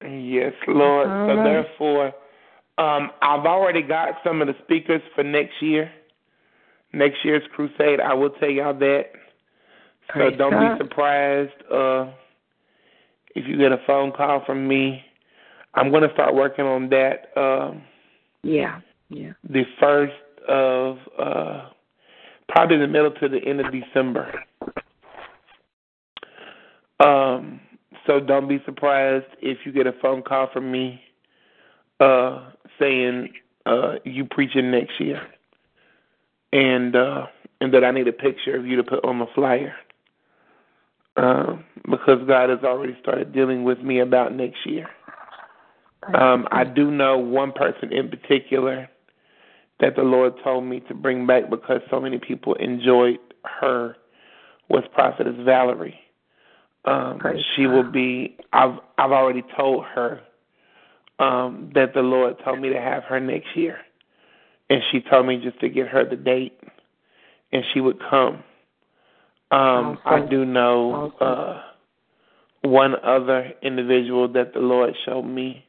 Yes, 0.03 0.53
Lord. 0.67 1.07
All 1.07 1.27
so 1.27 1.35
right. 1.35 1.43
therefore, 1.43 2.05
um, 2.77 3.09
I've 3.21 3.45
already 3.45 3.81
got 3.81 4.15
some 4.23 4.41
of 4.41 4.47
the 4.47 4.53
speakers 4.63 5.01
for 5.15 5.23
next 5.23 5.59
year. 5.61 5.91
Next 6.93 7.17
year's 7.25 7.43
crusade, 7.55 7.99
I 7.99 8.13
will 8.13 8.29
tell 8.29 8.49
y'all 8.49 8.77
that. 8.77 9.05
So 10.09 10.13
Praise 10.13 10.37
don't 10.37 10.51
God. 10.51 10.77
be 10.77 10.83
surprised 10.85 11.51
uh, 11.71 12.11
if 13.37 13.47
you 13.47 13.55
get 13.57 13.71
a 13.71 13.77
phone 13.85 14.11
call 14.11 14.43
from 14.45 14.67
me. 14.67 15.03
I'm 15.75 15.91
going 15.91 16.01
to 16.01 16.13
start 16.13 16.33
working 16.33 16.65
on 16.65 16.89
that 16.89 17.27
um, 17.39 17.83
Yeah. 18.41 18.81
Yeah. 19.09 19.33
the 19.47 19.63
first 19.79 20.13
of 20.49 20.97
uh, 21.19 21.69
probably 22.49 22.77
the 22.77 22.87
middle 22.87 23.11
to 23.11 23.29
the 23.29 23.37
end 23.45 23.61
of 23.61 23.67
December. 23.71 24.33
Um, 26.99 27.59
so 28.07 28.19
don't 28.19 28.49
be 28.49 28.59
surprised 28.65 29.27
if 29.41 29.59
you 29.65 29.71
get 29.71 29.85
a 29.85 29.93
phone 30.01 30.23
call 30.23 30.49
from 30.51 30.71
me 30.71 30.99
uh, 31.99 32.49
saying 32.79 33.29
uh, 33.67 33.95
you 34.03 34.25
preaching 34.25 34.71
next 34.71 34.99
year, 34.99 35.21
and 36.53 36.95
uh, 36.95 37.27
and 37.61 37.73
that 37.73 37.83
I 37.83 37.91
need 37.91 38.07
a 38.07 38.13
picture 38.13 38.55
of 38.55 38.65
you 38.65 38.77
to 38.77 38.83
put 38.83 39.05
on 39.05 39.19
the 39.19 39.27
flyer. 39.35 39.75
Um, 41.17 41.65
because 41.89 42.19
God 42.27 42.49
has 42.49 42.59
already 42.63 42.95
started 43.01 43.33
dealing 43.33 43.63
with 43.63 43.79
me 43.79 43.99
about 43.99 44.35
next 44.35 44.65
year. 44.65 44.87
Um, 46.13 46.47
I 46.51 46.63
do 46.63 46.91
know 46.91 47.17
one 47.17 47.51
person 47.51 47.91
in 47.91 48.09
particular 48.09 48.87
that 49.79 49.95
the 49.95 50.03
Lord 50.03 50.33
told 50.43 50.63
me 50.63 50.79
to 50.81 50.93
bring 50.93 51.25
back 51.25 51.49
because 51.49 51.81
so 51.89 51.99
many 51.99 52.19
people 52.19 52.53
enjoyed 52.55 53.17
her 53.59 53.95
was 54.69 54.83
Prophetess 54.93 55.35
Valerie. 55.43 55.99
Um, 56.85 57.19
Praise 57.19 57.43
she 57.55 57.63
God. 57.63 57.73
will 57.73 57.91
be. 57.91 58.37
I've 58.53 58.79
I've 58.97 59.11
already 59.11 59.43
told 59.57 59.85
her 59.85 60.21
um, 61.19 61.71
that 61.73 61.93
the 61.93 62.01
Lord 62.01 62.35
told 62.43 62.59
me 62.59 62.69
to 62.69 62.79
have 62.79 63.03
her 63.03 63.19
next 63.19 63.55
year, 63.55 63.77
and 64.69 64.81
she 64.91 65.01
told 65.01 65.27
me 65.27 65.39
just 65.43 65.59
to 65.59 65.69
get 65.69 65.87
her 65.87 66.07
the 66.07 66.15
date, 66.15 66.59
and 67.51 67.63
she 67.73 67.81
would 67.81 67.99
come. 68.09 68.43
Um, 69.49 69.97
I 70.05 70.25
do 70.29 70.43
know 70.43 71.13
uh, 71.21 71.61
one 72.61 72.95
other 73.03 73.53
individual 73.61 74.27
that 74.33 74.53
the 74.53 74.59
Lord 74.59 74.93
showed 75.05 75.23
me 75.23 75.63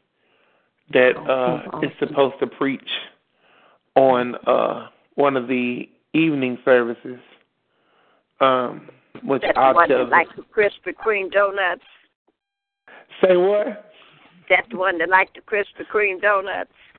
that 0.92 1.12
uh, 1.16 1.78
is 1.82 1.92
supposed 2.00 2.34
to 2.40 2.46
preach 2.46 2.80
on 3.94 4.34
uh, 4.46 4.88
one 5.14 5.36
of 5.36 5.46
the 5.46 5.88
evening 6.12 6.58
services, 6.64 7.20
um, 8.40 8.88
which 9.22 9.42
That's 9.42 9.56
I'll 9.56 9.74
the 9.74 9.76
one 9.76 9.88
tell. 9.88 9.98
that 9.98 10.10
likes 10.10 10.30
the 10.36 10.42
Krispy 10.42 10.94
Kreme 10.94 11.30
donuts. 11.30 11.82
Say 13.22 13.36
what? 13.36 13.90
That's 14.48 14.68
the 14.70 14.78
one 14.78 14.98
that 14.98 15.08
likes 15.08 15.30
the 15.34 15.40
Krispy 15.42 15.86
Kreme 15.92 16.20
donuts. 16.20 16.70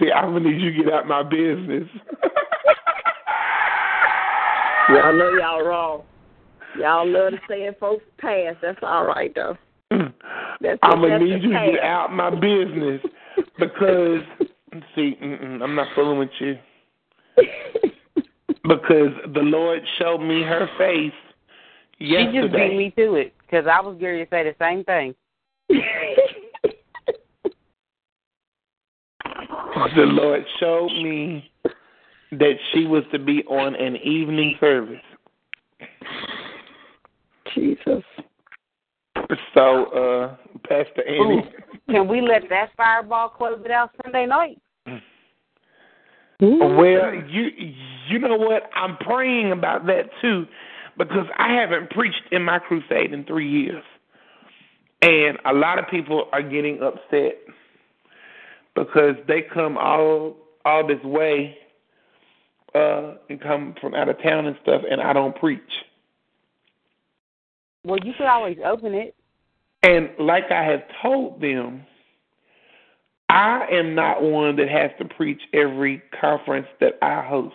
See, 0.00 0.10
I'm 0.10 0.32
gonna 0.32 0.50
need 0.50 0.60
you 0.60 0.72
to 0.72 0.82
get 0.84 0.92
out 0.92 1.06
my 1.06 1.22
business. 1.22 1.88
Y'all 4.88 5.18
know 5.18 5.30
y'all 5.36 5.64
wrong. 5.64 6.02
Y'all 6.78 7.08
love 7.08 7.32
to 7.32 7.38
say 7.48 7.66
in 7.66 7.74
folks 7.74 8.04
past. 8.18 8.58
That's 8.62 8.78
all 8.82 9.06
right 9.06 9.34
though. 9.34 9.56
That's 9.90 10.78
I'm 10.82 11.00
gonna 11.00 11.18
need 11.18 11.42
you 11.42 11.52
to 11.52 11.70
get 11.72 11.80
past. 11.80 11.84
out 11.84 12.12
my 12.12 12.30
business 12.30 13.00
because 13.58 14.20
see, 14.94 15.16
I'm 15.20 15.74
not 15.74 15.88
fooling 15.94 16.18
with 16.18 16.30
you. 16.40 16.58
Because 18.62 19.12
the 19.34 19.42
Lord 19.42 19.80
showed 19.98 20.18
me 20.18 20.42
her 20.42 20.68
face 20.78 21.12
yesterday. 21.98 22.32
She 22.32 22.40
just 22.40 22.52
beat 22.52 22.76
me 22.76 22.90
to 22.96 23.14
it 23.14 23.34
because 23.42 23.66
I 23.66 23.80
was 23.80 23.96
going 24.00 24.18
to 24.18 24.26
say 24.28 24.42
the 24.42 24.54
same 24.58 24.84
thing. 24.84 25.14
the 29.94 30.02
Lord 30.02 30.44
showed 30.58 30.88
me 30.88 31.50
that 32.32 32.54
she 32.72 32.86
was 32.86 33.04
to 33.12 33.18
be 33.18 33.44
on 33.44 33.74
an 33.76 33.96
evening 33.96 34.56
service. 34.58 34.96
Jesus. 37.56 38.04
So, 39.54 39.86
uh, 39.86 40.36
Pastor 40.68 41.02
Annie. 41.08 41.38
Ooh, 41.38 41.42
can 41.90 42.06
we 42.06 42.20
let 42.20 42.42
that 42.50 42.70
fireball 42.76 43.30
close 43.30 43.60
it 43.64 43.70
out 43.70 43.90
Sunday 44.04 44.26
night? 44.26 44.58
Well, 46.38 47.14
you 47.28 47.48
you 48.08 48.18
know 48.18 48.36
what? 48.36 48.64
I'm 48.74 48.98
praying 48.98 49.52
about 49.52 49.86
that 49.86 50.10
too, 50.20 50.46
because 50.98 51.26
I 51.38 51.54
haven't 51.54 51.90
preached 51.90 52.22
in 52.30 52.42
my 52.42 52.58
crusade 52.58 53.12
in 53.12 53.24
three 53.24 53.48
years, 53.48 53.82
and 55.00 55.38
a 55.46 55.54
lot 55.54 55.78
of 55.78 55.86
people 55.90 56.28
are 56.32 56.42
getting 56.42 56.82
upset 56.82 57.38
because 58.74 59.16
they 59.26 59.40
come 59.42 59.78
all 59.78 60.36
all 60.66 60.86
this 60.86 61.02
way 61.04 61.56
uh 62.74 63.14
and 63.30 63.40
come 63.40 63.74
from 63.80 63.94
out 63.94 64.10
of 64.10 64.22
town 64.22 64.44
and 64.46 64.56
stuff, 64.62 64.82
and 64.90 65.00
I 65.00 65.14
don't 65.14 65.34
preach. 65.36 65.62
Well, 67.86 68.00
you 68.02 68.12
could 68.18 68.26
always 68.26 68.58
open 68.66 68.94
it. 68.94 69.14
And 69.84 70.10
like 70.18 70.50
I 70.50 70.64
have 70.64 70.82
told 71.00 71.40
them, 71.40 71.86
I 73.28 73.66
am 73.70 73.94
not 73.94 74.22
one 74.22 74.56
that 74.56 74.68
has 74.68 74.90
to 74.98 75.14
preach 75.14 75.40
every 75.54 76.02
conference 76.20 76.66
that 76.80 76.94
I 77.00 77.24
host. 77.24 77.54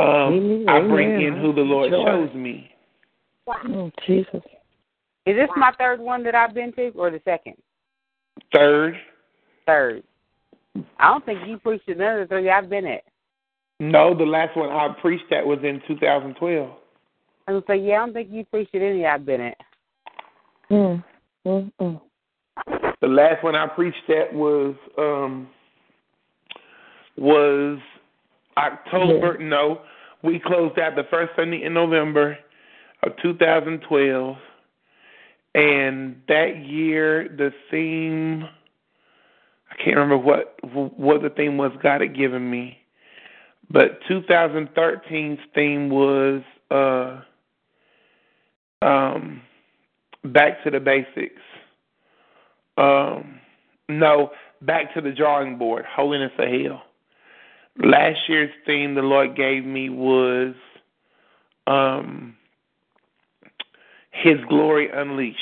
Um, 0.00 0.08
Amen. 0.08 0.68
I 0.68 0.80
bring 0.80 1.22
in 1.22 1.36
who 1.36 1.52
the 1.52 1.60
Lord 1.60 1.92
Joy. 1.92 2.04
shows 2.04 2.34
me. 2.34 2.68
Oh, 3.46 3.92
Jesus. 4.06 4.42
Is 5.24 5.36
this 5.36 5.48
my 5.56 5.70
third 5.78 6.00
one 6.00 6.24
that 6.24 6.34
I've 6.34 6.52
been 6.52 6.72
to, 6.72 6.88
or 6.96 7.12
the 7.12 7.20
second? 7.24 7.54
Third, 8.52 8.96
Third. 9.66 10.02
I 10.98 11.08
don't 11.08 11.24
think 11.24 11.38
you 11.46 11.58
preached 11.58 11.88
at 11.88 11.98
none 11.98 12.20
of 12.20 12.28
three 12.28 12.50
I've 12.50 12.68
been 12.68 12.86
at. 12.86 13.04
no, 13.78 14.16
the 14.16 14.24
last 14.24 14.56
one 14.56 14.70
I 14.70 14.88
preached 15.00 15.30
at 15.30 15.46
was 15.46 15.60
in 15.62 15.80
2012. 15.86 16.70
I 17.46 17.52
was 17.52 17.64
like, 17.68 17.80
yeah, 17.82 17.94
I 17.94 18.06
don't 18.06 18.12
think 18.12 18.28
you 18.30 18.44
preached 18.44 18.74
at 18.74 18.82
any 18.82 19.04
I've 19.04 19.26
been 19.26 19.40
at. 19.40 19.56
Mm. 20.70 21.04
The 21.44 23.08
last 23.08 23.42
one 23.42 23.56
I 23.56 23.66
preached 23.66 24.08
at 24.08 24.32
was 24.32 24.74
um 24.96 25.48
was 27.16 27.78
October. 28.56 29.38
No, 29.38 29.80
we 30.22 30.38
closed 30.38 30.78
out 30.78 30.94
the 30.94 31.04
first 31.10 31.32
Sunday 31.36 31.64
in 31.64 31.74
November 31.74 32.38
of 33.02 33.12
2012, 33.22 34.36
and 35.54 36.16
that 36.28 36.64
year 36.64 37.28
the 37.28 37.50
theme 37.70 38.44
I 39.70 39.82
can't 39.82 39.96
remember 39.96 40.18
what 40.18 40.56
what 40.96 41.22
the 41.22 41.30
theme 41.30 41.56
was 41.56 41.72
God 41.82 42.02
had 42.02 42.16
given 42.16 42.48
me, 42.48 42.78
but 43.70 44.00
2013's 44.08 45.40
theme 45.54 45.90
was 45.90 46.42
uh 46.70 47.22
um 48.82 49.42
back 50.24 50.62
to 50.64 50.70
the 50.70 50.80
basics. 50.80 51.40
Um, 52.76 53.40
no, 53.88 54.30
back 54.62 54.94
to 54.94 55.00
the 55.00 55.12
drawing 55.12 55.58
board. 55.58 55.84
Holiness 55.88 56.32
of 56.38 56.48
hell. 56.48 56.82
Last 57.78 58.20
year's 58.28 58.50
theme 58.66 58.94
the 58.94 59.02
Lord 59.02 59.36
gave 59.36 59.64
me 59.64 59.88
was 59.88 60.54
um, 61.66 62.36
His 64.10 64.36
glory 64.48 64.90
unleashed, 64.92 65.38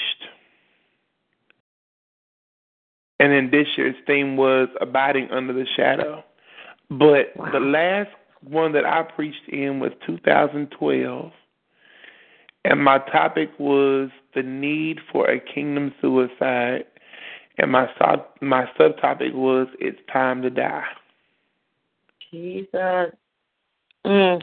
and 3.19 3.33
then 3.33 3.51
this 3.51 3.67
year's 3.77 3.97
theme 4.07 4.37
was 4.37 4.69
abiding 4.81 5.29
under 5.31 5.53
the 5.53 5.67
shadow. 5.77 6.23
But 6.89 7.33
the 7.53 7.61
last 7.61 8.11
one 8.43 8.73
that 8.73 8.85
I 8.85 9.03
preached 9.03 9.49
in 9.49 9.81
was 9.81 9.93
2012 10.07 11.33
and 12.65 12.83
my 12.83 12.99
topic 12.99 13.51
was 13.59 14.11
the 14.35 14.43
need 14.43 14.99
for 15.11 15.29
a 15.29 15.41
kingdom 15.41 15.93
suicide, 16.01 16.85
and 17.59 17.73
my 17.73 17.87
sub 17.99 18.27
my 18.41 18.67
subtopic 18.79 19.35
was 19.35 19.69
it's 19.79 19.99
time 20.13 20.43
to 20.43 20.51
die. 20.51 20.85
Jesus. 22.31 23.15
Mm. 24.07 24.41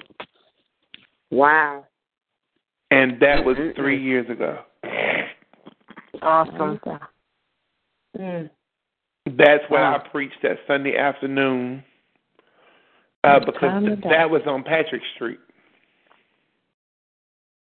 Wow. 1.31 1.85
And 2.91 3.19
that 3.19 3.44
was 3.44 3.57
three 3.76 4.02
years 4.02 4.30
ago. 4.30 4.60
Awesome. 6.22 6.80
Mm. 8.18 8.49
That's 9.26 9.64
when 9.69 9.81
I 9.81 9.99
preached 10.11 10.38
that 10.44 10.57
Sunday 10.68 10.95
afternoon, 10.98 11.84
uh, 13.23 13.39
because 13.39 13.84
th- 13.84 13.99
that 14.10 14.30
was 14.30 14.41
on 14.48 14.64
Patrick 14.64 15.02
Street. 15.15 15.39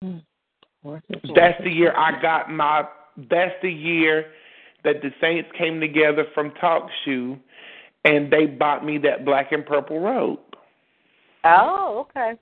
Mm. 0.05 0.23
That's 0.85 1.63
the 1.63 1.71
year 1.71 1.93
I 1.97 2.21
got 2.21 2.51
my. 2.51 2.85
That's 3.17 3.55
the 3.63 3.71
year 3.71 4.27
that 4.85 5.03
the 5.03 5.11
Saints 5.21 5.49
came 5.59 5.81
together 5.81 6.25
from 6.35 6.53
Talk 6.61 6.89
Shoe, 7.05 7.37
and 8.05 8.33
they 8.33 8.47
bought 8.47 8.85
me 8.85 8.99
that 8.99 9.25
black 9.25 9.53
and 9.53 9.67
purple 9.67 10.01
robe. 10.01 10.39
Oh, 11.45 12.07
okay. 12.09 12.39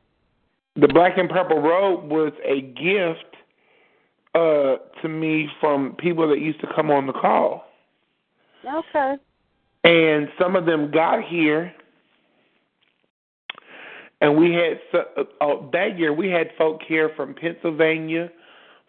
The 0.76 0.88
black 0.88 1.16
and 1.16 1.30
purple 1.30 1.60
robe 1.60 2.10
was 2.10 2.32
a 2.44 2.60
gift 2.60 3.36
uh 4.34 4.76
to 5.00 5.08
me 5.08 5.48
from 5.60 5.96
people 5.98 6.28
that 6.28 6.40
used 6.40 6.60
to 6.60 6.66
come 6.74 6.90
on 6.90 7.06
the 7.06 7.12
call. 7.12 7.64
Okay. 8.66 9.14
And 9.84 10.28
some 10.38 10.56
of 10.56 10.66
them 10.66 10.90
got 10.90 11.22
here 11.24 11.72
and 14.20 14.36
we 14.36 14.52
had 14.52 14.80
so- 14.92 15.26
oh, 15.40 15.68
that 15.72 15.98
year 15.98 16.12
we 16.12 16.28
had 16.28 16.50
folk 16.56 16.80
here 16.86 17.10
from 17.16 17.34
Pennsylvania, 17.34 18.30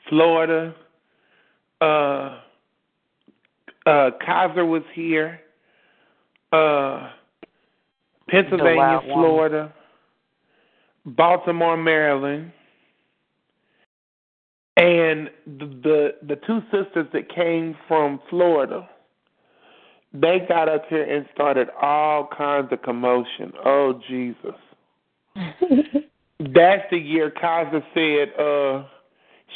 Florida, 0.09 0.73
uh 1.81 2.39
uh 3.85 4.11
Kaiser 4.25 4.65
was 4.65 4.83
here, 4.93 5.39
uh 6.51 7.09
Pennsylvania. 8.29 8.99
Florida, 9.05 9.73
Baltimore, 11.05 11.77
Maryland. 11.77 12.51
And 14.75 15.29
the, 15.45 15.65
the 15.83 16.09
the 16.27 16.35
two 16.45 16.59
sisters 16.71 17.07
that 17.11 17.33
came 17.33 17.75
from 17.87 18.19
Florida, 18.29 18.87
they 20.13 20.45
got 20.47 20.69
up 20.69 20.83
here 20.87 21.03
and 21.03 21.25
started 21.33 21.69
all 21.81 22.27
kinds 22.37 22.71
of 22.71 22.83
commotion. 22.83 23.53
Oh 23.65 23.99
Jesus! 24.07 24.53
That's 26.39 26.84
the 26.91 26.97
year 26.97 27.31
Kaiser 27.31 27.84
said 27.93 28.34
uh 28.39 28.84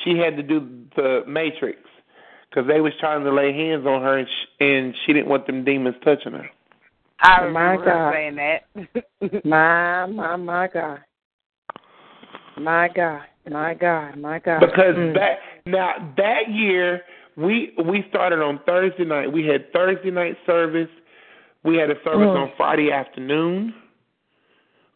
she 0.04 0.18
had 0.18 0.36
to 0.38 0.44
do 0.44 0.86
the 0.96 1.24
Matrix 1.28 1.80
because 2.50 2.68
they 2.68 2.82
was 2.82 2.94
trying 3.00 3.24
to 3.24 3.32
lay 3.34 3.54
hands 3.54 3.86
on 3.86 4.02
her 4.02 4.18
and, 4.18 4.28
sh- 4.28 4.64
and 4.64 4.96
she 5.06 5.14
didn't 5.14 5.28
want 5.28 5.46
them 5.48 5.64
demons 5.64 5.96
touching 6.04 6.34
her. 6.34 6.50
I 7.20 7.42
Oh, 7.42 7.52
my 7.52 7.76
remember 7.76 7.86
her 7.86 7.86
God. 7.86 8.14
saying 8.14 8.36
that. 8.36 9.46
My, 9.46 10.06
my, 10.08 10.36
my 10.36 10.68
God. 10.68 11.00
My 12.58 12.90
God. 12.94 13.22
My 13.50 13.74
God. 13.74 14.18
My 14.18 14.40
God. 14.40 14.60
Because 14.60 14.96
Mm. 14.96 15.14
that 15.14 15.40
now 15.66 16.14
that 16.18 16.50
year 16.50 17.02
we 17.38 17.74
we 17.86 18.06
started 18.10 18.40
on 18.42 18.60
Thursday 18.66 19.06
night. 19.06 19.32
We 19.32 19.46
had 19.46 19.72
Thursday 19.72 20.12
night 20.12 20.38
service. 20.46 20.90
We 21.64 21.78
had 21.78 21.90
a 21.92 21.96
service 22.04 22.30
Mm. 22.30 22.36
on 22.36 22.52
Friday 22.58 22.92
afternoon. 22.92 23.74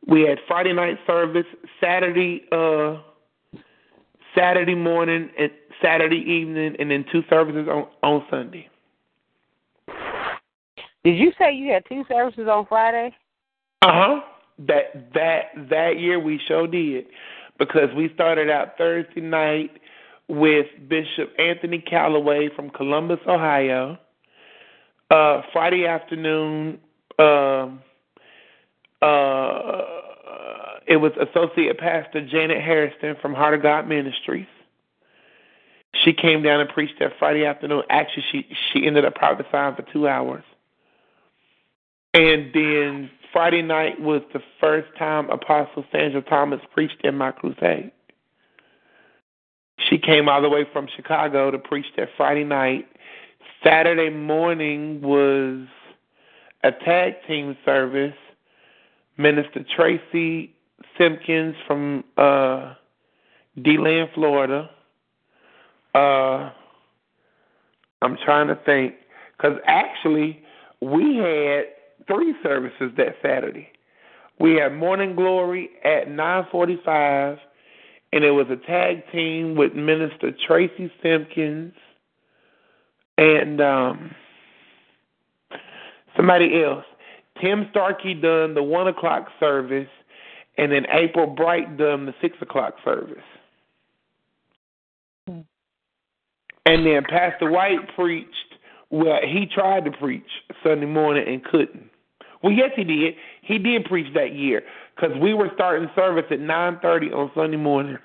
We 0.07 0.21
had 0.21 0.37
Friday 0.47 0.73
night 0.73 0.97
service, 1.07 1.45
Saturday 1.81 2.43
uh 2.51 2.97
Saturday 4.35 4.75
morning 4.75 5.29
and 5.39 5.51
Saturday 5.81 6.17
evening 6.17 6.75
and 6.79 6.91
then 6.91 7.05
two 7.11 7.23
services 7.29 7.67
on 7.67 7.87
on 8.03 8.25
Sunday. 8.29 8.69
Did 11.03 11.17
you 11.17 11.31
say 11.37 11.53
you 11.53 11.71
had 11.71 11.83
two 11.87 12.03
services 12.07 12.47
on 12.47 12.65
Friday? 12.65 13.15
Uh 13.81 13.91
huh. 13.91 14.21
That 14.59 15.13
that 15.13 15.69
that 15.69 15.99
year 15.99 16.19
we 16.19 16.39
sure 16.47 16.67
did 16.67 17.05
because 17.59 17.89
we 17.95 18.09
started 18.13 18.49
out 18.49 18.77
Thursday 18.77 19.21
night 19.21 19.71
with 20.27 20.65
Bishop 20.87 21.33
Anthony 21.37 21.79
Calloway 21.79 22.49
from 22.55 22.69
Columbus, 22.69 23.19
Ohio. 23.27 23.97
Uh, 25.11 25.41
Friday 25.53 25.85
afternoon, 25.85 26.79
um, 27.19 27.81
uh, 29.01 29.94
it 30.87 30.97
was 30.97 31.11
Associate 31.13 31.77
Pastor 31.77 32.25
Janet 32.27 32.61
Harrison 32.61 33.15
from 33.21 33.33
Heart 33.33 33.55
of 33.55 33.61
God 33.61 33.87
Ministries. 33.87 34.47
She 36.03 36.13
came 36.13 36.43
down 36.43 36.59
and 36.59 36.69
preached 36.69 36.99
that 36.99 37.13
Friday 37.17 37.45
afternoon. 37.45 37.83
Actually, 37.89 38.23
she 38.31 38.47
she 38.71 38.85
ended 38.85 39.05
up 39.05 39.15
prophesying 39.15 39.75
for 39.75 39.85
two 39.93 40.07
hours. 40.07 40.43
And 42.13 42.51
then 42.53 43.09
Friday 43.33 43.61
night 43.61 43.99
was 43.99 44.21
the 44.33 44.41
first 44.59 44.87
time 44.97 45.29
Apostle 45.29 45.83
Sandra 45.91 46.21
Thomas 46.21 46.61
preached 46.73 47.01
in 47.03 47.15
my 47.17 47.31
crusade. 47.31 47.91
She 49.89 49.97
came 49.97 50.29
all 50.29 50.41
the 50.41 50.49
way 50.49 50.65
from 50.71 50.87
Chicago 50.95 51.51
to 51.51 51.59
preach 51.59 51.85
that 51.97 52.09
Friday 52.15 52.43
night. 52.43 52.87
Saturday 53.63 54.09
morning 54.09 55.01
was 55.01 55.67
a 56.63 56.71
tag 56.71 57.15
team 57.27 57.57
service. 57.65 58.15
Minister 59.17 59.65
Tracy 59.75 60.54
Simpkins 60.97 61.55
from 61.67 62.03
uh, 62.17 62.73
DeLand, 63.61 64.09
Florida, 64.13 64.69
Uh, 65.93 66.51
I'm 68.01 68.17
trying 68.25 68.47
to 68.47 68.55
think 68.65 68.95
because 69.37 69.57
actually 69.65 70.43
we 70.81 71.15
had 71.17 71.65
three 72.07 72.35
services 72.43 72.91
that 72.97 73.15
Saturday. 73.21 73.69
We 74.39 74.55
had 74.55 74.75
Morning 74.75 75.15
Glory 75.15 75.69
at 75.85 76.09
9:45, 76.09 77.39
and 78.11 78.23
it 78.25 78.31
was 78.31 78.47
a 78.49 78.57
tag 78.67 79.09
team 79.11 79.55
with 79.55 79.73
Minister 79.73 80.31
Tracy 80.45 80.91
Simpkins 81.01 81.73
and 83.17 83.61
um, 83.61 84.15
somebody 86.17 86.61
else. 86.61 86.85
Tim 87.41 87.67
Starkey 87.71 88.13
done 88.13 88.53
the 88.53 88.63
one 88.63 88.87
o'clock 88.87 89.27
service, 89.39 89.89
and 90.57 90.71
then 90.71 90.85
April 90.91 91.27
Bright 91.27 91.77
done 91.77 92.05
the 92.05 92.13
six 92.21 92.37
o'clock 92.41 92.75
service. 92.83 93.17
Hmm. 95.27 95.41
And 96.65 96.85
then 96.85 97.03
Pastor 97.07 97.51
White 97.51 97.93
preached. 97.95 98.31
Well, 98.89 99.19
he 99.23 99.45
tried 99.45 99.85
to 99.85 99.91
preach 99.91 100.29
Sunday 100.63 100.85
morning 100.85 101.27
and 101.27 101.43
couldn't. 101.43 101.89
Well, 102.41 102.53
yes, 102.53 102.71
he 102.75 102.83
did. 102.83 103.15
He 103.41 103.57
did 103.57 103.85
preach 103.85 104.13
that 104.13 104.35
year 104.35 104.63
because 104.95 105.17
we 105.19 105.33
were 105.33 105.49
starting 105.55 105.89
service 105.95 106.25
at 106.31 106.39
nine 106.39 106.79
thirty 106.81 107.11
on 107.11 107.31
Sunday 107.35 107.57
morning. 107.57 107.97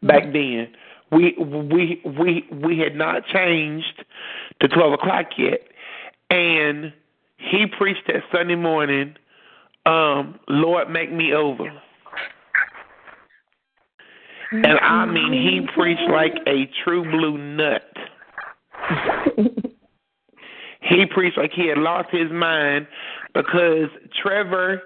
Hmm. 0.00 0.06
Back 0.06 0.32
then, 0.32 0.68
we 1.10 1.34
we 1.38 2.02
we 2.04 2.46
we 2.52 2.78
had 2.78 2.96
not 2.96 3.26
changed 3.26 4.04
to 4.60 4.68
twelve 4.68 4.92
o'clock 4.92 5.26
yet, 5.38 5.60
and 6.30 6.92
he 7.36 7.66
preached 7.66 8.06
that 8.08 8.22
Sunday 8.32 8.56
morning. 8.56 9.16
Um, 9.86 10.40
Lord, 10.48 10.90
make 10.90 11.12
me 11.12 11.32
over. 11.32 11.70
And 14.50 14.78
I 14.80 15.06
mean, 15.06 15.32
he 15.32 15.66
preached 15.74 16.08
like 16.10 16.34
a 16.46 16.68
true 16.84 17.08
blue 17.10 17.38
nut. 17.38 17.82
he 20.80 21.06
preached 21.06 21.38
like 21.38 21.52
he 21.52 21.68
had 21.68 21.78
lost 21.78 22.08
his 22.10 22.30
mind 22.30 22.86
because 23.34 23.88
Trevor, 24.22 24.82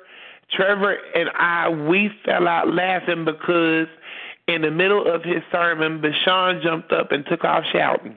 Trevor 0.51 0.97
and 1.15 1.31
I, 1.35 1.69
we 1.69 2.11
fell 2.25 2.49
out 2.49 2.73
laughing 2.73 3.25
because 3.25 3.87
in 4.49 4.63
the 4.63 4.71
middle 4.71 5.07
of 5.13 5.23
his 5.23 5.43
sermon, 5.53 6.01
Bashan 6.01 6.61
jumped 6.63 6.93
up 6.93 7.13
and 7.13 7.25
took 7.27 7.45
off 7.45 7.65
shouting. 7.73 8.17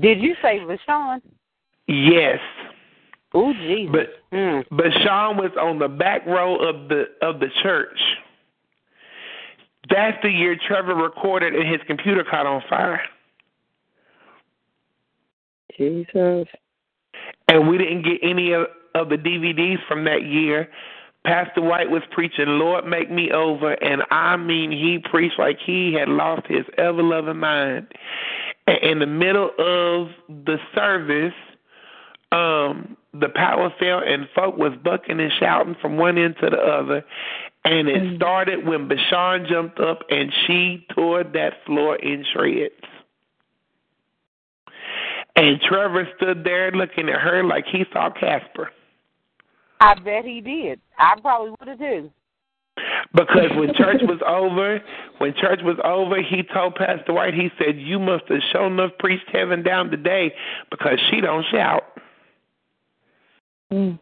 Did 0.00 0.20
you 0.20 0.34
say 0.42 0.60
Bashan? 0.64 1.22
Yes. 1.86 2.40
Oh, 3.36 3.52
Jesus. 3.52 3.92
But 3.92 4.36
mm. 4.36 4.64
but 4.70 4.86
Sean 5.04 5.36
was 5.36 5.50
on 5.60 5.78
the 5.78 5.88
back 5.88 6.24
row 6.24 6.56
of 6.56 6.88
the 6.88 7.04
of 7.20 7.38
the 7.38 7.48
church. 7.62 7.98
That's 9.90 10.16
the 10.22 10.30
year 10.30 10.56
Trevor 10.66 10.94
recorded 10.94 11.54
and 11.54 11.68
his 11.68 11.80
computer 11.86 12.24
caught 12.24 12.46
on 12.46 12.62
fire. 12.68 13.02
Jesus. 15.76 16.48
And 17.48 17.68
we 17.68 17.76
didn't 17.76 18.02
get 18.02 18.18
any 18.22 18.52
of, 18.52 18.66
of 18.94 19.10
the 19.10 19.16
DVDs 19.16 19.86
from 19.86 20.04
that 20.04 20.24
year. 20.24 20.68
Pastor 21.24 21.60
White 21.60 21.90
was 21.90 22.02
preaching, 22.12 22.46
Lord, 22.46 22.86
make 22.86 23.10
me 23.10 23.30
over. 23.32 23.72
And 23.72 24.02
I 24.10 24.36
mean, 24.36 24.70
he 24.70 24.98
preached 25.10 25.38
like 25.38 25.58
he 25.64 25.92
had 25.92 26.08
lost 26.08 26.46
his 26.48 26.64
ever 26.78 27.02
loving 27.02 27.38
mind. 27.38 27.88
And 28.66 28.78
in 28.82 28.98
the 28.98 29.06
middle 29.06 29.50
of 29.58 30.08
the 30.28 30.56
service, 30.74 31.34
um, 32.32 32.96
the 33.20 33.28
power 33.28 33.72
fell 33.78 34.00
and 34.04 34.28
folk 34.34 34.56
was 34.56 34.72
bucking 34.82 35.20
and 35.20 35.32
shouting 35.38 35.76
from 35.80 35.96
one 35.96 36.18
end 36.18 36.36
to 36.40 36.50
the 36.50 36.56
other. 36.56 37.04
And 37.64 37.88
it 37.88 38.02
mm. 38.02 38.16
started 38.16 38.66
when 38.66 38.88
Bashan 38.88 39.46
jumped 39.48 39.80
up 39.80 40.00
and 40.08 40.32
she 40.46 40.86
tore 40.94 41.24
that 41.24 41.54
floor 41.66 41.96
in 41.96 42.24
shreds. 42.32 42.74
And 45.34 45.60
Trevor 45.60 46.08
stood 46.16 46.44
there 46.44 46.70
looking 46.72 47.08
at 47.08 47.20
her 47.20 47.44
like 47.44 47.66
he 47.70 47.84
saw 47.92 48.10
Casper. 48.10 48.70
I 49.80 49.94
bet 49.94 50.24
he 50.24 50.40
did. 50.40 50.80
I 50.98 51.20
probably 51.20 51.50
would 51.50 51.68
have 51.68 51.78
too. 51.78 52.10
Because 53.14 53.50
when 53.54 53.74
church 53.76 54.00
was 54.02 54.20
over, 54.26 54.80
when 55.18 55.34
church 55.34 55.60
was 55.62 55.76
over, 55.84 56.22
he 56.22 56.42
told 56.42 56.74
Pastor 56.76 57.12
White, 57.12 57.34
he 57.34 57.50
said, 57.58 57.78
"You 57.78 57.98
must 57.98 58.24
have 58.28 58.40
shown 58.52 58.72
enough 58.72 58.92
preached 58.98 59.28
heaven 59.32 59.62
down 59.62 59.90
today 59.90 60.34
because 60.70 60.98
she 61.10 61.20
don't 61.20 61.44
shout." 61.50 61.84
Mm. 63.72 63.98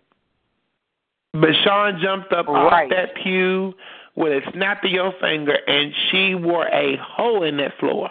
But 1.32 1.50
Sean 1.64 2.00
jumped 2.00 2.32
up 2.32 2.46
Right. 2.46 2.84
off 2.84 2.90
that 2.90 3.14
pew 3.16 3.74
with 4.14 4.32
a 4.32 4.52
snap 4.52 4.84
of 4.84 4.90
your 4.90 5.12
finger, 5.20 5.58
and 5.66 5.92
she 6.10 6.34
wore 6.34 6.66
a 6.68 6.96
hole 6.96 7.42
in 7.42 7.56
that 7.56 7.76
floor. 7.78 8.10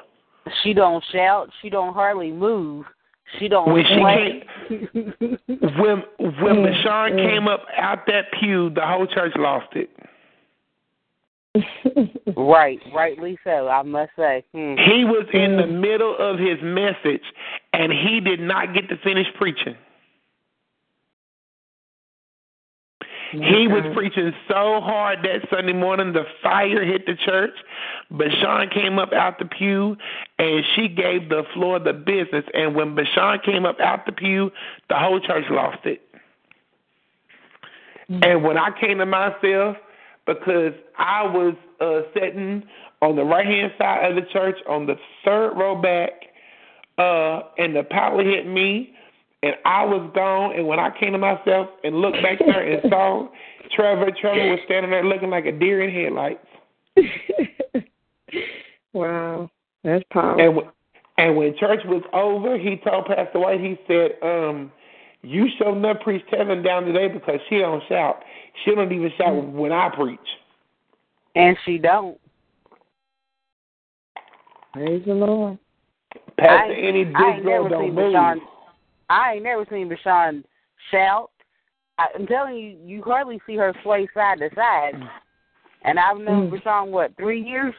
She 0.61 0.73
don't 0.73 1.03
shout. 1.11 1.49
She 1.61 1.69
don't 1.69 1.93
hardly 1.93 2.31
move. 2.31 2.85
She 3.39 3.47
don't 3.47 3.71
When 3.71 3.85
she 3.85 3.97
play. 3.99 4.43
When 4.69 6.03
when 6.19 6.55
Mm, 6.57 6.65
Bashan 6.65 7.17
mm. 7.17 7.29
came 7.29 7.47
up 7.47 7.65
out 7.77 8.05
that 8.07 8.31
pew, 8.33 8.69
the 8.71 8.85
whole 8.85 9.07
church 9.07 9.33
lost 9.37 9.73
it. 9.73 9.89
right, 12.35 12.79
rightly 12.93 13.37
so. 13.43 13.67
I 13.69 13.83
must 13.83 14.11
say. 14.15 14.43
Hmm. 14.53 14.75
He 14.75 15.05
was 15.05 15.25
in 15.33 15.57
the 15.57 15.67
middle 15.67 16.15
of 16.17 16.39
his 16.39 16.57
message, 16.61 17.23
and 17.73 17.91
he 17.91 18.19
did 18.19 18.39
not 18.39 18.73
get 18.73 18.89
to 18.89 18.97
finish 18.97 19.27
preaching. 19.35 19.75
He 23.33 23.67
was 23.67 23.83
preaching 23.95 24.31
so 24.47 24.79
hard 24.79 25.19
that 25.23 25.47
Sunday 25.49 25.73
morning, 25.73 26.13
the 26.13 26.23
fire 26.43 26.85
hit 26.85 27.07
the 27.07 27.15
church. 27.15 27.53
Bashan 28.11 28.69
came 28.69 28.99
up 28.99 29.11
out 29.11 29.39
the 29.39 29.45
pew, 29.45 29.97
and 30.37 30.63
she 30.75 30.87
gave 30.87 31.29
the 31.29 31.43
floor 31.53 31.79
the 31.79 31.93
business. 31.93 32.45
And 32.53 32.75
when 32.75 32.93
Bashan 32.93 33.39
came 33.43 33.65
up 33.65 33.79
out 33.79 34.05
the 34.05 34.11
pew, 34.11 34.51
the 34.89 34.95
whole 34.95 35.19
church 35.19 35.45
lost 35.49 35.79
it. 35.85 36.01
And 38.09 38.43
when 38.43 38.57
I 38.57 38.69
came 38.79 38.99
to 38.99 39.05
myself, 39.05 39.77
because 40.27 40.73
I 40.97 41.23
was 41.23 41.55
uh, 41.81 42.01
sitting 42.13 42.63
on 43.01 43.15
the 43.15 43.23
right 43.23 43.45
hand 43.45 43.73
side 43.79 44.11
of 44.11 44.15
the 44.15 44.29
church 44.31 44.57
on 44.69 44.85
the 44.85 44.95
third 45.25 45.53
row 45.57 45.81
back, 45.81 46.11
uh, 46.99 47.49
and 47.57 47.75
the 47.75 47.83
power 47.89 48.23
hit 48.23 48.45
me, 48.45 48.92
and 49.43 49.55
I 49.65 49.85
was 49.85 50.09
gone. 50.15 50.55
And 50.55 50.65
when 50.67 50.79
I 50.79 50.89
came 50.97 51.11
to 51.11 51.17
myself 51.17 51.67
and 51.83 51.97
looked 51.97 52.21
back 52.23 52.39
there 52.39 52.65
and 52.65 52.81
saw 52.89 53.27
Trevor, 53.75 54.09
Trevor 54.19 54.49
was 54.49 54.59
standing 54.65 54.89
there 54.89 55.03
looking 55.03 55.29
like 55.29 55.45
a 55.45 55.51
deer 55.51 55.83
in 55.83 55.93
headlights. 55.93 56.47
wow, 58.93 59.49
that's 59.83 60.03
powerful. 60.11 60.43
And 60.43 60.55
when, 60.55 60.65
and 61.17 61.35
when 61.35 61.55
church 61.59 61.81
was 61.85 62.03
over, 62.13 62.57
he 62.57 62.77
told 62.77 63.05
Pastor 63.05 63.39
White, 63.39 63.59
he 63.59 63.77
said, 63.87 64.11
um, 64.23 64.71
"You 65.21 65.47
shall 65.57 65.75
not 65.75 66.01
preach 66.01 66.23
heaven 66.31 66.63
down 66.63 66.85
today 66.85 67.09
because 67.09 67.39
she 67.49 67.59
don't 67.59 67.83
shout. 67.89 68.23
She 68.63 68.73
don't 68.73 68.91
even 68.91 69.11
shout 69.17 69.35
when 69.51 69.71
I 69.71 69.89
preach." 69.93 70.19
And 71.35 71.57
she 71.65 71.77
don't. 71.79 72.17
Praise 74.73 75.03
the 75.05 75.13
Lord. 75.13 75.57
Pastor 76.37 76.73
I, 76.73 76.75
any 76.75 77.05
I 77.05 77.11
good 77.11 77.33
ain't 77.35 77.43
girl 77.43 77.69
don't 77.69 77.85
seen 77.87 77.95
move. 77.95 78.13
Bashan. 78.13 78.41
I 79.09 79.33
ain't 79.33 79.43
never 79.43 79.65
seen 79.69 79.89
Bashan 79.89 80.43
shout. 80.91 81.31
I, 81.97 82.07
I'm 82.15 82.25
telling 82.27 82.55
you, 82.57 82.77
you 82.85 83.03
hardly 83.03 83.39
see 83.45 83.55
her 83.55 83.73
sway 83.83 84.07
side 84.13 84.39
to 84.39 84.49
side. 84.55 84.93
And 85.83 85.99
I've 85.99 86.17
known 86.17 86.49
Mm. 86.49 86.51
Bashan 86.63 86.91
what 86.91 87.15
three 87.17 87.41
years. 87.41 87.73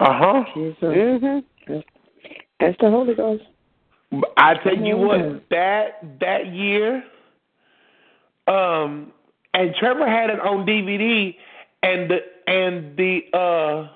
Uh 0.00 0.12
huh. 0.12 0.44
Jesus. 0.54 0.82
Mm-hmm. 0.82 1.78
That's 2.58 2.76
the 2.80 2.90
Holy 2.90 3.14
Ghost. 3.14 3.44
I 4.36 4.54
tell 4.62 4.76
you 4.76 4.96
Mhm. 4.96 5.06
what, 5.06 5.48
that 5.50 6.18
that 6.20 6.46
year, 6.48 7.02
um, 8.46 9.12
and 9.54 9.74
Trevor 9.76 10.08
had 10.08 10.28
it 10.30 10.40
on 10.40 10.66
DVD, 10.66 11.36
and 11.82 12.10
the 12.10 12.22
and 12.46 12.96
the 12.96 13.24
uh 13.32 13.88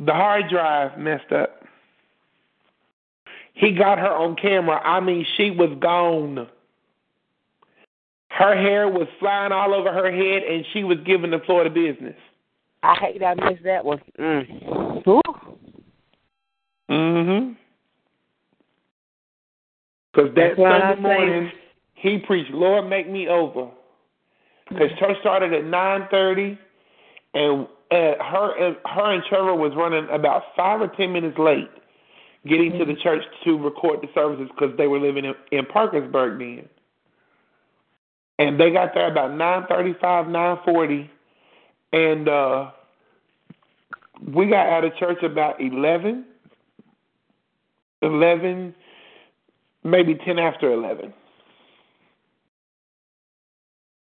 the 0.00 0.12
hard 0.14 0.48
drive 0.48 0.96
messed 0.98 1.32
up. 1.32 1.57
He 3.58 3.72
got 3.72 3.98
her 3.98 4.12
on 4.12 4.36
camera. 4.36 4.80
I 4.84 5.00
mean, 5.00 5.26
she 5.36 5.50
was 5.50 5.76
gone. 5.80 6.46
Her 8.28 8.54
hair 8.56 8.86
was 8.86 9.08
flying 9.18 9.50
all 9.50 9.74
over 9.74 9.92
her 9.92 10.12
head, 10.12 10.44
and 10.44 10.64
she 10.72 10.84
was 10.84 10.98
giving 11.04 11.32
the 11.32 11.40
floor 11.40 11.64
to 11.64 11.70
business. 11.70 12.14
I 12.84 12.94
hate 12.94 13.18
that 13.18 13.40
I 13.40 13.50
missed 13.50 13.64
that 13.64 13.84
one. 13.84 14.00
Mm. 14.16 15.08
Ooh. 15.08 15.20
Mm-hmm. 16.88 17.52
Because 20.12 20.34
that 20.36 20.56
Sunday 20.56 21.02
morning, 21.02 21.50
he 21.94 22.18
preached, 22.18 22.52
"Lord, 22.52 22.88
make 22.88 23.10
me 23.10 23.26
over." 23.26 23.70
Because 24.68 24.90
church 25.00 25.16
started 25.20 25.52
at 25.52 25.64
nine 25.64 26.06
thirty, 26.12 26.56
and 27.34 27.66
uh, 27.90 28.22
her 28.22 28.54
and 28.56 28.76
her 28.86 29.14
and 29.14 29.22
Trevor 29.28 29.56
was 29.56 29.72
running 29.74 30.08
about 30.10 30.44
five 30.56 30.80
or 30.80 30.88
ten 30.96 31.12
minutes 31.12 31.38
late, 31.38 31.68
getting 32.46 32.78
to 32.78 32.84
the 32.84 32.94
church 32.94 33.22
to 33.44 33.58
record 33.58 34.00
the 34.00 34.08
services 34.14 34.48
because 34.54 34.76
they 34.76 34.86
were 34.86 35.00
living 35.00 35.24
in, 35.24 35.34
in 35.50 35.66
Parkersburg 35.66 36.38
then. 36.38 36.68
And 38.38 38.60
they 38.60 38.70
got 38.70 38.94
there 38.94 39.10
about 39.10 39.34
nine 39.34 39.64
thirty-five, 39.68 40.28
nine 40.28 40.58
forty, 40.64 41.10
and 41.92 42.28
uh, 42.28 42.70
we 44.32 44.46
got 44.46 44.68
out 44.68 44.84
of 44.84 44.96
church 44.96 45.22
about 45.24 45.60
eleven, 45.60 46.24
eleven, 48.02 48.74
maybe 49.82 50.14
ten 50.14 50.38
after 50.38 50.72
eleven. 50.72 51.12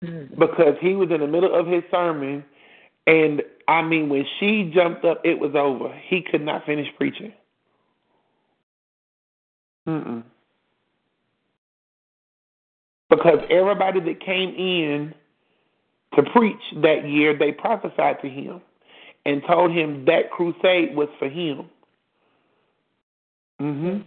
Because 0.02 0.76
he 0.82 0.96
was 0.96 1.10
in 1.12 1.22
the 1.22 1.28
middle 1.28 1.54
of 1.54 1.66
his 1.66 1.84
sermon, 1.90 2.44
and 3.08 3.42
I 3.68 3.82
mean, 3.82 4.10
when 4.10 4.26
she 4.40 4.72
jumped 4.74 5.04
up, 5.04 5.22
it 5.24 5.40
was 5.40 5.56
over. 5.56 5.94
He 6.08 6.22
could 6.22 6.44
not 6.44 6.66
finish 6.66 6.88
preaching. 6.98 7.34
Mm-mm. 9.88 10.24
Because 13.10 13.40
everybody 13.50 14.00
that 14.00 14.20
came 14.24 14.56
in 14.56 15.14
to 16.16 16.24
preach 16.32 16.62
that 16.82 17.08
year, 17.08 17.38
they 17.38 17.52
prophesied 17.52 18.22
to 18.22 18.30
him 18.30 18.62
and 19.26 19.42
told 19.48 19.72
him 19.72 20.06
that 20.06 20.32
crusade 20.32 20.96
was 20.96 21.10
for 21.20 21.30
him. 21.30 21.70
hmm 23.60 23.98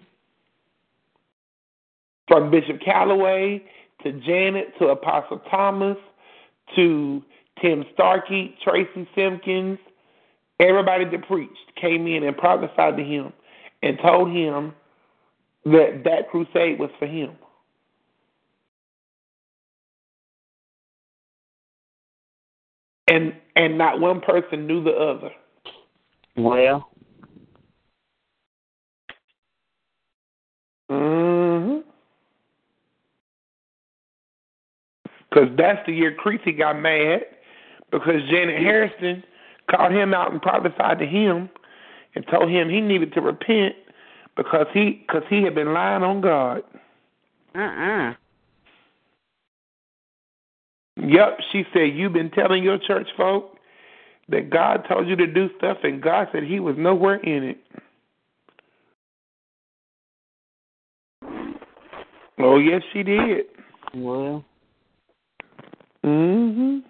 From 2.29 2.51
Bishop 2.51 2.81
Calloway 2.81 3.63
to 4.03 4.13
Janet 4.21 4.75
to 4.79 4.89
Apostle 4.89 5.41
Thomas 5.51 5.99
to 6.77 7.23
Tim 7.61 7.85
Starkey, 7.95 8.57
Tracy 8.63 9.09
Simpkins, 9.15 9.79
everybody 10.61 11.05
that 11.05 11.27
preached 11.27 11.75
came 11.81 12.07
in 12.07 12.25
and 12.25 12.37
prophesied 12.37 12.97
to 12.97 13.05
him 13.05 13.33
and 13.83 13.99
told 14.01 14.31
him 14.31 14.73
that 15.65 16.03
that 16.05 16.31
crusade 16.31 16.79
was 16.79 16.91
for 16.99 17.07
him. 17.07 17.33
And 23.09 23.35
and 23.57 23.79
not 23.79 24.01
one 24.01 24.21
person 24.21 24.67
knew 24.67 24.83
the 24.83 24.93
other. 24.93 25.31
Well, 26.37 26.91
hmm 30.91 31.79
Because 35.31 35.49
that's 35.57 35.85
the 35.87 35.93
year 35.93 36.15
Creasy 36.15 36.53
got 36.53 36.81
mad 36.81 37.23
because 37.91 38.23
Janet 38.31 38.59
Harrison 38.61 39.23
called 39.71 39.93
him 39.93 40.15
out 40.15 40.33
and 40.33 40.41
prophesied 40.41 40.99
to 40.99 41.07
him 41.07 41.49
and 42.15 42.25
told 42.31 42.51
him 42.51 42.69
he 42.69 42.81
needed 42.81 43.13
to 43.15 43.21
repent 43.21 43.75
because 44.37 44.67
he 44.73 45.05
cause 45.11 45.23
he 45.29 45.43
had 45.43 45.55
been 45.55 45.73
lying 45.73 46.03
on 46.03 46.21
God. 46.21 46.63
uh-uh. 47.55 48.15
Yep, 50.97 51.39
she 51.53 51.65
said 51.73 51.95
you've 51.95 52.13
been 52.13 52.31
telling 52.31 52.63
your 52.63 52.79
church 52.79 53.09
folk 53.17 53.57
that 54.29 54.49
God 54.51 54.85
told 54.89 55.09
you 55.09 55.17
to 55.17 55.27
do 55.27 55.49
stuff 55.59 55.79
and 55.83 56.01
God 56.01 56.29
said 56.33 56.45
he 56.45 56.61
was 56.61 56.77
nowhere 56.79 57.17
in 57.17 57.45
it. 57.45 57.59
Oh 62.39 62.59
yes, 62.59 62.83
she 62.93 63.03
did. 63.03 63.47
Well, 63.95 64.45
Mhm. 66.05 66.83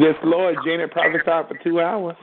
Yes, 0.00 0.16
Lord, 0.24 0.56
Janet 0.64 0.90
prophesied 0.90 1.48
for 1.48 1.58
two 1.62 1.80
hours. 1.80 2.16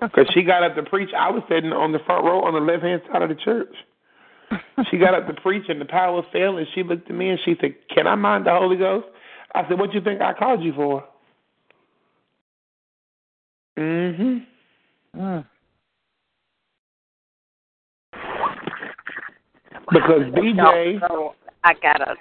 Because 0.00 0.26
she 0.32 0.42
got 0.42 0.62
up 0.62 0.76
to 0.76 0.82
preach. 0.82 1.10
I 1.16 1.30
was 1.30 1.42
sitting 1.48 1.72
on 1.72 1.92
the 1.92 1.98
front 2.06 2.24
row 2.24 2.42
on 2.42 2.54
the 2.54 2.60
left 2.60 2.82
hand 2.82 3.02
side 3.12 3.22
of 3.22 3.28
the 3.28 3.34
church. 3.34 3.74
She 4.90 4.96
got 4.98 5.14
up 5.14 5.26
to 5.26 5.34
preach 5.42 5.64
and 5.68 5.80
the 5.80 5.84
power 5.84 6.22
fell 6.32 6.56
and 6.56 6.66
she 6.74 6.82
looked 6.82 7.08
at 7.10 7.14
me 7.14 7.28
and 7.28 7.38
she 7.44 7.54
said, 7.60 7.74
Can 7.94 8.06
I 8.06 8.14
mind 8.14 8.46
the 8.46 8.50
Holy 8.50 8.76
Ghost? 8.76 9.06
I 9.54 9.68
said, 9.68 9.78
What 9.78 9.90
do 9.90 9.98
you 9.98 10.04
think 10.04 10.20
I 10.20 10.32
called 10.32 10.62
you 10.62 10.72
for? 10.72 11.04
Mm 13.78 14.16
hmm. 14.16 15.20
Mm. 15.20 15.46
Because 19.92 20.22
BJ 20.32 21.00
So 21.08 21.34
I 21.62 21.74
got 21.74 22.00
a, 22.00 22.14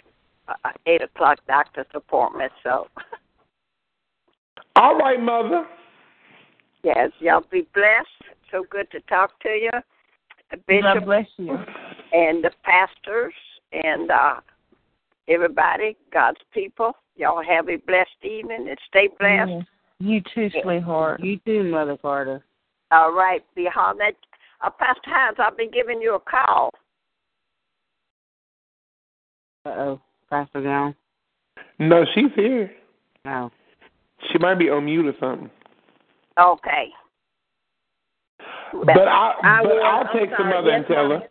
a 0.64 0.70
eight 0.86 1.02
o'clock 1.02 1.40
doctor's 1.48 1.86
appointment. 1.94 2.52
So 2.64 2.88
All 4.76 4.98
right, 4.98 5.22
mother. 5.22 5.66
yes, 6.84 7.12
y'all 7.20 7.44
be 7.52 7.68
blessed. 7.74 8.38
So 8.52 8.66
good 8.70 8.90
to 8.92 9.00
talk 9.02 9.40
to 9.42 9.50
you, 9.50 9.72
Bishop. 10.68 10.84
God 10.84 11.06
bless 11.06 11.28
you. 11.38 11.58
and 12.14 12.44
the 12.44 12.52
pastors 12.64 13.34
and 13.72 14.10
uh 14.12 14.36
everybody, 15.28 15.96
God's 16.12 16.40
people. 16.54 16.94
Y'all 17.16 17.44
have 17.44 17.70
a 17.70 17.76
blessed 17.78 18.10
evening 18.24 18.68
and 18.70 18.78
stay 18.88 19.10
blessed. 19.20 19.50
Yes. 19.50 19.66
You 20.00 20.22
too, 20.34 20.50
sweetheart. 20.64 21.22
you 21.22 21.38
too, 21.46 21.64
Mother 21.66 21.98
Carter. 21.98 22.42
All 22.92 23.12
right, 23.12 23.44
be 23.54 23.68
hollering 23.72 24.08
at 24.08 24.16
uh, 24.66 24.70
Pastor 24.70 25.02
Hines. 25.06 25.36
I'll 25.40 25.56
be 25.56 25.68
giving 25.68 26.02
you 26.02 26.16
a 26.16 26.20
call. 26.20 26.72
Uh 29.66 29.70
oh, 29.70 30.02
Pastor 30.30 30.64
John. 30.64 30.96
No, 31.80 32.06
she's 32.14 32.32
here. 32.36 32.72
No. 33.26 33.52
She 34.32 34.38
might 34.38 34.56
be 34.60 34.70
on 34.70 34.86
mute 34.86 35.06
or 35.08 35.14
something. 35.20 35.50
Okay. 36.40 36.90
But 38.74 39.08
I, 39.08 39.34
I 39.44 39.64
but 39.64 39.70
will. 39.76 39.84
I'll 39.84 40.02
I'm 40.02 40.08
take 40.18 40.30
some 40.30 40.38
sorry. 40.50 40.54
mother 40.54 40.70
Yes, 40.70 40.78
and 40.78 40.88
tell 40.88 41.08
mommy. 41.10 41.22
her. 41.22 41.30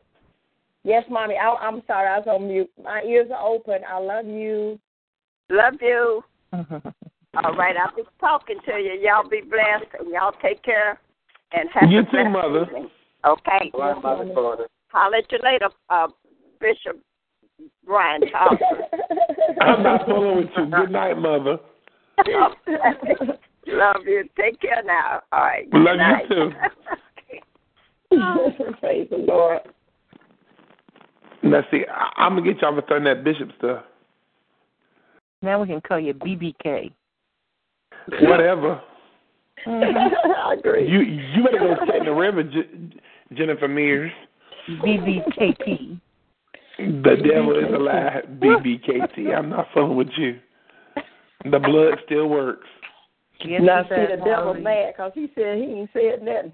Yes, 0.85 1.05
mommy. 1.11 1.35
I, 1.37 1.49
I'm 1.55 1.83
sorry. 1.87 2.09
I 2.09 2.19
was 2.19 2.27
on 2.29 2.49
mute. 2.49 2.71
My 2.83 3.03
ears 3.03 3.29
are 3.35 3.47
open. 3.47 3.81
I 3.89 3.99
love 3.99 4.27
you. 4.27 4.79
Love 5.51 5.75
you. 5.81 6.23
All 6.53 7.55
right, 7.55 7.77
I'll 7.77 7.95
be 7.95 8.03
talking 8.21 8.59
to 8.67 8.73
you. 8.73 8.99
Y'all 9.03 9.29
be 9.29 9.43
blessed 9.43 9.95
and 10.01 10.11
y'all 10.11 10.33
take 10.43 10.63
care 10.63 10.99
and 11.53 11.69
have 11.73 11.91
You 11.91 12.03
too, 12.11 12.29
mother. 12.29 12.63
evening. 12.67 12.91
Okay. 13.25 13.71
All 13.75 13.81
right, 13.81 14.03
Mother 14.03 14.31
Carter. 14.35 14.67
Holler 14.89 15.17
at 15.19 15.31
you 15.31 15.39
later, 15.45 15.69
uh, 15.91 16.09
Bishop 16.61 16.99
Brian 17.85 18.21
Thompson. 18.31 18.67
I'm 19.61 19.83
not 19.83 20.07
fooling 20.07 20.37
with 20.37 20.49
you. 20.57 20.67
Good 20.67 20.91
night, 20.91 21.19
mother. 21.19 21.59
Love 23.67 24.03
you. 24.07 24.25
Take 24.39 24.61
care 24.61 24.83
now. 24.85 25.23
All 25.33 25.41
right. 25.41 25.67
Love 25.73 25.99
Good 26.29 26.37
you 26.37 26.51
too. 28.11 28.75
Praise 28.81 29.09
the 29.11 29.19
Lord. 29.19 29.61
Now, 31.43 31.63
see, 31.71 31.85
I, 31.91 32.11
I'm 32.17 32.37
gonna 32.37 32.53
get 32.53 32.63
y'all 32.63 32.75
for 32.75 32.83
throwing 32.87 33.05
that 33.05 33.25
bishop 33.25 33.51
stuff. 33.59 33.85
Now 35.43 35.61
we 35.61 35.69
can 35.69 35.81
call 35.81 36.01
you 36.01 36.15
BBK. 36.15 36.93
Whatever. 38.23 38.81
Mm-hmm. 39.67 40.31
I 40.47 40.55
agree. 40.55 40.89
You 40.89 41.01
you 41.01 41.45
better 41.45 41.59
go 41.59 41.77
sit 41.87 41.97
in 41.97 42.05
the 42.07 42.13
river, 42.13 42.43
J- 42.43 42.71
Jennifer 43.35 43.69
Mears. 43.69 44.13
BBKP. 44.69 46.01
The 46.79 47.17
devil 47.17 47.59
is 47.59 47.73
a 47.75 47.79
lie. 47.79 48.23
BBKT. 48.39 49.37
I'm 49.37 49.51
not 49.51 49.67
fooling 49.75 49.97
with 49.97 50.11
you. 50.17 50.39
The 51.45 51.59
blood 51.59 51.99
still 52.07 52.29
works. 52.29 52.67
Yes, 53.45 53.63
now 53.65 53.81
it 53.81 53.87
see 53.89 54.17
the 54.17 54.25
devil 54.25 54.53
Harley. 54.53 54.63
mad 54.63 54.95
because 54.97 55.13
he 55.15 55.31
said 55.35 55.59
he 55.59 55.65
ain't 55.65 55.91
said 55.93 56.23
nothing. 56.23 56.53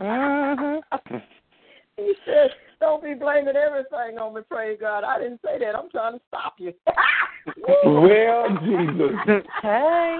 Mhm. 0.00 0.82
he 1.96 2.14
said, 2.24 2.50
"Don't 2.80 3.02
be 3.02 3.14
blaming 3.14 3.54
everything 3.56 4.18
on 4.18 4.34
me." 4.34 4.42
Praise 4.48 4.78
God. 4.80 5.04
I 5.04 5.18
didn't 5.20 5.40
say 5.44 5.58
that. 5.60 5.76
I'm 5.76 5.88
trying 5.90 6.14
to 6.14 6.20
stop 6.28 6.54
you. 6.58 6.72
Well, 7.84 8.48
Jesus. 8.64 9.44
Hey. 9.62 10.18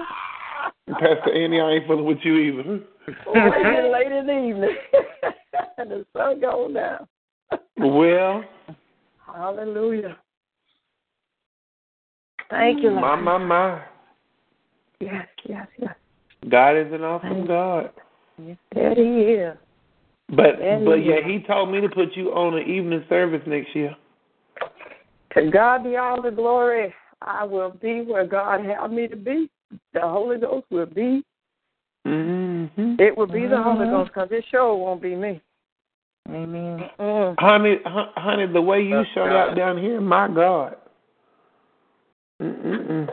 Pastor 0.87 1.33
Annie, 1.33 1.59
I 1.59 1.71
ain't 1.71 1.87
fooling 1.87 2.05
with 2.05 2.19
you 2.23 2.37
either. 2.37 2.63
Well, 2.63 3.51
it's 3.53 3.63
getting 3.63 3.91
late 3.91 4.11
in 4.13 4.27
the 4.27 4.47
evening, 4.47 4.77
and 5.77 5.91
the 5.91 6.05
sun 6.13 6.39
gone 6.39 6.73
down. 6.73 7.05
Well, 7.77 8.43
Hallelujah. 9.25 10.17
Thank 12.49 12.81
you, 12.81 12.91
my, 12.91 13.15
Lord. 13.15 13.23
my, 13.23 13.37
my. 13.37 13.81
Yes, 14.99 15.27
yes, 15.47 15.67
yes. 15.77 15.95
God 16.49 16.71
is 16.77 16.91
an 16.93 17.03
awesome 17.03 17.45
God. 17.45 17.91
There 18.73 18.95
he 18.95 19.33
is. 19.33 19.57
But 20.29 20.57
There 20.59 20.79
he 20.79 20.85
but 20.85 20.95
yeah, 20.95 21.17
is. 21.17 21.25
he 21.25 21.39
told 21.47 21.71
me 21.71 21.81
to 21.81 21.89
put 21.89 22.15
you 22.15 22.29
on 22.29 22.57
an 22.57 22.67
evening 22.67 23.03
service 23.09 23.41
next 23.45 23.75
year. 23.75 23.95
To 25.35 25.49
God 25.51 25.83
be 25.83 25.97
all 25.97 26.21
the 26.21 26.31
glory. 26.31 26.93
I 27.21 27.43
will 27.43 27.71
be 27.71 28.01
where 28.01 28.25
God 28.25 28.63
had 28.65 28.87
me 28.91 29.07
to 29.07 29.15
be. 29.15 29.49
The 29.93 30.01
Holy 30.01 30.37
Ghost 30.39 30.65
will 30.69 30.85
be. 30.85 31.23
Mm-hmm. 32.05 32.95
It 32.99 33.17
will 33.17 33.27
be 33.27 33.47
the 33.47 33.61
Holy 33.61 33.85
Mhm. 33.85 33.91
Ghost 33.91 34.11
because 34.13 34.31
it 34.31 34.45
sure 34.49 34.75
won't 34.75 35.01
be 35.01 35.15
me. 35.15 35.41
Amen. 36.29 36.89
Mm. 36.99 37.35
Honey, 37.39 37.75
hon- 37.85 38.11
honey, 38.15 38.47
the 38.51 38.61
way 38.61 38.81
you 38.81 38.97
That's 38.97 39.09
showed 39.13 39.29
God. 39.29 39.49
out 39.49 39.55
down 39.55 39.77
here, 39.77 40.01
my 40.01 40.27
God. 40.27 40.75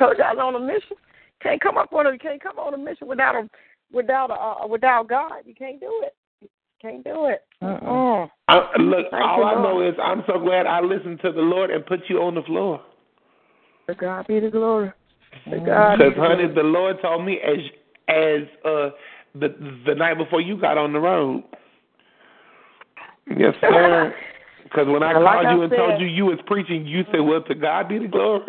You 0.00 0.06
I 0.06 0.34
was 0.34 0.38
on 0.40 0.54
a 0.56 0.60
mission. 0.60 0.96
Can't 1.40 1.60
come 1.60 1.78
up 1.78 1.92
on 1.92 2.06
a 2.06 2.18
can't 2.18 2.42
come 2.42 2.58
on 2.58 2.74
a 2.74 2.78
mission 2.78 3.06
without 3.06 3.36
a 3.36 3.48
without 3.92 4.30
a 4.30 4.34
uh, 4.34 4.66
without 4.66 5.08
God. 5.08 5.42
You 5.44 5.54
can't 5.54 5.78
do 5.78 6.02
it. 6.04 6.14
Can't 6.82 7.04
do 7.04 7.26
it. 7.26 7.42
Uh-uh. 7.62 8.26
I, 8.48 8.76
look, 8.78 9.06
Thank 9.10 9.24
all 9.24 9.38
you, 9.38 9.44
I 9.44 9.62
know 9.62 9.88
is 9.88 9.94
I'm 10.02 10.22
so 10.26 10.38
glad 10.38 10.66
I 10.66 10.80
listened 10.80 11.20
to 11.22 11.32
the 11.32 11.40
Lord 11.40 11.70
and 11.70 11.86
put 11.86 12.00
you 12.08 12.18
on 12.18 12.34
the 12.34 12.42
floor. 12.42 12.82
To 13.88 13.94
God 13.94 14.26
be 14.26 14.40
the 14.40 14.50
glory. 14.50 14.92
To 15.50 15.60
God 15.60 15.98
Because 15.98 16.14
honey, 16.16 16.48
glory. 16.48 16.54
the 16.54 16.62
Lord 16.62 16.96
told 17.00 17.24
me 17.24 17.38
as 17.40 17.58
as 18.08 18.42
uh 18.64 18.90
the 19.34 19.80
the 19.86 19.94
night 19.94 20.18
before 20.18 20.40
you 20.40 20.60
got 20.60 20.76
on 20.76 20.92
the 20.92 21.00
road. 21.00 21.44
Yes, 23.28 23.54
sir. 23.60 24.14
Because 24.64 24.88
when 24.88 25.02
I 25.04 25.12
And 25.12 25.22
like 25.22 25.34
called 25.34 25.46
I 25.46 25.54
you 25.54 25.62
and 25.62 25.72
told 25.72 26.00
you 26.00 26.06
you 26.06 26.24
was 26.24 26.38
preaching, 26.46 26.84
you 26.86 27.04
said, 27.12 27.20
"Well, 27.20 27.42
to 27.42 27.54
God 27.54 27.86
be 27.88 27.98
the 27.98 28.08
glory." 28.08 28.42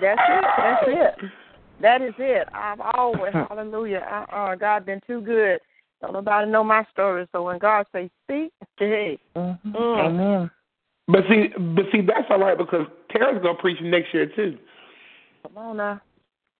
That's 0.00 0.20
it. 0.28 0.44
That's 0.56 0.82
it. 0.86 1.30
That 1.80 2.02
is 2.02 2.14
it. 2.18 2.48
I've 2.52 2.80
always, 2.80 3.32
hallelujah. 3.32 4.04
Uh, 4.10 4.34
uh, 4.34 4.54
God 4.56 4.84
been 4.84 5.00
too 5.06 5.20
good. 5.20 5.60
Don't 6.00 6.12
nobody 6.12 6.50
know 6.50 6.64
my 6.64 6.84
story. 6.90 7.28
So 7.30 7.44
when 7.44 7.58
God 7.58 7.86
say 7.92 8.10
speak, 8.24 8.52
hey, 8.78 9.18
Mm-hmm. 9.36 9.76
mm. 9.76 10.06
Amen. 10.06 10.50
But 11.06 11.24
see, 11.28 11.48
but 11.56 11.84
see, 11.92 12.00
that's 12.00 12.26
all 12.30 12.40
right 12.40 12.58
because 12.58 12.86
Tara's 13.10 13.40
gonna 13.42 13.58
preach 13.58 13.78
next 13.80 14.12
year 14.12 14.26
too. 14.26 14.58
come 15.42 15.56
on 15.58 15.76
now, 15.76 16.00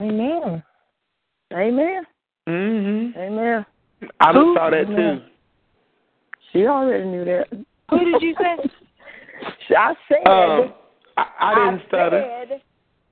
Amen. 0.01 0.63
Amen, 1.53 2.07
Mhm. 2.49 3.17
Amen. 3.17 3.67
I 4.21 4.33
just 4.33 4.55
saw 4.55 4.71
that 4.71 4.87
Amen. 4.87 5.21
too. 5.21 5.25
She 6.53 6.67
already 6.67 7.05
knew 7.05 7.25
that. 7.25 7.47
Who 7.91 7.99
did 8.05 8.23
you 8.23 8.35
say? 8.41 8.71
I 9.77 9.95
said. 10.09 10.27
Um, 10.27 10.73
I, 11.17 11.27
I 11.41 11.55
didn't 11.55 11.87
stutter. 11.89 12.47
Said, 12.49 12.63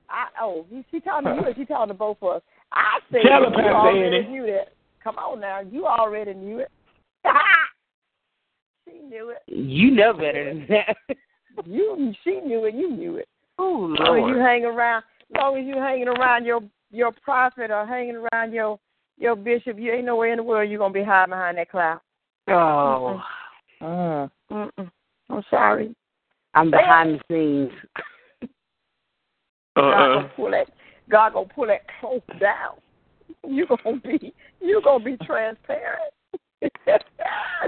I, 0.09 0.27
oh, 0.41 0.65
you- 0.71 0.83
she 0.91 0.99
talking 0.99 1.29
to 1.29 1.35
you 1.35 1.41
or 1.47 1.53
she 1.55 1.65
talking 1.65 1.89
to 1.89 1.93
both 1.93 2.17
of 2.21 2.37
us? 2.37 2.41
I 2.71 2.99
said 3.11 3.21
Tell 3.23 3.41
you 3.41 3.47
already 3.47 4.17
Annie. 4.17 4.29
knew 4.29 4.45
that. 4.47 4.73
Come 5.03 5.17
on 5.17 5.39
now, 5.39 5.61
you 5.61 5.85
already 5.85 6.33
knew 6.33 6.59
it. 6.59 6.71
she 8.85 8.99
knew 9.01 9.29
it. 9.31 9.43
You 9.47 9.91
know 9.91 10.13
better 10.13 10.45
than 10.45 10.65
that. 10.69 10.97
You, 11.65 12.13
she 12.23 12.39
knew 12.41 12.65
it. 12.65 12.75
You 12.75 12.91
knew 12.91 13.15
it. 13.15 13.27
Oh 13.57 13.91
As 13.91 13.99
long 13.99 14.29
as 14.29 14.35
you 14.35 14.39
hang 14.39 14.63
around, 14.63 14.99
as 15.31 15.37
long 15.41 15.57
as 15.57 15.65
you 15.65 15.75
hanging 15.77 16.07
around 16.07 16.45
your 16.45 16.61
your 16.91 17.11
prophet 17.11 17.71
or 17.71 17.83
hanging 17.83 18.23
around 18.31 18.53
your 18.53 18.77
your 19.17 19.35
bishop, 19.35 19.79
you 19.79 19.91
ain't 19.91 20.05
nowhere 20.05 20.31
in 20.31 20.37
the 20.37 20.43
world 20.43 20.69
you're 20.69 20.77
gonna 20.77 20.93
be 20.93 21.03
hiding 21.03 21.31
behind 21.31 21.57
that 21.57 21.71
cloud. 21.71 21.99
Oh, 22.49 23.21
Mm. 23.81 24.29
Mm-mm. 24.51 24.91
I'm 25.29 25.43
sorry. 25.49 25.95
I'm 26.55 26.71
behind 26.71 27.19
the 27.29 27.69
scenes. 27.69 27.71
God 29.75 29.91
Uh-uh. 29.91 30.15
gonna 30.15 30.31
pull 30.35 30.51
that. 30.51 30.67
God 31.09 31.33
gonna 31.33 31.47
pull 31.53 31.67
that 31.67 31.81
cloak 31.99 32.23
down. 32.39 32.77
You 33.47 33.67
gonna 33.67 33.99
be. 33.99 34.33
You 34.61 34.81
gonna 34.83 35.03
be 35.03 35.17
transparent. 35.25 36.13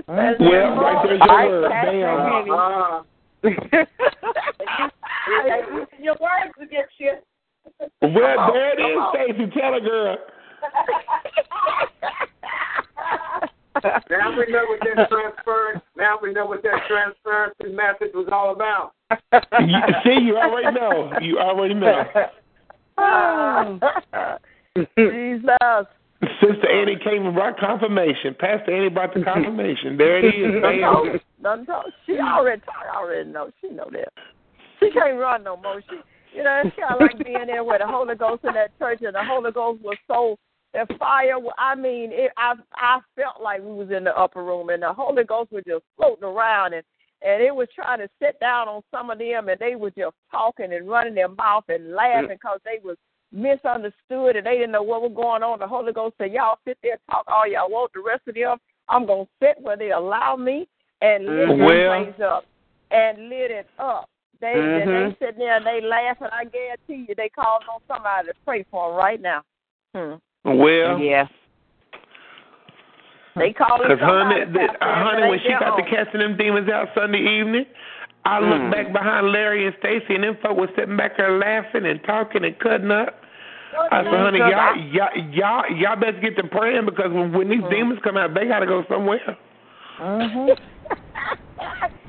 Well, 0.07 0.15
right 0.17 1.05
there's 1.05 1.19
your 1.19 1.49
word. 1.49 1.69
Bam. 1.69 2.51
Uh, 2.51 3.03
Your 5.99 6.15
words 6.19 6.53
will 6.57 6.67
get 6.67 6.87
you. 6.97 7.13
Well, 8.01 8.51
there 8.53 8.71
it 8.71 8.77
Come 8.77 8.91
is, 8.91 8.97
on. 8.97 9.13
Stacy. 9.13 9.45
Tell 9.59 9.73
a 9.75 9.81
girl. 9.81 10.17
now 14.09 14.37
we 14.37 14.45
know 14.51 14.65
what 14.67 14.79
that 14.81 15.09
transfer. 15.09 15.81
Now 15.97 16.17
we 16.21 16.33
know 16.33 16.45
what 16.45 16.63
that 16.63 16.81
transparency 16.87 17.75
message 17.75 18.13
was 18.13 18.27
all 18.31 18.51
about. 18.53 18.93
You, 19.59 19.79
see, 20.03 20.19
you 20.25 20.37
already 20.37 20.77
know. 20.79 21.11
You 21.21 21.39
already 21.39 21.73
know. 21.73 22.03
Jesus. 24.97 25.87
Sister 26.41 26.69
Annie 26.69 26.97
came 27.01 27.25
and 27.25 27.33
brought 27.33 27.57
confirmation. 27.57 28.35
Pastor 28.37 28.75
Annie 28.75 28.89
brought 28.89 29.13
the 29.13 29.23
confirmation. 29.23 29.97
There 29.97 30.19
it 30.19 30.25
is. 30.25 30.61
Bam. 30.61 31.19
Done 31.41 31.65
told- 31.65 31.85
She 32.05 32.17
already, 32.19 32.61
I 32.67 32.97
already 32.97 33.29
know. 33.29 33.49
She 33.61 33.69
know 33.69 33.87
that. 33.91 34.09
She 34.79 34.91
can't 34.91 35.17
run 35.17 35.43
no 35.43 35.55
more. 35.57 35.81
She, 35.89 35.95
you 36.37 36.43
know, 36.43 36.61
it's 36.63 36.75
kind 36.77 36.95
of 36.95 36.99
like 37.01 37.25
being 37.25 37.47
there 37.47 37.63
where 37.63 37.79
the 37.79 37.87
Holy 37.87 38.15
Ghost 38.15 38.43
in 38.43 38.53
that 38.53 38.77
church, 38.79 38.99
and 39.01 39.15
the 39.15 39.23
Holy 39.23 39.51
Ghost 39.51 39.81
was 39.81 39.97
so 40.07 40.37
the 40.73 40.85
fire. 40.97 41.35
I 41.57 41.75
mean, 41.75 42.11
it, 42.11 42.31
I 42.37 42.53
I 42.75 42.99
felt 43.15 43.41
like 43.41 43.61
we 43.61 43.73
was 43.73 43.91
in 43.91 44.03
the 44.03 44.17
upper 44.17 44.43
room, 44.43 44.69
and 44.69 44.83
the 44.83 44.93
Holy 44.93 45.23
Ghost 45.23 45.51
was 45.51 45.63
just 45.67 45.83
floating 45.97 46.23
around, 46.23 46.73
and 46.73 46.83
and 47.21 47.41
it 47.43 47.53
was 47.53 47.67
trying 47.75 47.99
to 47.99 48.09
sit 48.21 48.39
down 48.39 48.67
on 48.67 48.81
some 48.91 49.09
of 49.09 49.19
them, 49.19 49.49
and 49.49 49.59
they 49.59 49.75
were 49.75 49.91
just 49.91 50.15
talking 50.31 50.71
and 50.73 50.87
running 50.87 51.15
their 51.15 51.27
mouth 51.27 51.65
and 51.67 51.93
laughing 51.93 52.29
because 52.29 52.59
they 52.63 52.79
was 52.83 52.97
misunderstood 53.31 54.35
and 54.35 54.45
they 54.45 54.55
didn't 54.55 54.71
know 54.71 54.81
what 54.81 55.01
was 55.01 55.11
going 55.15 55.43
on. 55.43 55.59
The 55.59 55.67
Holy 55.67 55.93
Ghost 55.93 56.15
said, 56.17 56.31
"Y'all 56.31 56.57
sit 56.65 56.77
there, 56.81 56.97
talk 57.11 57.25
all 57.27 57.47
y'all 57.47 57.69
want. 57.69 57.91
The 57.93 58.01
rest 58.01 58.27
of 58.27 58.35
them, 58.35 58.57
I'm 58.87 59.05
gonna 59.05 59.27
sit 59.41 59.59
where 59.61 59.77
they 59.77 59.91
allow 59.91 60.35
me 60.35 60.67
and 61.01 61.25
lit 61.25 61.49
Mhm. 61.49 61.57
that 61.57 61.65
Well- 61.65 62.03
place 62.03 62.19
up 62.21 62.45
and 62.91 63.29
lit 63.29 63.51
it 63.51 63.67
up." 63.77 64.09
They 64.39 64.55
Mhm. 64.55 64.81
and 64.81 64.91
they 65.11 65.17
sitting 65.19 65.39
there 65.39 65.57
and 65.57 65.65
they 65.65 65.81
laughing. 65.81 66.29
I 66.31 66.45
guarantee 66.45 67.05
you, 67.09 67.15
they 67.15 67.29
calling 67.29 67.67
on 67.67 67.81
somebody 67.87 68.29
to 68.29 68.33
pray 68.45 68.63
for 68.63 68.87
them 68.89 68.97
right 68.97 69.19
now. 69.19 69.43
Hmm. 69.93 70.15
Well, 70.45 70.99
Yeah. 70.99 71.27
They 73.35 73.53
calling 73.53 73.87
Because 73.87 74.03
honey, 74.03 74.45
the, 74.45 74.67
honey, 74.81 75.29
when 75.29 75.39
she 75.39 75.49
got 75.49 75.77
to 75.77 75.83
casting 75.83 76.19
them 76.19 76.35
demons 76.35 76.67
out 76.69 76.89
Sunday 76.93 77.19
evening, 77.19 77.65
I 78.25 78.39
Mm. 78.41 78.49
looked 78.49 78.71
back 78.71 78.91
behind 78.91 79.31
Larry 79.31 79.65
and 79.65 79.75
Stacy, 79.79 80.15
and 80.15 80.23
them 80.23 80.35
folk 80.37 80.57
was 80.57 80.69
sitting 80.75 80.97
back 80.97 81.15
there 81.15 81.37
laughing 81.37 81.85
and 81.85 82.03
talking 82.03 82.43
and 82.43 82.57
cutting 82.59 82.91
up. 82.91 83.23
I 83.91 84.03
said, 84.03 84.13
honey, 84.13 84.39
y'all, 84.39 84.75
y'all, 84.75 85.17
y'all, 85.31 85.71
y'all 85.71 85.95
better 85.95 86.19
get 86.19 86.35
to 86.37 86.43
praying 86.43 86.85
because 86.85 87.11
when, 87.13 87.31
when 87.31 87.49
these 87.49 87.63
demons 87.69 87.99
come 88.03 88.17
out, 88.17 88.33
they 88.33 88.45
got 88.47 88.59
to 88.59 88.65
go 88.65 88.83
somewhere. 88.89 89.37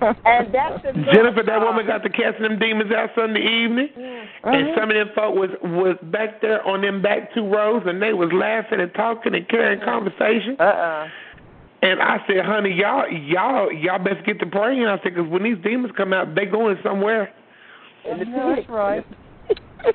And 0.00 0.54
that's 0.54 0.82
the 0.82 0.92
Jennifer, 1.12 1.42
that 1.42 1.60
woman 1.60 1.86
got 1.86 2.02
to 2.02 2.08
casting 2.08 2.42
them 2.42 2.58
demons 2.58 2.90
out 2.92 3.10
Sunday 3.14 3.40
evening, 3.40 3.88
and 3.96 4.66
Mhm. 4.66 4.74
some 4.74 4.90
of 4.90 4.96
them 4.96 5.10
folk 5.14 5.34
was 5.34 5.50
was 5.62 5.96
back 6.04 6.40
there 6.40 6.66
on 6.66 6.80
them 6.80 7.02
back 7.02 7.32
two 7.34 7.46
rows, 7.46 7.82
and 7.86 8.00
they 8.00 8.12
was 8.12 8.32
laughing 8.32 8.80
and 8.80 8.92
talking 8.94 9.34
and 9.34 9.48
carrying 9.48 9.80
conversation. 9.80 10.56
Uh-uh. 10.58 11.08
And 11.82 12.02
I 12.02 12.18
said, 12.26 12.44
honey, 12.44 12.72
y'all, 12.72 13.08
y'all, 13.10 13.72
y'all 13.72 13.98
best 13.98 14.24
get 14.26 14.38
to 14.40 14.46
praying. 14.46 14.84
I 14.86 14.96
said, 15.02 15.14
because 15.14 15.28
when 15.30 15.42
these 15.42 15.56
demons 15.62 15.92
come 15.96 16.12
out, 16.12 16.34
they 16.34 16.44
going 16.44 16.76
somewhere. 16.82 17.32
The 18.04 18.24
pit. 18.24 18.66
right. 18.68 19.04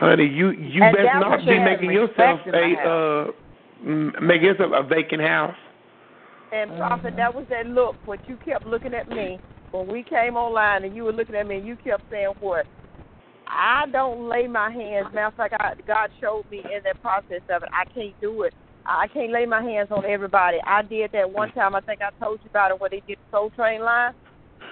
Honey, 0.00 0.26
you 0.26 0.50
you 0.50 0.82
And 0.82 0.94
best 0.96 1.08
not 1.14 1.38
be 1.46 1.58
making 1.58 1.90
yourself 1.90 2.40
respect 2.44 2.46
in 2.46 2.52
the 2.52 2.88
a 2.88 3.24
uh, 3.28 3.30
m- 3.84 4.14
make 4.20 4.42
yourself 4.42 4.72
a 4.74 4.82
vacant 4.82 5.22
house. 5.22 5.56
And 6.52 6.70
prophet, 6.78 7.14
that 7.16 7.34
was 7.34 7.46
that 7.50 7.66
look. 7.66 7.96
What 8.04 8.20
you 8.26 8.38
kept 8.38 8.66
looking 8.66 8.94
at 8.94 9.08
me 9.08 9.40
when 9.70 9.86
we 9.86 10.02
came 10.02 10.36
online, 10.36 10.84
and 10.84 10.94
you 10.96 11.04
were 11.04 11.12
looking 11.12 11.34
at 11.34 11.46
me, 11.46 11.56
and 11.58 11.66
you 11.66 11.76
kept 11.76 12.04
saying 12.10 12.32
what? 12.40 12.66
I 13.46 13.86
don't 13.92 14.28
lay 14.28 14.46
my 14.46 14.70
hands. 14.70 15.08
Matter 15.14 15.26
of 15.28 15.34
fact, 15.34 15.54
I, 15.58 15.74
God 15.86 16.10
showed 16.20 16.44
me 16.50 16.58
in 16.58 16.80
that 16.84 17.00
process 17.02 17.42
of 17.50 17.62
it. 17.62 17.68
I 17.72 17.84
can't 17.92 18.14
do 18.20 18.42
it. 18.42 18.54
I 18.86 19.06
can't 19.08 19.32
lay 19.32 19.46
my 19.46 19.62
hands 19.62 19.88
on 19.90 20.04
everybody. 20.06 20.58
I 20.66 20.82
did 20.82 21.10
that 21.12 21.30
one 21.30 21.52
time. 21.52 21.74
I 21.74 21.80
think 21.80 22.00
I 22.00 22.10
told 22.24 22.40
you 22.42 22.48
about 22.48 22.70
it 22.70 22.80
where 22.80 22.90
they 22.90 23.02
did 23.06 23.18
Soul 23.30 23.50
Train 23.50 23.82
line, 23.82 24.12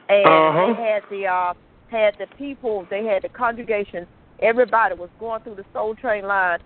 and 0.08 0.26
Uh-huh. 0.26 0.74
they 0.74 0.82
had 0.82 1.02
the 1.10 1.26
uh, 1.26 1.54
had 1.88 2.14
the 2.18 2.26
people. 2.38 2.86
They 2.90 3.04
had 3.04 3.22
the 3.22 3.28
congregation. 3.30 4.06
Everybody 4.40 4.94
was 4.94 5.10
going 5.18 5.42
through 5.42 5.56
the 5.56 5.64
Soul 5.72 5.94
Train 5.96 6.26
line, 6.26 6.58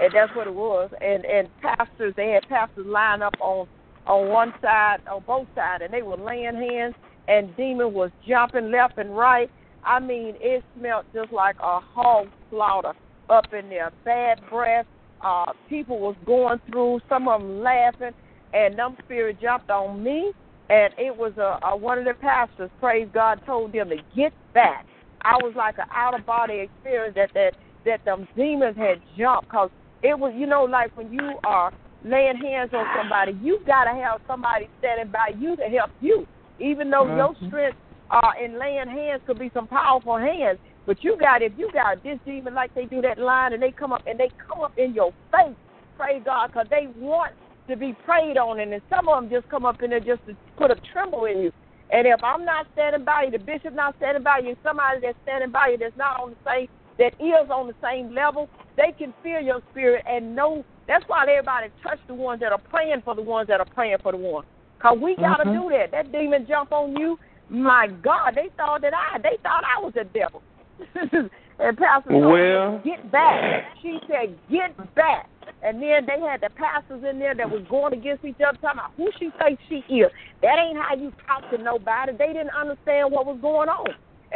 and 0.00 0.12
that's 0.12 0.34
what 0.34 0.46
it 0.48 0.54
was. 0.54 0.90
And 1.00 1.24
and 1.24 1.48
pastors, 1.62 2.14
they 2.16 2.30
had 2.30 2.48
pastors 2.48 2.86
lined 2.86 3.22
up 3.22 3.34
on 3.40 3.66
on 4.06 4.28
one 4.28 4.54
side, 4.62 4.98
on 5.10 5.22
both 5.26 5.46
sides, 5.54 5.82
and 5.84 5.92
they 5.92 6.02
were 6.02 6.16
laying 6.16 6.54
hands, 6.54 6.94
and 7.28 7.54
demon 7.56 7.92
was 7.92 8.10
jumping 8.26 8.70
left 8.70 8.98
and 8.98 9.16
right. 9.16 9.50
I 9.84 10.00
mean, 10.00 10.34
it 10.40 10.64
smelled 10.78 11.06
just 11.14 11.32
like 11.32 11.56
a 11.60 11.80
hog 11.80 12.28
slaughter 12.50 12.92
up 13.28 13.52
in 13.52 13.68
there. 13.68 13.92
Bad 14.04 14.40
breath. 14.50 14.86
Uh, 15.20 15.52
people 15.68 15.98
was 15.98 16.16
going 16.24 16.60
through. 16.70 17.00
Some 17.08 17.28
of 17.28 17.40
them 17.40 17.62
laughing, 17.62 18.12
and 18.52 18.78
them 18.78 18.96
spirit 19.04 19.40
jumped 19.40 19.70
on 19.70 20.02
me. 20.02 20.32
And 20.68 20.92
it 20.98 21.16
was 21.16 21.32
a, 21.36 21.58
a 21.64 21.76
one 21.76 21.98
of 21.98 22.04
the 22.04 22.14
pastors. 22.14 22.70
Praise 22.80 23.08
God, 23.14 23.40
told 23.46 23.72
them 23.72 23.90
to 23.90 23.96
get 24.16 24.32
back. 24.52 24.84
I 25.22 25.36
was 25.36 25.54
like 25.56 25.78
an 25.78 25.84
out 25.94 26.18
of 26.18 26.26
body 26.26 26.60
experience 26.60 27.14
that 27.14 27.30
that 27.34 27.56
that 27.84 28.04
them 28.04 28.26
demons 28.36 28.76
had 28.76 29.00
jumped 29.16 29.48
because 29.48 29.70
it 30.02 30.18
was 30.18 30.32
you 30.36 30.46
know 30.46 30.64
like 30.64 30.96
when 30.96 31.12
you 31.12 31.38
are 31.44 31.72
laying 32.06 32.36
hands 32.36 32.70
on 32.72 32.86
somebody, 32.96 33.32
You've 33.42 33.66
gotta 33.66 33.90
have 33.90 34.20
somebody 34.26 34.68
standing 34.78 35.10
by 35.12 35.32
you 35.38 35.56
to 35.56 35.64
help 35.64 35.90
you. 36.00 36.26
Even 36.58 36.90
though 36.90 37.06
your 37.16 37.34
Mhm. 37.34 37.46
strength 37.46 37.78
uh 38.10 38.32
in 38.42 38.58
laying 38.58 38.88
hands 38.88 39.22
could 39.26 39.38
be 39.38 39.50
some 39.52 39.66
powerful 39.68 40.16
hands, 40.16 40.58
but 40.86 41.02
you 41.04 41.16
got 41.18 41.42
if 41.42 41.52
you 41.58 41.70
got 41.72 42.02
this 42.02 42.18
demon 42.24 42.54
like 42.54 42.72
they 42.74 42.86
do 42.86 43.02
that 43.02 43.18
line 43.18 43.52
and 43.52 43.62
they 43.62 43.72
come 43.72 43.92
up 43.92 44.02
and 44.06 44.18
they 44.18 44.30
come 44.48 44.62
up 44.62 44.72
in 44.76 44.94
your 44.94 45.12
face, 45.32 45.56
pray 45.96 46.20
God, 46.20 46.48
because 46.52 46.68
they 46.70 46.88
want 46.96 47.34
to 47.68 47.76
be 47.76 47.94
prayed 48.04 48.38
on, 48.38 48.60
and 48.60 48.72
then 48.72 48.82
some 48.88 49.08
of 49.08 49.20
them 49.20 49.30
just 49.30 49.48
come 49.48 49.66
up 49.66 49.82
in 49.82 49.90
there 49.90 50.00
just 50.00 50.24
to 50.26 50.36
put 50.56 50.70
a 50.70 50.76
tremble 50.92 51.24
in 51.26 51.38
you. 51.42 51.52
And 51.90 52.06
if 52.06 52.22
I'm 52.22 52.44
not 52.44 52.66
standing 52.72 53.04
by 53.04 53.24
you, 53.24 53.30
the 53.32 53.38
bishop 53.38 53.74
not 53.74 53.96
standing 53.96 54.22
by 54.22 54.38
you, 54.38 54.54
somebody 54.62 55.00
that's 55.02 55.18
standing 55.22 55.50
by 55.50 55.68
you 55.72 55.78
that's 55.78 55.96
not 55.96 56.20
on 56.20 56.30
the 56.30 56.36
same, 56.46 56.68
that 56.98 57.14
is 57.20 57.50
on 57.50 57.66
the 57.68 57.74
same 57.82 58.14
level, 58.14 58.48
they 58.76 58.92
can 58.96 59.12
feel 59.22 59.40
your 59.40 59.60
spirit 59.70 60.04
and 60.08 60.34
know. 60.36 60.64
That's 60.86 61.04
why 61.08 61.22
everybody 61.28 61.68
touch 61.82 61.98
the 62.06 62.14
ones 62.14 62.40
that 62.40 62.52
are 62.52 62.58
praying 62.70 63.02
for 63.04 63.14
the 63.14 63.22
ones 63.22 63.48
that 63.48 63.60
are 63.60 63.66
praying 63.74 63.98
for 64.02 64.12
the 64.12 64.18
one. 64.18 64.44
Cause 64.78 64.98
we 64.98 65.16
gotta 65.16 65.44
Mhm. 65.44 65.62
do 65.62 65.70
that. 65.76 65.90
That 65.90 66.12
demon 66.12 66.46
jump 66.46 66.72
on 66.72 66.96
you. 66.96 67.18
My 67.48 67.86
God, 67.88 68.34
they 68.34 68.48
thought 68.56 68.82
that 68.82 68.92
I 68.94 69.18
they 69.18 69.36
thought 69.42 69.64
I 69.64 69.80
was 69.80 69.94
a 69.96 70.04
devil. 70.04 70.42
and 71.58 71.78
Pastor 71.78 72.16
Well- 72.18 72.78
get 72.84 73.10
back. 73.10 73.64
She 73.82 73.98
said, 74.06 74.36
Get 74.50 74.94
back. 74.94 75.28
And 75.62 75.80
then 75.82 76.06
they 76.06 76.20
had 76.20 76.40
the 76.42 76.50
pastors 76.50 77.02
in 77.04 77.18
there 77.18 77.34
that 77.34 77.48
was 77.50 77.62
going 77.70 77.92
against 77.94 78.24
each 78.24 78.40
other, 78.46 78.58
talking 78.58 78.78
about 78.80 78.92
who 78.96 79.10
she 79.18 79.30
thinks 79.42 79.62
she 79.68 79.78
is. 79.88 80.10
That 80.42 80.58
ain't 80.58 80.76
how 80.78 80.94
you 80.94 81.12
talk 81.26 81.48
to 81.50 81.58
nobody. 81.58 82.12
They 82.12 82.32
didn't 82.32 82.50
understand 82.50 83.10
what 83.10 83.26
was 83.26 83.38
going 83.40 83.68
on. 83.68 83.86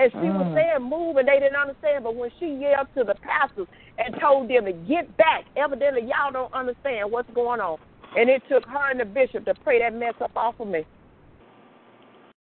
And 0.01 0.11
she 0.13 0.31
was 0.31 0.47
Mm. 0.47 0.55
saying 0.55 0.83
move, 0.83 1.17
and 1.19 1.29
they 1.29 1.39
didn't 1.39 1.61
understand. 1.61 2.05
But 2.05 2.15
when 2.15 2.31
she 2.39 2.47
yelled 2.55 2.89
to 2.97 3.05
the 3.05 3.15
pastors 3.17 3.69
and 3.99 4.19
told 4.19 4.49
them 4.49 4.65
to 4.65 4.73
get 4.73 5.15
back, 5.19 5.45
evidently 5.57 6.03
y'all 6.03 6.33
don't 6.33 6.53
understand 6.55 7.13
what's 7.13 7.29
going 7.31 7.61
on. 7.61 7.77
And 8.17 8.31
it 8.31 8.43
took 8.49 8.65
her 8.67 8.91
and 8.91 8.99
the 8.99 9.05
bishop 9.05 9.45
to 9.45 9.55
pray 9.63 9.79
that 9.81 9.93
mess 9.93 10.15
up 10.23 10.33
off 10.37 10.59
of 10.59 10.69
me. 10.69 10.87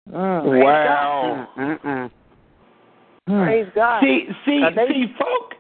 Mm. 0.10 0.64
Wow. 0.64 1.48
Mm-mm. 1.58 2.12
Praise 3.28 3.68
God. 3.76 4.02
See, 4.02 4.30
see, 4.46 4.64
they- 4.74 4.88
see, 4.88 5.14
folk, 5.20 5.54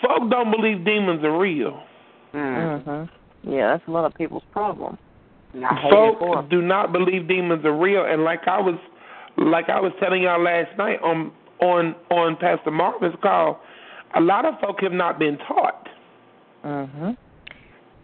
folk 0.00 0.30
don't 0.30 0.50
believe 0.52 0.84
demons 0.84 1.24
are 1.24 1.36
real. 1.36 1.82
Mm. 2.32 2.84
Mhm. 2.84 3.08
Yeah, 3.42 3.72
that's 3.72 3.86
a 3.88 3.90
lot 3.90 4.04
of 4.04 4.14
people's 4.14 4.44
problem. 4.52 4.96
I 5.54 5.74
hate 5.74 5.92
it 5.92 6.18
for 6.18 6.34
Folk 6.34 6.38
'em. 6.38 6.48
do 6.48 6.62
not 6.62 6.92
believe 6.92 7.26
demons 7.26 7.64
are 7.64 7.72
real, 7.72 8.04
and 8.04 8.22
like 8.22 8.46
I 8.46 8.60
was, 8.60 8.76
like 9.36 9.68
I 9.68 9.80
was 9.80 9.92
telling 9.98 10.22
y'all 10.22 10.40
last 10.40 10.76
night 10.78 11.02
on 11.02 11.32
on 11.60 11.94
on 12.10 12.36
Pastor 12.36 12.70
Marvin's 12.70 13.14
call, 13.22 13.60
a 14.14 14.20
lot 14.20 14.44
of 14.44 14.54
folk 14.60 14.80
have 14.82 14.92
not 14.92 15.18
been 15.18 15.38
taught, 15.38 15.88
Mhm. 16.64 17.16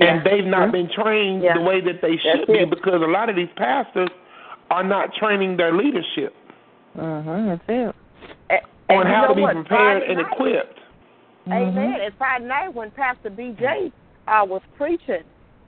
and 0.00 0.24
they've 0.24 0.44
not 0.44 0.72
been 0.72 0.88
trained 0.88 1.42
Yeah. 1.42 1.54
the 1.54 1.62
way 1.62 1.80
that 1.80 2.00
they 2.02 2.16
should 2.18 2.40
That's 2.40 2.46
be 2.50 2.58
it. 2.58 2.70
because 2.70 3.02
a 3.02 3.06
lot 3.06 3.28
of 3.28 3.36
these 3.36 3.48
pastors 3.56 4.08
are 4.70 4.82
not 4.84 5.14
training 5.14 5.56
their 5.56 5.72
leadership 5.72 6.34
Mhm. 6.96 7.46
That's 7.46 7.68
it. 7.68 7.94
And, 8.50 8.60
and 8.88 8.98
on 9.00 9.06
you 9.06 9.12
how 9.12 9.22
know 9.22 9.28
to 9.28 9.34
be 9.34 9.42
what? 9.42 9.54
prepared 9.54 9.98
Friday 10.02 10.06
and 10.12 10.22
night- 10.22 10.32
equipped. 10.32 10.78
Amen. 11.48 12.00
And 12.00 12.14
Friday 12.14 12.44
night 12.46 12.74
when 12.74 12.90
Pastor 12.90 13.30
BJ 13.30 13.92
uh, 14.26 14.44
was 14.44 14.62
preaching, 14.76 15.22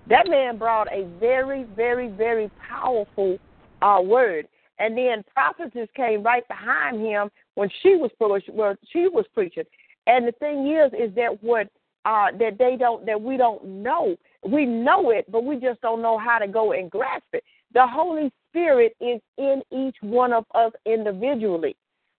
that 0.09 0.27
man 0.29 0.57
brought 0.57 0.89
a 0.93 1.05
very, 1.21 1.63
very, 1.77 2.09
very 2.09 2.51
powerful 2.69 3.39
uh, 3.83 4.01
word. 4.05 4.49
And 4.79 4.97
then 4.97 5.25
prophetess 5.35 5.89
came 5.97 6.23
right 6.23 6.47
behind 6.47 7.01
him 7.01 7.31
when 7.55 7.69
she 7.83 7.97
was 7.97 8.11
well, 8.19 8.77
she 8.93 9.09
was 9.09 9.25
preaching. 9.35 9.65
And 10.07 10.27
the 10.27 10.33
thing 10.33 10.69
is, 10.69 10.93
is 10.93 11.15
that 11.17 11.43
what 11.43 11.69
uh, 12.05 12.31
that 12.39 12.57
they 12.59 12.77
don't 12.79 13.05
that 13.07 13.21
we 13.21 13.37
don't 13.37 13.65
know. 13.65 14.17
We 14.49 14.65
know 14.65 15.11
it, 15.11 15.31
but 15.31 15.45
we 15.45 15.57
just 15.57 15.81
don't 15.81 16.01
know 16.01 16.19
how 16.19 16.39
to 16.39 16.47
go 16.47 16.73
and 16.73 16.91
grasp 16.91 17.27
it. 17.33 17.43
The 17.75 17.87
Holy 17.87 18.33
Spirit 18.51 18.97
is 19.01 19.21
in 19.37 19.63
each 19.71 19.97
one 20.01 20.33
of 20.33 20.45
us 20.55 20.73
individually. 20.87 21.77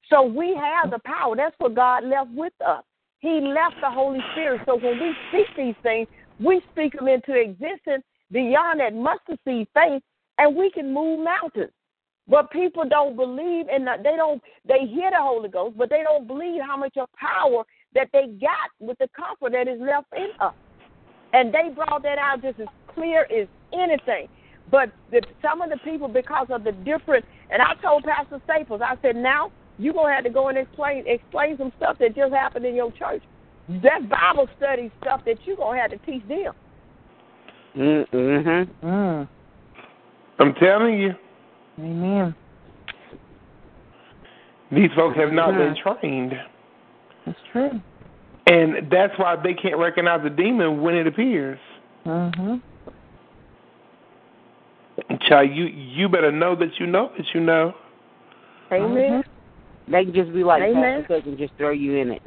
So 0.10 0.24
we 0.24 0.56
have 0.56 0.92
the 0.92 1.00
power. 1.06 1.36
That's 1.36 1.56
what 1.60 1.76
God 1.76 2.04
left 2.04 2.32
with 2.32 2.54
us. 2.66 2.84
He 3.20 3.42
left 3.42 3.76
the 3.82 3.90
Holy 3.90 4.20
Spirit. 4.32 4.62
So 4.66 4.76
when 4.76 5.00
we 5.00 5.14
speak 5.30 5.48
these 5.56 5.76
things, 5.84 6.08
we 6.40 6.62
speak 6.72 6.94
them 6.94 7.08
into 7.08 7.34
existence 7.34 8.04
beyond 8.32 8.80
that 8.80 8.94
mustard 8.94 9.40
seed 9.46 9.68
faith, 9.74 10.02
and 10.38 10.56
we 10.56 10.72
can 10.72 10.94
move 10.94 11.20
mountains. 11.24 11.72
But 12.30 12.52
people 12.52 12.84
don't 12.88 13.16
believe, 13.16 13.66
and 13.72 13.88
they 13.88 14.16
don't. 14.16 14.42
They 14.68 14.86
hear 14.86 15.10
the 15.10 15.18
Holy 15.20 15.50
Ghost, 15.50 15.78
but 15.78 15.90
they 15.90 16.04
don't 16.04 16.28
believe 16.28 16.62
how 16.62 16.78
much 16.78 16.96
of 16.98 17.10
power 17.14 17.64
that 17.96 18.10
they 18.14 18.28
got 18.40 18.70
with 18.80 18.98
the 19.00 19.10
comfort 19.16 19.54
that 19.54 19.68
is 19.68 19.82
left 19.82 20.08
in 20.16 20.30
us. 20.40 20.54
And 21.34 21.54
they 21.54 21.70
brought 21.74 22.04
that 22.04 22.20
out 22.20 22.42
just 22.42 22.60
as 22.60 22.68
clear 22.94 23.26
as 23.36 23.48
anything. 23.74 24.28
But 24.70 24.92
the, 25.12 25.22
some 25.42 25.62
of 25.62 25.72
the 25.72 25.78
people, 25.78 26.08
because 26.08 26.48
of 26.52 26.64
the 26.64 26.72
different, 26.72 27.26
and 27.50 27.62
I 27.62 27.74
told 27.82 28.04
Pastor 28.04 28.40
Staples, 28.46 28.82
I 28.84 28.96
said, 29.02 29.16
now 29.16 29.52
you're 29.80 29.94
gonna 29.94 30.14
have 30.14 30.24
to 30.26 30.30
go 30.30 30.50
and 30.50 30.58
explain 30.58 31.06
explain 31.08 31.58
some 31.58 31.72
stuff 31.78 31.98
that 32.00 32.16
just 32.16 32.34
happened 32.34 32.66
in 32.66 32.76
your 32.76 32.92
church. 32.92 33.24
That 33.82 34.08
Bible 34.10 34.48
study 34.58 34.92
stuff 35.02 35.22
that 35.26 35.38
you're 35.46 35.56
gonna 35.56 35.80
have 35.80 35.92
to 35.92 35.98
teach 36.00 36.28
them. 36.28 36.54
Mm-hmm. 37.76 38.88
Mm. 38.88 39.28
I'm 40.40 40.54
telling 40.56 41.00
you, 41.00 41.16
Amen. 41.80 42.36
these 44.72 44.90
folks 44.96 45.18
have 45.18 45.32
not 45.32 45.56
been 45.56 45.76
trained. 45.82 46.34
That's 47.26 47.40
true. 47.52 47.82
And 48.48 48.92
that's 48.92 49.18
why 49.18 49.36
they 49.42 49.54
can't 49.54 49.78
recognize 49.78 50.26
a 50.26 50.30
demon 50.30 50.82
when 50.82 50.96
it 50.96 51.08
appears. 51.08 51.60
Mhm. 52.06 52.62
Child, 55.22 55.52
you 55.52 55.66
you 55.66 56.10
better 56.10 56.32
know 56.32 56.56
that 56.56 56.80
you 56.80 56.88
know 56.88 57.12
that 57.18 57.34
you 57.34 57.42
know. 57.42 57.74
Amen. 58.72 59.24
They 59.88 60.04
can 60.06 60.14
just 60.14 60.34
be 60.34 60.44
like 60.44 60.62
Amen. 60.62 61.02
Pastor 61.02 61.16
Cook 61.16 61.26
and 61.26 61.38
just 61.38 61.54
throw 61.58 61.72
you 61.72 61.96
in 61.96 62.12
it. 62.12 62.22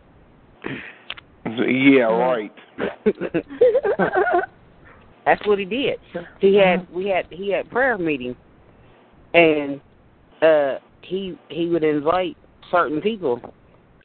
Yeah, 1.44 2.04
right. 2.04 2.52
That's 5.24 5.46
what 5.46 5.58
he 5.58 5.64
did. 5.64 5.98
He 6.40 6.56
had 6.56 6.88
we 6.92 7.08
had 7.08 7.26
he 7.30 7.50
had 7.50 7.70
prayer 7.70 7.98
meeting, 7.98 8.36
and 9.34 9.80
uh 10.42 10.78
he 11.02 11.36
he 11.48 11.66
would 11.68 11.84
invite 11.84 12.36
certain 12.70 13.00
people, 13.00 13.40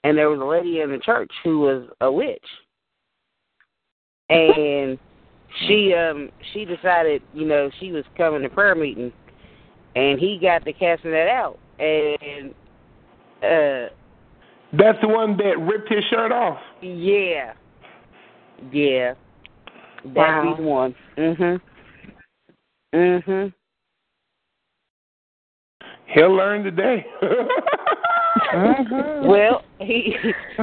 and 0.03 0.17
there 0.17 0.29
was 0.29 0.39
a 0.39 0.43
lady 0.43 0.81
in 0.81 0.91
the 0.91 0.97
church 0.97 1.31
who 1.43 1.59
was 1.59 1.87
a 2.01 2.11
witch, 2.11 2.43
and 4.29 4.97
she 5.67 5.93
um 5.93 6.29
she 6.53 6.65
decided 6.65 7.21
you 7.33 7.45
know 7.45 7.69
she 7.79 7.91
was 7.91 8.03
coming 8.17 8.41
to 8.41 8.49
prayer 8.49 8.75
meeting, 8.75 9.11
and 9.95 10.19
he 10.19 10.37
got 10.41 10.63
to 10.65 10.73
casting 10.73 11.11
that 11.11 11.27
out, 11.27 11.59
and 11.79 12.53
uh 13.43 13.89
That's 14.73 14.99
the 15.01 15.07
one 15.07 15.37
that 15.37 15.59
ripped 15.59 15.91
his 15.91 16.03
shirt 16.09 16.31
off. 16.31 16.59
yeah, 16.81 17.53
yeah, 18.71 19.13
that'd 20.03 20.15
Wow. 20.15 20.55
be 20.55 20.61
the 20.61 20.67
one. 20.67 20.95
Mhm. 21.17 21.61
Mhm. 22.93 23.53
He'll 26.13 26.35
learn 26.35 26.63
today. 26.63 27.05
Mhm. 28.53 29.27
Well, 29.27 29.63
he 29.79 30.15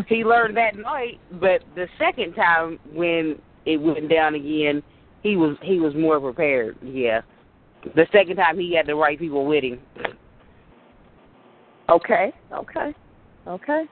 he 0.09 0.25
learned 0.25 0.57
that 0.57 0.77
night, 0.77 1.19
but 1.33 1.63
the 1.75 1.89
second 1.99 2.35
time 2.35 2.79
when 2.93 3.39
it 3.67 3.77
went 3.77 4.09
down 4.09 4.35
again, 4.35 4.83
he 5.23 5.37
was 5.37 5.57
he 5.61 5.81
was 5.81 5.95
more 5.95 6.21
prepared. 6.21 6.77
Yeah, 6.83 7.21
the 7.95 8.07
second 8.13 8.37
time 8.37 8.59
he 8.59 8.75
had 8.75 8.87
the 8.87 8.95
right 8.95 9.19
people 9.19 9.45
with 9.45 9.65
him. 9.65 9.81
Okay, 11.91 12.33
okay, 12.53 12.95
okay, 13.47 13.85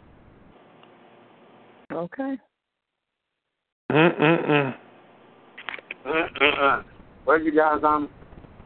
okay. 1.93 2.39
Mm-mm-mm. 3.91 4.75
Uh-uh. 6.07 6.83
Well, 7.27 7.41
you 7.41 7.55
guys, 7.55 7.81
I'm 7.85 8.09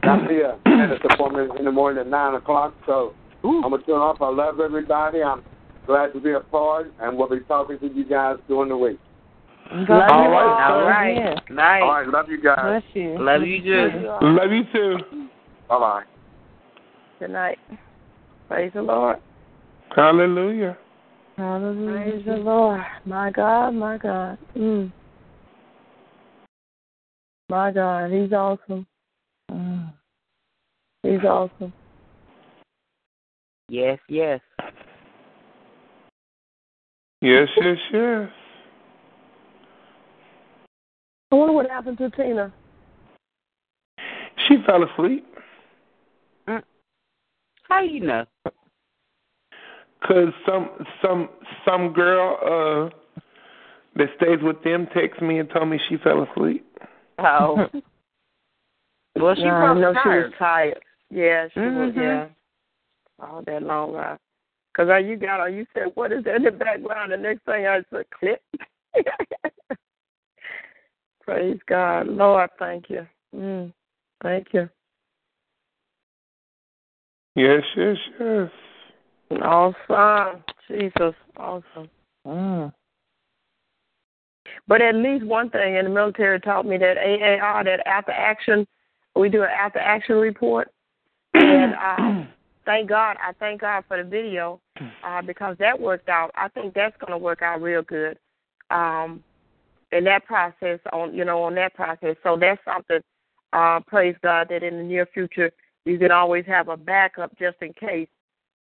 I'm 0.07 0.27
here 0.27 0.57
at 0.65 0.89
this 0.89 0.99
appointment 1.11 1.57
in 1.59 1.65
the 1.65 1.71
morning 1.71 1.99
at 1.99 2.07
nine 2.07 2.35
o'clock. 2.35 2.73
So 2.85 3.13
I'm 3.43 3.61
gonna 3.61 3.81
turn 3.83 3.95
off. 3.95 4.17
I 4.21 4.29
love 4.29 4.59
everybody. 4.59 5.21
I'm 5.21 5.43
glad 5.85 6.13
to 6.13 6.19
be 6.19 6.31
a 6.31 6.39
part, 6.39 6.91
and 6.99 7.17
we'll 7.17 7.29
be 7.29 7.39
talking 7.41 7.79
to 7.79 7.87
you 7.87 8.05
guys 8.05 8.37
during 8.47 8.69
the 8.69 8.77
week. 8.77 8.99
God 9.85 10.09
All 10.09 10.29
bless 10.29 10.31
right, 10.31 10.69
you. 10.69 10.75
All 10.75 10.83
right, 10.83 11.15
Yeah. 11.15 11.39
nice. 11.49 11.83
All 11.83 11.91
right, 11.91 12.07
love 12.07 12.29
you 12.29 12.41
guys. 12.41 12.57
Bless 12.61 12.83
you. 12.93 13.17
Love 13.19 13.43
you 13.43 13.61
too. 13.61 14.09
Love 14.21 14.51
you 14.51 14.63
too. 14.73 14.97
Bye 15.69 15.79
bye. 15.79 16.03
Good 17.19 17.31
night. 17.31 17.59
Praise 18.47 18.71
the 18.73 18.81
Lord. 18.81 19.17
Hallelujah. 19.95 20.77
Hallelujah. 21.37 22.11
Praise 22.11 22.25
the 22.25 22.37
Lord. 22.37 22.81
My 23.05 23.31
God, 23.31 23.71
my 23.71 23.97
God. 23.97 24.37
Mm. 24.55 24.91
My 27.49 27.71
God, 27.71 28.11
He's 28.11 28.31
awesome. 28.31 28.85
Mm. 31.07 31.13
He's 31.13 31.25
awesome. 31.25 31.73
Yes, 33.69 33.99
yes. 34.09 34.39
Yes, 37.21 37.47
yes, 37.57 37.77
yes. 37.91 38.29
I 41.31 41.35
wonder 41.35 41.53
what 41.53 41.69
happened 41.69 41.97
to 41.97 42.09
Tina. 42.11 42.53
She 44.47 44.57
fell 44.65 44.83
asleep 44.83 45.25
How 46.47 47.81
do 47.81 47.87
you 47.87 47.99
know? 48.05 48.25
because 49.99 50.31
some 50.45 50.69
some 51.01 51.29
some 51.65 51.91
girl 51.91 52.37
uh 52.43 53.21
that 53.95 54.07
stays 54.15 54.39
with 54.41 54.63
them 54.63 54.87
texted 54.95 55.21
me 55.21 55.39
and 55.39 55.49
told 55.49 55.67
me 55.69 55.79
she 55.89 55.97
fell 55.97 56.23
asleep. 56.23 56.65
Oh, 57.17 57.55
well, 59.15 59.35
she 59.35 59.41
No, 59.41 59.49
I 59.49 59.59
probably 59.59 59.81
know 59.81 59.93
she 60.03 60.09
was 60.09 60.33
tired. 60.37 60.79
Yeah, 61.09 61.47
she 61.53 61.59
was. 61.59 61.93
Mhm. 61.93 61.95
Yeah, 61.95 62.27
all 63.19 63.41
that 63.43 63.63
long 63.63 63.93
ride. 63.93 64.19
Cause 64.75 64.89
uh, 64.89 64.97
you 64.97 65.15
got 65.17 65.39
her. 65.39 65.49
You 65.49 65.65
said, 65.73 65.91
"What 65.95 66.11
is 66.11 66.23
that 66.25 66.35
in 66.35 66.43
the 66.43 66.51
background?" 66.51 67.11
The 67.11 67.17
next 67.17 67.43
thing 67.45 67.65
I 67.65 67.81
said, 67.89 68.05
"Clip." 68.11 68.41
Praise 71.21 71.59
God, 71.67 72.07
Lord, 72.07 72.49
thank 72.57 72.89
you. 72.89 73.05
Mm, 73.35 73.73
thank 74.23 74.47
you. 74.53 74.69
Yes, 77.35 77.63
yes, 77.75 77.97
yes. 78.19 78.49
Awesome. 79.41 80.43
Jesus. 80.67 81.13
Awesome. 81.35 81.89
Mm. 82.25 82.73
But 84.67 84.81
at 84.81 84.95
least 84.95 85.25
one 85.25 85.49
thing 85.49 85.75
in 85.75 85.85
the 85.85 85.91
military 85.91 86.39
taught 86.39 86.65
me 86.65 86.77
that 86.77 86.97
AAR, 86.97 87.63
that 87.63 87.85
after 87.85 88.11
action, 88.11 88.65
we 89.15 89.29
do 89.29 89.43
an 89.43 89.49
after 89.49 89.79
action 89.79 90.15
report. 90.15 90.71
And 91.37 91.75
uh, 91.81 92.25
thank 92.65 92.89
God, 92.89 93.17
I 93.21 93.33
thank 93.39 93.61
God 93.61 93.83
for 93.87 94.01
the 94.01 94.09
video 94.09 94.59
uh, 95.03 95.21
because 95.21 95.55
that 95.59 95.79
worked 95.79 96.09
out. 96.09 96.31
I 96.35 96.47
think 96.49 96.73
that's 96.73 96.95
going 96.97 97.11
to 97.11 97.17
work 97.17 97.41
out 97.41 97.61
real 97.61 97.81
good 97.81 98.17
um, 98.69 99.23
in 99.91 100.03
that 100.05 100.25
process. 100.25 100.79
On 100.93 101.13
you 101.13 101.25
know, 101.25 101.43
on 101.43 101.55
that 101.55 101.73
process. 101.73 102.15
So 102.23 102.37
that's 102.39 102.61
something. 102.65 102.99
Uh, 103.53 103.79
praise 103.87 104.15
God 104.21 104.47
that 104.49 104.61
in 104.61 104.75
the 104.77 104.83
near 104.83 105.05
future 105.05 105.51
you 105.87 105.97
can 105.97 106.11
always 106.11 106.45
have 106.45 106.67
a 106.67 106.75
backup 106.75 107.31
just 107.39 107.55
in 107.61 107.71
case. 107.73 108.09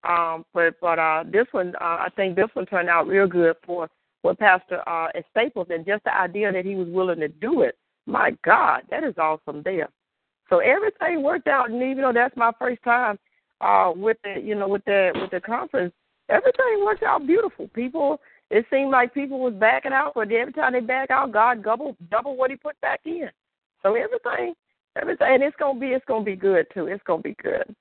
Um, 0.08 0.44
but 0.54 0.74
but 0.80 0.98
uh, 0.98 1.24
this 1.26 1.46
one, 1.50 1.74
uh, 1.80 1.98
I 2.06 2.08
think 2.14 2.36
this 2.36 2.48
one 2.54 2.66
turned 2.66 2.88
out 2.88 3.08
real 3.08 3.26
good 3.26 3.56
for 3.66 3.88
for 4.22 4.34
Pastor 4.34 4.88
uh, 4.88 5.08
Staples, 5.32 5.66
and 5.70 5.84
just 5.84 6.04
the 6.04 6.16
idea 6.16 6.52
that 6.52 6.64
he 6.64 6.76
was 6.76 6.88
willing 6.88 7.20
to 7.20 7.28
do 7.28 7.62
it. 7.62 7.76
My 8.06 8.36
God, 8.44 8.82
that 8.90 9.02
is 9.02 9.14
awesome 9.18 9.62
there. 9.64 9.88
So 10.48 10.58
everything 10.58 11.22
worked 11.22 11.48
out, 11.48 11.70
and 11.70 11.82
even 11.82 12.02
though 12.02 12.12
that's 12.12 12.36
my 12.36 12.52
first 12.58 12.82
time 12.82 13.18
uh, 13.60 13.92
with 13.94 14.16
the 14.22 14.40
you 14.40 14.54
know 14.54 14.68
with 14.68 14.84
the 14.84 15.10
with 15.14 15.30
the 15.30 15.40
conference, 15.40 15.92
everything 16.28 16.84
worked 16.84 17.02
out 17.02 17.26
beautiful. 17.26 17.68
People, 17.68 18.20
it 18.50 18.64
seemed 18.70 18.90
like 18.90 19.12
people 19.12 19.40
was 19.40 19.54
backing 19.54 19.92
out, 19.92 20.12
but 20.14 20.30
every 20.30 20.52
time 20.52 20.72
they 20.72 20.80
back 20.80 21.10
out, 21.10 21.32
God 21.32 21.64
double 21.64 21.96
double 22.10 22.36
what 22.36 22.50
He 22.50 22.56
put 22.56 22.80
back 22.80 23.00
in. 23.04 23.28
So 23.82 23.94
everything, 23.94 24.54
everything, 25.00 25.26
and 25.28 25.42
it's 25.42 25.56
gonna 25.58 25.80
be 25.80 25.88
it's 25.88 26.04
gonna 26.06 26.24
be 26.24 26.36
good 26.36 26.66
too. 26.72 26.86
It's 26.86 27.02
gonna 27.04 27.22
be 27.22 27.36
good. 27.42 27.74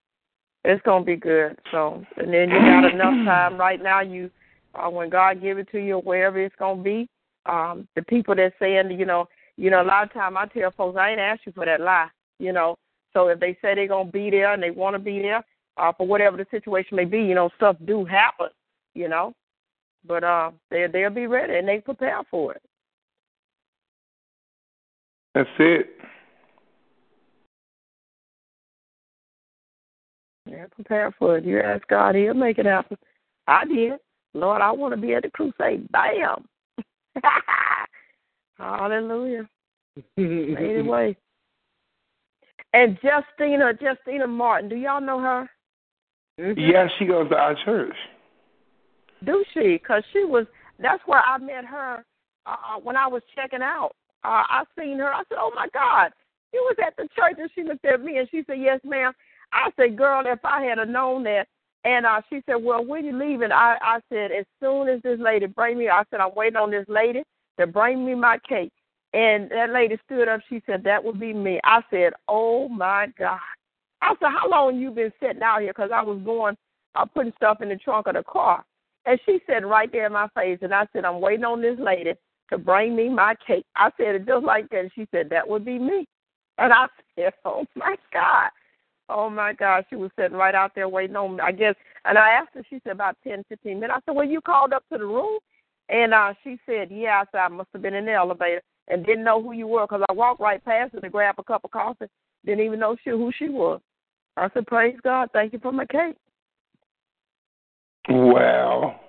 It's 0.64 0.82
gonna 0.84 1.06
be 1.06 1.18
good. 1.18 1.58
So 1.72 2.04
and 2.18 2.34
then 2.34 2.50
you 2.50 2.60
got 2.60 2.92
enough 2.92 3.14
time 3.26 3.58
right 3.58 3.82
now. 3.82 4.02
You 4.02 4.32
uh, 4.74 4.90
when 4.90 5.10
God 5.10 5.42
give 5.42 5.60
it 5.60 5.70
to 5.72 5.80
you, 5.80 5.98
wherever 5.98 6.40
it's 6.40 6.56
gonna 6.58 6.82
be. 6.82 7.08
Um, 7.46 7.88
the 7.96 8.02
people 8.02 8.34
that 8.36 8.54
saying, 8.60 8.90
you 8.98 9.06
know, 9.06 9.28
you 9.56 9.70
know, 9.70 9.84
a 9.84 9.86
lot 9.86 10.04
of 10.04 10.14
time 10.14 10.36
I 10.36 10.48
tell 10.48 10.72
folks 10.72 10.98
I 11.00 11.12
ain't 11.12 11.20
asked 11.20 11.42
you 11.46 11.52
for 11.52 11.64
that 11.66 11.80
lie 11.80 12.10
you 12.40 12.53
know. 12.53 12.76
So 13.14 13.28
if 13.30 13.40
they 13.40 13.57
say 13.62 13.76
they're 13.76 13.88
gonna 13.88 14.10
be 14.10 14.30
there 14.30 14.53
and 14.53 14.62
they 14.62 14.72
want 14.72 14.95
to 14.95 14.99
be 14.99 15.20
there, 15.22 15.44
uh, 15.78 15.91
for 15.98 16.07
whatever 16.07 16.38
the 16.38 16.45
situation 16.52 16.95
may 16.95 17.06
be, 17.06 17.20
you 17.20 17.36
know, 17.36 17.49
stuff 17.57 17.76
do 17.86 18.06
happen, 18.06 18.48
you 18.94 19.07
know. 19.07 19.34
But 20.07 20.24
uh, 20.24 20.52
they 20.70 20.88
they'll 20.91 21.10
be 21.10 21.28
ready 21.28 21.56
and 21.57 21.68
they 21.68 21.80
prepare 21.80 22.22
for 22.30 22.53
it. 22.53 22.62
That's 25.34 25.49
it. 25.60 25.90
Yeah, 30.45 30.66
prepare 30.74 31.14
for 31.18 31.38
it. 31.38 31.45
You 31.45 31.60
ask 31.60 31.86
God, 31.88 32.16
He'll 32.16 32.34
make 32.34 32.60
it 32.60 32.66
happen. 32.66 32.98
I 33.48 33.66
did. 33.66 33.94
Lord, 34.34 34.62
I 34.62 34.72
want 34.72 34.94
to 34.94 35.02
be 35.02 35.14
at 35.14 35.24
the 35.24 35.30
crusade. 35.30 35.90
Bam. 35.91 36.45
Hallelujah. 38.57 39.48
anyway. 40.18 41.18
And 42.76 42.99
Justina, 43.02 43.72
Justina 43.80 44.27
Martin, 44.27 44.68
do 44.68 44.76
y'all 44.76 44.99
know 44.99 45.22
her? 45.22 45.49
Mm-hmm. 46.38 46.60
Yeah, 46.60 46.89
she 46.99 47.06
goes 47.06 47.30
to 47.30 47.35
our 47.38 47.56
church. 47.64 47.95
Do 49.23 49.45
she? 49.53 49.80
Because 49.81 50.03
she 50.11 50.26
was. 50.26 50.45
That's 50.77 51.02
where 51.06 51.22
I 51.22 51.38
met 51.38 51.64
her 51.64 52.03
uh, 52.45 52.80
when 52.84 52.97
I 52.97 53.07
was 53.07 53.22
checking 53.34 53.61
out. 53.61 53.91
Uh, 54.26 54.43
I 54.49 54.64
seen 54.77 54.99
her. 54.99 55.07
I 55.07 55.19
said, 55.30 55.38
"Oh 55.39 55.53
my 55.56 55.69
God, 55.73 56.11
you 56.52 56.60
was 56.64 56.76
at 56.85 56.97
the 56.97 57.07
church." 57.15 57.38
And 57.38 57.49
she 57.56 57.64
looked 57.64 57.85
at 57.85 58.02
me 58.02 58.18
and 58.18 58.27
she 58.30 58.43
said, 58.45 58.60
"Yes, 58.60 58.81
ma'am." 58.84 59.14
I 59.53 59.69
said, 59.77 59.97
"Girl, 59.97 60.23
if 60.26 60.43
I 60.43 60.64
had 60.64 60.85
known 60.89 61.23
that." 61.23 61.47
And 61.85 62.06
uh, 62.06 62.19
she 62.30 62.41
said, 62.45 62.56
"Well, 62.56 62.85
when 62.85 63.06
you 63.06 63.18
leaving?" 63.18 63.53
I 63.53 63.77
I 63.81 63.99
said, 64.10 64.34
"As 64.34 64.45
soon 64.61 64.89
as 64.89 65.02
this 65.02 65.18
lady 65.18 65.45
bring 65.45 65.77
me," 65.77 65.88
I 65.88 66.03
said, 66.11 66.19
"I'm 66.19 66.35
waiting 66.35 66.57
on 66.57 66.72
this 66.72 66.85
lady 66.89 67.23
to 67.57 67.68
bring 67.68 68.06
me 68.06 68.15
my 68.15 68.38
cake." 68.49 68.73
And 69.16 69.50
that 69.50 69.70
lady 69.70 69.98
stood 70.06 70.28
up. 70.28 70.42
She 70.50 70.62
said, 70.66 70.84
That 70.84 71.02
would 71.02 71.20
be 71.20 71.34
me. 71.34 71.62
I 71.64 71.82
said, 71.90 72.12
Oh 72.28 72.68
my 72.68 73.08
God. 73.18 73.40
I 74.02 74.14
said, 74.20 74.30
How 74.30 74.50
long 74.50 74.78
you 74.78 74.92
been 74.92 75.14
sitting 75.22 75.42
out 75.42 75.62
here? 75.62 75.72
Because 75.74 75.90
I 75.94 76.02
was 76.04 76.22
going, 76.26 76.58
I 76.96 77.04
uh, 77.04 77.06
putting 77.06 77.32
stuff 77.38 77.62
in 77.62 77.70
the 77.70 77.78
trunk 77.78 78.08
of 78.08 78.16
the 78.16 78.24
car. 78.24 78.66
And 79.06 79.18
she 79.26 79.40
said 79.48 79.64
right 79.66 79.90
there 79.90 80.08
in 80.08 80.12
my 80.14 80.28
face, 80.36 80.60
and 80.62 80.74
I 80.74 80.86
said, 80.92 81.06
I'm 81.06 81.22
waiting 81.22 81.46
on 81.46 81.62
this 81.62 81.80
lady 81.80 82.14
to 82.50 82.58
bring 82.58 82.96
me 82.96 83.08
my 83.08 83.36
cake. 83.48 83.66
I 83.78 83.90
said 83.96 84.16
it 84.16 84.26
just 84.26 84.44
like 84.46 84.70
that. 84.72 84.80
And 84.82 84.92
she 84.94 85.08
said, 85.12 85.30
That 85.30 85.48
would 85.48 85.64
be 85.64 85.80
me. 85.80 86.06
And 86.58 86.74
I 86.74 86.88
said, 87.18 87.32
Oh 87.46 87.66
my 87.74 87.96
God. 88.12 88.50
Oh 89.08 89.30
my 89.30 89.54
God. 89.54 89.86
She 89.90 89.96
was 89.96 90.12
sitting 90.20 90.36
right 90.36 90.56
out 90.56 90.74
there 90.76 90.90
waiting 90.90 91.16
on 91.16 91.38
me. 91.38 91.42
I 91.42 91.54
guess 91.54 91.76
and 92.04 92.18
I 92.18 92.32
asked 92.32 92.54
her, 92.56 92.64
she 92.70 92.82
said 92.84 92.92
about 92.92 93.16
ten, 93.26 93.46
fifteen 93.48 93.80
minutes. 93.80 93.98
I 93.98 94.12
said, 94.12 94.18
Well, 94.18 94.28
you 94.28 94.42
called 94.42 94.74
up 94.74 94.84
to 94.92 94.98
the 94.98 95.06
room? 95.06 95.40
And 95.88 96.14
uh 96.14 96.34
she 96.44 96.60
said, 96.66 96.90
Yeah, 96.92 97.22
I 97.22 97.24
said 97.32 97.40
I 97.40 97.48
must 97.48 97.70
have 97.72 97.82
been 97.82 97.94
in 97.94 98.06
the 98.06 98.12
elevator 98.12 98.62
and 98.88 99.06
didn't 99.06 99.24
know 99.24 99.41
who 99.41 99.52
you 99.53 99.68
were 99.68 99.84
because 99.84 100.03
I 100.10 100.14
walked 100.14 100.40
right 100.40 100.64
past 100.64 100.94
her 100.94 101.02
to 101.02 101.10
grab 101.10 101.36
a 101.38 101.44
cup 101.44 101.64
of 101.64 101.72
coffee. 101.72 102.06
Didn't 102.45 102.66
even 102.66 102.80
know 102.80 102.95
she, 103.03 103.10
who 103.10 103.32
she 103.38 103.49
was. 103.49 103.82
I 104.38 104.49
said, 104.53 104.68
Praise 104.68 104.98
God, 105.03 105.30
thank 105.34 105.53
you 105.53 105.60
for 105.60 105.72
my 105.72 105.86
cake. 105.86 106.18
Wow. 108.10 108.99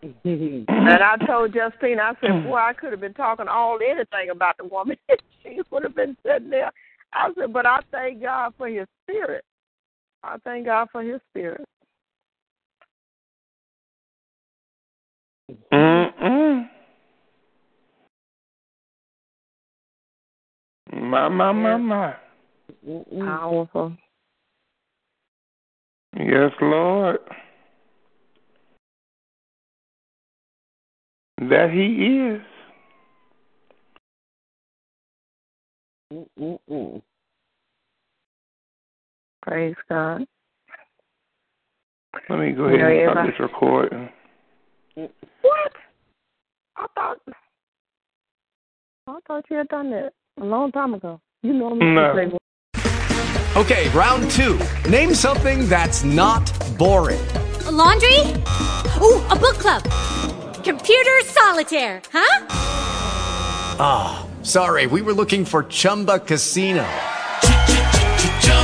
and 0.02 0.68
I 0.68 1.16
told 1.26 1.52
Justine, 1.52 2.00
I 2.00 2.12
said, 2.20 2.44
Boy, 2.44 2.56
I 2.56 2.72
could 2.72 2.92
have 2.92 3.00
been 3.00 3.14
talking 3.14 3.48
all 3.48 3.78
anything 3.84 4.30
about 4.30 4.56
the 4.58 4.64
woman. 4.64 4.96
she 5.42 5.60
would 5.70 5.82
have 5.82 5.94
been 5.94 6.16
sitting 6.24 6.50
there. 6.50 6.72
I 7.12 7.30
said, 7.38 7.52
But 7.52 7.66
I 7.66 7.80
thank 7.90 8.22
God 8.22 8.54
for 8.56 8.68
his 8.68 8.86
spirit. 9.04 9.44
I 10.22 10.36
thank 10.44 10.66
God 10.66 10.88
for 10.90 11.02
his 11.02 11.20
spirit. 11.30 11.64
Mm-mm. 15.72 15.87
My, 21.08 21.26
my, 21.30 21.52
my, 21.52 21.76
my. 21.78 22.14
Powerful. 23.18 23.96
Yes, 26.18 26.52
Lord. 26.60 27.18
That 31.40 31.70
He 31.72 32.36
is. 36.12 36.26
Mm-mm. 36.38 37.00
Praise 39.40 39.76
God. 39.88 40.26
Let 42.28 42.38
me 42.38 42.52
go 42.52 42.64
ahead 42.64 42.80
and 42.80 43.10
start 43.12 43.26
this 43.28 43.40
recording. 43.40 44.10
What? 44.94 45.72
I 46.76 46.86
thought 46.94 47.18
I 49.06 49.18
thought 49.26 49.44
you 49.50 49.56
had 49.56 49.68
done 49.68 49.90
that 49.90 50.12
a 50.40 50.44
long 50.44 50.72
time 50.72 50.94
ago. 50.94 51.20
You 51.42 51.52
know 51.52 51.74
me. 51.74 51.86
No. 51.94 52.38
Okay, 53.56 53.88
round 53.90 54.30
two. 54.30 54.58
Name 54.88 55.14
something 55.14 55.68
that's 55.68 56.04
not 56.04 56.46
boring. 56.78 57.20
A 57.66 57.70
laundry? 57.70 58.20
Ooh, 59.00 59.20
a 59.30 59.36
book 59.36 59.58
club. 59.58 59.82
Computer 60.64 61.20
solitaire, 61.24 62.02
huh? 62.12 62.46
Ah, 63.80 64.26
oh, 64.26 64.44
sorry. 64.44 64.86
We 64.86 65.02
were 65.02 65.12
looking 65.12 65.44
for 65.44 65.64
Chumba 65.64 66.18
Casino. 66.18 66.86